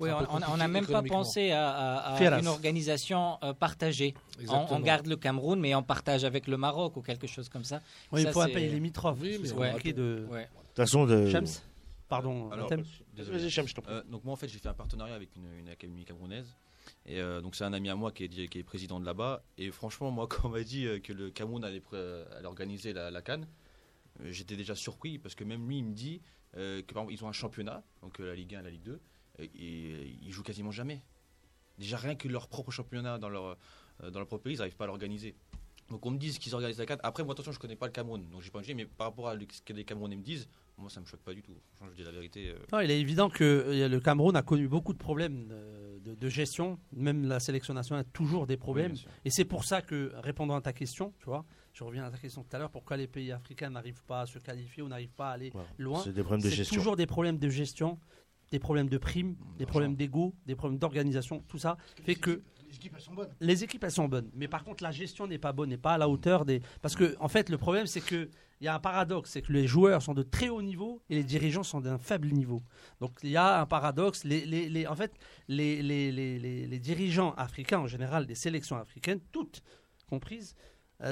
Oui, 0.00 0.10
on 0.28 0.56
n'a 0.56 0.68
même 0.68 0.86
pas 0.86 1.02
pensé 1.02 1.50
à, 1.50 1.96
à- 1.98 2.38
une 2.40 2.46
organisation 2.46 3.38
euh, 3.42 3.52
partagée. 3.52 4.14
On, 4.48 4.80
garde 4.80 5.06
le 5.06 5.16
Cameroun, 5.16 5.60
mais 5.60 5.74
on 5.74 5.82
partage 5.82 6.24
avec 6.24 6.46
le 6.46 6.56
Maroc 6.56 6.96
ou 6.96 7.02
quelque 7.02 7.26
chose 7.26 7.48
comme 7.48 7.64
ça. 7.64 7.80
Oui, 8.12 8.22
il 8.22 8.24
Ça, 8.24 8.32
faut 8.32 8.40
un 8.40 8.48
pays 8.48 8.68
limitrophe. 8.68 9.18
Oui, 9.20 9.38
mais 9.40 9.48
c'est 9.48 9.54
ouais. 9.54 9.70
compliqué 9.70 9.92
de. 9.92 10.26
Ouais. 10.30 10.42
De 10.42 10.46
toute 10.46 10.76
façon, 10.76 11.06
de... 11.06 11.30
Pardon, 12.08 12.50
Alors, 12.50 12.68
thème 12.68 12.84
désolé. 13.14 13.48
Je 13.48 13.74
t'en 13.74 13.82
prie. 13.82 13.92
Euh, 13.92 14.02
donc 14.10 14.24
moi 14.24 14.34
en 14.34 14.36
fait 14.36 14.46
j'ai 14.48 14.58
fait 14.58 14.68
un 14.68 14.74
partenariat 14.74 15.14
avec 15.14 15.34
une, 15.36 15.46
une 15.58 15.68
académie 15.70 16.04
camerounaise 16.04 16.54
Et 17.06 17.18
euh, 17.20 17.40
donc 17.40 17.56
c'est 17.56 17.64
un 17.64 17.72
ami 17.72 17.88
à 17.88 17.94
moi 17.94 18.12
qui 18.12 18.24
est, 18.24 18.48
qui 18.48 18.58
est 18.58 18.62
président 18.62 19.00
de 19.00 19.06
là-bas. 19.06 19.42
Et 19.56 19.70
franchement, 19.70 20.10
moi, 20.10 20.26
quand 20.30 20.48
on 20.48 20.50
m'a 20.50 20.62
dit 20.62 20.86
euh, 20.86 21.00
que 21.00 21.12
le 21.12 21.30
Cameroun 21.30 21.64
allait, 21.64 21.82
organiser 22.44 22.92
la, 22.92 23.10
la 23.10 23.22
Cannes, 23.22 23.46
euh, 24.20 24.30
j'étais 24.30 24.56
déjà 24.56 24.74
surpris 24.74 25.18
parce 25.18 25.34
que 25.34 25.44
même 25.44 25.66
lui, 25.66 25.78
il 25.78 25.84
me 25.84 25.94
dit 25.94 26.20
euh, 26.56 26.82
que 26.82 26.92
par 26.94 27.02
exemple, 27.04 27.14
ils 27.14 27.24
ont 27.24 27.28
un 27.28 27.32
championnat, 27.32 27.82
donc 28.02 28.20
euh, 28.20 28.26
la 28.26 28.34
Ligue 28.34 28.54
1 28.54 28.60
et 28.60 28.62
la 28.62 28.70
Ligue 28.70 28.82
2, 28.82 29.00
et, 29.38 29.44
et 29.44 30.16
ils 30.22 30.30
jouent 30.32 30.42
quasiment 30.42 30.70
jamais. 30.70 31.02
Déjà 31.78 31.96
rien 31.96 32.14
que 32.14 32.28
leur 32.28 32.48
propre 32.48 32.70
championnat 32.70 33.18
dans 33.18 33.28
leur, 33.28 33.56
euh, 34.02 34.10
dans 34.10 34.20
leur 34.20 34.28
propre 34.28 34.44
pays, 34.44 34.54
ils 34.54 34.58
n'arrivent 34.58 34.76
pas 34.76 34.84
à 34.84 34.88
l'organiser. 34.88 35.34
Donc 35.90 36.06
on 36.06 36.10
me 36.10 36.18
dit 36.18 36.30
qu'ils 36.38 36.54
organisent 36.54 36.78
la 36.78 36.86
Cannes. 36.86 37.00
Après, 37.02 37.24
moi 37.24 37.32
attention, 37.34 37.52
je 37.52 37.58
connais 37.58 37.76
pas 37.76 37.86
le 37.86 37.92
Cameroun, 37.92 38.26
donc 38.30 38.40
j'ai 38.40 38.50
pas 38.50 38.60
jugé, 38.62 38.72
mais 38.74 38.86
par 38.86 39.08
rapport 39.08 39.28
à 39.28 39.34
ce 39.38 39.60
que 39.60 39.72
les 39.74 39.84
Camerounais 39.84 40.16
me 40.16 40.22
disent, 40.22 40.48
moi 40.78 40.88
ça 40.88 41.00
me 41.00 41.04
choque 41.04 41.20
pas 41.20 41.34
du 41.34 41.42
tout. 41.42 41.52
Je 41.90 41.94
dis 41.94 42.04
la 42.04 42.10
vérité. 42.10 42.50
euh, 42.50 42.58
Non, 42.72 42.80
il 42.80 42.90
est 42.90 42.98
évident 42.98 43.28
que 43.28 43.44
euh, 43.44 43.88
le 43.88 44.00
Cameroun 44.00 44.34
a 44.34 44.42
connu 44.42 44.66
beaucoup 44.66 44.94
de 44.94 44.98
problèmes 44.98 45.48
de, 46.02 46.14
de 46.14 46.28
gestion. 46.30 46.78
Même 46.92 47.26
la 47.26 47.38
sélection 47.38 47.74
nationale 47.74 48.00
a 48.00 48.10
toujours 48.12 48.46
des 48.46 48.56
problèmes. 48.56 48.92
oui. 48.92 49.04
Et 49.26 49.30
c'est 49.30 49.44
pour 49.44 49.64
ça 49.64 49.82
que, 49.82 50.12
répondant 50.22 50.54
à 50.56 50.62
ta 50.62 50.72
question, 50.72 51.12
tu 51.18 51.26
vois, 51.26 51.44
je 51.74 51.84
reviens 51.84 52.04
à 52.04 52.10
ta 52.10 52.16
question 52.16 52.42
tout 52.44 52.56
à 52.56 52.60
l'heure, 52.60 52.70
pourquoi 52.70 52.96
les 52.96 53.06
pays 53.06 53.30
africains 53.30 53.68
n'arrivent 53.68 54.04
pas 54.04 54.22
à 54.22 54.26
se 54.26 54.38
qualifier 54.38 54.82
ou 54.82 54.88
n'arrivent 54.88 55.12
pas 55.14 55.30
à 55.30 55.32
aller 55.32 55.52
loin? 55.76 56.00
C'est 56.02 56.14
des 56.14 56.22
problèmes 56.22 56.40
de 56.42 56.48
C'est 56.48 56.56
gestion. 56.56 56.76
toujours 56.76 56.96
des 56.96 57.06
problèmes 57.06 57.36
de 57.38 57.48
gestion, 57.50 57.98
des 58.54 58.60
problèmes 58.60 58.88
de 58.88 58.98
primes, 58.98 59.34
des 59.58 59.66
problèmes 59.66 59.96
d'ego, 59.96 60.32
des 60.46 60.54
problèmes 60.54 60.78
d'organisation. 60.78 61.42
Tout 61.48 61.58
ça 61.58 61.76
fait 62.04 62.14
que 62.14 62.40
Les 62.70 62.76
équipes, 62.76 62.92
elles 62.96 63.02
sont 63.02 63.14
bonnes. 63.14 63.34
les 63.40 63.64
équipes 63.64 63.84
elles 63.84 63.90
sont 64.00 64.08
bonnes, 64.08 64.30
mais 64.34 64.46
par 64.48 64.62
contre 64.62 64.84
la 64.84 64.92
gestion 64.92 65.26
n'est 65.26 65.38
pas 65.46 65.52
bonne, 65.52 65.70
n'est 65.70 65.76
pas 65.88 65.94
à 65.94 65.98
la 65.98 66.08
hauteur 66.08 66.44
des. 66.44 66.60
Parce 66.82 66.94
que 66.94 67.16
en 67.18 67.26
fait 67.28 67.48
le 67.48 67.58
problème 67.58 67.86
c'est 67.88 68.00
que 68.00 68.30
il 68.60 68.64
y 68.66 68.68
a 68.68 68.74
un 68.76 68.78
paradoxe, 68.78 69.30
c'est 69.32 69.42
que 69.42 69.52
les 69.52 69.66
joueurs 69.66 70.00
sont 70.02 70.14
de 70.14 70.22
très 70.22 70.48
haut 70.48 70.62
niveau 70.62 71.02
et 71.10 71.16
les 71.16 71.24
dirigeants 71.24 71.64
sont 71.64 71.80
d'un 71.80 71.98
faible 71.98 72.28
niveau. 72.28 72.62
Donc 73.00 73.10
il 73.24 73.30
y 73.30 73.36
a 73.36 73.60
un 73.60 73.66
paradoxe. 73.66 74.22
Les, 74.24 74.46
les- 74.46 74.68
les- 74.68 74.86
en 74.86 74.94
fait, 74.94 75.12
les, 75.48 75.82
les, 75.82 76.78
dirigeants 76.78 77.34
africains 77.36 77.80
en 77.80 77.88
général, 77.88 78.24
des 78.26 78.36
sélections 78.36 78.76
africaines, 78.76 79.20
toutes 79.32 79.62
comprises, 80.08 80.54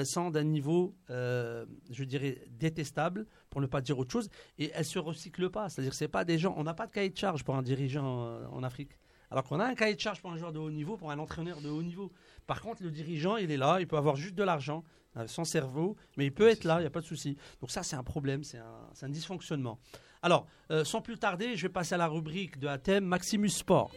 sont 0.01 0.31
d'un 0.31 0.43
niveau, 0.43 0.95
euh, 1.09 1.65
je 1.91 2.03
dirais, 2.03 2.41
détestable, 2.49 3.27
pour 3.49 3.61
ne 3.61 3.67
pas 3.67 3.81
dire 3.81 3.99
autre 3.99 4.11
chose, 4.11 4.29
et 4.57 4.71
elles 4.73 4.85
se 4.85 4.99
recyclent 4.99 5.49
pas. 5.49 5.69
C'est-à-dire, 5.69 5.93
c'est 5.93 6.07
pas 6.07 6.25
des 6.25 6.37
gens. 6.37 6.53
On 6.57 6.63
n'a 6.63 6.73
pas 6.73 6.87
de 6.87 6.91
cahier 6.91 7.09
de 7.09 7.17
charge 7.17 7.43
pour 7.43 7.55
un 7.55 7.61
dirigeant 7.61 8.25
euh, 8.25 8.45
en 8.51 8.63
Afrique. 8.63 8.97
Alors 9.29 9.43
qu'on 9.43 9.59
a 9.59 9.65
un 9.65 9.75
cahier 9.75 9.95
de 9.95 9.99
charge 9.99 10.21
pour 10.21 10.31
un 10.31 10.37
joueur 10.37 10.51
de 10.51 10.59
haut 10.59 10.71
niveau, 10.71 10.95
pour 10.95 11.11
un 11.11 11.19
entraîneur 11.19 11.61
de 11.61 11.69
haut 11.69 11.81
niveau. 11.81 12.11
Par 12.45 12.61
contre, 12.61 12.83
le 12.83 12.91
dirigeant, 12.91 13.37
il 13.37 13.51
est 13.51 13.57
là, 13.57 13.79
il 13.79 13.87
peut 13.87 13.97
avoir 13.97 14.15
juste 14.15 14.35
de 14.35 14.43
l'argent, 14.43 14.83
euh, 15.17 15.27
son 15.27 15.43
cerveau, 15.43 15.95
mais 16.17 16.25
il 16.25 16.31
peut 16.31 16.47
être 16.47 16.63
là, 16.63 16.77
il 16.77 16.81
n'y 16.81 16.87
a 16.87 16.91
pas 16.91 17.01
de 17.01 17.05
souci. 17.05 17.37
Donc 17.59 17.71
ça, 17.71 17.83
c'est 17.83 17.95
un 17.95 18.03
problème, 18.03 18.43
c'est 18.43 18.59
un, 18.59 18.89
c'est 18.93 19.05
un 19.05 19.09
dysfonctionnement. 19.09 19.79
Alors, 20.21 20.47
euh, 20.71 20.83
sans 20.83 21.01
plus 21.01 21.17
tarder, 21.17 21.55
je 21.57 21.63
vais 21.63 21.73
passer 21.73 21.95
à 21.95 21.97
la 21.97 22.07
rubrique 22.07 22.57
de 22.57 22.67
Athème, 22.67 23.05
Maximus 23.05 23.49
Sport. 23.49 23.91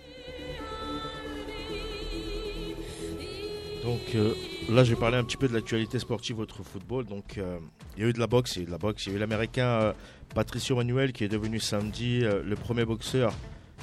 Donc 3.87 4.01
euh, 4.17 4.35
là, 4.69 4.83
je 4.83 4.93
vais 4.93 5.01
parler 5.01 5.17
un 5.17 5.23
petit 5.23 5.37
peu 5.37 5.47
de 5.47 5.55
l'actualité 5.55 6.01
sportive 6.01 6.37
votre 6.37 6.65
football. 6.65 7.05
Donc 7.05 7.39
euh, 7.39 7.59
il 7.97 8.03
y 8.03 8.07
a 8.07 8.09
eu 8.09 8.13
de 8.13 8.19
la 8.19 8.27
boxe, 8.27 8.57
il 8.57 8.59
y 8.59 8.61
a 8.61 8.63
eu 8.65 8.67
de 8.67 8.71
la 8.73 8.79
boxe. 8.79 9.07
Il 9.07 9.11
y 9.11 9.13
a 9.15 9.17
eu 9.17 9.21
l'américain 9.21 9.67
euh, 9.67 9.93
Patricio 10.35 10.75
Manuel 10.75 11.13
qui 11.13 11.23
est 11.23 11.29
devenu 11.29 11.61
samedi 11.61 12.21
le 12.21 12.57
premier 12.57 12.85
boxeur 12.85 13.33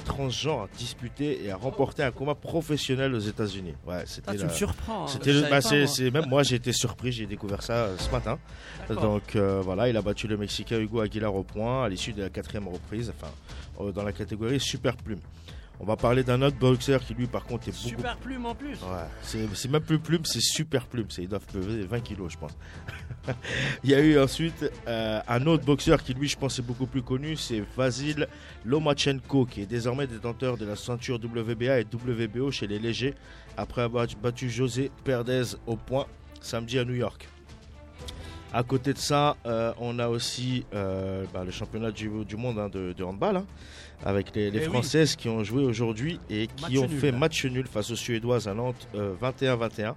transgenre 0.04 0.62
à 0.62 0.68
disputer 0.76 1.42
et 1.44 1.50
à 1.52 1.56
remporter 1.56 2.02
un 2.02 2.10
combat 2.10 2.34
professionnel 2.34 3.14
aux 3.14 3.18
États-Unis. 3.20 3.74
Ouais, 3.86 4.02
c'était 4.04 4.32
Ah, 4.32 4.36
tu 4.36 4.44
me 4.44 4.50
surprends. 4.50 5.04
hein. 5.04 5.08
C'était 5.08 5.40
bah, 5.48 5.60
même 6.20 6.28
moi 6.28 6.42
j'ai 6.42 6.56
été 6.56 6.72
surpris, 6.72 7.10
j'ai 7.10 7.24
découvert 7.26 7.62
ça 7.62 7.88
ce 7.96 8.10
matin. 8.10 8.38
Donc 8.90 9.36
voilà, 9.36 9.88
il 9.88 9.96
a 9.96 10.02
battu 10.02 10.28
le 10.28 10.36
Mexicain 10.36 10.78
Hugo 10.80 11.00
Aguilar 11.00 11.34
au 11.34 11.44
point 11.44 11.84
à 11.84 11.88
l'issue 11.88 12.12
de 12.12 12.22
la 12.22 12.28
quatrième 12.28 12.68
reprise, 12.68 13.10
enfin 13.16 13.32
dans 13.92 14.02
la 14.02 14.12
catégorie 14.12 14.60
super 14.60 14.96
plume. 14.96 15.20
On 15.80 15.84
va 15.84 15.96
parler 15.96 16.22
d'un 16.22 16.40
autre 16.42 16.56
boxeur 16.56 17.04
qui 17.04 17.14
lui 17.14 17.26
par 17.26 17.44
contre 17.44 17.68
est 17.68 17.72
beaucoup 17.72 17.88
Super 17.88 18.16
plume 18.16 18.46
en 18.46 18.54
plus. 18.54 18.80
Ouais, 18.82 19.08
c'est, 19.22 19.68
même 19.68 19.82
plus 19.82 19.98
plume, 19.98 20.24
c'est 20.24 20.40
super 20.40 20.86
plume. 20.86 21.06
C'est, 21.10 21.22
ils 21.22 21.28
doivent 21.28 21.46
peser 21.46 21.82
20 21.82 22.00
kilos, 22.00 22.32
je 22.32 22.38
pense. 22.38 22.56
Il 23.84 23.90
y 23.90 23.94
a 23.94 24.00
eu 24.00 24.18
ensuite 24.18 24.70
euh, 24.86 25.20
un 25.26 25.46
autre 25.46 25.64
boxeur 25.64 26.02
qui, 26.02 26.14
lui, 26.14 26.28
je 26.28 26.38
pense, 26.38 26.58
est 26.58 26.62
beaucoup 26.62 26.86
plus 26.86 27.02
connu. 27.02 27.36
C'est 27.36 27.62
Vasil 27.76 28.28
Lomachenko, 28.64 29.46
qui 29.46 29.62
est 29.62 29.66
désormais 29.66 30.06
détenteur 30.06 30.56
de 30.56 30.64
la 30.64 30.76
ceinture 30.76 31.16
WBA 31.16 31.80
et 31.80 31.86
WBO 31.92 32.50
chez 32.50 32.66
les 32.66 32.78
légers, 32.78 33.14
après 33.56 33.82
avoir 33.82 34.06
battu 34.22 34.48
José 34.48 34.90
Perdez 35.02 35.56
au 35.66 35.76
point 35.76 36.06
samedi 36.40 36.78
à 36.78 36.84
New 36.84 36.94
York. 36.94 37.28
À 38.56 38.62
côté 38.62 38.92
de 38.92 38.98
ça, 38.98 39.36
euh, 39.46 39.72
on 39.80 39.98
a 39.98 40.06
aussi 40.08 40.64
euh, 40.74 41.24
bah, 41.34 41.42
le 41.44 41.50
championnat 41.50 41.90
du, 41.90 42.08
du 42.24 42.36
monde 42.36 42.58
hein, 42.60 42.68
de, 42.68 42.92
de 42.92 43.02
handball, 43.04 43.38
hein, 43.38 43.46
avec 44.04 44.34
les, 44.36 44.50
les 44.52 44.58
Eh 44.60 44.62
oui. 44.66 44.68
Françaises 44.72 45.16
qui 45.16 45.28
ont 45.28 45.42
joué 45.42 45.64
aujourd'hui 45.64 46.20
et 46.30 46.46
qui 46.46 46.62
Match 46.74 46.76
ont 46.78 46.88
nul. 46.88 46.98
fait 47.00 47.10
match 47.12 47.44
nul 47.46 47.66
face 47.66 47.90
aux 47.90 47.96
Suédoises 47.96 48.46
à 48.46 48.54
Nantes, 48.54 48.86
euh, 48.94 49.14
21-21. 49.20 49.94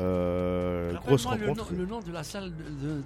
Euh, 0.00 0.92
grosse 1.06 1.24
le, 1.24 1.30
rencontre. 1.30 1.72
nom, 1.72 1.78
le 1.78 1.86
nom 1.86 2.00
de 2.00 2.10
la 2.12 2.24
salle 2.24 2.52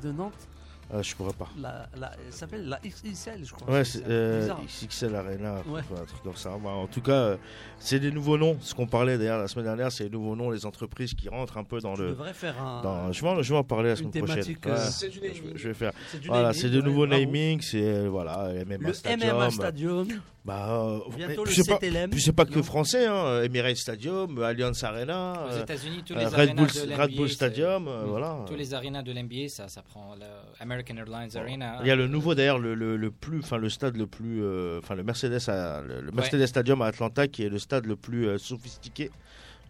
de 0.02 0.10
Nantes, 0.10 0.48
Euh, 0.94 1.02
je 1.02 1.14
pourrais 1.14 1.34
pas. 1.34 1.48
la, 1.60 1.86
la- 1.98 2.12
elle 2.26 2.32
s'appelle 2.32 2.66
la 2.66 2.78
XXL, 2.82 3.44
je 3.44 3.52
crois. 3.52 3.70
Ouais, 3.70 3.84
C'est 3.84 4.02
euh. 4.08 4.48
XXL 4.66 5.14
Arena, 5.14 5.56
Ouais. 5.68 5.80
un 5.80 6.04
truc 6.06 6.22
comme 6.22 6.34
ça. 6.36 6.56
Bah, 6.62 6.70
en 6.70 6.86
tout 6.86 7.02
cas, 7.02 7.12
euh, 7.12 7.36
c'est 7.78 8.00
des 8.00 8.10
nouveaux 8.10 8.38
noms. 8.38 8.56
Ce 8.62 8.74
qu'on 8.74 8.86
parlait 8.86 9.18
d'ailleurs 9.18 9.38
la 9.38 9.48
semaine 9.48 9.66
dernière, 9.66 9.92
c'est 9.92 10.04
les 10.04 10.10
nouveaux 10.10 10.34
noms, 10.34 10.50
les 10.50 10.64
entreprises 10.64 11.12
qui 11.12 11.28
rentrent 11.28 11.58
un 11.58 11.64
peu 11.64 11.78
dans 11.80 11.92
Tu 11.94 12.02
le. 12.02 12.08
devrais 12.10 12.32
faire 12.32 12.58
un. 12.62 12.80
dans- 12.82 13.12
je, 13.12 13.20
vais 13.22 13.28
en, 13.28 13.42
je 13.42 13.52
vais 13.52 13.58
en 13.58 13.64
parler 13.64 13.90
la 13.90 13.96
semaine 13.96 14.12
prochaine. 14.12 14.28
thématique, 14.36 14.64
Ouais, 14.64 14.72
euh, 14.72 14.88
C'est 14.90 15.08
du 15.10 15.18
je, 15.18 15.20
naming. 15.42 15.56
je 15.56 15.68
vais 15.68 15.74
faire. 15.74 15.92
c'est 16.10 16.20
du 16.20 16.28
Voilà, 16.28 16.42
naming, 16.44 16.60
c'est 16.62 16.70
de 16.70 16.78
ouais, 16.78 16.84
nouveaux 16.86 17.06
bravo. 17.06 17.22
naming, 17.22 17.60
c'est 17.60 17.82
euh, 17.82 18.08
voilà, 18.08 18.48
MMA 18.64 18.76
Le 18.88 18.92
Stadium. 18.94 19.36
MMA 19.36 19.50
Stadium, 19.50 20.08
Bah, 20.48 20.80
euh, 20.82 20.98
bientôt 21.14 21.42
puis 21.44 21.56
le 21.58 21.64
pas, 21.64 21.74
CTLM. 21.78 22.10
puis 22.10 22.20
c'est 22.22 22.32
pas 22.32 22.46
que 22.46 22.62
français, 22.62 23.06
hein. 23.06 23.42
Emirates 23.42 23.76
Stadium, 23.76 24.42
Allianz 24.42 24.82
Arena, 24.82 25.44
Aux 25.46 25.52
euh, 25.52 25.62
États-Unis, 25.62 26.02
tous 26.06 26.14
euh, 26.14 26.26
Red 26.28 26.56
Bull, 26.56 26.66
de 26.66 26.80
l'NBA, 26.90 27.02
Red 27.04 27.14
Bull 27.16 27.28
c'est- 27.28 27.34
Stadium, 27.34 27.86
euh, 27.86 28.04
voilà. 28.06 28.38
Tous 28.48 28.56
les 28.56 28.72
arénas 28.74 29.02
de 29.02 29.12
l'NBA, 29.12 29.48
ça, 29.48 29.68
ça 29.68 29.82
prend 29.82 30.14
le 30.14 30.24
American 30.60 30.96
Airlines 30.96 31.36
Arena. 31.36 31.78
Il 31.82 31.86
y 31.86 31.90
a 31.90 31.96
le 31.96 32.08
nouveau 32.08 32.34
d'ailleurs 32.34 32.58
le, 32.58 32.74
le, 32.74 32.96
le 32.96 33.10
plus 33.10 33.40
enfin 33.40 33.58
le 33.58 33.68
stade 33.68 33.96
le 33.96 34.06
plus 34.06 34.42
euh, 34.42 34.78
enfin 34.82 34.94
le 34.94 35.02
Mercedes 35.04 35.38
à- 35.48 35.82
le, 35.82 36.00
le 36.00 36.10
Mercedes 36.12 36.46
Stadium 36.46 36.80
à 36.82 36.86
Atlanta 36.86 37.28
qui 37.28 37.42
est 37.44 37.48
le 37.50 37.58
stade 37.58 37.84
le 37.86 37.96
plus 37.96 38.38
sophistiqué 38.38 39.10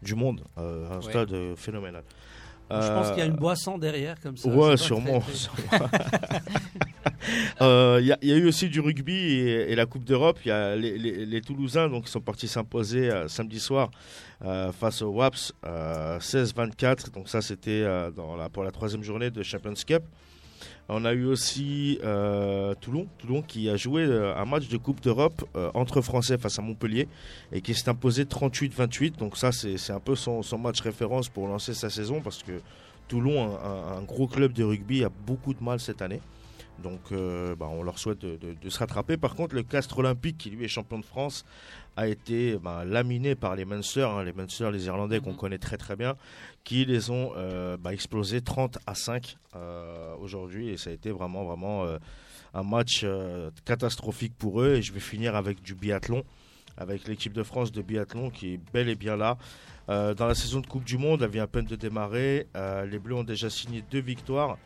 du 0.01 0.15
monde 0.15 0.43
un 0.57 0.63
Ouais. 0.99 1.03
stade 1.03 1.35
phénoménal. 1.57 2.05
Je 2.71 2.77
pense 2.93 3.09
qu'il 3.11 3.19
y 3.19 3.23
a 3.23 3.25
une 3.27 3.33
Euh, 3.33 3.37
boisson 3.37 3.79
derrière 3.79 4.21
comme 4.21 4.37
ça. 4.37 4.49
Ouais, 4.49 4.77
sûrement. 4.77 5.23
sûrement. 5.33 5.89
Euh, 7.61 7.99
Il 8.01 8.07
y, 8.07 8.13
a- 8.13 8.19
il 8.23 8.29
y 8.29 8.33
a 8.33 8.37
eu 8.37 8.47
aussi 8.47 8.69
du 8.69 8.81
rugby 8.81 9.13
et, 9.13 9.73
et 9.73 9.75
la 9.75 9.87
Coupe 9.87 10.05
d'Europe. 10.05 10.39
Il 10.45 10.49
y 10.49 10.53
a 10.53 10.77
les, 10.77 10.97
les- 10.99 11.27
les 11.27 11.41
Toulousains 11.41 11.89
donc, 11.89 12.05
qui 12.05 12.11
sont 12.11 12.21
partis 12.21 12.47
s'imposer 12.49 13.11
euh, 13.11 13.27
samedi 13.29 13.59
soir 13.59 13.91
euh, 14.45 14.71
face 14.73 15.03
au 15.03 15.11
WAPS 15.11 15.53
euh, 15.67 16.19
16-24. 16.21 17.11
Donc 17.13 17.29
ça, 17.29 17.43
c'était 17.43 17.85
pour 18.53 18.63
la 18.65 18.71
troisième 18.71 19.03
journée 19.03 19.31
de 19.31 19.43
Champions 19.43 19.75
Cup. 19.87 20.03
On 20.91 21.05
a 21.05 21.13
eu 21.13 21.27
aussi 21.27 21.99
euh, 22.03 22.75
Toulon, 22.81 23.43
qui 23.47 23.69
a 23.69 23.77
joué 23.77 24.05
euh, 24.05 24.35
un 24.35 24.47
match 24.47 24.69
de 24.69 24.79
Coupe 24.79 25.03
d'Europe 25.03 25.45
euh, 25.55 25.71
entre 25.75 26.01
Français 26.01 26.39
face 26.39 26.59
à 26.59 26.63
Montpellier 26.63 27.09
et 27.53 27.61
qui 27.61 27.75
s'est 27.75 27.91
imposé 27.91 28.25
38-28. 28.25 29.19
Donc 29.19 29.37
ça, 29.37 29.53
c'est 29.53 29.93
un 29.93 30.01
peu 30.01 30.17
son, 30.17 30.43
match 30.59 30.81
référence 30.81 31.29
pour 31.29 31.47
lancer 31.47 31.75
sa 31.75 31.91
saison 31.91 32.23
parce 32.23 32.43
que 32.43 32.63
Toulon, 33.07 33.59
un, 33.63 34.03
gros 34.03 34.27
club 34.27 34.55
de 34.55 34.65
rugby, 34.65 35.05
a 35.05 35.11
beaucoup 35.11 35.53
de 35.53 35.63
mal 35.63 35.79
cette 35.79 36.01
année. 36.01 36.21
Donc 36.83 37.01
bah, 37.11 37.69
on 37.71 37.83
leur 37.83 37.99
souhaite 37.99 38.21
de 38.21 38.69
se 38.71 38.79
rattraper. 38.79 39.17
Par 39.17 39.35
contre, 39.35 39.55
le 39.55 39.63
Castre 39.63 39.99
Olympique, 39.99 40.39
qui 40.39 40.51
lui 40.51 40.65
est 40.65 40.69
champion 40.69 40.99
de 40.99 41.05
France, 41.05 41.45
a 41.99 42.07
été 42.07 42.57
bah, 42.59 42.85
laminé 42.85 43.35
par 43.35 43.57
les 43.57 43.65
Munster, 43.65 44.03
hein, 44.05 44.23
les 44.23 44.33
Munster, 44.33 44.71
les 44.71 44.87
Irlandais 44.87 45.19
qu'on 45.19 45.31
Mhm. 45.33 45.37
connaît 45.37 45.59
très 45.59 45.77
très 45.77 45.97
bien, 45.97 46.15
qui 46.63 46.85
les 46.85 47.11
ont 47.11 47.33
euh, 47.37 47.77
bah, 47.77 47.93
explosés 47.93 48.41
30 48.41 48.79
à 48.87 48.95
5 48.95 49.37
euh, 49.57 50.15
aujourd'hui. 50.21 50.69
Et 50.69 50.77
ça 50.77 50.91
a 50.91 50.93
été 50.93 51.11
vraiment 51.11 51.45
vraiment 51.45 51.85
euh, 51.85 51.99
un 52.55 52.63
match 52.63 53.01
euh, 53.03 53.51
catastrophique 53.65 54.33
pour 54.39 54.63
eux. 54.63 54.75
Et 54.77 54.83
je 54.83 54.93
vais 54.93 55.01
finir 55.01 55.35
avec 55.35 55.61
du 55.61 55.75
biathlon, 55.75 56.23
avec 56.77 57.09
l'équipe 57.09 57.33
de 57.33 57.43
France 57.43 57.73
de 57.73 57.83
biathlon 57.83 58.31
qui 58.31 58.55
est 58.55 58.61
bel 58.73 58.89
et 58.89 58.95
bien 58.95 59.17
là. 59.17 59.37
Dans 59.89 60.27
la 60.27 60.35
saison 60.35 60.61
de 60.61 60.67
Coupe 60.67 60.85
du 60.85 60.99
Monde, 60.99 61.23
elle 61.23 61.31
vient 61.31 61.45
à 61.45 61.47
peine 61.47 61.65
de 61.65 61.75
démarrer. 61.75 62.47
Les 62.91 62.99
Bleus 62.99 63.15
ont 63.15 63.25
déjà 63.25 63.49
signé 63.49 63.83
deux 63.91 64.03
victoires 64.03 64.59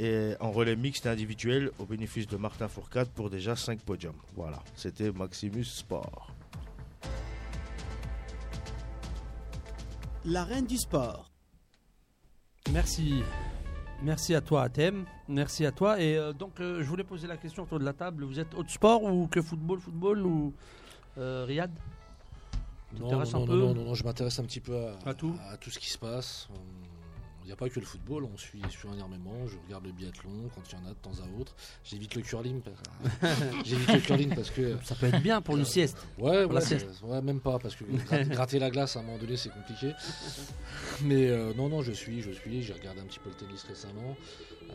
et 0.00 0.32
en 0.40 0.50
relais 0.50 0.74
mixte 0.74 1.06
et 1.06 1.08
individuel 1.08 1.70
au 1.78 1.84
bénéfice 1.86 2.26
de 2.26 2.36
Martin 2.36 2.66
Fourcade 2.66 3.08
pour 3.10 3.30
déjà 3.30 3.54
5 3.54 3.80
podiums. 3.82 4.18
Voilà, 4.34 4.58
c'était 4.74 5.12
Maximus 5.12 5.62
Sport. 5.64 6.33
La 10.24 10.44
reine 10.44 10.66
du 10.66 10.78
sport. 10.78 11.30
Merci. 12.72 13.22
Merci 14.02 14.34
à 14.34 14.40
toi, 14.40 14.62
Athème. 14.62 15.04
Merci 15.28 15.66
à 15.66 15.72
toi. 15.72 16.00
Et 16.00 16.16
euh, 16.16 16.32
donc, 16.32 16.60
euh, 16.60 16.82
je 16.82 16.88
voulais 16.88 17.04
poser 17.04 17.26
la 17.26 17.36
question 17.36 17.64
autour 17.64 17.78
de 17.78 17.84
la 17.84 17.92
table. 17.92 18.24
Vous 18.24 18.40
êtes 18.40 18.54
autre 18.54 18.70
sport 18.70 19.02
ou 19.02 19.26
que 19.26 19.42
football, 19.42 19.80
football 19.80 20.26
ou 20.26 20.52
euh, 21.18 21.44
Riyad? 21.46 21.70
Non, 22.98 23.10
non, 23.10 23.20
un 23.20 23.24
non, 23.24 23.46
peu 23.46 23.58
non, 23.58 23.74
non, 23.74 23.84
non, 23.84 23.94
je 23.94 24.04
m'intéresse 24.04 24.38
un 24.38 24.44
petit 24.44 24.60
peu 24.60 24.76
à, 24.76 25.10
À 25.10 25.14
tout 25.14 25.34
à 25.50 25.56
tout 25.56 25.70
ce 25.70 25.78
qui 25.78 25.90
se 25.90 25.98
passe. 25.98 26.48
Euh, 26.50 26.54
Il 27.44 27.48
n'y 27.48 27.52
a 27.52 27.56
pas 27.56 27.68
que 27.68 27.78
le 27.78 27.84
football, 27.84 28.24
on 28.24 28.36
suit, 28.38 28.62
suit 28.70 28.88
énormément. 28.94 29.34
Je 29.46 29.56
regarde 29.66 29.84
le 29.84 29.92
biathlon 29.92 30.48
quand 30.54 30.62
il 30.72 30.78
y 30.78 30.82
en 30.82 30.86
a 30.86 30.94
de 30.94 30.94
temps 30.94 31.12
à 31.22 31.40
autre. 31.40 31.54
J'évite 31.84 32.14
le 32.14 32.22
curling. 32.22 32.62
parce- 32.62 33.30
J'évite 33.66 33.92
le 33.92 34.00
curling 34.00 34.34
parce 34.34 34.50
que. 34.50 34.76
Ça 34.82 34.94
peut 34.94 35.06
être 35.06 35.20
bien 35.22 35.42
pour 35.42 35.56
une 35.58 35.66
sieste. 35.66 35.98
Ouais, 36.18 36.44
Pour 36.44 36.54
ouais, 36.54 36.60
la 36.60 36.60
sieste. 36.62 36.86
ouais, 37.02 37.20
même 37.20 37.40
pas 37.40 37.58
parce 37.58 37.76
que 37.76 37.84
gra- 37.84 38.26
gratter 38.28 38.58
la 38.58 38.70
glace 38.70 38.96
à 38.96 39.00
un 39.00 39.02
moment 39.02 39.18
donné 39.18 39.36
c'est 39.36 39.50
compliqué. 39.52 39.92
Mais 41.02 41.28
euh, 41.28 41.52
non, 41.54 41.68
non, 41.68 41.82
je 41.82 41.92
suis, 41.92 42.22
je 42.22 42.30
suis. 42.30 42.62
J'ai 42.62 42.72
regardé 42.72 43.00
un 43.00 43.04
petit 43.04 43.18
peu 43.18 43.28
le 43.28 43.34
tennis 43.34 43.62
récemment 43.64 44.16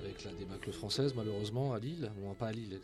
avec 0.03 0.23
la 0.23 0.31
débâcle 0.33 0.71
française 0.71 1.13
malheureusement 1.15 1.73
à 1.73 1.79
Lille, 1.79 2.11
ou 2.23 2.31
pas 2.35 2.47
à 2.47 2.51
Lille, 2.51 2.79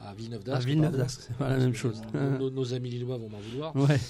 à 0.00 0.14
Villeneuve 0.14 0.40
À 0.40 0.44
d'Ascq. 0.54 0.66
Villeneuve 0.66 0.90
pardon. 0.90 1.04
d'Ascq, 1.04 1.20
c'est 1.28 1.36
pas 1.36 1.48
la 1.48 1.58
même 1.58 1.74
chose. 1.74 2.02
Nos, 2.12 2.38
nos- 2.38 2.50
nos 2.50 2.74
amis 2.74 2.90
lillois 2.90 3.18
vont 3.18 3.28
m'en 3.28 3.38
vouloir. 3.38 3.76
Ouais. 3.76 4.00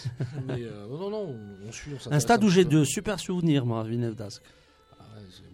Mais 0.47 0.63
euh, 0.63 0.87
non, 0.89 0.99
non, 0.99 1.11
non, 1.11 1.37
on, 1.65 1.69
on 1.69 1.73
suit. 1.73 1.91
On 2.07 2.13
Un 2.13 2.19
stade 2.21 2.43
où 2.45 2.49
j'ai 2.49 2.65
de 2.65 2.83
super 2.85 3.21
souvenirs, 3.21 3.67
moi, 3.67 3.81
à 3.81 3.85
Villeneuve 3.85 4.15
d'Ascq. 4.15 4.43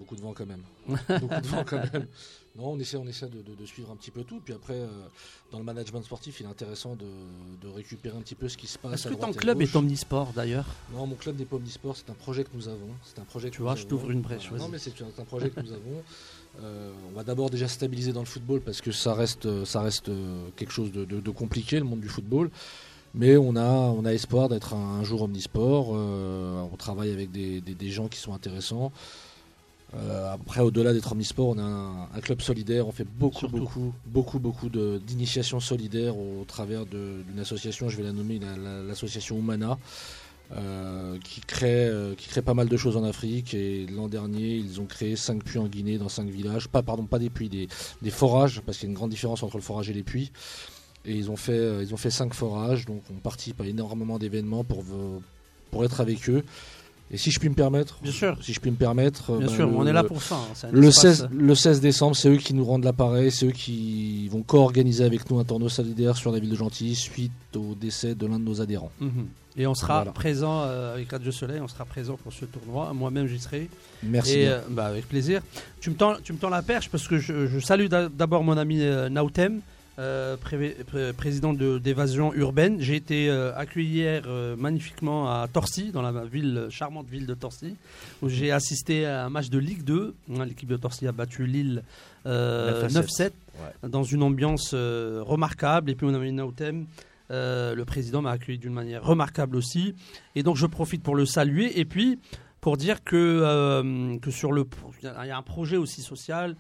Beaucoup 0.09 0.17
de 0.17 0.21
vent 0.23 0.33
quand 0.33 0.47
même. 0.47 0.63
beaucoup 1.21 1.41
de 1.41 1.47
vent 1.47 1.65
quand 1.67 1.93
même. 1.93 2.07
Non, 2.57 2.71
on 2.73 2.79
essaie, 2.81 2.97
on 2.97 3.07
essaie 3.07 3.27
de, 3.29 3.43
de- 3.43 3.55
de 3.55 3.67
suivre 3.67 3.91
un 3.93 3.97
petit 3.97 4.11
peu 4.11 4.25
tout. 4.25 4.41
Puis 4.43 4.55
après, 4.55 4.73
euh, 4.75 4.89
dans 5.53 5.59
le 5.59 5.65
management 5.65 6.01
sportif, 6.03 6.41
il 6.41 6.47
est 6.47 6.49
intéressant 6.49 6.97
de, 6.97 7.05
de 7.61 7.69
récupérer 7.73 8.17
un 8.17 8.21
petit 8.23 8.35
peu 8.35 8.49
ce 8.49 8.57
qui 8.57 8.67
se 8.67 8.79
passe. 8.79 8.95
Est-ce 9.05 9.09
que 9.15 9.21
ton 9.21 9.33
club 9.33 9.61
est 9.61 9.77
omnisport 9.77 10.33
d'ailleurs? 10.35 10.65
Non, 10.95 11.07
mon 11.07 11.15
club 11.15 11.37
des 11.37 11.45
pommes 11.45 11.63
d'e-sport, 11.63 11.95
c'est 11.97 12.09
un 12.11 12.15
projet 12.15 12.45
que 12.45 12.51
nous 12.55 12.69
avons. 12.69 12.89
C'est 13.05 13.21
un 13.21 13.25
projet 13.25 13.51
que 13.51 13.57
Tu 13.57 13.63
vois, 13.63 13.77
je 13.77 13.85
t'ouvre 13.87 14.11
une 14.11 14.23
brèche, 14.23 14.49
Voilà. 14.49 14.65
Non, 14.65 14.71
mais 14.71 14.79
c'est 14.79 14.93
un, 15.03 15.25
projet 15.25 15.51
que 15.51 15.61
nous 15.61 15.73
avons. 15.73 16.03
Euh, 16.63 16.91
on 17.13 17.15
va 17.15 17.23
d'abord 17.23 17.51
déjà 17.51 17.69
stabiliser 17.69 18.13
dans 18.15 18.21
le 18.21 18.27
football 18.27 18.61
parce 18.63 18.81
que 18.81 18.91
ça 18.93 19.13
reste, 19.15 19.65
ça 19.67 19.83
reste 19.83 20.09
euh, 20.09 20.49
quelque 20.57 20.73
chose 20.73 20.91
de, 20.91 21.31
compliqué, 21.31 21.79
le 21.79 21.85
monde 21.85 22.01
du 22.01 22.09
football. 22.09 22.51
Mais 23.15 23.37
on 23.37 23.57
a, 23.57 23.65
on 23.71 24.05
a 24.05 24.13
espoir 24.13 24.49
d'être 24.49 24.75
un, 24.75 24.99
un 25.01 25.05
jour 25.05 25.23
omnisport. 25.23 25.91
Euh, 25.93 26.61
on 26.73 26.77
travaille 26.77 27.11
avec 27.13 27.31
des, 27.31 27.61
des- 27.61 27.75
des 27.75 27.91
gens 27.91 28.09
qui 28.09 28.19
sont 28.19 28.35
intéressants. 28.35 28.91
Euh, 29.97 30.33
après, 30.35 30.61
au-delà 30.61 30.93
d'être 30.93 31.13
omnisport, 31.13 31.49
on 31.49 31.59
a 31.59 31.63
un, 31.63 32.03
un 32.15 32.21
club 32.21 32.43
solidaire. 32.43 32.87
On 32.87 32.93
fait 32.93 33.07
beaucoup, 33.07 33.39
Surtout. 33.39 33.57
beaucoup, 33.59 33.95
beaucoup, 34.07 34.39
beaucoup 34.39 34.69
d'initiations 34.69 35.61
solidaires 35.61 36.17
au 36.19 36.45
travers 36.47 36.85
d'une 36.85 37.39
association. 37.41 37.89
Je 37.89 37.97
vais 37.97 38.03
la 38.03 38.13
nommer 38.13 38.39
la- 38.39 38.57
la- 38.57 38.83
l'association 38.83 39.39
Humana. 39.39 39.79
euh, 40.57 41.19
qui 41.23 41.43
crée 41.43 41.85
euh, 41.89 42.15
qui 42.15 42.27
crée 42.29 42.41
pas 42.41 42.55
mal 42.55 42.71
de 42.71 42.77
choses 42.79 42.97
en 42.97 43.05
Afrique 43.05 43.53
et 43.53 43.87
l'an 43.87 44.09
dernier 44.09 44.57
ils 44.57 44.81
ont 44.81 44.87
créé 44.87 45.15
cinq 45.15 45.45
puits 45.45 45.59
en 45.59 45.67
Guinée 45.67 45.99
dans 45.99 46.09
cinq 46.09 46.27
villages 46.31 46.69
pas 46.69 46.81
pardon 46.83 47.05
pas 47.05 47.19
des 47.19 47.29
puits 47.29 47.51
des, 47.51 47.69
des 48.01 48.11
forages 48.11 48.63
parce 48.65 48.79
qu'il 48.79 48.87
y 48.87 48.89
a 48.89 48.93
une 48.93 48.97
grande 48.97 49.11
différence 49.11 49.43
entre 49.43 49.59
le 49.59 49.63
forage 49.63 49.91
et 49.91 49.93
les 49.93 50.03
puits 50.05 50.33
et 51.05 51.13
ils 51.15 51.31
ont 51.31 51.37
fait 51.37 51.53
euh, 51.53 51.83
ils 51.83 51.93
ont 51.93 51.99
fait 51.99 52.09
cinq 52.11 52.33
forages 52.33 52.87
donc 52.87 53.03
on 53.11 53.19
participe 53.21 53.61
à 53.61 53.67
énormément 53.67 54.19
d'événements 54.19 54.65
pour 54.65 54.85
pour 55.71 55.85
être 55.85 56.01
avec 56.01 56.31
eux 56.31 56.43
et 57.11 57.17
si 57.17 57.31
je 57.31 57.39
puis 57.41 57.49
me 57.49 57.55
permettre 57.55 57.99
Bien 58.03 58.13
sûr. 58.13 58.37
si 58.43 58.53
je 58.53 58.61
puis 58.61 58.71
me 58.71 58.77
permettre 58.77 59.37
Bien 59.39 59.47
bah, 59.47 59.53
sûr, 59.53 59.67
le- 59.67 59.75
on 59.77 59.87
est 59.87 59.93
là 59.93 60.05
pour 60.05 60.23
ça. 60.23 60.37
hein, 60.37 60.69
le 60.73 60.89
espace- 60.89 61.17
16, 61.21 61.29
le 61.33 61.55
16 61.55 61.81
décembre, 61.81 62.17
c'est 62.17 62.29
eux 62.29 62.37
qui 62.37 62.55
nous 62.55 62.65
rendent 62.65 62.85
l'appareil, 62.85 63.31
c'est 63.31 63.47
eux 63.47 63.51
qui 63.53 64.29
vont 64.29 64.43
co-organiser 64.43 65.05
avec 65.05 65.31
nous 65.31 65.39
un 65.39 65.45
tournoi 65.45 65.71
solidaire 65.71 66.17
sur 66.17 66.33
la 66.33 66.39
ville 66.39 66.51
de 66.51 66.57
Gentilly 66.57 66.95
suite 66.95 67.33
au 67.57 67.75
décès 67.75 68.15
de 68.15 68.27
l'un 68.27 68.39
de 68.39 68.45
nos 68.45 68.61
adhérents. 68.61 68.93
Mhm. 69.01 69.27
Et 69.61 69.67
on 69.67 69.75
sera 69.75 69.97
Voilà. 69.97 70.13
présent 70.13 70.63
euh, 70.63 70.95
avec 70.95 71.11
Radio 71.11 71.33
Soleil, 71.33 71.61
on 71.61 71.67
sera 71.67 71.85
présent 71.85 72.17
pour 72.23 72.33
ce 72.33 72.45
tournoi. 72.45 72.93
Moi-même, 72.93 73.27
j'y 73.27 73.41
serai. 73.41 73.69
Merci. 74.05 74.35
Et 74.41 74.49
euh, 74.49 74.61
bah, 74.71 74.87
avec 74.87 75.09
plaisir. 75.09 75.41
Tu 75.81 75.91
me 75.91 75.97
tends, 75.97 76.15
tu 76.23 76.33
me 76.33 76.39
tends 76.39 76.49
la 76.51 76.63
perche 76.63 76.89
parce 76.91 77.09
que 77.09 77.19
je, 77.19 77.49
je 77.49 77.59
salue 77.59 77.87
d'a- 77.87 78.09
d'abord 78.09 78.45
mon 78.45 78.57
ami 78.57 78.83
euh, 78.83 79.09
Nautem, 79.09 79.61
euh, 79.99 80.37
pré- 80.37 80.77
pré- 80.87 81.13
président 81.13 81.53
de- 81.53 81.79
d'évasion 81.79 82.33
urbaine. 82.35 82.77
J'ai 82.81 82.95
été 82.97 83.29
euh, 83.29 83.53
accueilli 83.57 83.89
hier 83.89 84.23
euh, 84.27 84.55
magnifiquement 84.57 85.29
à 85.29 85.49
Torcy, 85.53 85.91
dans 85.91 86.03
la 86.03 86.25
ville, 86.25 86.67
charmante 86.71 87.09
ville 87.09 87.27
de 87.27 87.35
Torcy, 87.35 87.75
où 88.23 88.29
j'ai 88.29 88.53
assisté 88.53 89.07
à 89.07 89.27
un 89.27 89.29
match 89.31 89.51
de 89.51 89.59
Ligue 89.59 89.83
2. 89.83 90.15
Hein, 90.37 90.45
L'équipe 90.45 90.69
de 90.69 90.77
Torcy 90.77 91.07
a 91.09 91.13
battu 91.13 91.47
Lille 91.47 91.83
euh, 92.27 92.83
9 92.89 92.97
à 92.97 93.01
9-7 93.01 93.31
dans 93.89 94.05
une 94.05 94.23
ambiance 94.23 94.73
remarquable. 94.73 95.91
Et 95.91 95.95
puis 95.95 96.07
mon 96.07 96.15
ami 96.15 96.33
Nautem. 96.33 96.87
euh, 97.31 97.75
le 97.75 97.85
président 97.85 98.23
m'a 98.23 98.31
accueilli 98.31 98.59
d'une 98.59 98.73
manière 98.73 99.03
remarquable 99.05 99.57
aussi. 99.57 99.95
Et 100.35 100.43
donc 100.43 100.57
je 100.57 100.67
profite 100.67 101.03
pour 101.03 101.17
le 101.17 101.27
saluer. 101.27 101.79
Et 101.81 101.85
puis 101.85 102.19
pour 102.61 102.77
dire 102.77 103.03
que, 103.05 104.19
que 104.19 104.31
sur 104.31 104.53
le 104.53 104.65
il 105.03 105.07
y 105.27 105.31
a 105.31 105.37
un 105.37 105.43
projet 105.43 105.77
aussi 105.77 106.03
social 106.03 106.57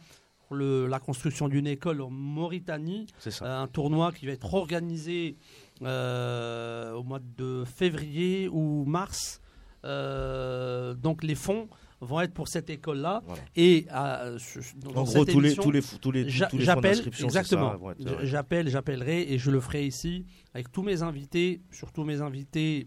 le- 0.51 0.87
la 0.87 0.99
construction 1.01 1.49
d'une 1.49 1.67
école 1.67 2.01
en 2.01 2.11
Mauritanie, 2.11 3.07
C'est 3.19 3.31
ça. 3.31 3.45
euh, 3.45 3.63
un 3.63 3.67
tournoi 3.67 4.13
qui 4.13 4.27
va 4.27 4.33
être 4.33 4.55
organisé 4.55 5.37
euh, 5.83 6.93
au 6.95 7.03
mois 7.05 7.21
de 7.37 7.65
février 7.65 8.49
ou 8.49 8.85
mars. 8.85 9.41
Euh, 9.85 10.95
donc 10.95 11.23
les 11.23 11.35
fonds 11.35 11.69
vont 12.01 12.21
être 12.21 12.33
pour 12.35 12.49
cette 12.49 12.71
école-là 12.71 13.23
Voilà. 13.27 13.43
et 13.57 13.87
euh, 13.93 14.39
dans 14.77 15.01
En 15.03 15.07
cette 15.07 15.15
gros, 15.17 15.25
tous 15.25 15.41
les, 15.41 15.55
tous 15.55 15.71
les, 15.71 15.83
tous 15.83 16.11
les, 16.13 16.27
tous 16.27 16.59
les 16.59 16.65
fonds 16.65 16.81
d'inscription, 16.81 17.27
exactement. 17.27 17.77
J'appelle, 18.23 18.69
j'appellerai 18.69 19.33
et 19.33 19.39
je 19.39 19.51
le 19.51 19.61
ferai 19.61 19.87
ici 19.87 20.25
avec 20.55 20.71
tous 20.73 20.83
mes 20.83 21.03
invités, 21.03 21.61
surtout 21.71 22.05
mes 22.05 22.21
invités, 22.21 22.87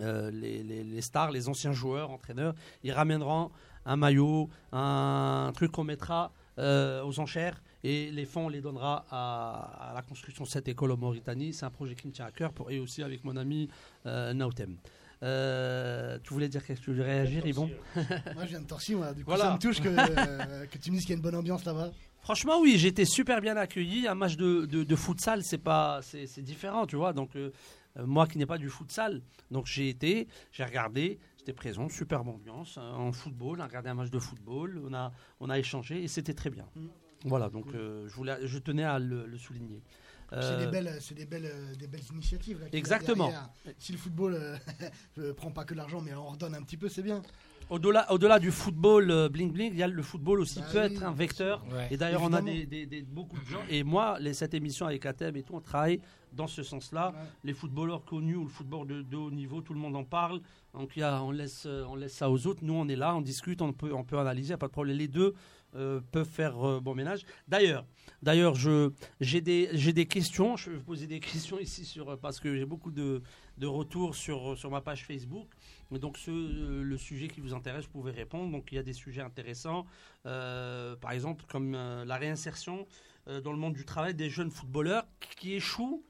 euh, 0.00 0.30
les, 0.32 0.62
les- 0.62 0.82
les 0.84 1.00
stars, 1.00 1.30
les 1.30 1.48
anciens 1.48 1.72
joueurs, 1.72 2.10
entraîneurs. 2.10 2.54
Ils 2.82 2.92
ramèneront 2.92 3.50
un 3.86 3.96
maillot, 3.96 4.48
un 4.72 5.52
truc 5.54 5.70
qu'on 5.72 5.84
mettra 5.84 6.32
euh, 6.58 7.02
aux 7.04 7.18
enchères 7.20 7.62
et 7.82 8.10
les 8.10 8.24
fonds 8.24 8.46
on 8.46 8.48
les 8.48 8.60
donnera 8.60 9.04
à, 9.10 9.90
à 9.90 9.94
la 9.94 10.02
construction 10.02 10.44
de 10.44 10.48
cette 10.48 10.68
école 10.68 10.92
en 10.92 10.96
Mauritanie. 10.96 11.52
C'est 11.52 11.66
un 11.66 11.70
projet 11.70 11.94
qui 11.94 12.06
me 12.06 12.12
tient 12.12 12.26
à 12.26 12.30
cœur 12.30 12.52
pour, 12.52 12.70
et 12.70 12.78
aussi 12.78 13.02
avec 13.02 13.24
mon 13.24 13.36
ami 13.36 13.68
euh, 14.06 14.32
Nautem. 14.32 14.76
Euh, 15.22 16.18
tu 16.22 16.34
voulais 16.34 16.48
dire 16.48 16.64
quelque 16.64 16.76
chose, 16.76 16.84
tu 16.84 16.90
voulais 16.92 17.04
réagir, 17.04 17.46
Yvon 17.46 17.70
Moi, 17.96 18.44
je 18.44 18.48
viens 18.50 18.60
de 18.60 18.66
Torcy, 18.66 18.94
moi. 18.94 19.12
Du 19.14 19.24
coup, 19.24 19.30
Voilà. 19.30 19.44
ça 19.44 19.52
me 19.54 19.58
touche 19.58 19.80
que, 19.80 19.88
euh, 19.88 20.66
que 20.70 20.78
tu 20.78 20.90
me 20.90 20.96
dises 20.96 21.04
qu'il 21.06 21.10
y 21.10 21.12
a 21.14 21.16
une 21.16 21.22
bonne 21.22 21.36
ambiance 21.36 21.64
là-bas. 21.64 21.90
Franchement, 22.20 22.58
oui, 22.60 22.74
j'ai 22.78 22.88
été 22.88 23.04
super 23.04 23.40
bien 23.40 23.56
accueilli. 23.56 24.06
Un 24.06 24.14
match 24.14 24.36
de, 24.36 24.66
de, 24.66 24.82
de 24.84 24.96
futsal, 24.96 25.42
c'est 25.42 25.58
pas, 25.58 26.00
c'est 26.02 26.26
c'est 26.26 26.42
différent, 26.42 26.86
tu 26.86 26.96
vois. 26.96 27.12
Donc, 27.12 27.36
euh, 27.36 27.50
moi 27.96 28.26
qui 28.26 28.38
n'ai 28.38 28.46
pas 28.46 28.58
du 28.58 28.68
futsal, 28.68 29.22
donc 29.50 29.66
j'ai 29.66 29.88
été, 29.88 30.26
j'ai 30.52 30.64
regardé, 30.64 31.18
j'étais 31.44 31.52
présent, 31.52 31.90
superbe 31.90 32.28
ambiance 32.28 32.78
euh, 32.78 32.92
en 32.92 33.12
football, 33.12 33.58
on 33.60 33.62
a 33.62 33.66
regardé 33.66 33.90
un 33.90 33.94
match 33.94 34.10
de 34.10 34.18
football, 34.18 34.80
on 34.82 34.94
a, 34.94 35.12
on 35.40 35.50
a 35.50 35.58
échangé 35.58 36.02
et 36.02 36.08
c'était 36.08 36.32
très 36.32 36.48
bien. 36.48 36.66
Mm. 36.74 36.86
Voilà, 37.26 37.50
donc 37.50 37.66
euh, 37.74 38.08
je, 38.08 38.14
voulais, 38.14 38.36
je 38.46 38.58
tenais 38.58 38.84
à 38.84 38.98
le, 38.98 39.26
le 39.26 39.38
souligner. 39.38 39.82
C'est 40.30 40.38
Euh, 40.38 40.64
des 40.64 40.70
belles, 40.70 40.98
c'est 41.00 41.14
des 41.14 41.26
belles, 41.26 41.46
euh, 41.46 41.74
des 41.74 41.86
belles 41.86 42.04
initiatives. 42.12 42.60
Là, 42.60 42.66
Exactement. 42.72 43.30
Si 43.78 43.92
le 43.92 43.98
football 43.98 44.34
euh, 44.34 44.56
euh, 45.18 45.34
prend 45.34 45.50
pas 45.50 45.64
que 45.64 45.74
l'argent, 45.74 46.00
mais 46.00 46.14
en 46.14 46.26
redonne 46.26 46.54
un 46.54 46.62
petit 46.62 46.76
peu, 46.76 46.88
c'est 46.88 47.02
bien. 47.02 47.22
Au-delà, 47.70 48.10
au-delà 48.12 48.38
du 48.38 48.50
football 48.50 49.10
euh, 49.10 49.28
bling 49.28 49.50
bling, 49.52 49.74
y 49.74 49.82
a 49.82 49.88
le 49.88 50.02
football 50.02 50.40
aussi 50.40 50.60
Bah 50.60 50.66
peut 50.72 50.78
oui, 50.80 50.84
être 50.94 51.02
un 51.02 51.12
vecteur. 51.12 51.64
Ouais. 51.72 51.88
Et 51.90 51.96
d'ailleurs, 51.96 52.22
on 52.22 52.32
a 52.32 52.42
des, 52.42 52.66
des- 52.66 52.86
des- 52.86 53.02
beaucoup 53.02 53.38
de 53.38 53.44
gens. 53.46 53.60
Et 53.70 53.82
moi, 53.82 54.18
les, 54.20 54.34
cette 54.34 54.54
émission 54.54 54.86
avec 54.86 55.04
Atem 55.06 55.34
et 55.36 55.42
tout, 55.42 55.54
on 55.54 55.60
travaille 55.60 56.00
dans 56.32 56.46
ce 56.46 56.62
sens-là. 56.62 57.10
Ouais. 57.10 57.18
Les 57.44 57.54
footballeurs 57.54 58.04
connus 58.04 58.36
ou 58.36 58.44
le 58.44 58.50
football 58.50 58.86
de, 58.86 59.02
de 59.02 59.16
haut 59.16 59.30
niveau, 59.30 59.60
tout 59.62 59.72
le 59.72 59.80
monde 59.80 59.96
en 59.96 60.04
parle. 60.04 60.40
Donc, 60.74 60.96
y 60.96 61.02
a, 61.02 61.22
on, 61.22 61.30
laisse, 61.30 61.64
euh, 61.66 61.84
on 61.88 61.94
laisse 61.94 62.14
ça 62.14 62.30
aux 62.30 62.46
autres. 62.46 62.60
Nous, 62.62 62.74
on 62.74 62.86
est 62.88 62.96
là, 62.96 63.14
on 63.16 63.20
discute, 63.22 63.62
on 63.62 63.72
peut, 63.72 63.92
on 63.94 64.04
peut 64.04 64.18
analyser, 64.18 64.56
pas 64.56 64.66
de 64.66 64.72
problème. 64.72 64.96
Les 64.98 65.08
deux 65.08 65.34
euh, 65.76 66.00
peuvent 66.12 66.28
faire 66.28 66.64
euh, 66.68 66.80
bon 66.80 66.94
ménage. 66.94 67.22
D'ailleurs, 67.48 67.84
d'ailleurs, 68.22 68.54
je, 68.56 68.90
j'ai 69.20 69.40
des, 69.40 69.70
j'ai 69.72 69.92
des 69.92 70.06
questions. 70.06 70.56
Je 70.56 70.70
vais 70.70 70.76
vous 70.76 70.84
poser 70.84 71.06
des 71.06 71.20
questions 71.20 71.58
ici 71.58 71.84
sur, 71.84 72.18
parce 72.18 72.40
que 72.40 72.54
j'ai 72.56 72.66
beaucoup 72.66 72.90
de, 72.90 73.22
de 73.58 73.66
retours 73.66 74.14
sur, 74.16 74.56
sur 74.58 74.70
ma 74.70 74.80
page 74.80 75.04
Facebook. 75.04 75.48
Donc 75.90 76.18
ce, 76.18 76.30
euh, 76.30 76.82
le 76.82 76.96
sujet 76.96 77.28
qui 77.28 77.40
vous 77.40 77.54
intéresse, 77.54 77.84
vous 77.84 77.90
pouvez 77.92 78.12
répondre. 78.12 78.50
Donc 78.50 78.72
il 78.72 78.76
y 78.76 78.78
a 78.78 78.82
des 78.82 78.92
sujets 78.92 79.20
intéressants, 79.22 79.86
euh, 80.26 80.96
par 80.96 81.12
exemple 81.12 81.44
comme 81.48 81.74
euh, 81.74 82.04
la 82.04 82.16
réinsertion 82.16 82.86
euh, 83.28 83.40
dans 83.40 83.52
le 83.52 83.58
monde 83.58 83.74
du 83.74 83.84
travail 83.84 84.14
des 84.14 84.28
jeunes 84.30 84.50
footballeurs 84.50 85.04
qui 85.38 85.54
échouent 85.54 86.04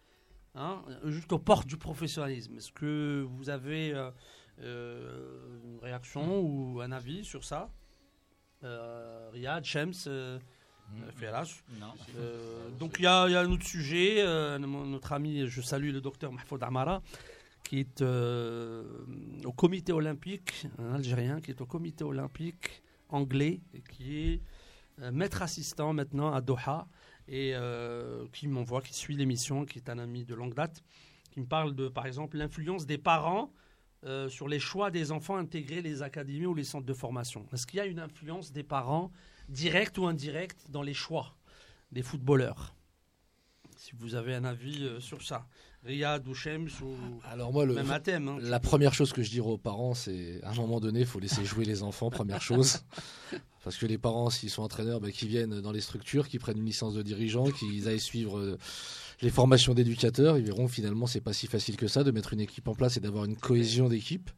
hein, 0.54 0.82
jusqu'aux 1.04 1.38
portes 1.38 1.66
du 1.66 1.76
professionnalisme. 1.76 2.56
Est-ce 2.56 2.72
que 2.72 3.26
vous 3.28 3.50
avez 3.50 3.92
une 4.58 5.78
réaction 5.82 6.40
ou 6.40 6.80
un 6.80 6.92
avis 6.92 7.24
sur 7.24 7.44
ça? 7.44 7.70
Riyad, 8.62 9.64
euh, 10.06 10.38
Firas 11.16 11.62
Non. 11.80 11.92
donc 12.78 12.96
il 12.98 13.02
y, 13.02 13.04
y 13.04 13.06
a 13.06 13.40
un 13.40 13.50
autre 13.50 13.66
sujet, 13.66 14.24
notre 14.58 15.12
ami, 15.12 15.46
je 15.46 15.60
salue 15.60 15.92
le 15.92 16.00
docteur 16.00 16.32
Mahfoud 16.32 16.62
Amara, 16.62 17.02
qui 17.74 17.80
est 17.80 18.02
euh, 18.02 18.84
au 19.44 19.52
comité 19.52 19.92
olympique, 19.92 20.68
un 20.78 20.94
Algérien 20.94 21.40
qui 21.40 21.50
est 21.50 21.60
au 21.60 21.66
comité 21.66 22.04
olympique 22.04 22.84
anglais, 23.08 23.62
et 23.72 23.80
qui 23.80 24.16
est 24.16 24.42
euh, 25.00 25.10
maître 25.10 25.42
assistant 25.42 25.92
maintenant 25.92 26.32
à 26.32 26.40
Doha, 26.40 26.86
et 27.26 27.50
euh, 27.54 28.26
qui 28.32 28.46
m'envoie, 28.46 28.80
qui 28.80 28.94
suit 28.94 29.16
l'émission, 29.16 29.64
qui 29.64 29.78
est 29.78 29.88
un 29.88 29.98
ami 29.98 30.24
de 30.24 30.36
longue 30.36 30.54
date, 30.54 30.84
qui 31.32 31.40
me 31.40 31.46
parle 31.46 31.74
de, 31.74 31.88
par 31.88 32.06
exemple, 32.06 32.36
l'influence 32.36 32.86
des 32.86 32.98
parents 32.98 33.52
sur 34.28 34.48
les 34.48 34.58
choix 34.58 34.90
des 34.90 35.12
enfants 35.12 35.36
à 35.36 35.40
intégrer 35.40 35.80
les 35.80 36.02
académies 36.02 36.44
ou 36.44 36.54
les 36.54 36.62
centres 36.62 36.84
de 36.84 36.92
formation. 36.92 37.46
Est-ce 37.54 37.66
qu'il 37.66 37.78
y 37.78 37.80
a 37.80 37.86
une 37.86 37.98
influence 37.98 38.52
des 38.52 38.62
parents, 38.62 39.10
directe 39.48 39.96
ou 39.96 40.04
indirecte, 40.06 40.70
dans 40.70 40.82
les 40.82 40.92
choix 40.92 41.34
des 41.90 42.02
footballeurs? 42.02 42.74
Si 43.78 43.92
vous 43.96 44.14
avez 44.14 44.34
un 44.34 44.44
avis 44.44 45.00
sur 45.00 45.22
ça. 45.22 45.48
Riyad 45.84 46.26
ou 46.26 46.34
Shems 46.34 46.70
ou 46.82 46.94
Alors 47.30 47.52
moi, 47.52 47.66
le, 47.66 47.74
même 47.74 47.90
à 47.90 48.00
thème. 48.00 48.28
hein. 48.28 48.38
la 48.40 48.58
première 48.58 48.94
chose 48.94 49.12
que 49.12 49.22
je 49.22 49.30
dirais 49.30 49.50
aux 49.50 49.58
parents, 49.58 49.92
c'est 49.94 50.40
à 50.42 50.50
un 50.50 50.54
moment 50.54 50.80
donné, 50.80 51.00
il 51.00 51.06
faut 51.06 51.20
laisser 51.20 51.44
jouer 51.44 51.64
les 51.66 51.82
enfants, 51.82 52.08
première 52.10 52.40
chose. 52.40 52.80
Parce 53.64 53.76
que 53.76 53.86
les 53.86 53.98
parents, 53.98 54.28
s'ils 54.30 54.50
sont 54.50 54.62
entraîneurs, 54.62 55.00
bah, 55.00 55.10
qui 55.10 55.26
viennent 55.26 55.60
dans 55.60 55.72
les 55.72 55.80
structures, 55.80 56.28
qui 56.28 56.38
prennent 56.38 56.58
une 56.58 56.66
licence 56.66 56.94
de 56.94 57.02
dirigeant, 57.02 57.44
qu'ils 57.50 57.88
aillent 57.88 58.00
suivre 58.00 58.38
euh, 58.38 58.58
les 59.22 59.30
formations 59.30 59.74
d'éducateurs, 59.74 60.36
ils 60.38 60.44
verront 60.44 60.68
finalement 60.68 61.06
c'est 61.06 61.20
pas 61.20 61.32
si 61.32 61.46
facile 61.46 61.76
que 61.76 61.86
ça 61.86 62.02
de 62.04 62.10
mettre 62.10 62.32
une 62.32 62.40
équipe 62.40 62.68
en 62.68 62.74
place 62.74 62.96
et 62.96 63.00
d'avoir 63.00 63.24
une 63.24 63.36
cohésion 63.36 63.88
d'équipe. 63.88 64.30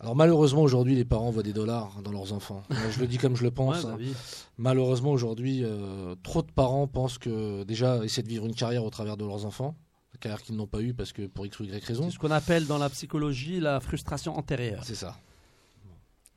Alors 0.00 0.16
malheureusement 0.16 0.60
aujourd'hui 0.62 0.96
les 0.96 1.04
parents 1.04 1.30
voient 1.30 1.42
des 1.44 1.52
dollars 1.52 2.02
dans 2.02 2.10
leurs 2.12 2.32
enfants. 2.32 2.62
Je 2.92 3.00
le 3.00 3.06
dis 3.06 3.16
comme 3.16 3.36
je 3.36 3.42
le 3.44 3.50
pense. 3.50 3.84
Ouais, 3.84 3.90
bah 3.90 3.96
hein. 4.00 4.12
Malheureusement 4.58 5.10
aujourd'hui, 5.12 5.62
euh, 5.64 6.14
trop 6.22 6.42
de 6.42 6.50
parents 6.50 6.86
pensent 6.86 7.16
que 7.18 7.62
déjà 7.64 8.04
essaient 8.04 8.22
de 8.22 8.28
vivre 8.28 8.44
une 8.44 8.54
carrière 8.54 8.84
au 8.84 8.90
travers 8.90 9.16
de 9.16 9.24
leurs 9.24 9.46
enfants, 9.46 9.76
carrière 10.24 10.42
qu'ils 10.42 10.56
n'ont 10.56 10.66
pas 10.66 10.80
eu 10.80 10.94
parce 10.94 11.12
que 11.12 11.26
pour 11.26 11.46
x 11.46 11.60
ou 11.60 11.64
y 11.64 11.70
raison. 11.84 12.04
C'est 12.04 12.14
ce 12.14 12.18
qu'on 12.18 12.30
appelle 12.30 12.66
dans 12.66 12.78
la 12.78 12.90
psychologie 12.90 13.60
la 13.60 13.78
frustration 13.80 14.36
antérieure. 14.36 14.82
C'est 14.84 14.94
ça. 14.94 15.16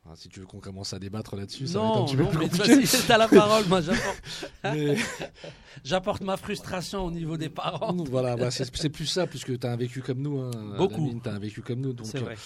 Ah, 0.10 0.14
si 0.16 0.30
tu 0.30 0.40
veux 0.40 0.46
qu'on 0.46 0.62
commence 0.62 0.94
à 0.94 1.00
débattre 1.00 1.36
là-dessus, 1.36 1.68
ça 1.68 1.80
va 1.80 1.88
être 1.88 1.96
un 1.96 2.00
Non, 2.00 2.06
petit 2.06 2.16
peu 2.16 2.24
non, 2.24 2.30
plus 2.30 2.40
compliqué. 2.48 2.76
vas-y, 2.76 3.08
t'as 3.08 3.18
la 3.18 3.28
parole, 3.28 3.66
moi 3.68 3.82
j'apporte, 3.82 4.24
Mais- 4.64 4.96
j'apporte 5.84 6.22
ma 6.22 6.38
frustration 6.38 7.04
au 7.06 7.12
niveau 7.12 7.36
des 7.36 7.50
parents. 7.50 7.94
voilà, 8.10 8.38
bah, 8.38 8.50
c'est 8.50 8.74
c'est 8.74 8.90
plus 8.90 9.06
ça, 9.06 9.28
puisque 9.28 9.60
tu 9.60 9.68
as 9.68 9.72
un 9.72 9.76
vécu 9.76 10.02
comme 10.02 10.22
nous. 10.22 10.40
Hein, 10.40 10.52
Beaucoup. 10.78 11.20
Tu 11.22 11.28
as 11.28 11.34
un 11.34 11.40
vécu 11.40 11.62
comme 11.62 11.82
nous. 11.82 11.92
Donc, 11.92 12.08
C'est 12.08 12.20
euh, 12.20 12.22
vrai. 12.22 12.38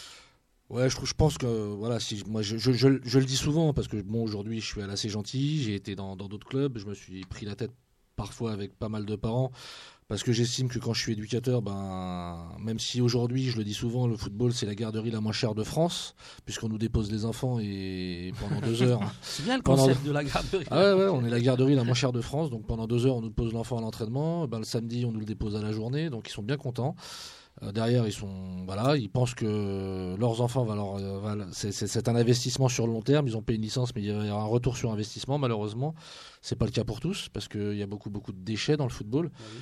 Ouais, 0.69 0.89
je, 0.89 0.97
je 1.03 1.13
pense 1.13 1.37
que 1.37 1.45
voilà, 1.45 1.99
si 1.99 2.23
moi 2.27 2.41
je, 2.41 2.57
je, 2.57 2.71
je- 2.71 2.99
je 3.03 3.19
le 3.19 3.25
dis 3.25 3.35
souvent 3.35 3.73
parce 3.73 3.87
que 3.89 4.01
bon 4.01 4.23
aujourd'hui 4.23 4.59
je 4.61 4.65
suis 4.65 4.81
assez 4.81 5.09
gentil, 5.09 5.61
j'ai 5.61 5.75
été 5.75 5.95
dans 5.95 6.15
dans 6.15 6.27
d'autres 6.29 6.47
clubs, 6.47 6.77
je 6.79 6.85
me 6.87 6.93
suis 6.95 7.25
pris 7.25 7.45
la 7.45 7.55
tête 7.55 7.71
parfois 8.15 8.53
avec 8.53 8.73
pas 8.79 8.87
mal 8.89 9.05
de 9.05 9.15
parents 9.17 9.51
parce 10.12 10.24
que 10.24 10.34
j'estime 10.34 10.68
que 10.68 10.78
quand 10.78 10.91
je 10.93 10.99
suis 11.01 11.14
éducateur, 11.14 11.62
ben 11.62 12.38
même 12.59 12.80
si 12.80 12.99
aujourd'hui 12.99 13.45
je 13.49 13.57
le 13.57 13.64
dis 13.64 13.74
souvent, 13.74 14.07
le 14.07 14.18
football 14.18 14.51
c'est 14.51 14.66
la 14.66 14.76
garderie 14.76 15.09
la 15.09 15.22
moins 15.22 15.32
chère 15.32 15.55
de 15.55 15.64
France 15.64 16.16
puisqu'on 16.43 16.68
nous 16.68 16.78
dépose 16.78 17.09
les 17.09 17.24
enfants 17.24 17.59
et 17.59 18.34
pendant 18.38 18.59
deux 18.59 18.82
heures. 18.84 18.99
C'est 19.22 19.43
bien 19.45 19.55
le 19.55 19.64
pendant- 19.64 19.84
concept 19.88 20.05
de 20.05 20.12
la 20.12 20.24
garderie. 20.26 20.66
Ah 20.70 20.80
ouais, 20.95 21.03
ouais, 21.03 21.09
on 21.09 21.24
est 21.24 21.30
la 21.30 21.39
garderie 21.39 21.76
la 21.76 21.86
moins 21.86 21.93
chère 21.93 22.12
de 22.12 22.20
France, 22.20 22.49
donc 22.49 22.66
pendant 22.68 22.88
deux 22.88 23.05
heures 23.05 23.16
on 23.16 23.22
nous 23.22 23.32
pose 23.32 23.53
l'enfant 23.53 23.78
à 23.78 23.82
l'entraînement, 23.82 24.47
ben, 24.49 24.57
le 24.59 24.66
samedi 24.66 25.05
on 25.05 25.14
nous 25.14 25.22
le 25.22 25.26
dépose 25.26 25.55
à 25.55 25.62
la 25.62 25.72
journée, 25.72 26.09
donc 26.09 26.28
ils 26.28 26.34
sont 26.34 26.43
bien 26.43 26.57
contents. 26.57 26.95
Euh, 27.64 27.72
derrière, 27.72 28.07
ils 28.07 28.14
sont 28.14 28.64
voilà, 28.66 28.95
ils 28.97 29.09
pensent 29.09 29.34
que 29.36 30.16
leurs 30.18 30.39
enfants 30.41 30.64
va 30.66 30.76
leur, 30.76 30.95
euh, 30.97 31.45
c'est- 31.51 32.07
un 32.09 32.16
investissement 32.16 32.70
sur 32.70 32.88
le 32.88 32.93
long 32.93 33.01
terme. 33.01 33.28
Ils 33.28 33.36
ont 33.38 33.41
payé 33.41 33.57
une 33.57 33.64
licence, 33.64 33.93
mais 33.93 34.01
il 34.01 34.07
y 34.07 34.12
aura 34.32 34.41
un 34.41 34.45
retour 34.45 34.78
sur 34.78 34.89
investissement. 34.91 35.38
Malheureusement, 35.38 35.93
c'est 36.41 36.55
pas 36.57 36.66
le 36.66 36.72
cas 36.72 36.86
pour 36.86 36.99
tous 37.01 37.28
parce 37.34 37.47
qu'il 37.49 37.76
y 37.78 37.84
a 37.84 37.88
beaucoup 37.88 38.09
beaucoup 38.09 38.32
de 38.32 38.39
déchets 38.41 38.78
dans 38.78 38.86
le 38.86 38.89
football. 38.91 39.26
Euh, 39.26 39.59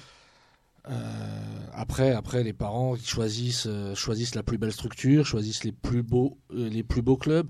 après, 1.73 2.11
après, 2.11 2.43
les 2.43 2.53
parents 2.53 2.95
ils 2.95 3.05
choisissent 3.05 3.67
euh, 3.67 3.95
choisissent 3.95 4.35
la 4.35 4.43
plus 4.43 4.57
belle 4.57 4.71
structure, 4.71 5.25
choisissent 5.25 5.63
les 5.63 5.71
plus 5.71 6.03
beaux 6.03 6.37
euh, 6.53 6.69
les 6.69 6.83
plus 6.83 7.01
beaux 7.01 7.17
clubs. 7.17 7.47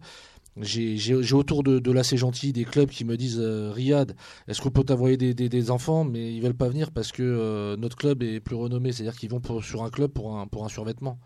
J'ai 0.62 1.34
autour 1.34 1.64
de, 1.64 1.80
de 1.80 2.04
c'est 2.04 2.18
gentil 2.18 2.52
des 2.52 2.66
clubs 2.66 2.90
qui 2.90 3.06
me 3.06 3.16
disent 3.16 3.40
euh, 3.40 3.72
Riyad, 3.72 4.16
est-ce 4.48 4.62
qu'on 4.62 4.72
peut 4.72 4.84
t'envoyer 4.84 5.16
des, 5.16 5.34
des, 5.34 5.48
des 5.48 5.72
enfants? 5.72 6.04
Mais 6.04 6.34
ils 6.36 6.42
veulent 6.42 6.54
pas 6.54 6.68
venir 6.68 6.92
parce 6.92 7.12
que 7.14 7.24
euh, 7.24 7.78
notre 7.78 7.96
club 7.96 8.24
est 8.24 8.42
plus 8.42 8.56
renommé, 8.56 8.92
c'est-à-dire 8.92 9.16
qu'ils 9.16 9.30
vont 9.30 9.40
pour- 9.40 9.64
sur 9.64 9.84
un 9.84 9.90
club 9.90 10.12
pour 10.12 10.38
un 10.38 10.48
pour 10.48 10.66
un 10.66 10.70
survêtement. 10.70 11.18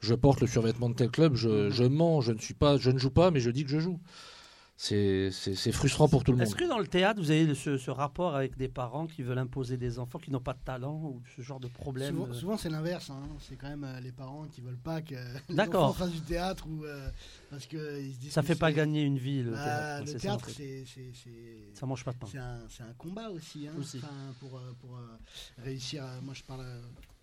Je 0.00 0.14
porte 0.14 0.40
le 0.40 0.46
survêtement 0.46 0.90
de 0.90 0.94
tel 0.94 1.10
club, 1.10 1.36
je, 1.36 1.70
je 1.70 1.84
mens, 1.84 2.20
je 2.20 2.32
ne 2.32 2.38
suis 2.38 2.54
pas, 2.54 2.76
je 2.76 2.90
ne 2.90 2.98
joue 2.98 3.10
pas, 3.10 3.30
mais 3.30 3.40
je 3.40 3.50
dis 3.50 3.64
que 3.64 3.70
je 3.70 3.78
joue. 3.78 3.98
C'est 4.84 5.70
frustrant 5.72 6.08
pour 6.08 6.24
tout 6.24 6.32
le 6.32 6.38
monde. 6.38 6.46
Est-ce 6.46 6.56
que 6.56 6.64
dans 6.68 6.78
le 6.80 6.88
théâtre, 6.88 7.20
vous 7.20 7.30
avez 7.30 7.54
ce, 7.54 7.78
ce 7.78 7.90
rapport 7.92 8.34
avec 8.34 8.56
des 8.56 8.66
parents 8.68 9.06
qui 9.06 9.22
veulent 9.22 9.38
imposer 9.38 9.76
des 9.76 10.00
enfants 10.00 10.18
qui 10.18 10.32
n'ont 10.32 10.40
pas 10.40 10.54
de 10.54 10.58
talent 10.64 10.96
ou 11.04 11.22
ce 11.36 11.40
genre 11.42 11.60
de 11.60 11.68
problème 11.68 12.16
Souvent, 12.16 12.28
euh, 12.28 12.32
souvent, 12.32 12.56
c'est 12.58 12.68
l'inverse. 12.68 13.10
hein. 13.10 13.22
C'est 13.38 13.54
quand 13.54 13.68
même 13.68 13.84
euh, 13.84 14.00
les 14.00 14.10
parents 14.10 14.44
qui 14.48 14.60
veulent 14.60 14.76
pas 14.82 15.00
que 15.00 15.14
les 15.48 15.54
D'accord. 15.54 15.84
enfants 15.90 16.04
fassent 16.06 16.10
du 16.12 16.20
théâtre 16.22 16.66
ou 16.68 16.84
euh, 16.84 17.08
parce 17.48 17.66
que 17.66 18.00
ils 18.02 18.12
se 18.14 18.18
disent 18.18 18.32
Ça 18.32 18.40
que 18.40 18.48
fait 18.48 18.56
pas 18.56 18.72
gagner 18.72 19.02
une 19.02 19.18
vie, 19.18 19.44
le 19.44 19.52
Bah, 19.52 19.62
théâtre. 19.64 20.00
le 20.00 20.06
c'est 20.06 20.12
ça, 20.14 20.18
théâtre, 20.18 20.50
c'est 20.50 21.86
mange 21.86 22.04
pas 22.04 22.12
de 22.12 22.18
pain. 22.18 22.26
c'est 22.30 22.38
un, 22.38 22.58
c'est 22.68 22.82
un 22.82 22.92
combat 22.98 23.30
aussi. 23.30 23.68
hein. 23.68 23.74
Aussi. 23.78 23.98
Enfin, 23.98 24.34
pour 24.40 24.56
euh, 24.58 24.72
pour 24.80 24.96
euh, 24.96 25.16
réussir. 25.62 26.02
à- 26.04 26.20
moi, 26.22 26.34
je 26.34 26.42
parle 26.42 26.66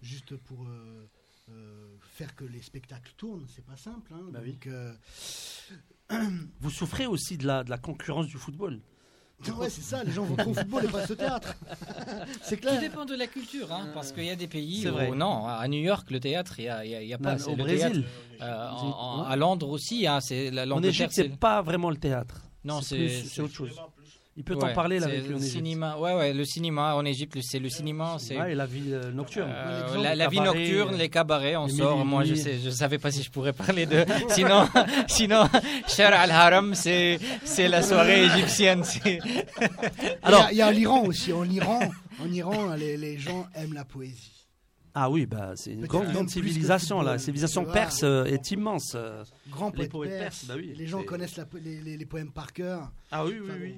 juste 0.02 0.34
pour 0.38 0.66
euh, 0.66 1.06
euh, 1.50 1.96
faire 2.14 2.34
que 2.38 2.46
les 2.46 2.62
spectacles 2.62 3.12
tournent. 3.18 3.46
C'est 3.54 3.66
pas 3.66 3.76
simple. 3.76 4.14
hein. 4.14 4.22
Bah 4.32 4.40
oui. 4.42 4.54
Donc, 4.54 4.68
euh, 4.68 4.94
Vous 6.62 6.70
souffrez 6.70 7.06
aussi 7.06 7.38
de 7.38 7.46
la, 7.48 7.64
de 7.64 7.70
la 7.70 7.78
concurrence 7.78 8.28
du 8.28 8.38
football. 8.38 8.80
ouais, 9.58 9.70
c'est 9.70 9.82
ça. 9.82 10.04
Les 10.04 10.12
gens 10.12 10.24
vont 10.26 10.36
au 10.50 10.54
football 10.54 10.86
et 10.86 10.88
pas 10.88 11.10
au 11.10 11.16
théâtre. 11.16 11.56
c'est 12.42 12.56
Tout 12.58 12.68
clair. 12.68 12.80
dépend 12.82 13.06
de 13.06 13.16
la 13.16 13.28
culture, 13.28 13.72
hein, 13.72 13.88
parce 13.94 14.12
qu'il 14.12 14.26
y 14.26 14.30
a 14.30 14.36
des 14.36 14.48
pays 14.48 14.82
C'est 14.84 14.90
où, 14.90 14.94
vrai. 14.94 15.12
non, 15.12 15.46
à 15.48 15.68
New 15.68 15.80
York, 15.80 16.10
le 16.12 16.20
théâtre, 16.20 16.56
il 16.60 16.64
n'y 16.64 16.70
a, 16.70 16.86
y 16.86 16.96
a- 16.96 17.02
il 17.04 17.08
y 17.08 17.14
a 17.14 17.18
pas. 17.18 17.38
C'est 17.38 17.48
au 17.52 17.56
le 17.56 17.64
Brésil. 17.64 18.06
théâtre, 18.38 18.42
euh, 18.42 18.70
en- 18.70 19.20
en- 19.20 19.24
à 19.24 19.36
Londres 19.36 19.70
aussi, 19.70 20.08
hein, 20.08 20.20
c'est 20.20 20.52
la 20.52 20.68
En 20.68 20.82
Égypte, 20.84 21.12
c'est 21.14 21.30
pas 21.38 21.62
vraiment 21.62 21.90
le 21.90 21.98
théâtre. 21.98 22.42
Non, 22.66 22.82
c'est 22.82 23.40
autre 23.40 23.54
chose. 23.54 23.80
Il 24.40 24.44
peut 24.46 24.54
Ouais, 24.56 24.60
t'en 24.70 24.74
parler 24.74 25.00
là 25.00 25.08
c'est 25.08 25.12
avec 25.18 25.28
lui 25.28 25.34
en 25.36 25.38
Égypte. 25.38 25.52
cinéma. 25.52 25.98
Ouais, 25.98 26.14
ouais, 26.16 26.34
le 26.34 26.46
cinéma 26.46 26.96
en 26.96 27.04
Égypte, 27.04 27.38
c'est 27.42 27.60
le 27.60 27.68
cinéma, 27.68 28.16
c'est 28.20 28.40
Ouais, 28.40 28.54
et 28.54 28.56
la 28.56 28.66
vie 28.66 28.94
euh, 28.94 29.12
nocturne. 29.12 29.52
Euh, 29.54 29.98
la, 30.16 30.28
vie 30.30 30.38
cabarets, 30.38 30.60
nocturne, 30.60 30.94
euh, 30.94 30.98
les 30.98 31.10
cabarets, 31.10 31.56
on 31.58 31.66
les 31.66 31.74
sort. 31.74 32.06
Moi, 32.06 32.24
je 32.24 32.36
sais, 32.36 32.58
je 32.58 32.70
savais 32.70 33.00
pas 33.00 33.12
si 33.12 33.22
je 33.22 33.30
pourrais 33.30 33.52
parler 33.52 33.86
de. 33.86 34.06
Sinon, 34.30 34.68
sinon, 35.08 35.44
Cher 35.90 36.14
al 36.18 36.32
Haram, 36.32 36.74
c'est 36.74 37.20
c'est 37.44 37.68
la 37.68 37.82
soirée 37.84 38.24
égyptienne. 38.28 38.84
c'est- 38.86 39.20
Alors, 40.24 40.48
il 40.52 40.58
y 40.58 40.62
a, 40.62 40.72
l'Iran 40.72 41.04
aussi. 41.06 41.34
En 41.34 41.44
Iran, 41.50 41.80
en 42.24 42.32
Iran, 42.32 42.76
les, 42.76 42.96
les 42.96 43.18
gens 43.18 43.46
aiment 43.56 43.74
la 43.74 43.84
poésie. 43.86 44.48
Ah 44.96 45.10
oui, 45.10 45.26
bah, 45.26 45.52
c'est 45.56 45.72
une 45.74 45.86
grande, 45.86 46.12
grande 46.12 46.30
civilisation. 46.30 47.02
La 47.02 47.18
civilisation 47.20 47.64
perse 47.66 48.02
euh, 48.04 48.26
est 48.26 48.52
immense. 48.52 48.96
Grand 49.52 49.68
Les 49.70 49.88
poète 49.88 49.92
poètes 49.92 50.10
perse. 50.12 50.22
perses, 50.22 50.46
bah 50.48 50.54
oui, 50.58 50.74
les 50.76 50.88
gens 50.88 51.00
c'est- 51.00 51.06
connaissent 51.06 51.38
la 51.38 51.46
les, 51.62 51.82
les- 51.82 51.98
les 51.98 52.06
poèmes 52.06 52.32
par 52.32 52.52
cœur. 52.54 52.92
Ah 53.12 53.26
oui, 53.26 53.34
oui, 53.40 53.48
Enfin, 53.50 53.60
oui. 53.62 53.76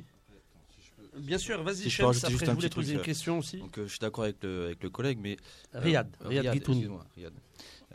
Bien 1.17 1.37
sûr, 1.37 1.61
vas-y, 1.63 1.75
Si 1.75 1.89
je 1.89 2.03
rajouter 2.03 2.25
après 2.27 2.37
juste 2.37 2.45
je 2.45 2.51
voulais 2.55 2.69
poser 2.69 2.87
truc, 2.87 2.93
une 2.95 2.99
euh, 2.99 3.03
question 3.03 3.39
aussi. 3.39 3.57
Donc 3.57 3.77
euh, 3.77 3.83
je 3.85 3.89
suis 3.89 3.99
d'accord 3.99 4.23
avec 4.23 4.41
le, 4.43 4.65
avec 4.65 4.81
le 4.83 4.89
collègue, 4.89 5.19
mais 5.21 5.37
euh, 5.75 5.79
Riyad, 5.79 6.15
euh, 6.21 6.27
Riyad 6.27 6.53
Guitoun. 6.53 6.75
excuse-moi, 6.75 7.05
Riyad. 7.15 7.33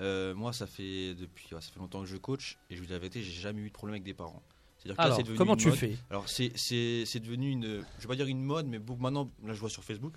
Euh, 0.01 0.35
moi, 0.35 0.53
ça 0.53 0.67
fait 0.67 1.15
depuis 1.15 1.55
ouais, 1.55 1.61
ça 1.63 1.71
fait 1.73 1.81
longtemps 1.81 2.01
que 2.01 2.07
je 2.07 2.17
coach 2.19 2.59
et 2.69 2.75
je 2.77 2.81
vous 2.81 2.87
dis 2.87 2.93
la 2.93 2.99
vérité, 2.99 3.23
j'ai 3.23 3.33
jamais 3.41 3.63
eu 3.63 3.69
de 3.69 3.73
problème 3.73 3.95
avec 3.95 4.03
des 4.03 4.13
parents. 4.15 4.43
C'est-à-dire 4.79 4.97
que 4.99 5.03
Alors, 5.03 5.17
c'est 5.17 5.23
devenu 5.23 5.39
comment 5.39 5.57
tu 5.57 5.69
mode. 5.69 5.77
fais? 5.79 5.97
Alors 6.11 6.29
c'est 6.29 6.53
c'est 6.55 7.05
c'est 7.07 7.21
devenu 7.21 7.51
une 7.51 7.83
je 7.97 8.03
vais 8.03 8.09
pas 8.09 8.17
dire 8.17 8.27
une 8.27 8.43
mode, 8.43 8.67
mais 8.67 8.79
maintenant 8.79 9.31
là 9.45 9.55
je 9.55 9.59
vois 9.61 9.71
sur 9.71 9.83
Facebook, 9.83 10.13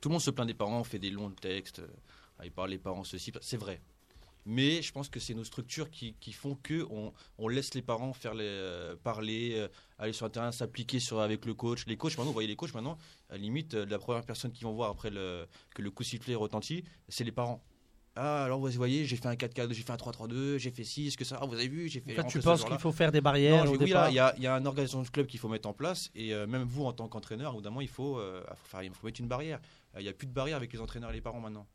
tout 0.00 0.08
le 0.08 0.12
monde 0.12 0.22
se 0.22 0.30
plaint 0.30 0.46
des 0.46 0.54
parents, 0.54 0.82
fait 0.84 1.00
des 1.00 1.10
longs 1.10 1.30
textes, 1.30 1.80
euh, 1.80 1.88
ils 2.44 2.52
parlent 2.52 2.70
les 2.70 2.78
parents 2.78 3.02
ceci, 3.02 3.32
c'est 3.40 3.56
vrai. 3.56 3.80
Mais 4.48 4.80
je 4.80 4.92
pense 4.92 5.08
que 5.08 5.18
c'est 5.18 5.34
nos 5.34 5.42
structures 5.44 5.90
qui, 5.90 6.14
qui 6.20 6.32
font 6.32 6.54
que 6.62 6.86
on, 6.90 7.12
on 7.36 7.48
laisse 7.48 7.74
les 7.74 7.82
parents 7.82 8.12
faire 8.12 8.32
les, 8.32 8.44
euh, 8.46 8.94
parler, 8.96 9.54
euh, 9.56 9.68
aller 9.98 10.12
sur 10.12 10.24
le 10.26 10.30
terrain, 10.32 10.52
s'appliquer 10.52 11.00
sur 11.00 11.20
avec 11.20 11.44
le 11.44 11.52
coach. 11.54 11.84
Les 11.86 11.96
coachs 11.96 12.12
maintenant, 12.12 12.26
vous 12.26 12.32
voyez 12.32 12.48
les 12.48 12.54
coachs 12.56 12.72
maintenant, 12.72 12.96
à 13.28 13.32
la 13.32 13.38
limite 13.38 13.74
euh, 13.74 13.84
la 13.86 13.98
première 13.98 14.24
personne 14.24 14.52
qu'ils 14.52 14.64
vont 14.64 14.72
voir 14.74 14.90
après 14.90 15.10
le, 15.10 15.46
que 15.74 15.82
le 15.82 15.90
coup 15.90 16.04
de 16.04 16.08
sifflet 16.08 16.36
retentit, 16.36 16.84
c'est 17.08 17.24
les 17.24 17.32
parents. 17.32 17.62
Ah 18.18 18.44
alors 18.44 18.60
vous 18.60 18.70
voyez, 18.70 19.04
j'ai 19.04 19.16
fait 19.16 19.26
un 19.26 19.34
4-4, 19.34 19.74
j'ai 19.74 19.82
fait 19.82 19.90
un 19.90 19.96
3-3-2, 19.96 20.56
j'ai 20.56 20.70
fait 20.70 20.84
6, 20.84 21.10
ce 21.10 21.16
que 21.18 21.24
ça, 21.24 21.38
ah, 21.42 21.44
vous 21.44 21.52
avez 21.54 21.68
vu, 21.68 21.86
j'ai 21.88 22.00
fait. 22.00 22.18
En 22.18 22.22
fait, 22.22 22.28
tu 22.28 22.38
penses 22.40 22.64
qu'il 22.64 22.78
faut 22.78 22.92
faire 22.92 23.12
des 23.12 23.18
Non, 23.18 23.24
barrières 23.24 23.66
je- 23.66 23.72
au 23.72 23.76
oui, 23.76 23.78
il 23.82 24.14
y 24.14 24.18
a, 24.18 24.34
il 24.38 24.42
y 24.42 24.46
a 24.46 24.54
un 24.54 24.64
organisation 24.64 25.02
de 25.02 25.08
club 25.08 25.26
qu'il 25.26 25.38
faut 25.38 25.48
mettre 25.48 25.68
en 25.68 25.74
place 25.74 26.10
et 26.14 26.32
euh, 26.32 26.46
même 26.46 26.62
vous 26.62 26.84
en 26.86 26.94
tant 26.94 27.08
qu'entraîneur, 27.08 27.52
évidemment, 27.52 27.82
il 27.82 27.88
faut, 27.88 28.18
euh, 28.18 28.42
faut, 28.54 28.66
faire- 28.68 28.82
il 28.84 28.90
faut 28.94 29.06
mettre 29.06 29.20
une 29.20 29.28
barrière. 29.28 29.60
Euh, 29.96 30.00
Il 30.00 30.04
n'y 30.04 30.08
a 30.08 30.14
plus 30.14 30.26
de 30.26 30.32
barrière 30.32 30.56
avec 30.56 30.72
les 30.72 30.80
entraîneurs 30.80 31.10
et 31.10 31.12
les 31.12 31.20
parents 31.20 31.40
maintenant. 31.40 31.66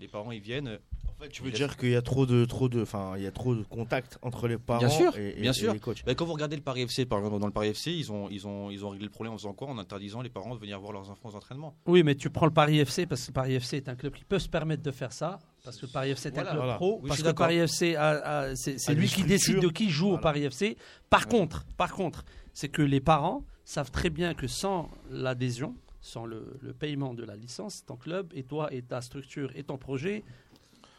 Les 0.00 0.08
parents, 0.08 0.32
ils 0.32 0.40
viennent. 0.40 0.68
euh, 0.68 0.78
En 1.08 1.22
fait, 1.22 1.28
tu 1.28 1.42
veux 1.42 1.50
dire 1.50 1.76
qu'il 1.76 1.90
y 1.90 1.94
a 1.96 2.00
trop 2.00 2.24
de, 2.24 2.46
trop 2.46 2.70
de, 2.70 2.80
enfin, 2.80 3.12
il 3.18 3.22
y 3.22 3.26
a 3.26 3.30
trop 3.30 3.54
de 3.54 3.62
contact 3.64 4.18
entre 4.22 4.48
les 4.48 4.56
parents 4.56 4.88
sûr, 4.88 5.14
et, 5.18 5.34
et- 5.36 5.40
bien 5.42 5.50
et 5.50 5.54
sûr. 5.54 5.72
les 5.74 5.78
coachs. 5.78 6.02
bah, 6.06 6.14
quand 6.14 6.24
vous 6.24 6.32
regardez 6.32 6.56
le 6.56 6.62
Paris 6.62 6.80
FC, 6.82 7.04
par 7.04 7.18
exemple, 7.18 7.38
dans 7.38 7.46
le 7.46 7.52
Paris 7.52 7.68
FC, 7.68 7.90
ils 7.92 8.10
ont, 8.10 8.28
ils 8.30 8.46
ont, 8.46 8.70
ils 8.70 8.82
ont 8.84 8.88
réglé 8.88 9.04
le 9.04 9.10
problème 9.10 9.34
en 9.34 9.36
faisant 9.36 9.52
quoi? 9.52 9.68
En 9.68 9.76
interdisant 9.76 10.22
les 10.22 10.30
parents 10.30 10.54
de 10.54 10.60
venir 10.60 10.80
voir 10.80 10.92
leurs 10.92 11.10
enfants 11.10 11.28
aux 11.28 11.36
entraînements. 11.36 11.76
Oui, 11.86 12.02
mais 12.02 12.14
tu 12.14 12.30
prends 12.30 12.46
le 12.46 12.52
Paris 12.52 12.78
FC 12.78 13.04
parce 13.04 13.20
que 13.22 13.26
le 13.28 13.32
Paris 13.34 13.54
FC 13.54 13.76
est 13.76 13.88
un 13.90 13.94
club 13.96 14.14
qui 14.14 14.24
peut 14.24 14.38
se 14.38 14.48
permettre 14.48 14.82
de 14.82 14.90
faire 14.90 15.12
ça. 15.12 15.38
Parce 15.62 15.76
que 15.76 15.84
le 15.84 15.92
Paris 15.92 16.10
FC 16.12 16.28
est 16.28 16.32
Voilà, 16.32 16.48
un 16.48 16.52
club 16.52 16.62
voilà. 16.64 16.76
pro. 16.76 17.00
Oui, 17.02 17.08
parce 17.08 17.20
que 17.22 17.28
le. 17.28 17.34
Paris 17.34 17.56
FC, 17.58 17.96
c'est 18.78 18.94
lui 18.94 19.06
qui 19.08 19.22
décide 19.24 19.60
de 19.60 19.68
qui 19.68 19.90
joue 19.90 20.12
au. 20.12 20.18
Paris 20.18 20.44
FC. 20.44 20.78
Par 21.10 21.28
contre, 21.28 21.66
par 21.76 21.92
contre, 21.92 22.24
c'est 22.54 22.70
que 22.70 22.80
les 22.80 23.00
parents 23.00 23.44
savent 23.66 23.90
très 23.90 24.08
bien 24.10 24.32
que 24.32 24.46
sans 24.46 24.88
l'adhésion, 25.10 25.76
sans 26.00 26.24
le, 26.26 26.56
le 26.60 26.72
paiement 26.72 27.14
de 27.14 27.24
la 27.24 27.36
licence, 27.36 27.84
ton 27.86 27.96
club 27.96 28.32
et 28.34 28.42
toi 28.44 28.72
et 28.72 28.82
ta 28.82 29.00
structure 29.00 29.50
et 29.54 29.62
ton 29.64 29.76
projet, 29.78 30.24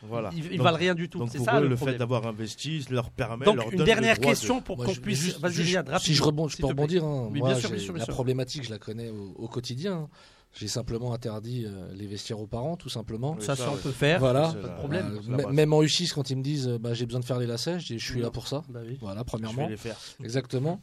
Voilà. 0.03 0.29
ils, 0.33 0.45
ils 0.45 0.57
Donc- 0.57 0.61
valent 0.61 0.77
rien 0.77 0.95
du 0.95 1.09
tout. 1.09 1.19
Donc 1.19 1.29
C'est 1.31 1.37
pour 1.37 1.45
ça 1.47 1.59
eux, 1.59 1.63
le, 1.63 1.69
le, 1.69 1.75
fait 1.75 1.95
d'avoir 1.95 2.25
investi 2.27 2.85
leur 2.89 3.09
permet. 3.11 3.45
Donc 3.45 3.55
leur 3.55 3.71
une 3.71 3.77
donne 3.77 3.85
dernière 3.85 4.15
le 4.15 4.21
droit 4.21 4.31
de- 4.33 4.37
question 4.39 4.61
pour 4.61 4.77
qu'on 4.77 4.93
je- 4.93 5.01
puisse. 5.01 5.19
juste- 5.19 5.39
Vas-y, 5.39 5.53
juste- 5.53 5.67
Riyad, 5.67 5.99
si 5.99 6.13
je 6.13 6.23
rebondis, 6.23 6.53
je 6.53 6.57
peux 6.57 6.67
rebondir. 6.67 7.03
hein. 7.03 7.29
Oui, 7.31 7.39
Moi, 7.39 7.49
bien 7.49 7.59
sûr, 7.59 7.69
j'ai- 7.69 7.75
bien 7.75 7.83
sûr, 7.83 7.93
bien 7.93 7.99
la 7.99 8.05
sûr. 8.05 8.13
problématique, 8.13 8.63
je 8.63 8.69
la 8.71 8.79
connais 8.79 9.09
au, 9.09 9.33
au 9.37 9.47
quotidien. 9.47 9.93
hein. 9.93 10.09
J'ai 10.53 10.67
simplement 10.67 11.13
interdit 11.13 11.63
euh, 11.65 11.87
les 11.93 12.07
vestiaires 12.07 12.37
aux 12.41 12.45
parents, 12.47 12.75
tout 12.75 12.89
simplement. 12.89 13.35
Oui, 13.39 13.41
Ça, 13.45 13.55
ça, 13.55 13.63
ça, 13.65 13.71
on 13.73 13.77
peut 13.77 13.91
faire. 13.91 14.19
Voilà. 14.19 14.49
Pas 14.51 14.67
de 14.67 14.75
problème. 14.75 15.19
Euh, 15.29 15.49
même 15.49 15.71
en 15.71 15.81
U6, 15.81 16.11
quand 16.13 16.29
ils 16.29 16.35
me 16.35 16.43
disent 16.43 16.67
euh, 16.67 16.77
bah, 16.77 16.93
j'ai 16.93 17.05
besoin 17.05 17.21
de 17.21 17.25
faire 17.25 17.39
les 17.39 17.47
lacets, 17.47 17.79
je 17.79 17.85
dis 17.93 17.99
je 17.99 18.05
suis 18.11 18.19
là 18.19 18.31
pour 18.31 18.49
ça. 18.49 18.61
Bah 18.67 18.81
oui. 18.85 18.97
Voilà, 18.99 19.15
Je 19.15 19.19
vais 19.19 19.25
premièrement. 19.25 19.69
les 19.69 19.77
faire. 19.77 19.95
Exactement. 20.21 20.81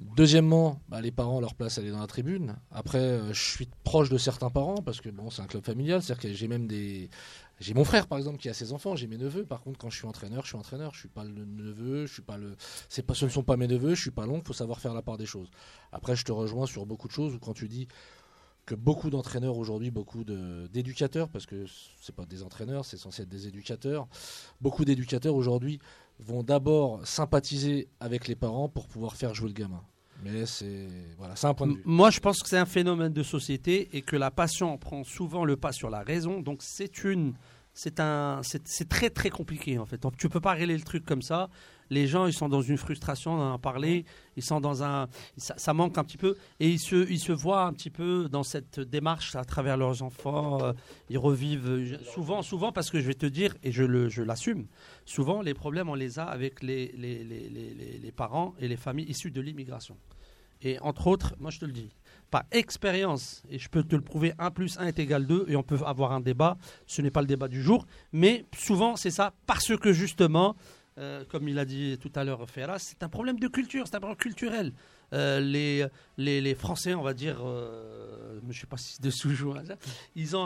Deuxièmement, 0.00 0.80
bah, 0.88 1.00
les 1.00 1.12
parents, 1.12 1.40
leur 1.40 1.54
place, 1.54 1.78
elle 1.78 1.86
est 1.86 1.92
dans 1.92 2.00
la 2.00 2.08
tribune. 2.08 2.56
Après, 2.72 2.98
euh, 2.98 3.32
je 3.32 3.40
suis 3.40 3.68
proche 3.84 4.08
de 4.08 4.18
certains 4.18 4.50
parents 4.50 4.82
parce 4.82 5.00
que 5.00 5.08
bon, 5.08 5.30
c'est 5.30 5.40
un 5.40 5.46
club 5.46 5.64
familial. 5.64 6.02
C'est-à-dire 6.02 6.22
que 6.22 6.32
j'ai 6.32 6.48
même 6.48 6.66
des. 6.66 7.10
J'ai 7.60 7.74
mon 7.74 7.84
frère, 7.84 8.08
par 8.08 8.18
exemple, 8.18 8.38
qui 8.38 8.48
a 8.48 8.54
ses 8.54 8.72
enfants. 8.72 8.96
J'ai 8.96 9.06
mes 9.06 9.18
neveux. 9.18 9.44
Par 9.44 9.62
contre, 9.62 9.78
quand 9.78 9.90
je 9.90 9.96
suis 9.96 10.06
entraîneur, 10.06 10.42
je 10.42 10.48
suis 10.48 10.56
entraîneur. 10.56 10.92
Je 10.94 10.98
suis 10.98 11.08
pas 11.08 11.22
le 11.22 11.44
neveu. 11.44 12.06
Je 12.06 12.12
suis 12.12 12.22
pas 12.22 12.36
le. 12.36 12.56
Pas. 13.06 13.14
Ce 13.14 13.24
ne 13.24 13.30
sont 13.30 13.44
pas 13.44 13.56
mes 13.56 13.68
neveux. 13.68 13.94
Je 13.94 14.00
suis 14.00 14.10
pas 14.10 14.26
l'oncle. 14.26 14.46
Faut 14.48 14.52
savoir 14.52 14.80
faire 14.80 14.94
la 14.94 15.02
part 15.02 15.16
des 15.16 15.26
choses. 15.26 15.48
Après, 15.92 16.16
je 16.16 16.24
te 16.24 16.32
rejoins 16.32 16.66
sur 16.66 16.86
beaucoup 16.86 17.06
de 17.06 17.12
choses. 17.12 17.38
Quand 17.40 17.54
tu 17.54 17.68
dis 17.68 17.86
que 18.66 18.74
beaucoup 18.74 19.10
d'entraîneurs 19.10 19.58
aujourd'hui, 19.58 19.90
beaucoup 19.90 20.24
d'éducateurs, 20.24 21.28
parce 21.28 21.46
que 21.46 21.66
c'est 22.00 22.14
pas 22.14 22.24
des 22.24 22.42
entraîneurs, 22.42 22.84
c'est 22.84 22.96
censé 22.96 23.22
être 23.22 23.28
des 23.28 23.46
éducateurs. 23.46 24.08
Beaucoup 24.60 24.84
d'éducateurs 24.84 25.34
aujourd'hui 25.34 25.78
vont 26.18 26.42
d'abord 26.42 27.06
sympathiser 27.06 27.88
avec 28.00 28.28
les 28.28 28.34
parents 28.34 28.68
pour 28.68 28.86
pouvoir 28.86 29.16
faire 29.16 29.34
jouer 29.34 29.48
le 29.48 29.54
gamin. 29.54 29.82
Mais 30.22 30.46
c'est 30.46 30.88
voilà, 31.18 31.36
c'est 31.36 31.46
un 31.46 31.54
point 31.54 31.66
de 31.66 31.74
vue. 31.74 31.82
Moi, 31.84 32.10
je 32.10 32.20
pense 32.20 32.42
que 32.42 32.48
c'est 32.48 32.58
un 32.58 32.66
phénomène 32.66 33.12
de 33.12 33.22
société 33.22 33.88
et 33.96 34.02
que 34.02 34.16
la 34.16 34.30
passion 34.30 34.78
prend 34.78 35.04
souvent 35.04 35.44
le 35.44 35.56
pas 35.56 35.72
sur 35.72 35.90
la 35.90 36.02
raison. 36.02 36.40
Donc, 36.40 36.62
c'est 36.62 37.04
une, 37.04 37.34
c'est 37.72 38.00
un, 38.00 38.40
c'est 38.42 38.66
c'est 38.66 38.88
très 38.88 39.10
très 39.10 39.30
compliqué 39.30 39.78
en 39.78 39.86
fait. 39.86 40.00
Donc, 40.00 40.16
tu 40.16 40.28
peux 40.28 40.40
pas 40.40 40.52
régler 40.52 40.76
le 40.76 40.84
truc 40.84 41.04
comme 41.04 41.22
ça. 41.22 41.50
Les 41.90 42.06
gens, 42.06 42.26
ils 42.26 42.32
sont 42.32 42.48
dans 42.48 42.62
une 42.62 42.76
frustration, 42.78 43.32
on 43.34 43.40
en 43.40 43.54
a 43.54 43.58
parlé. 43.58 44.04
Ils 44.36 44.42
sont 44.42 44.60
dans 44.60 44.82
un, 44.82 45.08
ça, 45.36 45.54
ça 45.56 45.74
manque 45.74 45.96
un 45.98 46.04
petit 46.04 46.16
peu 46.16 46.34
et 46.60 46.68
ils 46.68 46.78
se, 46.80 47.08
ils 47.10 47.18
se 47.20 47.32
voient 47.32 47.64
un 47.66 47.72
petit 47.72 47.90
peu 47.90 48.28
dans 48.30 48.42
cette 48.42 48.80
démarche 48.80 49.34
à 49.36 49.44
travers 49.44 49.76
leurs 49.76 50.02
enfants. 50.02 50.62
euh, 50.62 50.72
ils 51.10 51.18
revivent 51.18 51.68
euh, 51.70 51.98
souvent, 52.14 52.42
souvent 52.42 52.72
parce 52.72 52.90
que 52.90 53.00
je 53.00 53.06
vais 53.06 53.14
te 53.14 53.26
dire 53.26 53.54
et 53.62 53.70
je 53.72 53.84
le, 53.84 54.08
je 54.08 54.22
l'assume. 54.22 54.66
Souvent, 55.04 55.42
les 55.42 55.54
problèmes, 55.54 55.88
on 55.88 55.94
les 55.94 56.18
a 56.18 56.24
avec 56.24 56.62
les, 56.62 56.92
les, 56.96 57.22
les, 57.24 57.48
les, 57.50 57.74
les- 57.74 57.98
les 57.98 58.12
parents 58.12 58.54
et 58.58 58.68
les 58.68 58.76
familles 58.76 59.08
issues 59.10 59.30
de 59.30 59.40
l'immigration. 59.40 59.96
Et 60.62 60.78
entre 60.80 61.08
autres, 61.08 61.34
moi 61.40 61.50
je 61.50 61.58
te 61.58 61.66
le 61.66 61.72
dis, 61.72 61.90
par 62.30 62.44
expérience, 62.50 63.42
et 63.50 63.58
je 63.58 63.68
peux 63.68 63.82
te 63.82 63.94
le 63.94 64.00
prouver, 64.02 64.32
1 64.38 64.50
plus 64.50 64.78
1 64.78 64.86
est 64.86 64.98
égal 64.98 65.26
2, 65.26 65.44
et 65.48 65.56
on 65.56 65.62
peut 65.62 65.78
avoir 65.84 66.12
un 66.12 66.20
débat, 66.20 66.56
ce 66.86 67.02
n'est 67.02 67.10
pas 67.10 67.20
le 67.20 67.26
débat 67.26 67.48
du 67.48 67.62
jour, 67.62 67.86
mais 68.12 68.46
souvent 68.56 68.96
c'est 68.96 69.10
ça, 69.10 69.34
parce 69.46 69.76
que 69.76 69.92
justement, 69.92 70.56
euh, 70.96 71.24
comme 71.28 71.48
il 71.48 71.58
a 71.58 71.64
dit 71.64 71.98
tout 72.00 72.12
à 72.14 72.22
l'heure 72.22 72.48
Ferras, 72.48 72.78
c'est 72.78 73.02
un 73.02 73.08
problème 73.08 73.38
de 73.40 73.48
culture, 73.48 73.86
c'est 73.86 73.96
un 73.96 74.00
problème 74.00 74.16
culturel. 74.16 74.72
Euh, 75.12 75.40
les, 76.16 76.54
Français, 76.54 76.94
on 76.94 77.02
va 77.02 77.14
dire, 77.14 77.38
euh, 77.44 78.38
je 78.42 78.46
ne 78.46 78.52
sais 78.52 78.66
pas 78.66 78.76
si 78.76 78.94
c'est 78.94 79.02
de 79.02 79.10
sous 79.10 79.30
ils 79.30 80.36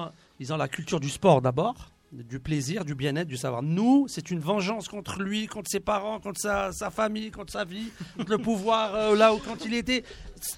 ils 0.41 0.53
ont 0.53 0.57
la 0.57 0.69
culture 0.69 1.01
du 1.01 1.11
sport 1.11 1.43
d'abord, 1.43 1.93
du 2.13 2.41
plaisir, 2.41 2.85
du 2.85 2.95
bien-être, 2.95 3.29
du 3.29 3.37
savoir. 3.37 3.63
Nous, 3.63 4.07
c'est 4.09 4.31
une 4.31 4.41
vengeance 4.41 4.89
contre 4.89 5.23
lui, 5.23 5.47
contre 5.47 5.71
ses 5.71 5.81
parents, 5.81 6.21
contre 6.21 6.41
sa, 6.41 6.91
famille, 6.91 7.31
contre 7.31 7.53
sa 7.53 7.65
vie, 7.65 7.91
contre 8.17 8.31
le 8.31 8.39
pouvoir 8.39 8.95
euh, 8.95 9.17
là 9.17 9.35
où 9.35 9.39
quand 9.39 9.65
il 9.65 9.75
était. 9.75 10.05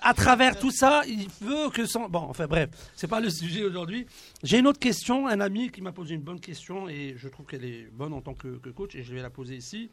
À 0.02 0.14
travers 0.14 0.58
tout 0.58 0.70
ça, 0.70 1.02
il 1.08 1.28
veut 1.40 1.70
que 1.70 1.86
son. 1.86 2.08
Bon, 2.08 2.20
enfin 2.20 2.46
bref, 2.46 2.70
c'est 2.94 3.08
pas 3.08 3.20
le 3.20 3.30
sujet 3.30 3.64
aujourd'hui. 3.64 4.06
J'ai 4.42 4.58
une 4.58 4.66
autre 4.66 4.78
question, 4.78 5.26
un 5.26 5.40
ami 5.40 5.70
qui 5.70 5.80
m'a 5.80 5.92
posé 5.92 6.14
une 6.14 6.22
bonne 6.22 6.40
question 6.40 6.88
et 6.88 7.14
je 7.16 7.28
trouve 7.28 7.46
qu'elle 7.46 7.64
est 7.64 7.88
bonne 7.92 8.12
en 8.12 8.20
tant 8.20 8.34
que, 8.34 8.58
que 8.58 8.68
coach 8.68 8.94
et 8.94 9.02
je 9.02 9.12
vais 9.14 9.22
la 9.22 9.30
poser 9.30 9.56
ici. 9.56 9.90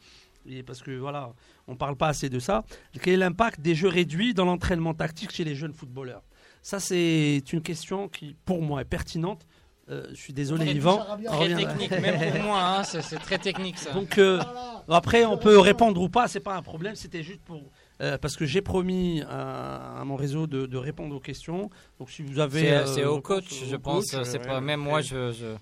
Et 0.49 0.63
parce 0.63 0.81
que 0.81 0.91
voilà, 0.91 1.33
on 1.67 1.75
parle 1.75 1.97
pas 1.97 2.07
assez 2.07 2.29
de 2.29 2.39
ça. 2.39 2.63
Quel 3.01 3.15
est 3.15 3.17
l'impact 3.17 3.61
des 3.61 3.75
jeux 3.75 3.89
réduits 3.89 4.33
dans 4.33 4.45
l'entraînement 4.45 4.93
tactique 4.93 5.31
chez 5.31 5.43
les 5.43 5.55
jeunes 5.55 5.73
footballeurs? 5.73 6.23
Ça, 6.61 6.79
c'est 6.79 7.41
une 7.53 7.61
question 7.61 8.07
qui, 8.09 8.35
pour 8.45 8.61
moi, 8.61 8.81
est 8.81 8.85
pertinente. 8.85 9.45
Euh, 9.89 10.05
je 10.09 10.15
suis 10.15 10.33
désolé, 10.33 10.65
Ouais, 10.65 10.73
Yvan. 10.75 10.97
Très 10.97 11.33
revient- 11.53 11.55
technique, 11.55 11.91
même 11.91 12.31
pour 12.31 12.41
moi, 12.41 12.59
hein, 12.79 12.83
c'est 12.83 13.19
très 13.19 13.37
technique 13.37 13.77
ça. 13.77 13.91
Donc 13.93 14.17
euh, 14.17 14.41
après, 14.89 15.23
on 15.23 15.37
peut 15.37 15.57
répondre 15.59 16.01
ou 16.01 16.09
pas, 16.09 16.27
c'est 16.27 16.41
pas 16.41 16.55
un 16.57 16.61
problème. 16.61 16.95
C'était 16.95 17.23
juste 17.23 17.39
pour 17.45 17.61
euh, 18.01 18.17
parce 18.17 18.35
que 18.35 18.45
j'ai 18.45 18.61
promis 18.61 19.21
à, 19.29 19.99
à 20.01 20.03
mon 20.03 20.17
réseau 20.17 20.45
de, 20.45 20.65
de 20.65 20.77
répondre 20.77 21.15
aux 21.15 21.21
questions. 21.21 21.69
Donc 21.99 22.09
si 22.11 22.21
vous 22.21 22.39
avez, 22.39 22.83
C'est 22.85 23.03
euh, 23.03 23.11
au 23.11 23.21
coach, 23.21 23.45
je 23.65 23.75
pense. 23.77 24.07
C'est 24.23 24.39
pas 24.39 24.59
même 24.59 24.81
moi, 24.81 25.01
je. 25.01 25.31
je- 25.31 25.55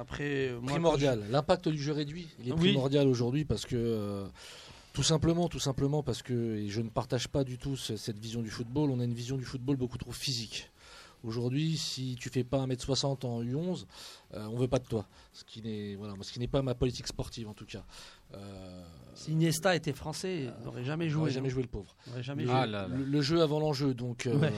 après, 0.00 0.52
moi, 0.62 0.70
primordial. 0.72 1.24
L'impact 1.30 1.68
du 1.68 1.82
jeu 1.82 1.92
réduit, 1.92 2.28
il 2.38 2.48
est 2.50 2.52
Oui. 2.52 2.70
primordial 2.70 3.08
aujourd'hui 3.08 3.44
parce 3.44 3.66
que 3.66 3.74
euh, 3.74 4.26
tout 4.92 5.02
simplement, 5.02 5.48
tout 5.48 5.58
simplement 5.58 6.04
parce 6.04 6.22
que 6.22 6.56
et 6.58 6.68
je 6.68 6.80
ne 6.80 6.88
partage 6.88 7.26
pas 7.26 7.42
du 7.42 7.58
tout 7.58 7.74
ce- 7.76 7.96
cette 7.96 8.18
vision 8.18 8.42
du 8.42 8.50
football. 8.50 8.90
On 8.92 9.00
a 9.00 9.04
une 9.04 9.12
vision 9.14 9.36
du 9.36 9.44
football 9.44 9.76
beaucoup 9.76 9.98
trop 9.98 10.12
physique. 10.12 10.70
Aujourd'hui, 11.26 11.76
si 11.76 12.16
tu 12.18 12.28
fais 12.30 12.44
pas 12.44 12.64
1m60 12.66 13.26
en 13.26 13.42
U11, 13.42 13.84
euh, 14.34 14.46
on 14.46 14.56
veut 14.56 14.68
pas 14.68 14.78
de 14.78 14.86
toi. 14.86 15.06
Ce 15.32 15.44
qui 15.44 15.60
n'est 15.60 15.96
voilà, 15.96 16.14
ce 16.22 16.32
qui 16.32 16.38
n'est 16.38 16.46
pas 16.48 16.62
ma 16.62 16.74
politique 16.74 17.06
sportive 17.08 17.48
en 17.48 17.54
tout 17.54 17.66
cas. 17.66 17.84
Euh, 18.34 18.84
Si 19.14 19.32
Iniesta 19.32 19.74
était 19.76 19.92
français, 19.92 20.44
il 20.44 20.64
n'aurait 20.64 20.84
jamais 20.84 21.06
on 21.06 21.08
joué. 21.08 21.18
n'aurait 21.20 21.30
jamais 21.32 21.50
joué 21.50 21.62
le 21.62 21.68
pauvre. 21.68 21.96
Il 22.06 22.10
n'aurait 22.10 22.22
jamais 22.22 22.42
Le, 22.42 22.48
joué. 22.48 22.56
Ah 22.56 22.66
là 22.66 22.86
là. 22.88 22.96
le- 22.96 23.04
le 23.04 23.20
jeu 23.22 23.42
avant 23.42 23.58
l'enjeu. 23.60 23.92
Donc, 23.94 24.26
euh, 24.26 24.38
Ouais. 24.38 24.52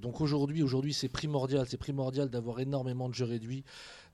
donc 0.00 0.20
aujourd'hui, 0.20 0.62
aujourd'hui, 0.62 0.92
c'est 0.94 1.08
primordial. 1.08 1.66
C'est 1.68 1.76
primordial 1.78 2.28
d'avoir 2.30 2.60
énormément 2.60 3.08
de 3.08 3.14
jeux 3.14 3.24
réduits. 3.24 3.64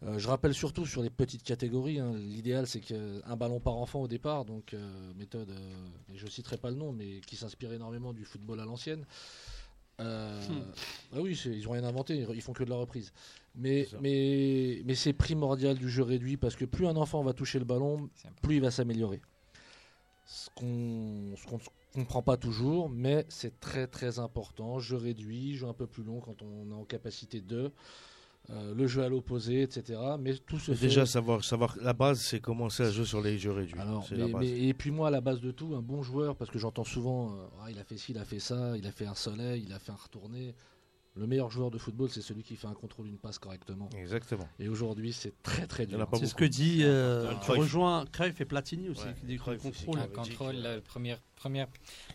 Euh, 0.03 0.19
je 0.19 0.29
rappelle 0.29 0.55
surtout 0.55 0.87
sur 0.87 1.03
les 1.03 1.11
petites 1.11 1.43
catégories. 1.43 1.99
hein, 2.01 2.13
L'idéal, 2.17 2.67
c'est 2.67 2.81
qu'un 2.81 3.37
ballon 3.37 3.61
par 3.61 3.77
enfant 3.77 4.01
au 4.01 4.09
départ. 4.09 4.45
Donc, 4.47 4.73
euh, 4.73 5.13
méthode, 5.19 5.51
euh, 5.51 6.15
et 6.15 6.17
je 6.17 6.27
citerai 6.27 6.57
pas 6.57 6.71
le 6.71 6.77
nom, 6.77 6.93
mais 6.93 7.21
qui 7.27 7.37
s'inspire 7.37 7.73
énormément 7.73 8.13
du 8.15 8.25
football 8.25 8.61
à 8.61 8.65
l'ancienne. 8.65 9.05
Euh, 10.01 10.41
ah 11.13 11.21
oui, 11.21 11.41
ils 11.47 11.69
ont 11.69 11.73
rien 11.73 11.85
inventé. 11.85 12.27
Ils 12.35 12.43
font 12.43 12.53
que 12.53 12.65
de 12.65 12.71
la 12.71 12.77
reprise. 12.77 13.13
Mais, 13.57 13.85
C'est 13.85 13.91
ça. 13.91 13.97
mais, 14.01 14.83
mais 14.85 14.95
c'est 14.95 15.13
primordial 15.13 15.77
du 15.77 15.89
jeu 15.89 16.03
réduit 16.03 16.37
parce 16.37 16.57
que 16.57 16.65
plus 16.65 16.87
un 16.87 16.97
enfant 16.97 17.23
va 17.23 17.33
toucher 17.33 17.59
le 17.59 17.65
ballon, 17.65 18.09
plus 18.43 18.57
il 18.57 18.63
va 18.63 18.71
s'améliorer. 18.71 19.21
Ce 20.27 20.49
qu'on 20.55 21.35
ce 21.37 21.47
qu'on 21.47 21.57
ne 21.57 22.05
comprend 22.05 22.23
pas 22.23 22.37
toujours, 22.37 22.89
mais 22.89 23.27
c'est 23.29 23.59
très 23.59 23.87
très 23.87 24.19
important. 24.21 24.79
Jeu 24.79 24.97
réduit, 24.97 25.57
jeu 25.57 25.67
un 25.67 25.75
peu 25.75 25.87
plus 25.87 26.05
long 26.05 26.21
quand 26.21 26.43
on 26.43 26.71
est 26.71 26.75
en 26.75 26.85
capacité 26.85 27.41
de. 27.41 27.73
Euh, 28.49 28.75
le 28.75 28.87
jeu 28.87 29.03
à 29.05 29.09
l'opposé, 29.09 29.63
etc. 29.63 30.01
Mais 30.19 30.35
tout 30.39 30.59
se 30.59 30.73
fait. 30.73 30.87
Déjà, 30.87 31.07
savoir, 31.07 31.45
savoir 31.45 31.77
la 31.81 31.93
base, 31.93 32.21
c'est 32.21 32.41
commencer 32.41 32.83
à 32.85 32.91
jouer 32.91 33.05
sur 33.05 33.21
les 33.21 33.39
jeux 33.39 33.53
réduits. 33.53 33.79
Alors, 33.79 34.07
mais- 34.11 34.17
la 34.17 34.27
base. 34.29 34.41
mais- 34.41 34.61
et 34.69 34.75
puis 34.75 34.91
moi, 34.91 35.09
à 35.09 35.11
la 35.11 35.21
base 35.21 35.41
de 35.41 35.51
tout, 35.53 35.75
un 35.77 35.83
bon 35.83 36.03
joueur, 36.03 36.35
parce 36.37 36.51
que 36.51 36.59
j'entends 36.59 36.85
souvent, 36.85 37.31
euh, 37.33 37.47
Ah, 37.63 37.71
il 37.71 37.79
a 37.79 37.85
fait 37.85 37.97
ci, 37.97 38.13
il 38.13 38.19
a 38.19 38.25
fait 38.25 38.41
ça, 38.41 38.77
il 38.77 38.87
a 38.87 38.91
fait 38.93 39.07
un 39.07 39.15
soleil, 39.15 39.63
il 39.67 39.73
a 39.73 39.79
fait 39.79 39.93
un 39.93 39.97
retourné. 40.03 40.55
Le 41.17 41.27
meilleur 41.27 41.51
joueur 41.51 41.73
de 41.73 41.77
football, 41.79 42.09
c'est 42.09 42.23
celui 42.23 42.45
qui 42.45 42.55
fait 42.57 42.69
un 42.69 42.73
contrôle, 42.73 43.09
une 43.09 43.19
passe 43.19 43.39
correctement. 43.39 43.89
Exactement. 43.99 44.49
Et 44.61 44.69
aujourd'hui, 44.69 45.13
c'est 45.13 45.35
très 45.43 45.67
très 45.67 45.85
dur. 45.85 46.09
C'est 46.15 46.27
ce 46.27 46.35
que 46.37 46.45
dit. 46.45 46.81
euh, 46.85 47.31
tu 47.35 47.41
Cruyff. 47.41 47.59
rejoins 47.61 48.05
Cruyff 48.13 48.41
et 48.41 48.45
Platini 48.45 48.89
aussi, 48.89 49.03
Ouais, 49.05 49.15
qui 49.21 49.27
dit 49.27 49.37
Cruyff 49.37 49.61
contrôle. 49.61 49.99
Un 49.99 50.07
contrôle, 50.07 50.55
la 50.57 50.81
première, 50.81 51.19
première, 51.35 51.67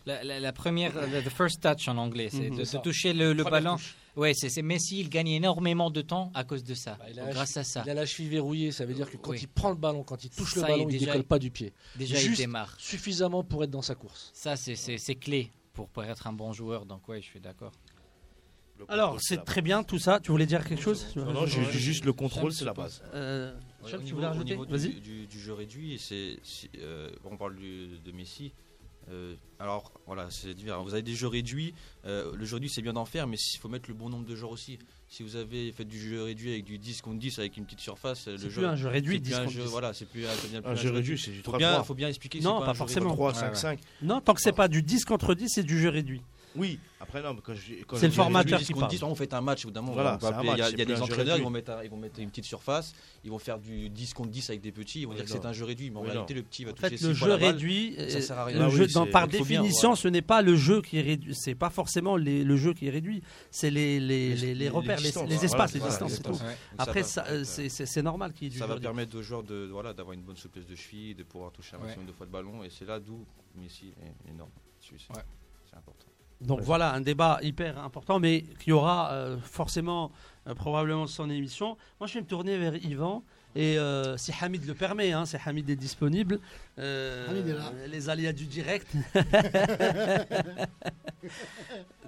la, 0.06 0.24
la- 0.24 0.40
la 0.40 0.52
première, 0.52 0.96
euh, 0.96 1.20
the 1.22 1.28
first 1.28 1.62
touch 1.62 1.88
en 1.88 1.98
anglais, 1.98 2.28
c'est 2.30 2.50
Mhm. 2.50 2.56
de, 2.58 2.64
ça. 2.64 2.78
toucher 2.78 3.12
le, 3.12 3.34
ballon. 3.44 3.76
touche. 3.76 3.94
Ouais, 4.16 4.32
c'est 4.34 4.48
c'est 4.48 4.62
Messi, 4.62 5.00
il 5.00 5.08
gagne 5.10 5.28
énormément 5.28 5.90
de 5.90 6.00
temps 6.00 6.30
à 6.34 6.42
cause 6.42 6.64
de 6.64 6.74
ça, 6.74 6.96
Bah, 6.98 7.04
il 7.10 7.18
a 7.18 7.22
Donc, 7.22 7.28
la 7.28 7.34
grâce 7.34 7.56
à 7.58 7.64
ça. 7.64 7.82
Il 7.84 7.90
a 7.90 7.94
la 7.94 8.06
cheville 8.06 8.30
verrouillée, 8.30 8.72
ça 8.72 8.86
veut 8.86 8.94
dire 8.94 9.10
que 9.10 9.16
quand 9.18 9.32
Oui. 9.32 9.38
il 9.42 9.48
prend 9.48 9.68
le 9.68 9.76
ballon, 9.76 10.02
quand 10.04 10.24
il 10.24 10.30
touche 10.30 10.56
le 10.56 10.62
ballon, 10.62 10.88
il 10.88 10.94
il 10.94 10.98
déjà- 11.00 11.12
décolle 11.12 11.24
pas 11.24 11.38
du 11.38 11.50
pied. 11.50 11.72
Déjà, 11.96 12.16
il 12.18 12.28
Juste- 12.28 12.40
démarre. 12.40 12.74
Suffisamment 12.78 13.44
pour 13.44 13.62
être 13.62 13.70
dans 13.70 13.82
sa 13.82 13.94
course. 13.94 14.30
Ça, 14.32 14.56
c'est- 14.56 14.74
c'est 14.74 14.96
c'est 14.98 15.16
clé 15.16 15.50
pour, 15.74 15.88
pour 15.88 16.02
être 16.04 16.26
un 16.26 16.32
bon 16.32 16.52
joueur. 16.54 16.86
Donc, 16.86 17.06
ouais, 17.08 17.20
je 17.20 17.26
suis 17.26 17.40
d'accord. 17.40 17.72
Alors, 18.88 19.18
c'est 19.20 19.42
très 19.44 19.62
bien 19.62 19.82
tout 19.82 19.98
ça. 19.98 20.20
Tu 20.20 20.30
voulais 20.30 20.44
dire 20.46 20.62
quelque 20.66 20.82
chose 20.82 21.04
base. 21.14 21.16
Non, 21.16 21.32
non, 21.32 21.46
juste 21.46 22.04
le 22.04 22.12
contrôle, 22.12 22.52
c'est 22.52 22.64
la 22.66 22.74
base. 22.74 23.02
Euh, 23.14 23.54
au 23.82 23.86
tu 23.88 23.96
niveau- 23.98 24.16
voulais 24.16 24.26
au 24.26 24.30
rajouter 24.30 24.50
niveau 24.50 24.66
du, 24.66 24.72
Vas-y. 24.72 25.00
du, 25.00 25.26
du 25.26 25.40
jeu 25.40 25.54
réduit, 25.54 25.98
c'est, 25.98 26.38
si- 26.42 26.68
euh, 26.78 27.10
on 27.24 27.36
parle 27.38 27.56
du- 27.56 27.98
de 27.98 28.12
Messi. 28.12 28.52
Euh, 29.10 29.34
alors 29.60 29.92
voilà, 30.06 30.26
c'est 30.30 30.52
divers. 30.54 30.82
Vous 30.82 30.92
avez 30.94 31.02
des 31.02 31.14
jeux 31.14 31.28
réduits. 31.28 31.72
euh, 32.04 32.34
le 32.36 32.44
jeu 32.44 32.56
réduit, 32.56 32.68
c'est 32.68 32.82
bien 32.82 32.92
d'en 32.92 33.04
faire, 33.04 33.26
mais 33.26 33.36
il 33.36 33.58
faut 33.58 33.68
mettre 33.68 33.88
le 33.88 33.94
bon 33.94 34.08
nombre 34.08 34.26
de 34.26 34.34
joueurs 34.34 34.50
aussi. 34.52 34.78
Si 35.08 35.22
vous 35.22 35.36
avez 35.36 35.70
fait 35.72 35.84
du 35.84 35.98
jeu 36.00 36.22
réduit 36.24 36.50
avec 36.52 36.64
du 36.64 36.78
10 36.78 37.00
contre 37.02 37.18
10 37.18 37.38
avec 37.38 37.56
une 37.56 37.64
petite 37.64 37.80
surface, 37.80 38.22
C'est 38.24 38.32
le 38.32 38.38
plus 38.38 38.50
jeu. 38.50 38.66
un 38.66 38.74
jeu 38.76 38.88
réduit, 38.88 39.14
c'est 39.16 39.20
plus 39.22 39.28
10 39.30 39.34
un 39.34 39.38
contre 39.44 39.52
jeu, 39.52 39.62
10. 39.62 39.68
voilà, 39.70 39.92
c'est 39.94 40.04
plus 40.06 40.22
plus 40.22 40.58
Un 40.64 40.74
jeu 40.74 40.90
réduit, 40.90 41.18
c'est 41.18 41.30
du 41.30 41.36
Faut 41.38 41.42
3 41.44 41.58
bien, 41.58 41.82
faut 41.84 41.94
bien 41.94 42.08
expliquer. 42.08 42.38
que 42.40 42.44
Non, 42.44 42.58
c'est 42.58 42.64
pas 42.64 42.70
un 42.70 42.74
jeu 42.74 42.78
forcément. 42.78 43.10
réduit. 43.10 43.16
3, 43.16 43.32
Ouais, 43.32 43.38
5, 43.38 43.48
ouais. 43.50 43.54
5. 43.54 43.80
Non, 44.02 44.20
tant 44.20 44.34
que 44.34 44.40
c'est 44.40 44.52
pas 44.52 44.68
du 44.68 44.82
10 44.82 45.04
contre 45.04 45.34
10, 45.34 45.48
c'est 45.48 45.62
du 45.62 45.78
jeu 45.80 45.88
réduit. 45.88 46.22
Oui, 46.56 46.78
après, 47.00 47.22
non, 47.22 47.34
mais 47.34 47.40
quand 47.42 47.54
je. 47.54 47.84
quand 47.86 47.96
C'est 47.96 48.02
je 48.02 48.06
le 48.06 48.10
dis 48.10 48.16
formateur 48.16 48.60
qui 48.60 48.72
qu'on 48.72 48.80
parle. 48.80 48.90
dit, 48.90 49.02
on 49.04 49.14
fait 49.14 49.32
un 49.34 49.40
match, 49.40 49.64
évidemment. 49.64 49.92
Voilà, 49.92 50.16
on 50.16 50.20
c'est 50.20 50.26
un 50.26 50.28
appeler- 50.30 50.42
il 50.42 50.46
y 50.46 50.48
a, 50.48 50.50
match, 50.50 50.58
il 50.58 50.60
y 50.60 50.62
a 50.62 50.66
c'est 50.66 50.76
plus 50.76 50.84
des 50.86 50.92
un 50.92 50.96
jeu 50.96 51.02
entraîneurs, 51.02 51.26
ils 51.26 51.30
réduit. 51.30 51.44
vont, 51.44 51.50
mettre, 51.50 51.70
un- 51.72 51.82
ils 51.84 51.90
vont 51.90 51.96
mettre 51.96 52.20
une 52.20 52.30
petite 52.30 52.44
surface, 52.44 52.94
ils 53.24 53.30
vont 53.30 53.38
faire 53.38 53.58
du 53.58 53.88
10 53.90 54.14
contre 54.14 54.30
10 54.30 54.48
avec 54.50 54.60
des 54.62 54.72
petits, 54.72 55.00
ils 55.00 55.04
vont 55.04 55.10
Oui, 55.10 55.16
dire 55.16 55.24
que 55.26 55.30
non. 55.32 55.40
c'est 55.42 55.46
un 55.48 55.52
jeu 55.52 55.64
réduit, 55.64 55.90
mais 55.90 55.98
en 55.98 56.02
Oui, 56.02 56.10
réalité, 56.10 56.34
non. 56.34 56.38
le 56.40 56.42
petit 56.44 56.64
va 56.64 56.70
En 56.70 56.74
toucher 56.74 56.88
fait, 56.90 56.96
six 56.96 57.06
le 57.08 57.14
fois 57.14 57.26
jeu 57.28 57.32
la 57.34 57.38
balle. 57.38 57.54
réduit, 57.54 57.94
ça 57.96 58.02
euh, 58.02 58.20
sert 58.20 58.38
à 58.38 58.44
rien. 58.46 58.58
le 58.58 58.64
Ah 58.64 58.68
jeu, 58.70 58.84
oui, 58.86 58.92
dans- 58.92 59.04
c'est- 59.04 59.10
par 59.10 59.26
il 59.26 59.36
faut 59.38 59.44
bien, 59.44 59.60
définition, 59.62 59.88
voilà. 59.90 59.96
ce 60.02 60.08
n'est 60.08 60.22
pas 60.22 60.42
le 60.42 60.56
jeu 60.56 60.82
qui 60.82 60.98
est 60.98 61.02
réduit. 61.02 61.34
C'est 61.34 61.54
pas 61.54 61.70
forcément 61.70 62.16
les- 62.16 62.44
le 62.44 62.56
jeu 62.56 62.72
qui 62.74 62.86
est 62.86 62.90
réduit. 62.90 63.22
C'est 63.50 63.70
les, 63.70 64.00
les, 64.00 64.34
les, 64.34 64.36
les 64.36 64.54
les 64.54 64.68
repères, 64.68 64.96
les, 64.98 65.04
distances, 65.04 65.28
les 65.28 65.34
voilà, 65.36 65.44
espaces, 65.44 65.72
les 65.74 65.80
voilà, 65.80 65.92
distances, 65.94 66.12
c'est 66.12 66.22
tout. 66.22 66.30
exactement. 66.30 66.50
Ouais. 66.50 66.56
Donc 66.72 66.80
Après, 66.88 67.02
va- 67.02 67.06
ça, 67.08 67.24
euh, 67.28 67.44
c'est- 67.44 67.68
c'est 67.68 67.86
c'est 67.86 68.02
normal 68.02 68.32
qu'il 68.32 68.44
y 68.44 68.46
ait 68.46 68.50
du 68.50 68.58
ça 68.58 68.64
jeu 68.64 68.68
va 68.68 68.74
réduit. 68.74 68.86
permettre 68.86 69.16
aux 69.16 69.22
joueurs 69.22 69.42
de 69.42 69.68
voilà 69.70 69.92
d'avoir 69.92 70.14
une 70.14 70.22
bonne 70.22 70.36
souplesse 70.36 70.66
de 70.66 70.74
cheville, 70.74 71.14
de 71.14 71.22
pouvoir 71.22 71.52
toucher 71.52 71.76
un 71.76 71.78
Ouais. 71.80 71.84
maximum 71.86 72.06
de 72.06 72.12
fois 72.12 72.26
de 72.26 72.32
ballon, 72.32 72.64
et 72.64 72.70
c'est 72.70 72.84
là 72.86 72.98
d'où 72.98 73.24
Messi 73.56 73.92
est 74.02 74.30
énorme. 74.30 74.50
dessus, 74.80 74.94
C'est 74.98 75.16
Ouais. 75.16 75.22
c'est 75.70 75.76
important. 75.76 76.05
Donc 76.40 76.60
voilà, 76.60 76.92
un 76.92 77.00
débat 77.00 77.38
hyper 77.42 77.78
important, 77.78 78.18
mais 78.18 78.42
qui 78.60 78.72
aura 78.72 79.12
euh, 79.12 79.38
forcément, 79.38 80.12
euh, 80.46 80.54
probablement 80.54 81.06
son 81.06 81.30
émission. 81.30 81.76
Moi, 81.98 82.06
je 82.06 82.14
vais 82.14 82.20
me 82.20 82.26
tourner 82.26 82.58
vers 82.58 82.76
Yvan. 82.76 83.22
Et 83.56 83.78
euh, 83.78 84.18
si 84.18 84.32
Hamid 84.38 84.66
le 84.66 84.74
permet, 84.74 85.12
hein, 85.12 85.24
si 85.24 85.36
Hamid 85.42 85.70
est 85.70 85.76
disponible, 85.76 86.40
euh, 86.78 87.26
Hamid 87.30 87.48
est 87.48 87.54
là. 87.54 87.72
les 87.88 88.10
aléas 88.10 88.34
du 88.34 88.44
direct. 88.44 88.86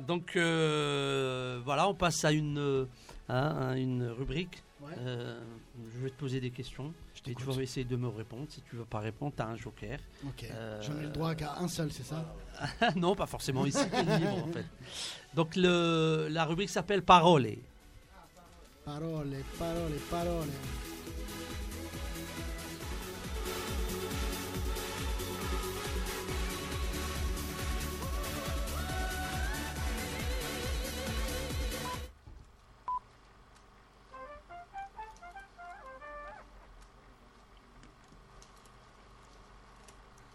Donc 0.07 0.37
euh, 0.37 1.59
voilà, 1.65 1.89
on 1.89 1.95
passe 1.95 2.23
à 2.27 2.33
une, 2.33 2.87
hein, 3.31 3.71
à 3.71 3.79
une 3.79 4.09
rubrique. 4.09 4.63
Ouais. 4.89 4.95
Euh, 4.99 5.41
je 5.95 5.99
vais 6.05 6.11
te 6.11 6.19
poser 6.19 6.41
des 6.41 6.51
questions. 6.51 6.93
Et 7.27 7.35
tu 7.35 7.45
vas 7.45 7.61
essayer 7.63 7.85
de 7.85 7.97
me 7.97 8.09
répondre. 8.09 8.47
Si 8.49 8.63
tu 8.63 8.75
ne 8.77 8.81
veux 8.81 8.87
pas 8.87 9.01
répondre, 9.01 9.33
tu 9.37 9.43
as 9.43 9.47
un 9.49 9.57
joker. 9.57 9.99
Ok. 10.27 10.45
Euh, 10.51 10.81
J'en 10.83 10.97
ai 10.99 11.03
le 11.03 11.09
droit 11.11 11.35
qu'à 11.35 11.57
un 11.59 11.69
seul, 11.69 11.93
c'est 11.93 12.05
ça? 12.05 12.25
Non, 12.97 13.15
pas 13.15 13.27
forcément 13.27 13.65
ici, 13.67 13.79
libre 13.85 14.45
en 14.45 14.53
fait. 14.53 14.65
Donc 15.35 15.55
le, 15.57 16.29
la 16.31 16.45
rubrique 16.45 16.71
s'appelle 16.71 17.03
Parole. 17.03 17.49
Parole, 18.85 19.35
parole, 19.59 19.93
parole. 20.11 20.49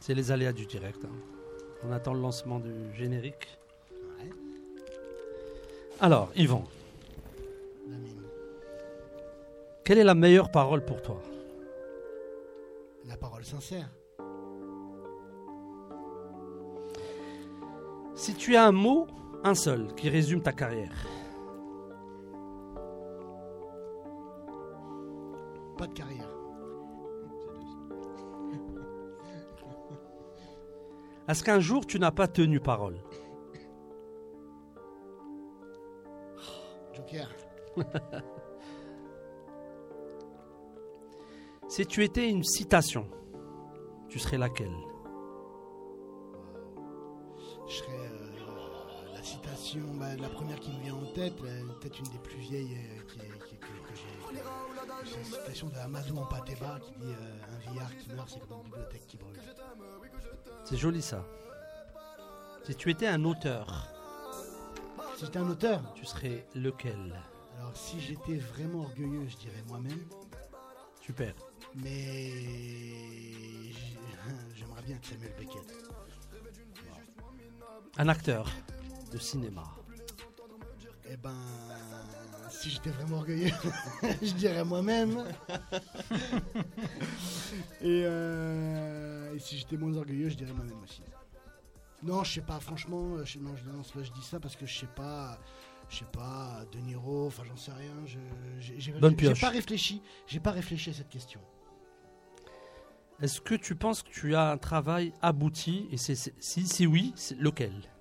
C'est 0.05 0.13
les 0.13 0.34
aléas 0.34 0.51
du 0.51 0.65
direct. 0.65 1.05
hein. 1.05 1.15
On 1.88 1.91
attend 1.93 2.13
le 2.13 2.19
lancement 2.19 2.59
du 2.59 2.73
générique. 2.93 3.57
Ouais. 4.19 4.30
Alors, 6.01 6.30
Yvan, 6.35 6.65
La 7.88 7.95
mine. 7.95 8.21
quelle 9.85 9.99
est 9.99 10.03
la 10.03 10.13
meilleure 10.13 10.51
parole 10.51 10.84
pour 10.84 11.01
toi? 11.01 11.21
La 13.07 13.15
parole 13.15 13.45
sincère. 13.45 13.88
Si 18.13 18.35
tu 18.35 18.57
as 18.57 18.65
un 18.65 18.73
mot, 18.73 19.07
un 19.45 19.55
seul, 19.55 19.95
qui 19.95 20.09
résume 20.09 20.41
ta 20.41 20.51
carrière, 20.51 21.07
Pas 25.77 25.88
de 25.88 25.93
carrière. 25.93 26.32
Est-ce 31.27 31.43
qu'un 31.43 31.59
jour 31.59 31.85
tu 31.85 31.99
n'as 31.99 32.11
pas 32.11 32.27
tenu 32.27 32.59
parole? 32.59 32.97
Joker. 36.93 37.29
Si 41.69 41.85
tu 41.87 42.03
étais 42.03 42.29
une 42.29 42.43
citation, 42.43 43.07
tu 44.09 44.19
serais 44.19 44.37
laquelle? 44.37 44.75
Je 47.67 47.73
serais 47.73 47.91
euh, 47.97 49.13
la 49.15 49.23
citation, 49.23 49.81
bah, 49.95 50.15
la 50.19 50.29
première 50.29 50.59
qui 50.59 50.71
me 50.71 50.83
vient 50.83 50.93
en 50.93 51.05
tête, 51.13 51.33
euh, 51.43 51.61
peut-être 51.81 51.97
une 51.99 52.11
des 52.11 52.19
plus 52.19 52.37
vieilles 52.37 52.75
euh, 52.77 53.01
qui, 53.07 53.19
est- 53.21 53.39
que, 53.94 53.99
j'ai. 53.99 55.11
C'est 55.11 55.18
une 55.20 55.26
citation 55.26 55.68
de 55.70 55.76
Amadou 55.78 56.18
en 56.18 56.26
Pateba 56.26 56.80
qui 56.80 56.91
dit 56.94 57.11
euh, 57.11 57.40
Un 57.53 57.57
vieillard 57.60 57.98
qui 57.98 58.10
meurt, 58.14 58.30
c'est 58.30 58.40
comme 58.40 58.57
une 58.60 58.64
bibliothèque 58.64 59.07
qui 59.07 59.18
brûle. 59.18 59.40
C'est 60.65 60.78
joli 60.78 61.02
ça. 61.02 61.26
Si 62.65 62.76
tu 62.76 62.90
étais 62.91 63.07
un 63.07 63.24
auteur, 63.26 63.90
Si 65.18 65.26
j'étais 65.26 65.40
un 65.40 65.49
auteur, 65.49 65.82
tu 65.95 66.06
serais 66.06 66.45
lequel? 66.56 67.22
alors 67.60 67.76
si 67.78 67.99
j'étais 67.99 68.36
vraiment 68.38 68.82
orgueilleux, 68.82 69.28
je 69.28 69.38
dirais 69.38 69.64
moi-même, 69.68 70.06
Super. 71.02 71.34
mais 71.76 72.32
j'ai- 73.72 73.98
j'aimerais 74.56 74.82
bien 74.84 74.95
être 74.95 75.06
Samuel 75.06 75.34
Beckett. 75.38 75.74
Un 77.98 78.07
acteur 78.10 78.48
de 79.11 79.18
cinéma. 79.18 79.64
Eh 81.10 81.18
ben, 81.18 81.32
si 82.53 82.69
j'étais 82.69 82.91
vraiment 82.91 83.17
orgueilleux, 83.17 83.51
je 84.21 84.34
dirais 84.34 84.63
moi-même. 84.63 85.25
et, 87.81 88.03
euh, 88.05 89.34
et 89.34 89.39
si 89.39 89.57
j'étais 89.57 89.77
moins 89.77 89.95
orgueilleux, 89.95 90.30
je 90.30 90.35
dirais 90.35 90.53
moi-même 90.53 90.81
aussi. 90.84 91.01
Non, 92.03 92.23
je 92.23 92.34
sais 92.34 92.41
pas, 92.41 92.59
franchement, 92.59 93.15
euh, 93.15 93.25
je, 93.25 93.39
non, 93.39 93.55
je, 93.55 93.69
non, 93.69 93.81
je 93.84 94.11
dis 94.11 94.23
ça 94.23 94.39
parce 94.39 94.55
que 94.55 94.65
je 94.65 94.80
sais 94.80 94.89
pas, 94.95 95.39
je 95.89 95.99
sais 95.99 96.05
pas, 96.11 96.63
De 96.71 96.80
Niro, 96.80 97.27
enfin 97.27 97.43
j'en 97.45 97.57
sais 97.57 97.71
rien. 97.71 97.93
J'ai, 98.59 98.93
pas 99.39 99.49
réfléchi, 99.49 100.01
j'ai 100.27 100.39
pas 100.39 100.51
réfléchi 100.51 100.91
à 100.91 100.93
cette 100.93 101.09
question. 101.09 101.39
Est-ce 103.21 103.41
que 103.41 103.55
tu 103.55 103.75
penses 103.75 104.03
que 104.03 104.09
tu 104.09 104.35
as 104.35 104.51
un 104.51 104.57
travail 104.57 105.13
abouti 105.21 105.88
Et 105.91 105.97
si, 105.97 106.15
si 106.39 106.88
oui, 106.88 107.13
lequel? 107.39 107.93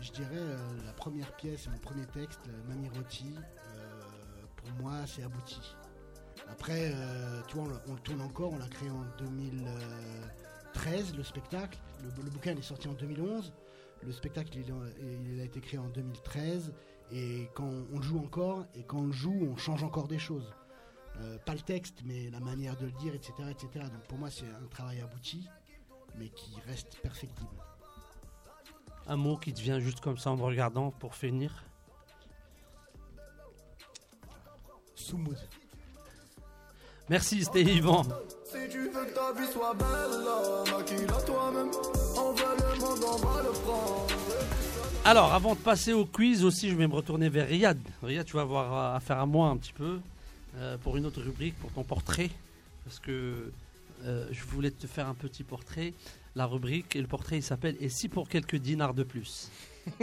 Je 0.00 0.12
dirais 0.12 0.28
euh, 0.32 0.56
la 0.86 0.92
première 0.92 1.34
pièce, 1.36 1.68
mon 1.68 1.78
premier 1.78 2.06
texte, 2.06 2.40
euh, 2.48 2.62
Mamie 2.68 2.88
Rôti, 2.88 3.34
euh, 3.36 4.00
pour 4.56 4.70
moi 4.82 5.06
c'est 5.06 5.22
abouti. 5.22 5.60
Après, 6.48 6.92
euh, 6.94 7.42
tu 7.46 7.56
vois, 7.56 7.68
on, 7.86 7.94
le- 7.94 8.00
tourne 8.00 8.22
encore, 8.22 8.52
on 8.52 8.58
l'a 8.58 8.68
créé 8.68 8.88
en 8.90 9.04
2013, 9.18 11.14
le 11.14 11.22
spectacle. 11.22 11.78
Le, 12.02 12.30
bouquin 12.30 12.56
est 12.56 12.62
sorti 12.62 12.88
en 12.88 12.94
2011. 12.94 13.52
Le 14.02 14.12
spectacle 14.12 14.56
il, 14.56 15.40
a 15.40 15.44
été 15.44 15.60
créé 15.60 15.78
en 15.78 15.88
2013. 15.88 16.72
Et 17.12 17.50
quand 17.54 17.70
on 17.92 17.98
le 17.98 18.02
joue 18.02 18.18
encore, 18.18 18.64
et 18.74 18.84
quand 18.84 18.98
on 19.00 19.06
le 19.06 19.12
joue, 19.12 19.48
on 19.52 19.56
change 19.56 19.84
encore 19.84 20.08
des 20.08 20.18
choses. 20.18 20.54
Pas 21.44 21.52
le 21.52 21.60
texte, 21.60 21.98
mais 22.06 22.30
la 22.30 22.40
manière 22.40 22.76
de 22.78 22.86
le 22.86 22.92
dire, 22.92 23.14
etc. 23.14 23.34
etc. 23.50 23.68
Donc 23.92 24.04
pour 24.08 24.16
moi 24.16 24.30
c'est 24.30 24.46
un 24.48 24.66
travail 24.70 25.02
abouti, 25.02 25.46
mais 26.16 26.30
qui 26.30 26.54
reste 26.66 26.98
perfectible. 27.02 27.50
Un 29.06 29.16
mot 29.16 29.36
qui 29.36 29.52
te 29.52 29.60
vient 29.60 29.80
juste 29.80 30.00
comme 30.00 30.18
ça 30.18 30.30
en 30.30 30.36
me 30.36 30.42
regardant 30.42 30.90
pour 30.90 31.14
finir 31.14 31.64
Soumoud. 34.94 35.36
Merci, 37.08 37.44
c'était 37.44 37.62
Yvan. 37.62 38.04
Si 38.44 38.68
tu 38.70 38.78
veux 38.78 39.04
que 39.04 39.14
ta 39.14 39.32
vie 39.32 39.50
soit 39.50 39.74
belle, 39.74 40.76
maquille-la 40.76 41.22
toi-même. 41.22 41.70
Envoie 42.16 42.54
le 42.56 42.80
monde, 42.80 43.00
on 43.04 43.16
va 43.16 43.42
le 43.42 43.50
prendre. 43.50 44.06
Alors, 45.04 45.32
avant 45.32 45.54
de 45.54 45.60
passer 45.60 45.92
au 45.92 46.04
quiz 46.04 46.44
aussi, 46.44 46.68
je 46.68 46.76
vais 46.76 46.86
me 46.86 46.94
retourner 46.94 47.28
vers 47.28 47.48
Riyad. 47.48 47.78
Riyad, 48.02 48.26
tu 48.26 48.36
vas 48.36 48.42
avoir 48.42 48.94
affaire 48.94 49.18
à 49.18 49.26
moi 49.26 49.48
un 49.48 49.56
petit 49.56 49.72
peu 49.72 49.98
euh, 50.56 50.76
pour 50.78 50.96
une 50.96 51.06
autre 51.06 51.20
rubrique, 51.20 51.58
pour 51.58 51.72
ton 51.72 51.82
portrait. 51.82 52.30
Parce 52.84 53.00
que 53.00 53.50
euh, 54.04 54.28
je 54.30 54.44
voulais 54.44 54.70
te 54.70 54.86
faire 54.86 55.08
un 55.08 55.14
petit 55.14 55.42
portrait. 55.42 55.94
La 56.36 56.46
rubrique 56.46 56.94
et 56.96 57.00
le 57.00 57.06
portrait, 57.08 57.38
il 57.38 57.42
s'appelle 57.42 57.76
Et 57.80 57.88
si 57.88 58.08
pour 58.08 58.28
quelques 58.28 58.56
dinars 58.56 58.94
de 58.94 59.02
plus? 59.02 59.50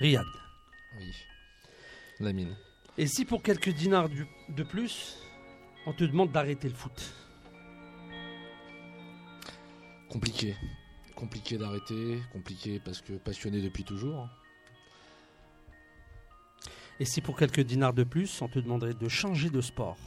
Riyad. 0.00 0.26
Oui. 0.98 1.12
La 2.20 2.32
mine. 2.32 2.56
Et 2.96 3.06
si 3.06 3.24
pour 3.24 3.42
quelques 3.42 3.70
dinars 3.70 4.08
du- 4.08 4.26
de 4.48 4.62
plus, 4.62 5.18
on 5.86 5.92
te 5.92 6.04
demande 6.04 6.32
d'arrêter 6.32 6.68
le 6.68 6.74
foot? 6.74 7.12
Compliqué. 10.08 10.56
Compliqué 11.14 11.58
d'arrêter, 11.58 12.20
compliqué 12.32 12.80
parce 12.84 13.00
que 13.02 13.12
passionné 13.14 13.60
depuis 13.60 13.84
toujours. 13.84 14.28
Et 17.00 17.04
si 17.04 17.20
pour 17.20 17.36
quelques 17.36 17.60
dinars 17.60 17.92
de 17.92 18.04
plus, 18.04 18.42
on 18.42 18.48
te 18.48 18.58
demanderait 18.58 18.94
de 18.94 19.08
changer 19.08 19.50
de 19.50 19.60
sport 19.60 19.98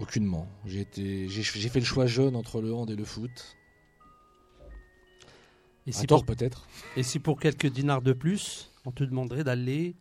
Aucunement. 0.00 0.46
J'ai 0.66 0.84
fait 0.84 1.80
le 1.80 1.86
choix 1.86 2.06
jeune 2.06 2.36
entre 2.36 2.60
le 2.60 2.72
hand 2.72 2.90
et 2.90 2.96
le 2.96 3.04
foot. 3.04 3.56
Et 5.86 5.92
si, 5.92 6.06
tort 6.06 6.24
pour, 6.24 6.34
peut-être. 6.34 6.66
et 6.96 7.02
si 7.02 7.20
pour 7.20 7.38
quelques 7.38 7.68
dinars 7.68 8.02
de 8.02 8.12
plus, 8.12 8.72
on 8.84 8.90
te 8.90 9.04
demanderait 9.04 9.44
d'aller 9.44 9.94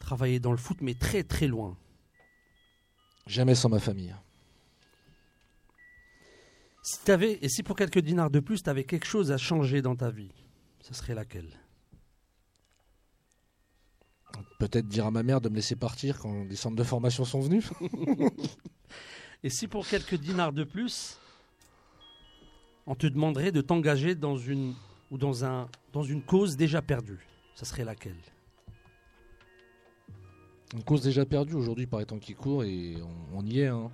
travailler 0.00 0.40
dans 0.40 0.50
le 0.50 0.58
foot, 0.58 0.78
mais 0.80 0.94
très 0.94 1.22
très 1.22 1.46
loin 1.46 1.76
Jamais 3.26 3.54
sans 3.54 3.68
ma 3.68 3.78
famille. 3.78 4.14
si 6.82 7.04
t'avais, 7.04 7.38
Et 7.42 7.48
si 7.48 7.62
pour 7.62 7.76
quelques 7.76 8.00
dinars 8.00 8.30
de 8.30 8.40
plus, 8.40 8.62
tu 8.62 8.70
avais 8.70 8.84
quelque 8.84 9.06
chose 9.06 9.30
à 9.32 9.36
changer 9.38 9.80
dans 9.80 9.94
ta 9.94 10.10
vie, 10.10 10.32
ce 10.80 10.94
serait 10.94 11.14
laquelle? 11.14 11.58
Peut-être 14.58 14.88
dire 14.88 15.06
à 15.06 15.10
ma 15.10 15.22
mère 15.22 15.40
de 15.40 15.48
me 15.48 15.56
laisser 15.56 15.76
partir 15.76 16.18
quand 16.18 16.44
les 16.44 16.56
centres 16.56 16.76
de 16.76 16.82
formation 16.82 17.24
sont 17.24 17.40
venus. 17.40 17.70
Et 19.44 19.50
si 19.50 19.68
pour 19.68 19.86
quelques 19.86 20.16
dinars 20.16 20.52
de 20.52 20.64
plus, 20.64 21.18
on 22.86 22.94
te 22.94 23.06
demanderait 23.06 23.52
de 23.52 23.60
t'engager 23.60 24.14
dans 24.14 24.36
une, 24.36 24.74
ou 25.10 25.18
dans, 25.18 25.44
un, 25.44 25.68
dans 25.92 26.02
une 26.02 26.22
cause 26.22 26.56
déjà 26.56 26.82
perdue, 26.82 27.24
ce 27.54 27.64
serait 27.64 27.84
laquelle? 27.84 28.16
Une 30.74 30.82
cause 30.82 31.02
déjà 31.02 31.24
perdue 31.24 31.54
aujourd'hui 31.54 31.86
par 31.86 32.00
les 32.00 32.06
temps 32.06 32.18
qui 32.18 32.34
courent 32.34 32.64
et 32.64 32.96
on, 33.32 33.38
on 33.38 33.46
y 33.46 33.60
est. 33.60 33.66
hein. 33.68 33.90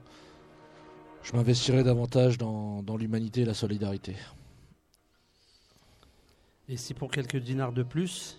Je 1.23 1.33
m'investirai 1.35 1.85
davantage 1.85 2.37
dans, 2.39 2.83
dans 2.83 2.97
l'humanité 2.97 3.43
et 3.43 3.45
la 3.45 3.55
solidarité. 3.55 4.17
Et 6.69 6.77
si 6.77 6.95
pour 6.95 7.11
quelques 7.11 7.37
dinars 7.37 7.73
de 7.73 7.83
plus, 7.83 8.39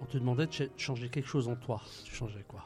on 0.00 0.04
te 0.06 0.18
demandait 0.18 0.46
de 0.46 0.52
ch- 0.52 0.70
changer 0.76 1.08
quelque 1.08 1.28
chose 1.28 1.48
en 1.48 1.56
toi, 1.56 1.80
tu 2.04 2.14
changerais 2.14 2.44
quoi? 2.46 2.64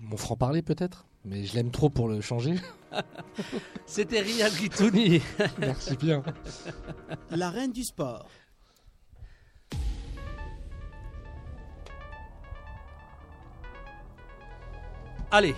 Mon 0.00 0.16
franc-parler 0.16 0.62
peut-être? 0.62 1.06
Mais 1.24 1.44
je 1.44 1.54
l'aime 1.54 1.70
trop 1.72 1.90
pour 1.90 2.08
le 2.08 2.20
changer. 2.20 2.54
C'était 3.86 4.20
Riyad 4.20 4.52
Gitouni. 4.52 5.20
Merci 5.58 5.96
bien. 5.96 6.22
La 7.30 7.50
reine 7.50 7.72
du 7.72 7.82
sport. 7.82 8.28
Allez, 15.30 15.54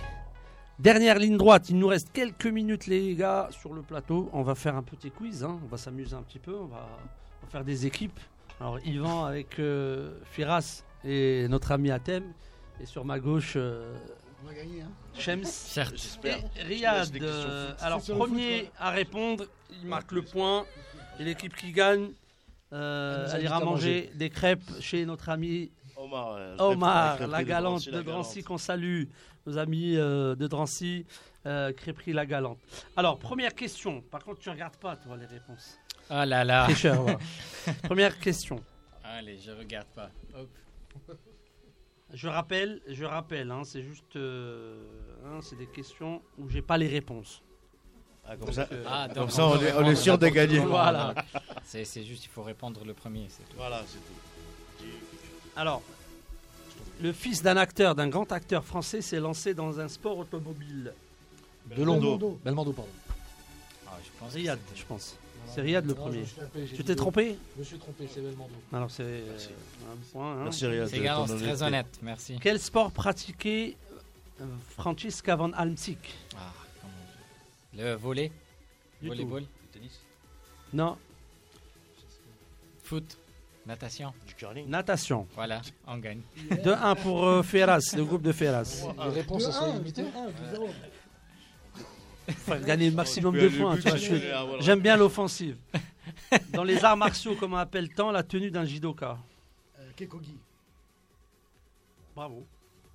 dernière 0.79 1.17
ligne 1.17 1.37
droite. 1.37 1.69
Il 1.69 1.77
nous 1.77 1.87
reste 1.87 2.11
quelques 2.11 2.45
minutes, 2.47 2.87
les 2.87 3.15
gars, 3.15 3.47
sur 3.51 3.73
le 3.73 3.81
plateau. 3.81 4.29
On 4.33 4.43
va 4.43 4.55
faire 4.55 4.75
un 4.75 4.83
petit 4.83 5.11
quiz. 5.11 5.43
hein. 5.43 5.59
On 5.63 5.67
va 5.67 5.77
s'amuser 5.77 6.15
un 6.15 6.23
petit 6.23 6.39
peu. 6.39 6.55
On 6.57 6.65
va, 6.65 6.87
on 7.41 7.45
va 7.45 7.51
faire 7.51 7.63
des 7.63 7.85
équipes. 7.85 8.19
Alors, 8.61 8.77
Yvan 8.85 9.25
avec 9.25 9.57
euh, 9.57 10.19
Firas 10.23 10.83
et 11.03 11.47
notre 11.49 11.71
ami 11.71 11.89
Atem. 11.89 12.31
Et 12.79 12.85
sur 12.85 13.03
ma 13.03 13.19
gauche, 13.19 13.53
euh, 13.55 13.91
On 14.45 14.49
hein. 14.49 14.87
Shems. 15.17 15.45
Certes. 15.45 16.19
Et 16.23 16.61
Riyad. 16.61 17.09
euh, 17.23 17.73
alors, 17.81 18.01
sur 18.01 18.13
le 18.13 18.19
premier 18.19 18.59
foot, 18.59 18.71
à 18.77 18.91
répondre, 18.91 19.45
il 19.81 19.87
marque 19.87 20.11
le 20.11 20.21
point. 20.21 20.65
Et 21.19 21.23
l'équipe 21.23 21.55
qui 21.55 21.71
gagne, 21.71 22.11
euh, 22.71 23.25
Elle 23.25 23.25
nous 23.25 23.29
elle 23.29 23.35
invite 23.35 23.43
ira 23.45 23.55
à 23.57 23.65
manger 23.65 24.11
des 24.13 24.29
crêpes 24.29 24.79
chez 24.79 25.07
notre 25.07 25.29
ami 25.29 25.71
Omar, 25.97 26.35
euh, 26.35 26.55
Omar, 26.59 27.27
la 27.27 27.43
galante 27.43 27.89
de 27.89 28.01
Drancy 28.01 28.43
qu'on 28.43 28.57
salue, 28.57 29.05
nos 29.45 29.57
amis 29.57 29.95
euh, 29.97 30.35
de 30.35 30.47
Drancy, 30.47 31.05
euh, 31.45 31.73
crêperie 31.73 32.13
la 32.13 32.25
galante. 32.25 32.59
Alors, 32.95 33.19
première 33.19 33.53
question. 33.53 34.01
Par 34.01 34.23
contre, 34.23 34.39
tu 34.39 34.49
regardes 34.49 34.77
pas, 34.77 34.95
toi, 34.95 35.17
les 35.17 35.25
réponses. 35.25 35.79
Ah 36.13 36.25
là 36.25 36.43
là. 36.43 36.67
Voilà. 36.67 37.17
Première 37.83 38.19
question. 38.19 38.61
Allez, 39.01 39.39
je 39.39 39.51
regarde 39.51 39.87
pas. 39.95 40.09
Hop. 40.37 40.49
Je 42.13 42.27
rappelle, 42.27 42.81
je 42.89 43.05
rappelle, 43.05 43.49
hein, 43.49 43.61
c'est 43.63 43.81
juste, 43.81 44.17
euh, 44.17 44.75
hein, 45.25 45.39
c'est 45.41 45.57
des 45.57 45.67
questions 45.67 46.21
où 46.37 46.49
j'ai 46.49 46.61
pas 46.61 46.77
les 46.77 46.89
réponses. 46.89 47.41
Ah, 48.27 48.35
comme 48.35 48.51
ça, 48.51 48.67
Ah, 48.85 49.07
comme 49.13 49.29
ça, 49.29 49.47
on 49.47 49.61
est, 49.61 49.73
on 49.73 49.85
est 49.85 49.95
sûr 49.95 50.17
de 50.17 50.27
gagner. 50.27 50.59
Voilà. 50.59 51.15
C'est 51.63 51.85
c'est 51.85 52.03
juste, 52.03 52.25
il 52.25 52.29
faut 52.29 52.43
répondre 52.43 52.83
le 52.83 52.93
premier, 52.93 53.27
c'est 53.29 53.43
tout. 53.43 53.55
Voilà, 53.55 53.81
c'est 53.87 53.99
tout. 53.99 54.85
Alors, 55.55 55.81
le 57.01 57.13
fils 57.13 57.41
d'un 57.41 57.55
acteur, 57.55 57.95
d'un 57.95 58.09
grand 58.09 58.29
acteur 58.33 58.65
français, 58.65 59.01
s'est 59.01 59.21
lancé 59.21 59.53
dans 59.53 59.79
un 59.79 59.87
sport 59.87 60.17
automobile. 60.17 60.93
Belmondo. 61.65 62.39
Belmondo. 62.43 62.73
Pardon. 62.73 62.91
Ah, 63.87 63.97
je 64.03 64.09
pense 64.19 64.33
Riyad, 64.33 64.59
je 64.75 64.83
pense. 64.83 65.15
C'est 65.47 65.61
Riyad 65.61 65.85
le 65.85 65.93
premier. 65.93 66.23
Tu 66.75 66.83
t'es 66.83 66.95
trompé 66.95 67.37
Je 67.55 67.59
me 67.59 67.65
suis 67.65 67.77
trompé, 67.77 68.07
c'est 68.11 68.21
Belmondo. 68.21 68.53
Alors 68.71 68.89
c'est 68.89 69.03
euh, 69.03 69.21
Merci. 69.31 69.49
un 69.91 70.11
point. 70.11 70.31
hein. 70.33 70.43
Merci 70.45 70.65
Riyad. 70.67 70.87
C'est 70.87 71.37
très 71.37 71.63
honnête, 71.63 71.99
merci. 72.01 72.37
Quel 72.41 72.59
sport 72.59 72.91
pratiquait 72.91 73.75
euh, 74.39 74.45
Francisca 74.77 75.35
van 75.35 75.51
Almsick? 75.53 76.15
Ah, 76.37 76.53
Le 77.77 77.93
volet 77.95 78.31
Du 79.01 79.09
tout. 79.09 79.15
Volleyball? 79.15 79.43
Non, 80.73 80.97
Foot? 82.83 83.17
Natation? 83.65 84.13
Du 84.25 84.33
curling? 84.33 84.67
natation. 84.69 85.27
Voilà, 85.35 85.61
on 85.85 85.97
gagne. 85.97 86.21
De 86.63 86.71
1 86.71 86.95
pour 86.95 87.25
euh, 87.25 87.43
Ferras, 87.43 87.93
le 87.95 88.03
groupe 88.05 88.21
de 88.23 88.31
Ferras. 88.31 88.85
Les 89.03 89.09
réponses 89.09 89.51
sont 89.51 89.73
2-1, 89.73 89.77
limitées 89.77 90.01
2-1, 90.03 90.05
2-0. 90.55 90.69
Faut 92.31 92.55
gagner 92.55 92.89
le 92.89 92.95
maximum 92.95 93.35
de 93.35 93.47
points. 93.49 93.77
J'aime 94.59 94.79
bien 94.79 94.97
l'offensive. 94.97 95.57
Dans 96.53 96.63
les 96.63 96.83
arts 96.83 96.97
martiaux, 96.97 97.35
comment 97.39 97.57
appelle-t-on 97.57 98.11
la 98.11 98.23
tenue 98.23 98.51
d'un 98.51 98.65
judoka 98.65 99.17
Euh, 99.79 99.89
Kekogi. 99.95 100.37
Bravo. 102.15 102.45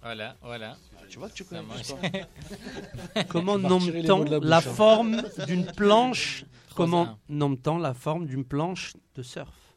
Voilà, 0.02 0.36
voilà. 0.42 0.76
Tu 1.08 1.18
vois 1.18 1.28
que 1.28 1.34
tu 1.34 1.44
connais. 1.44 1.62
Comment 3.28 3.58
nomme-t-on 3.70 4.24
la 4.40 4.58
hein. 4.58 4.60
forme 4.60 5.22
d'une 5.46 5.66
planche 5.76 6.44
Comment 6.74 7.06
3-1. 7.06 7.16
nomme-t-on 7.30 7.78
la 7.78 7.94
forme 7.94 8.26
d'une 8.26 8.44
planche 8.44 8.94
de 9.14 9.22
surf 9.22 9.74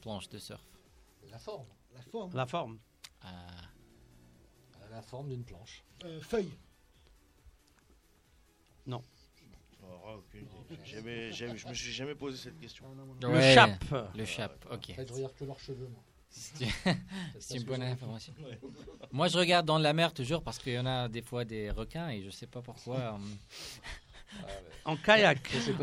Planche 0.00 0.28
de 0.28 0.38
surf. 0.38 0.60
La 1.30 1.38
forme. 1.38 1.66
La 1.94 2.02
forme. 2.02 2.36
La 2.36 2.46
forme. 2.46 2.78
Ah, 3.22 3.28
a 4.86 4.90
la 4.90 5.02
forme 5.02 5.28
d'une 5.30 5.44
planche. 5.44 5.82
Euh, 6.04 6.20
feuille. 6.20 6.52
Oh. 8.90 9.02
Jamais- 10.84 11.32
jamais- 11.32 11.56
je 11.56 11.68
me 11.68 11.74
suis 11.74 11.92
jamais 11.92 12.14
posé 12.14 12.36
cette 12.36 12.58
question. 12.58 12.84
Le 13.20 13.28
ouais, 13.28 13.54
chape. 13.54 13.84
Le 14.16 14.24
chape, 14.24 14.66
ok. 14.70 14.90
En 14.90 14.94
fait, 14.94 15.08
je 15.08 15.12
regarde 15.12 15.34
que 15.34 15.44
leurs 15.44 15.60
cheveux, 15.60 15.88
moi. 15.88 16.02
C'est 16.30 17.56
une 17.56 17.62
bonne 17.64 17.82
information. 17.82 18.32
Moi, 19.12 19.28
je 19.28 19.38
regarde 19.38 19.66
dans 19.66 19.78
la 19.78 19.92
mer 19.92 20.12
toujours 20.12 20.42
parce 20.42 20.58
qu'il 20.58 20.72
y 20.74 20.78
en 20.78 20.86
a 20.86 21.08
des 21.08 21.22
fois 21.22 21.44
des 21.44 21.70
requins 21.70 22.08
et 22.10 22.22
je 22.22 22.30
sais 22.30 22.46
pas 22.46 22.60
pourquoi. 22.62 23.18
on- 24.84 24.92
En 24.92 24.96
kayak. 24.96 25.38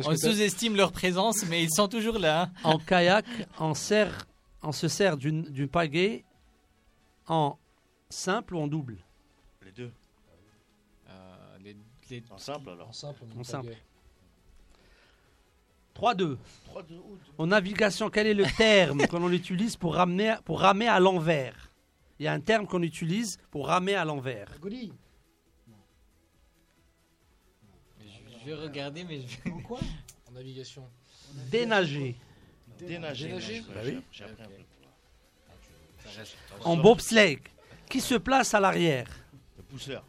On 0.06 0.16
sous-estime 0.16 0.76
leur 0.76 0.92
présence, 0.92 1.46
mais 1.48 1.64
ils 1.64 1.72
sont 1.74 1.88
toujours 1.88 2.20
là. 2.20 2.52
En 2.64 2.78
kayak, 2.78 3.26
on, 3.60 3.74
sert, 3.74 4.28
on 4.62 4.72
se 4.72 4.88
sert 4.88 5.18
d'une 5.18 5.44
d'une 5.44 5.68
pagaie 5.68 6.24
en 7.28 7.58
simple 8.10 8.56
ou 8.56 8.60
en 8.60 8.68
double 8.68 8.98
les- 12.10 12.24
En 12.32 12.38
simple 12.38 12.70
alors. 12.70 12.90
En 12.90 12.94
simple, 12.94 13.24
on 13.36 13.40
En 13.40 13.44
simple. 13.44 13.68
pagaie. 13.68 13.82
3-2. 15.94 16.38
3 16.66 16.84
2 16.84 16.96
août. 16.98 17.20
En 17.38 17.48
navigation, 17.48 18.10
quel 18.10 18.28
est 18.28 18.34
le 18.34 18.46
terme 18.58 19.08
qu'on 19.08 19.32
utilise 19.32 19.76
pour 19.78 19.96
ramener, 19.96 20.36
pour 20.44 20.60
ramer 20.60 20.88
à 20.88 21.00
l'envers? 21.00 21.72
Il 22.20 22.26
y 22.26 22.28
a 22.28 22.34
un 22.34 22.40
terme 22.42 22.66
qu'on 22.68 22.82
utilise 22.84 23.38
pour 23.52 23.68
ramer 23.68 23.96
à 23.96 24.04
l'envers. 24.06 24.50
Je, 28.00 28.46
vais 28.46 28.54
regarder, 28.54 29.04
mais 29.04 29.22
je... 29.22 29.50
En 29.52 29.60
quoi? 29.62 29.80
En 30.30 30.32
navigation. 30.34 30.88
Dénager. 31.52 32.16
Dénager. 32.78 33.28
Dénager? 33.28 33.62
Bah 33.74 33.82
j'ai- 33.84 33.96
oui. 33.96 34.04
J'ai 34.12 34.24
appris 34.26 34.44
un 34.44 34.48
peu. 34.48 34.54
ça 36.04 36.20
reste- 36.20 36.38
En 36.64 36.78
bobsleigh, 36.78 37.40
qui 37.90 38.00
se 38.02 38.16
place 38.16 38.54
à 38.54 38.60
l'arrière? 38.60 39.08
Le 39.58 39.64
pousseur. 39.64 40.04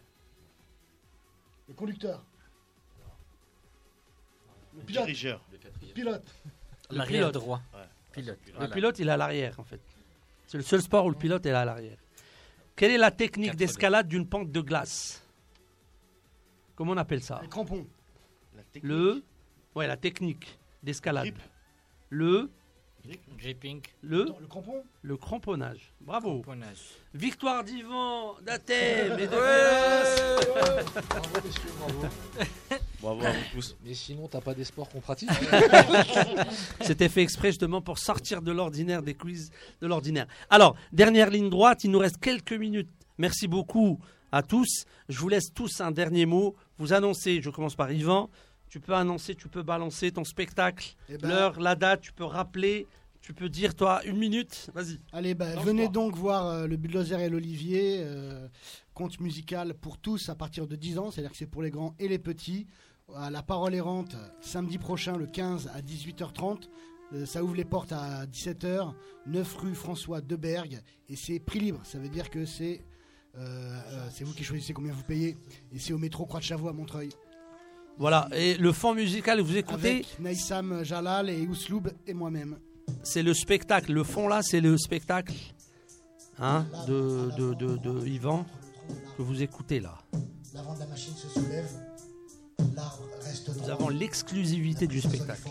Le 1.69 1.75
conducteur. 1.75 2.25
Le 4.75 4.81
Le 4.81 4.85
pilote. 4.87 5.05
dirigeur. 5.05 5.41
Pilote. 5.95 6.35
Le 6.91 6.97
L'arrière 6.99 7.21
pilote. 7.31 7.35
droit. 7.35 7.61
Ouais. 7.75 7.81
Pilote. 8.13 8.39
Le 8.61 8.69
pilote, 8.69 8.99
il 8.99 9.09
est 9.09 9.11
à 9.11 9.17
l'arrière, 9.17 9.59
en 9.59 9.65
fait. 9.65 9.81
C'est 10.47 10.59
le 10.59 10.63
seul 10.63 10.81
sport 10.81 11.05
où 11.07 11.11
le 11.11 11.17
pilote 11.17 11.45
est 11.47 11.51
à 11.51 11.65
l'arrière. 11.65 11.99
Quelle 12.77 12.93
est 12.93 12.99
la 12.99 13.11
technique 13.11 13.57
d'escalade 13.57 14.07
d'une 14.07 14.29
pente 14.29 14.53
de 14.53 14.61
glace? 14.61 15.23
Comment 16.77 16.93
on 16.93 16.97
appelle 16.99 17.23
ça? 17.23 17.41
Les 17.43 17.49
crampons. 17.49 17.87
La. 18.55 18.63
Le. 18.83 19.25
Ouais, 19.75 19.87
la 19.87 19.97
technique 19.97 20.59
d'escalade. 20.83 21.35
Le. 22.11 22.51
Gripping. 23.39 23.81
Le. 24.03 24.23
Attends, 24.23 24.39
Le 24.41 24.47
crampon. 24.47 24.85
Le 25.03 25.17
cramponnage. 25.17 25.93
Bravo. 26.01 26.41
Cramponnage. 26.43 26.79
Victoire 27.15 27.65
d'Ivan, 27.65 28.35
d'Athènes 28.45 29.13
et 29.19 29.27
de 29.27 29.31
Ferras. 29.31 30.83
Bravo, 31.09 31.29
messieurs, 31.45 31.71
bravo. 31.79 32.07
Bravo 33.01 33.25
à 33.25 33.31
vous 33.31 33.39
tous. 33.53 33.77
Mais 33.85 33.95
sinon, 33.95 34.29
t'as 34.29 34.41
pas 34.41 34.55
des 34.55 34.65
sports 34.65 34.89
qu'on 34.89 35.01
pratique 35.01 35.31
C'était 36.81 37.09
fait 37.09 37.23
exprès 37.23 37.49
justement 37.49 37.81
pour 37.81 37.99
sortir 37.99 38.43
de 38.43 38.53
l'ordinaire, 38.53 39.03
des 39.03 39.15
quiz 39.15 39.51
de 39.81 39.87
l'ordinaire. 39.87 40.27
Alors, 40.51 40.77
dernière 40.93 41.31
ligne 41.31 41.51
droite, 41.51 41.85
il 41.85 41.91
nous 41.91 41.99
reste 41.99 42.19
quelques 42.19 42.53
minutes. 42.53 42.91
Merci 43.19 43.49
beaucoup 43.49 43.99
à 44.33 44.43
tous. 44.43 44.85
Je 45.09 45.19
vous 45.19 45.29
laisse 45.29 45.53
tous 45.55 45.81
un 45.81 45.91
dernier 45.91 46.27
mot. 46.27 46.57
Vous 46.79 46.93
annoncez, 46.93 47.41
je 47.43 47.51
commence 47.51 47.75
par 47.75 47.91
Yvan, 47.93 48.29
tu 48.69 48.81
peux 48.81 48.95
annoncer, 48.95 49.35
tu 49.35 49.49
peux 49.49 49.63
balancer 49.63 50.13
ton 50.13 50.25
spectacle, 50.25 50.97
Eh 51.09 51.19
ben, 51.19 51.29
l'heure, 51.29 51.61
la 51.61 51.75
date, 51.75 52.01
tu 52.01 52.13
peux 52.13 52.25
rappeler, 52.25 52.87
tu 53.21 53.33
peux 53.33 53.49
dire 53.49 53.75
toi 53.75 54.05
une 54.05 54.17
minute. 54.17 54.71
Vas-y. 54.75 54.99
Allez, 55.13 55.35
bah, 55.35 55.57
venez 55.57 55.89
donc 55.89 56.15
voir 56.17 56.47
euh, 56.47 56.67
le 56.67 56.77
Bulldozer 56.77 57.21
et 57.21 57.29
l'Olivier, 57.29 58.01
euh, 58.01 58.49
conte 58.95 59.21
musical 59.21 59.75
pour 59.75 59.99
tous 59.99 60.29
à 60.29 60.35
partir 60.35 60.67
de 60.67 60.77
10 60.77 60.99
ans, 60.99 61.11
c'est-à-dire 61.11 61.33
que 61.33 61.37
c'est 61.37 61.47
pour 61.47 61.63
les 61.63 61.71
grands 61.71 61.95
et 61.99 62.09
les 62.09 62.19
petits. 62.19 62.67
À 63.15 63.31
la 63.31 63.43
parole 63.43 63.75
errante, 63.75 64.17
samedi 64.41 64.79
prochain, 64.79 65.17
le 65.17 65.27
15 65.27 65.71
à 65.73 65.81
18h30. 65.81 66.69
Euh, 67.13 67.25
ça 67.25 67.43
ouvre 67.43 67.55
les 67.55 67.65
portes 67.65 67.93
à 67.93 68.27
17h, 68.27 68.93
9 69.27 69.57
rue 69.57 69.75
François 69.75 70.21
Debergue, 70.21 70.81
et 71.09 71.17
c'est 71.17 71.39
prix 71.39 71.61
libre. 71.61 71.81
Ça 71.85 71.99
veut 71.99 72.09
dire 72.09 72.31
que 72.31 72.45
c'est 72.45 72.83
euh, 73.39 73.81
euh, 73.93 74.09
c'est 74.11 74.25
vous 74.25 74.33
qui 74.33 74.45
choisissez 74.45 74.73
combien 74.73 74.93
vous 74.93 75.03
payez, 75.03 75.37
et 75.73 75.79
c'est 75.79 75.93
au 75.93 75.99
métro 75.99 76.25
Croix 76.25 76.41
de 76.41 76.45
Chavaux 76.45 76.69
à 76.69 76.73
Montreuil. 76.73 77.11
Voilà. 77.99 78.29
Et 78.35 78.55
le 78.57 78.73
fond 78.73 78.95
musical, 78.95 79.41
vous 79.41 79.57
écoutez 79.57 79.89
Avec 79.91 80.21
Naïsam 80.21 80.83
Jalal 80.85 81.31
et 81.31 81.47
Ousloub 81.47 81.89
et 82.07 82.15
moi-même. 82.15 82.59
c'est 83.03 83.23
le 83.23 83.33
spectacle. 83.35 83.93
Le 83.93 84.05
fond 84.05 84.29
là, 84.29 84.43
c'est 84.43 84.61
le 84.61 84.77
spectacle 84.77 85.35
hein, 86.39 86.67
de, 86.87 87.31
de, 87.39 87.55
de, 87.55 87.77
de 87.77 88.07
Yvan 88.07 88.45
que 89.17 89.23
vous 89.23 89.43
écoutez 89.43 89.81
là. 89.81 89.95
L'avant 90.55 90.75
de 90.75 90.81
la 90.81 90.87
machine 90.87 91.15
se 91.15 91.29
soulève, 91.29 91.69
l'arbre 92.75 93.03
reste 93.23 93.51
Nous 93.63 93.71
avons 93.71 93.89
l'exclusivité 93.89 94.87
du 94.87 95.01
spectacle. 95.01 95.49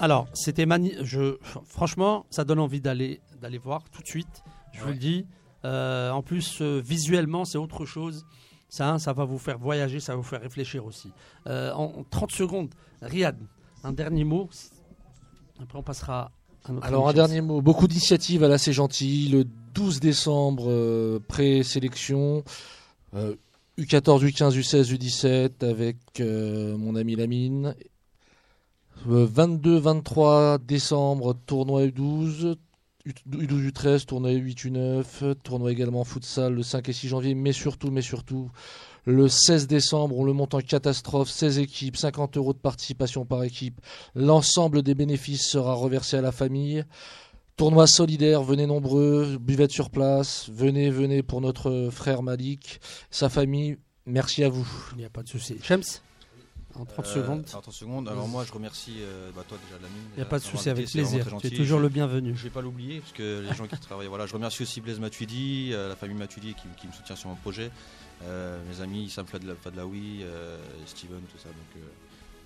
Alors, 0.00 0.28
c'était 0.32 0.66
mani 0.66 0.94
je 1.02 1.38
franchement, 1.64 2.24
ça 2.30 2.44
donne 2.44 2.60
envie 2.60 2.80
d'aller 2.80 3.20
d'aller 3.40 3.58
voir 3.58 3.82
tout 3.90 4.02
de 4.02 4.06
suite. 4.06 4.44
Je 4.72 4.82
vous 4.82 4.90
le 4.90 4.94
dis. 4.94 5.26
Euh, 5.64 6.10
en 6.10 6.22
plus, 6.22 6.58
euh, 6.60 6.80
visuellement, 6.84 7.44
c'est 7.44 7.58
autre 7.58 7.84
chose. 7.84 8.24
Ça, 8.68 8.90
hein, 8.90 8.98
ça 8.98 9.12
va 9.12 9.24
vous 9.24 9.38
faire 9.38 9.58
voyager, 9.58 9.98
ça 9.98 10.12
va 10.12 10.16
vous 10.16 10.22
faire 10.22 10.40
réfléchir 10.40 10.84
aussi. 10.86 11.10
Euh, 11.46 11.72
en, 11.72 11.84
en 11.98 12.04
30 12.10 12.30
secondes, 12.30 12.74
Riyad, 13.02 13.36
un 13.82 13.92
dernier 13.92 14.24
mot. 14.24 14.48
Après, 15.60 15.78
on 15.78 15.82
passera 15.82 16.30
à 16.64 16.72
notre 16.72 16.86
Alors 16.86 17.08
un 17.08 17.12
dernier 17.12 17.40
mot, 17.40 17.60
beaucoup 17.60 17.88
d'initiatives 17.88 18.44
à 18.44 18.48
la 18.48 18.58
C'est 18.58 18.72
gentil. 18.72 19.28
Le 19.30 19.44
12 19.74 19.98
décembre, 19.98 21.18
pré-sélection, 21.26 22.44
euh, 23.14 23.34
U14, 23.78 24.24
U15, 24.24 24.56
U16, 24.56 24.94
U17 24.94 25.68
avec 25.68 25.96
mon 26.20 26.94
ami 26.94 27.16
Lamine. 27.16 27.74
Euh, 29.06 29.26
22-23 29.26 30.58
décembre, 30.64 31.34
tournoi 31.46 31.86
U12. 31.86 32.56
U12, 33.06 33.70
U13, 33.70 34.04
tournoi 34.04 34.32
U8, 34.32 34.68
U9, 34.68 35.34
tournoi 35.42 35.72
également 35.72 36.04
futsal 36.04 36.52
le 36.54 36.62
5 36.62 36.88
et 36.88 36.92
6 36.92 37.08
janvier, 37.08 37.34
mais 37.34 37.52
surtout, 37.52 37.90
mais 37.90 38.02
surtout, 38.02 38.50
le 39.06 39.28
16 39.28 39.66
décembre, 39.66 40.18
on 40.18 40.24
le 40.24 40.34
monte 40.34 40.52
en 40.52 40.60
catastrophe, 40.60 41.30
16 41.30 41.58
équipes, 41.60 41.96
50 41.96 42.36
euros 42.36 42.52
de 42.52 42.58
participation 42.58 43.24
par 43.24 43.44
équipe. 43.44 43.80
L'ensemble 44.14 44.82
des 44.82 44.94
bénéfices 44.94 45.48
sera 45.48 45.72
reversé 45.72 46.18
à 46.18 46.20
la 46.20 46.32
famille. 46.32 46.84
Tournoi 47.56 47.86
solidaire, 47.86 48.42
venez 48.42 48.66
nombreux, 48.66 49.38
buvette 49.40 49.72
sur 49.72 49.90
place, 49.90 50.50
venez, 50.52 50.90
venez 50.90 51.22
pour 51.22 51.40
notre 51.40 51.88
frère 51.90 52.22
Malik, 52.22 52.80
sa 53.10 53.30
famille, 53.30 53.78
merci 54.04 54.44
à 54.44 54.48
vous. 54.48 54.68
Il 54.92 54.98
n'y 54.98 55.04
a 55.04 55.10
pas 55.10 55.22
de 55.22 55.28
souci. 55.28 55.56
Shems, 55.62 56.02
en 56.80 56.84
30 56.84 57.06
Euh, 57.06 57.14
secondes. 57.14 57.44
alors, 57.50 57.62
30 57.62 57.74
secondes. 57.74 58.08
Alors 58.08 58.28
moi, 58.28 58.44
je 58.44 58.52
remercie 58.52 58.96
euh, 59.00 59.30
bah, 59.34 59.44
toi 59.48 59.58
déjà 59.64 59.78
de 59.78 59.82
la 59.82 59.88
mine. 59.88 60.02
Il 60.12 60.16
n'y 60.16 60.22
a 60.22 60.26
pas 60.26 60.38
de 60.38 60.44
souci, 60.44 60.68
avec 60.70 60.88
plaisir. 60.90 61.26
Tu 61.40 61.46
es 61.46 61.50
toujours 61.50 61.78
Je- 61.78 61.82
le 61.84 61.88
bienvenu. 61.88 62.34
Je 62.36 62.42
vais 62.44 62.50
pas 62.50 62.60
l'oublier 62.62 63.00
parce 63.00 63.12
que 63.12 63.40
les 63.48 63.54
gens 63.54 63.66
qui 63.66 63.78
travaillent. 63.78 64.06
Voilà, 64.08 64.26
je 64.26 64.32
remercie 64.34 64.62
aussi 64.62 64.80
Blaise 64.80 65.00
Matuidi, 65.00 65.70
euh, 65.72 65.88
la 65.88 65.96
famille 65.96 66.16
Matuidi 66.16 66.54
qui, 66.54 66.68
qui 66.80 66.86
me 66.86 66.92
soutient 66.92 67.16
sur 67.16 67.28
mon 67.28 67.36
projet, 67.36 67.70
euh, 68.24 68.60
mes 68.68 68.80
amis 68.80 69.08
Sam 69.10 69.26
Fadla- 69.26 69.54
Fadlaoui, 69.56 70.24
Steven, 70.86 71.20
tout 71.30 71.38
ça. 71.38 71.48
Donc 71.48 71.82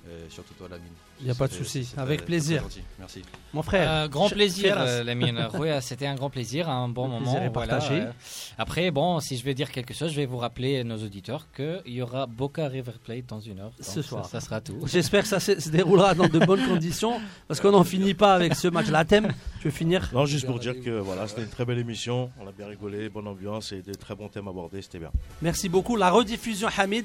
euh, 0.07 0.11
euh, 0.11 0.27
surtout 0.31 0.55
toi, 0.55 0.69
Lamine. 0.69 0.87
Il 1.20 1.27
y 1.29 1.31
a 1.31 1.35
pas 1.35 1.47
de 1.47 1.53
souci. 1.53 1.89
Avec 1.97 2.24
plaisir. 2.24 2.65
Merci. 2.99 3.23
Mon 3.53 3.62
frère. 3.62 3.89
Euh, 3.91 4.09
grand 4.09 4.29
plaisir, 4.29 4.74
Feras. 4.74 4.87
euh, 4.89 5.05
Lamine. 5.05 5.49
Oui, 5.55 5.69
euh, 5.70 5.81
c'était 5.81 6.07
un 6.07 6.15
grand 6.16 6.31
plaisir, 6.31 6.69
un 6.69 6.89
bon 6.89 7.05
Le 7.05 7.11
moment. 7.12 7.31
voilà, 7.33 7.51
partagé. 7.51 8.01
euh. 8.01 8.11
Après, 8.59 8.91
bon, 8.91 9.20
si 9.20 9.37
je 9.37 9.45
vais 9.45 9.55
dire 9.55 9.70
quelque 9.70 9.95
chose, 9.95 10.11
je 10.11 10.16
vais 10.16 10.27
vous 10.27 10.39
rappeler, 10.39 10.83
nos 10.83 10.97
auditeurs, 10.97 11.47
qu'il 11.55 11.83
y 11.87 12.03
aura 12.03 12.27
Boca 12.27 12.66
River 12.66 12.93
Plate 13.05 13.27
dans 13.27 13.41
une 13.41 13.61
heure. 13.61 13.73
Ce 13.81 14.03
soir. 14.03 14.24
Ça, 14.24 14.41
ça 14.41 14.47
sera 14.47 14.61
tout. 14.61 14.79
J'espère 14.87 15.23
que 15.23 15.29
ça 15.29 15.39
se 15.41 15.61
se 15.61 15.69
déroulera 15.70 16.15
dans 16.15 16.29
de 16.29 16.39
bonnes 16.41 16.66
conditions 16.66 17.20
parce 17.47 17.61
qu'on 17.61 17.70
n'en 17.73 17.85
finit 17.85 18.15
pas 18.15 18.35
avec 18.35 18.55
ce 18.57 18.66
match. 18.69 18.89
La 18.89 19.05
thème, 19.05 19.29
tu 19.61 19.69
veux 19.69 19.70
finir 19.74 20.11
Non, 20.12 20.27
juste 20.27 20.47
pour 20.47 20.59
dire 20.59 20.74
que 20.83 20.91
voilà, 20.91 21.29
c'était 21.29 21.43
une 21.43 21.49
très 21.51 21.65
belle 21.65 21.79
émission. 21.79 22.31
On 22.41 22.47
a 22.49 22.53
bien 22.53 22.66
rigolé, 22.66 23.09
bonne 23.09 23.29
ambiance 23.29 23.70
et 23.73 23.83
des 23.83 23.95
très 23.95 24.15
bons 24.16 24.29
thèmes 24.29 24.49
abordés. 24.49 24.83
C'était 24.83 24.99
bien. 24.99 25.11
Merci 25.43 25.69
beaucoup. 25.69 25.97
La 25.97 26.11
rediffusion, 26.11 26.69
Hamid, 26.77 27.05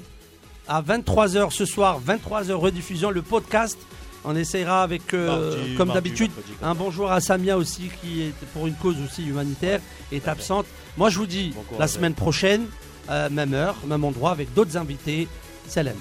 à 0.68 0.82
23h 0.82 1.52
ce 1.52 1.66
soir, 1.66 2.00
23h 2.06 2.52
rediffusion, 2.54 3.12
le 3.12 3.22
podcast. 3.22 3.78
On 4.26 4.36
essaiera 4.36 4.84
avec, 4.84 5.14
euh, 5.14 5.56
Mardi, 5.56 5.76
comme 5.76 5.94
d'habitude, 5.94 6.32
un 6.62 6.76
bonjour 6.76 7.12
à 7.12 7.22
Samia 7.22 7.58
aussi, 7.58 7.90
qui 8.02 8.24
est 8.24 8.34
pour 8.54 8.68
une 8.68 8.74
cause 8.76 8.98
aussi 9.06 9.26
humanitaire, 9.26 9.80
est 10.12 10.28
absente. 10.28 10.66
Moi, 10.98 11.10
je 11.10 11.20
vous 11.20 11.28
dis, 11.28 11.54
Bon 11.56 11.78
la 11.80 11.88
semaine 11.88 12.14
prochaine, 12.14 12.66
euh, 13.10 13.30
même 13.30 13.54
heure, 13.54 13.76
même 13.88 14.04
endroit, 14.04 14.32
avec 14.32 14.54
d'autres 14.54 14.76
invités. 14.76 15.28
Salam. 15.68 15.96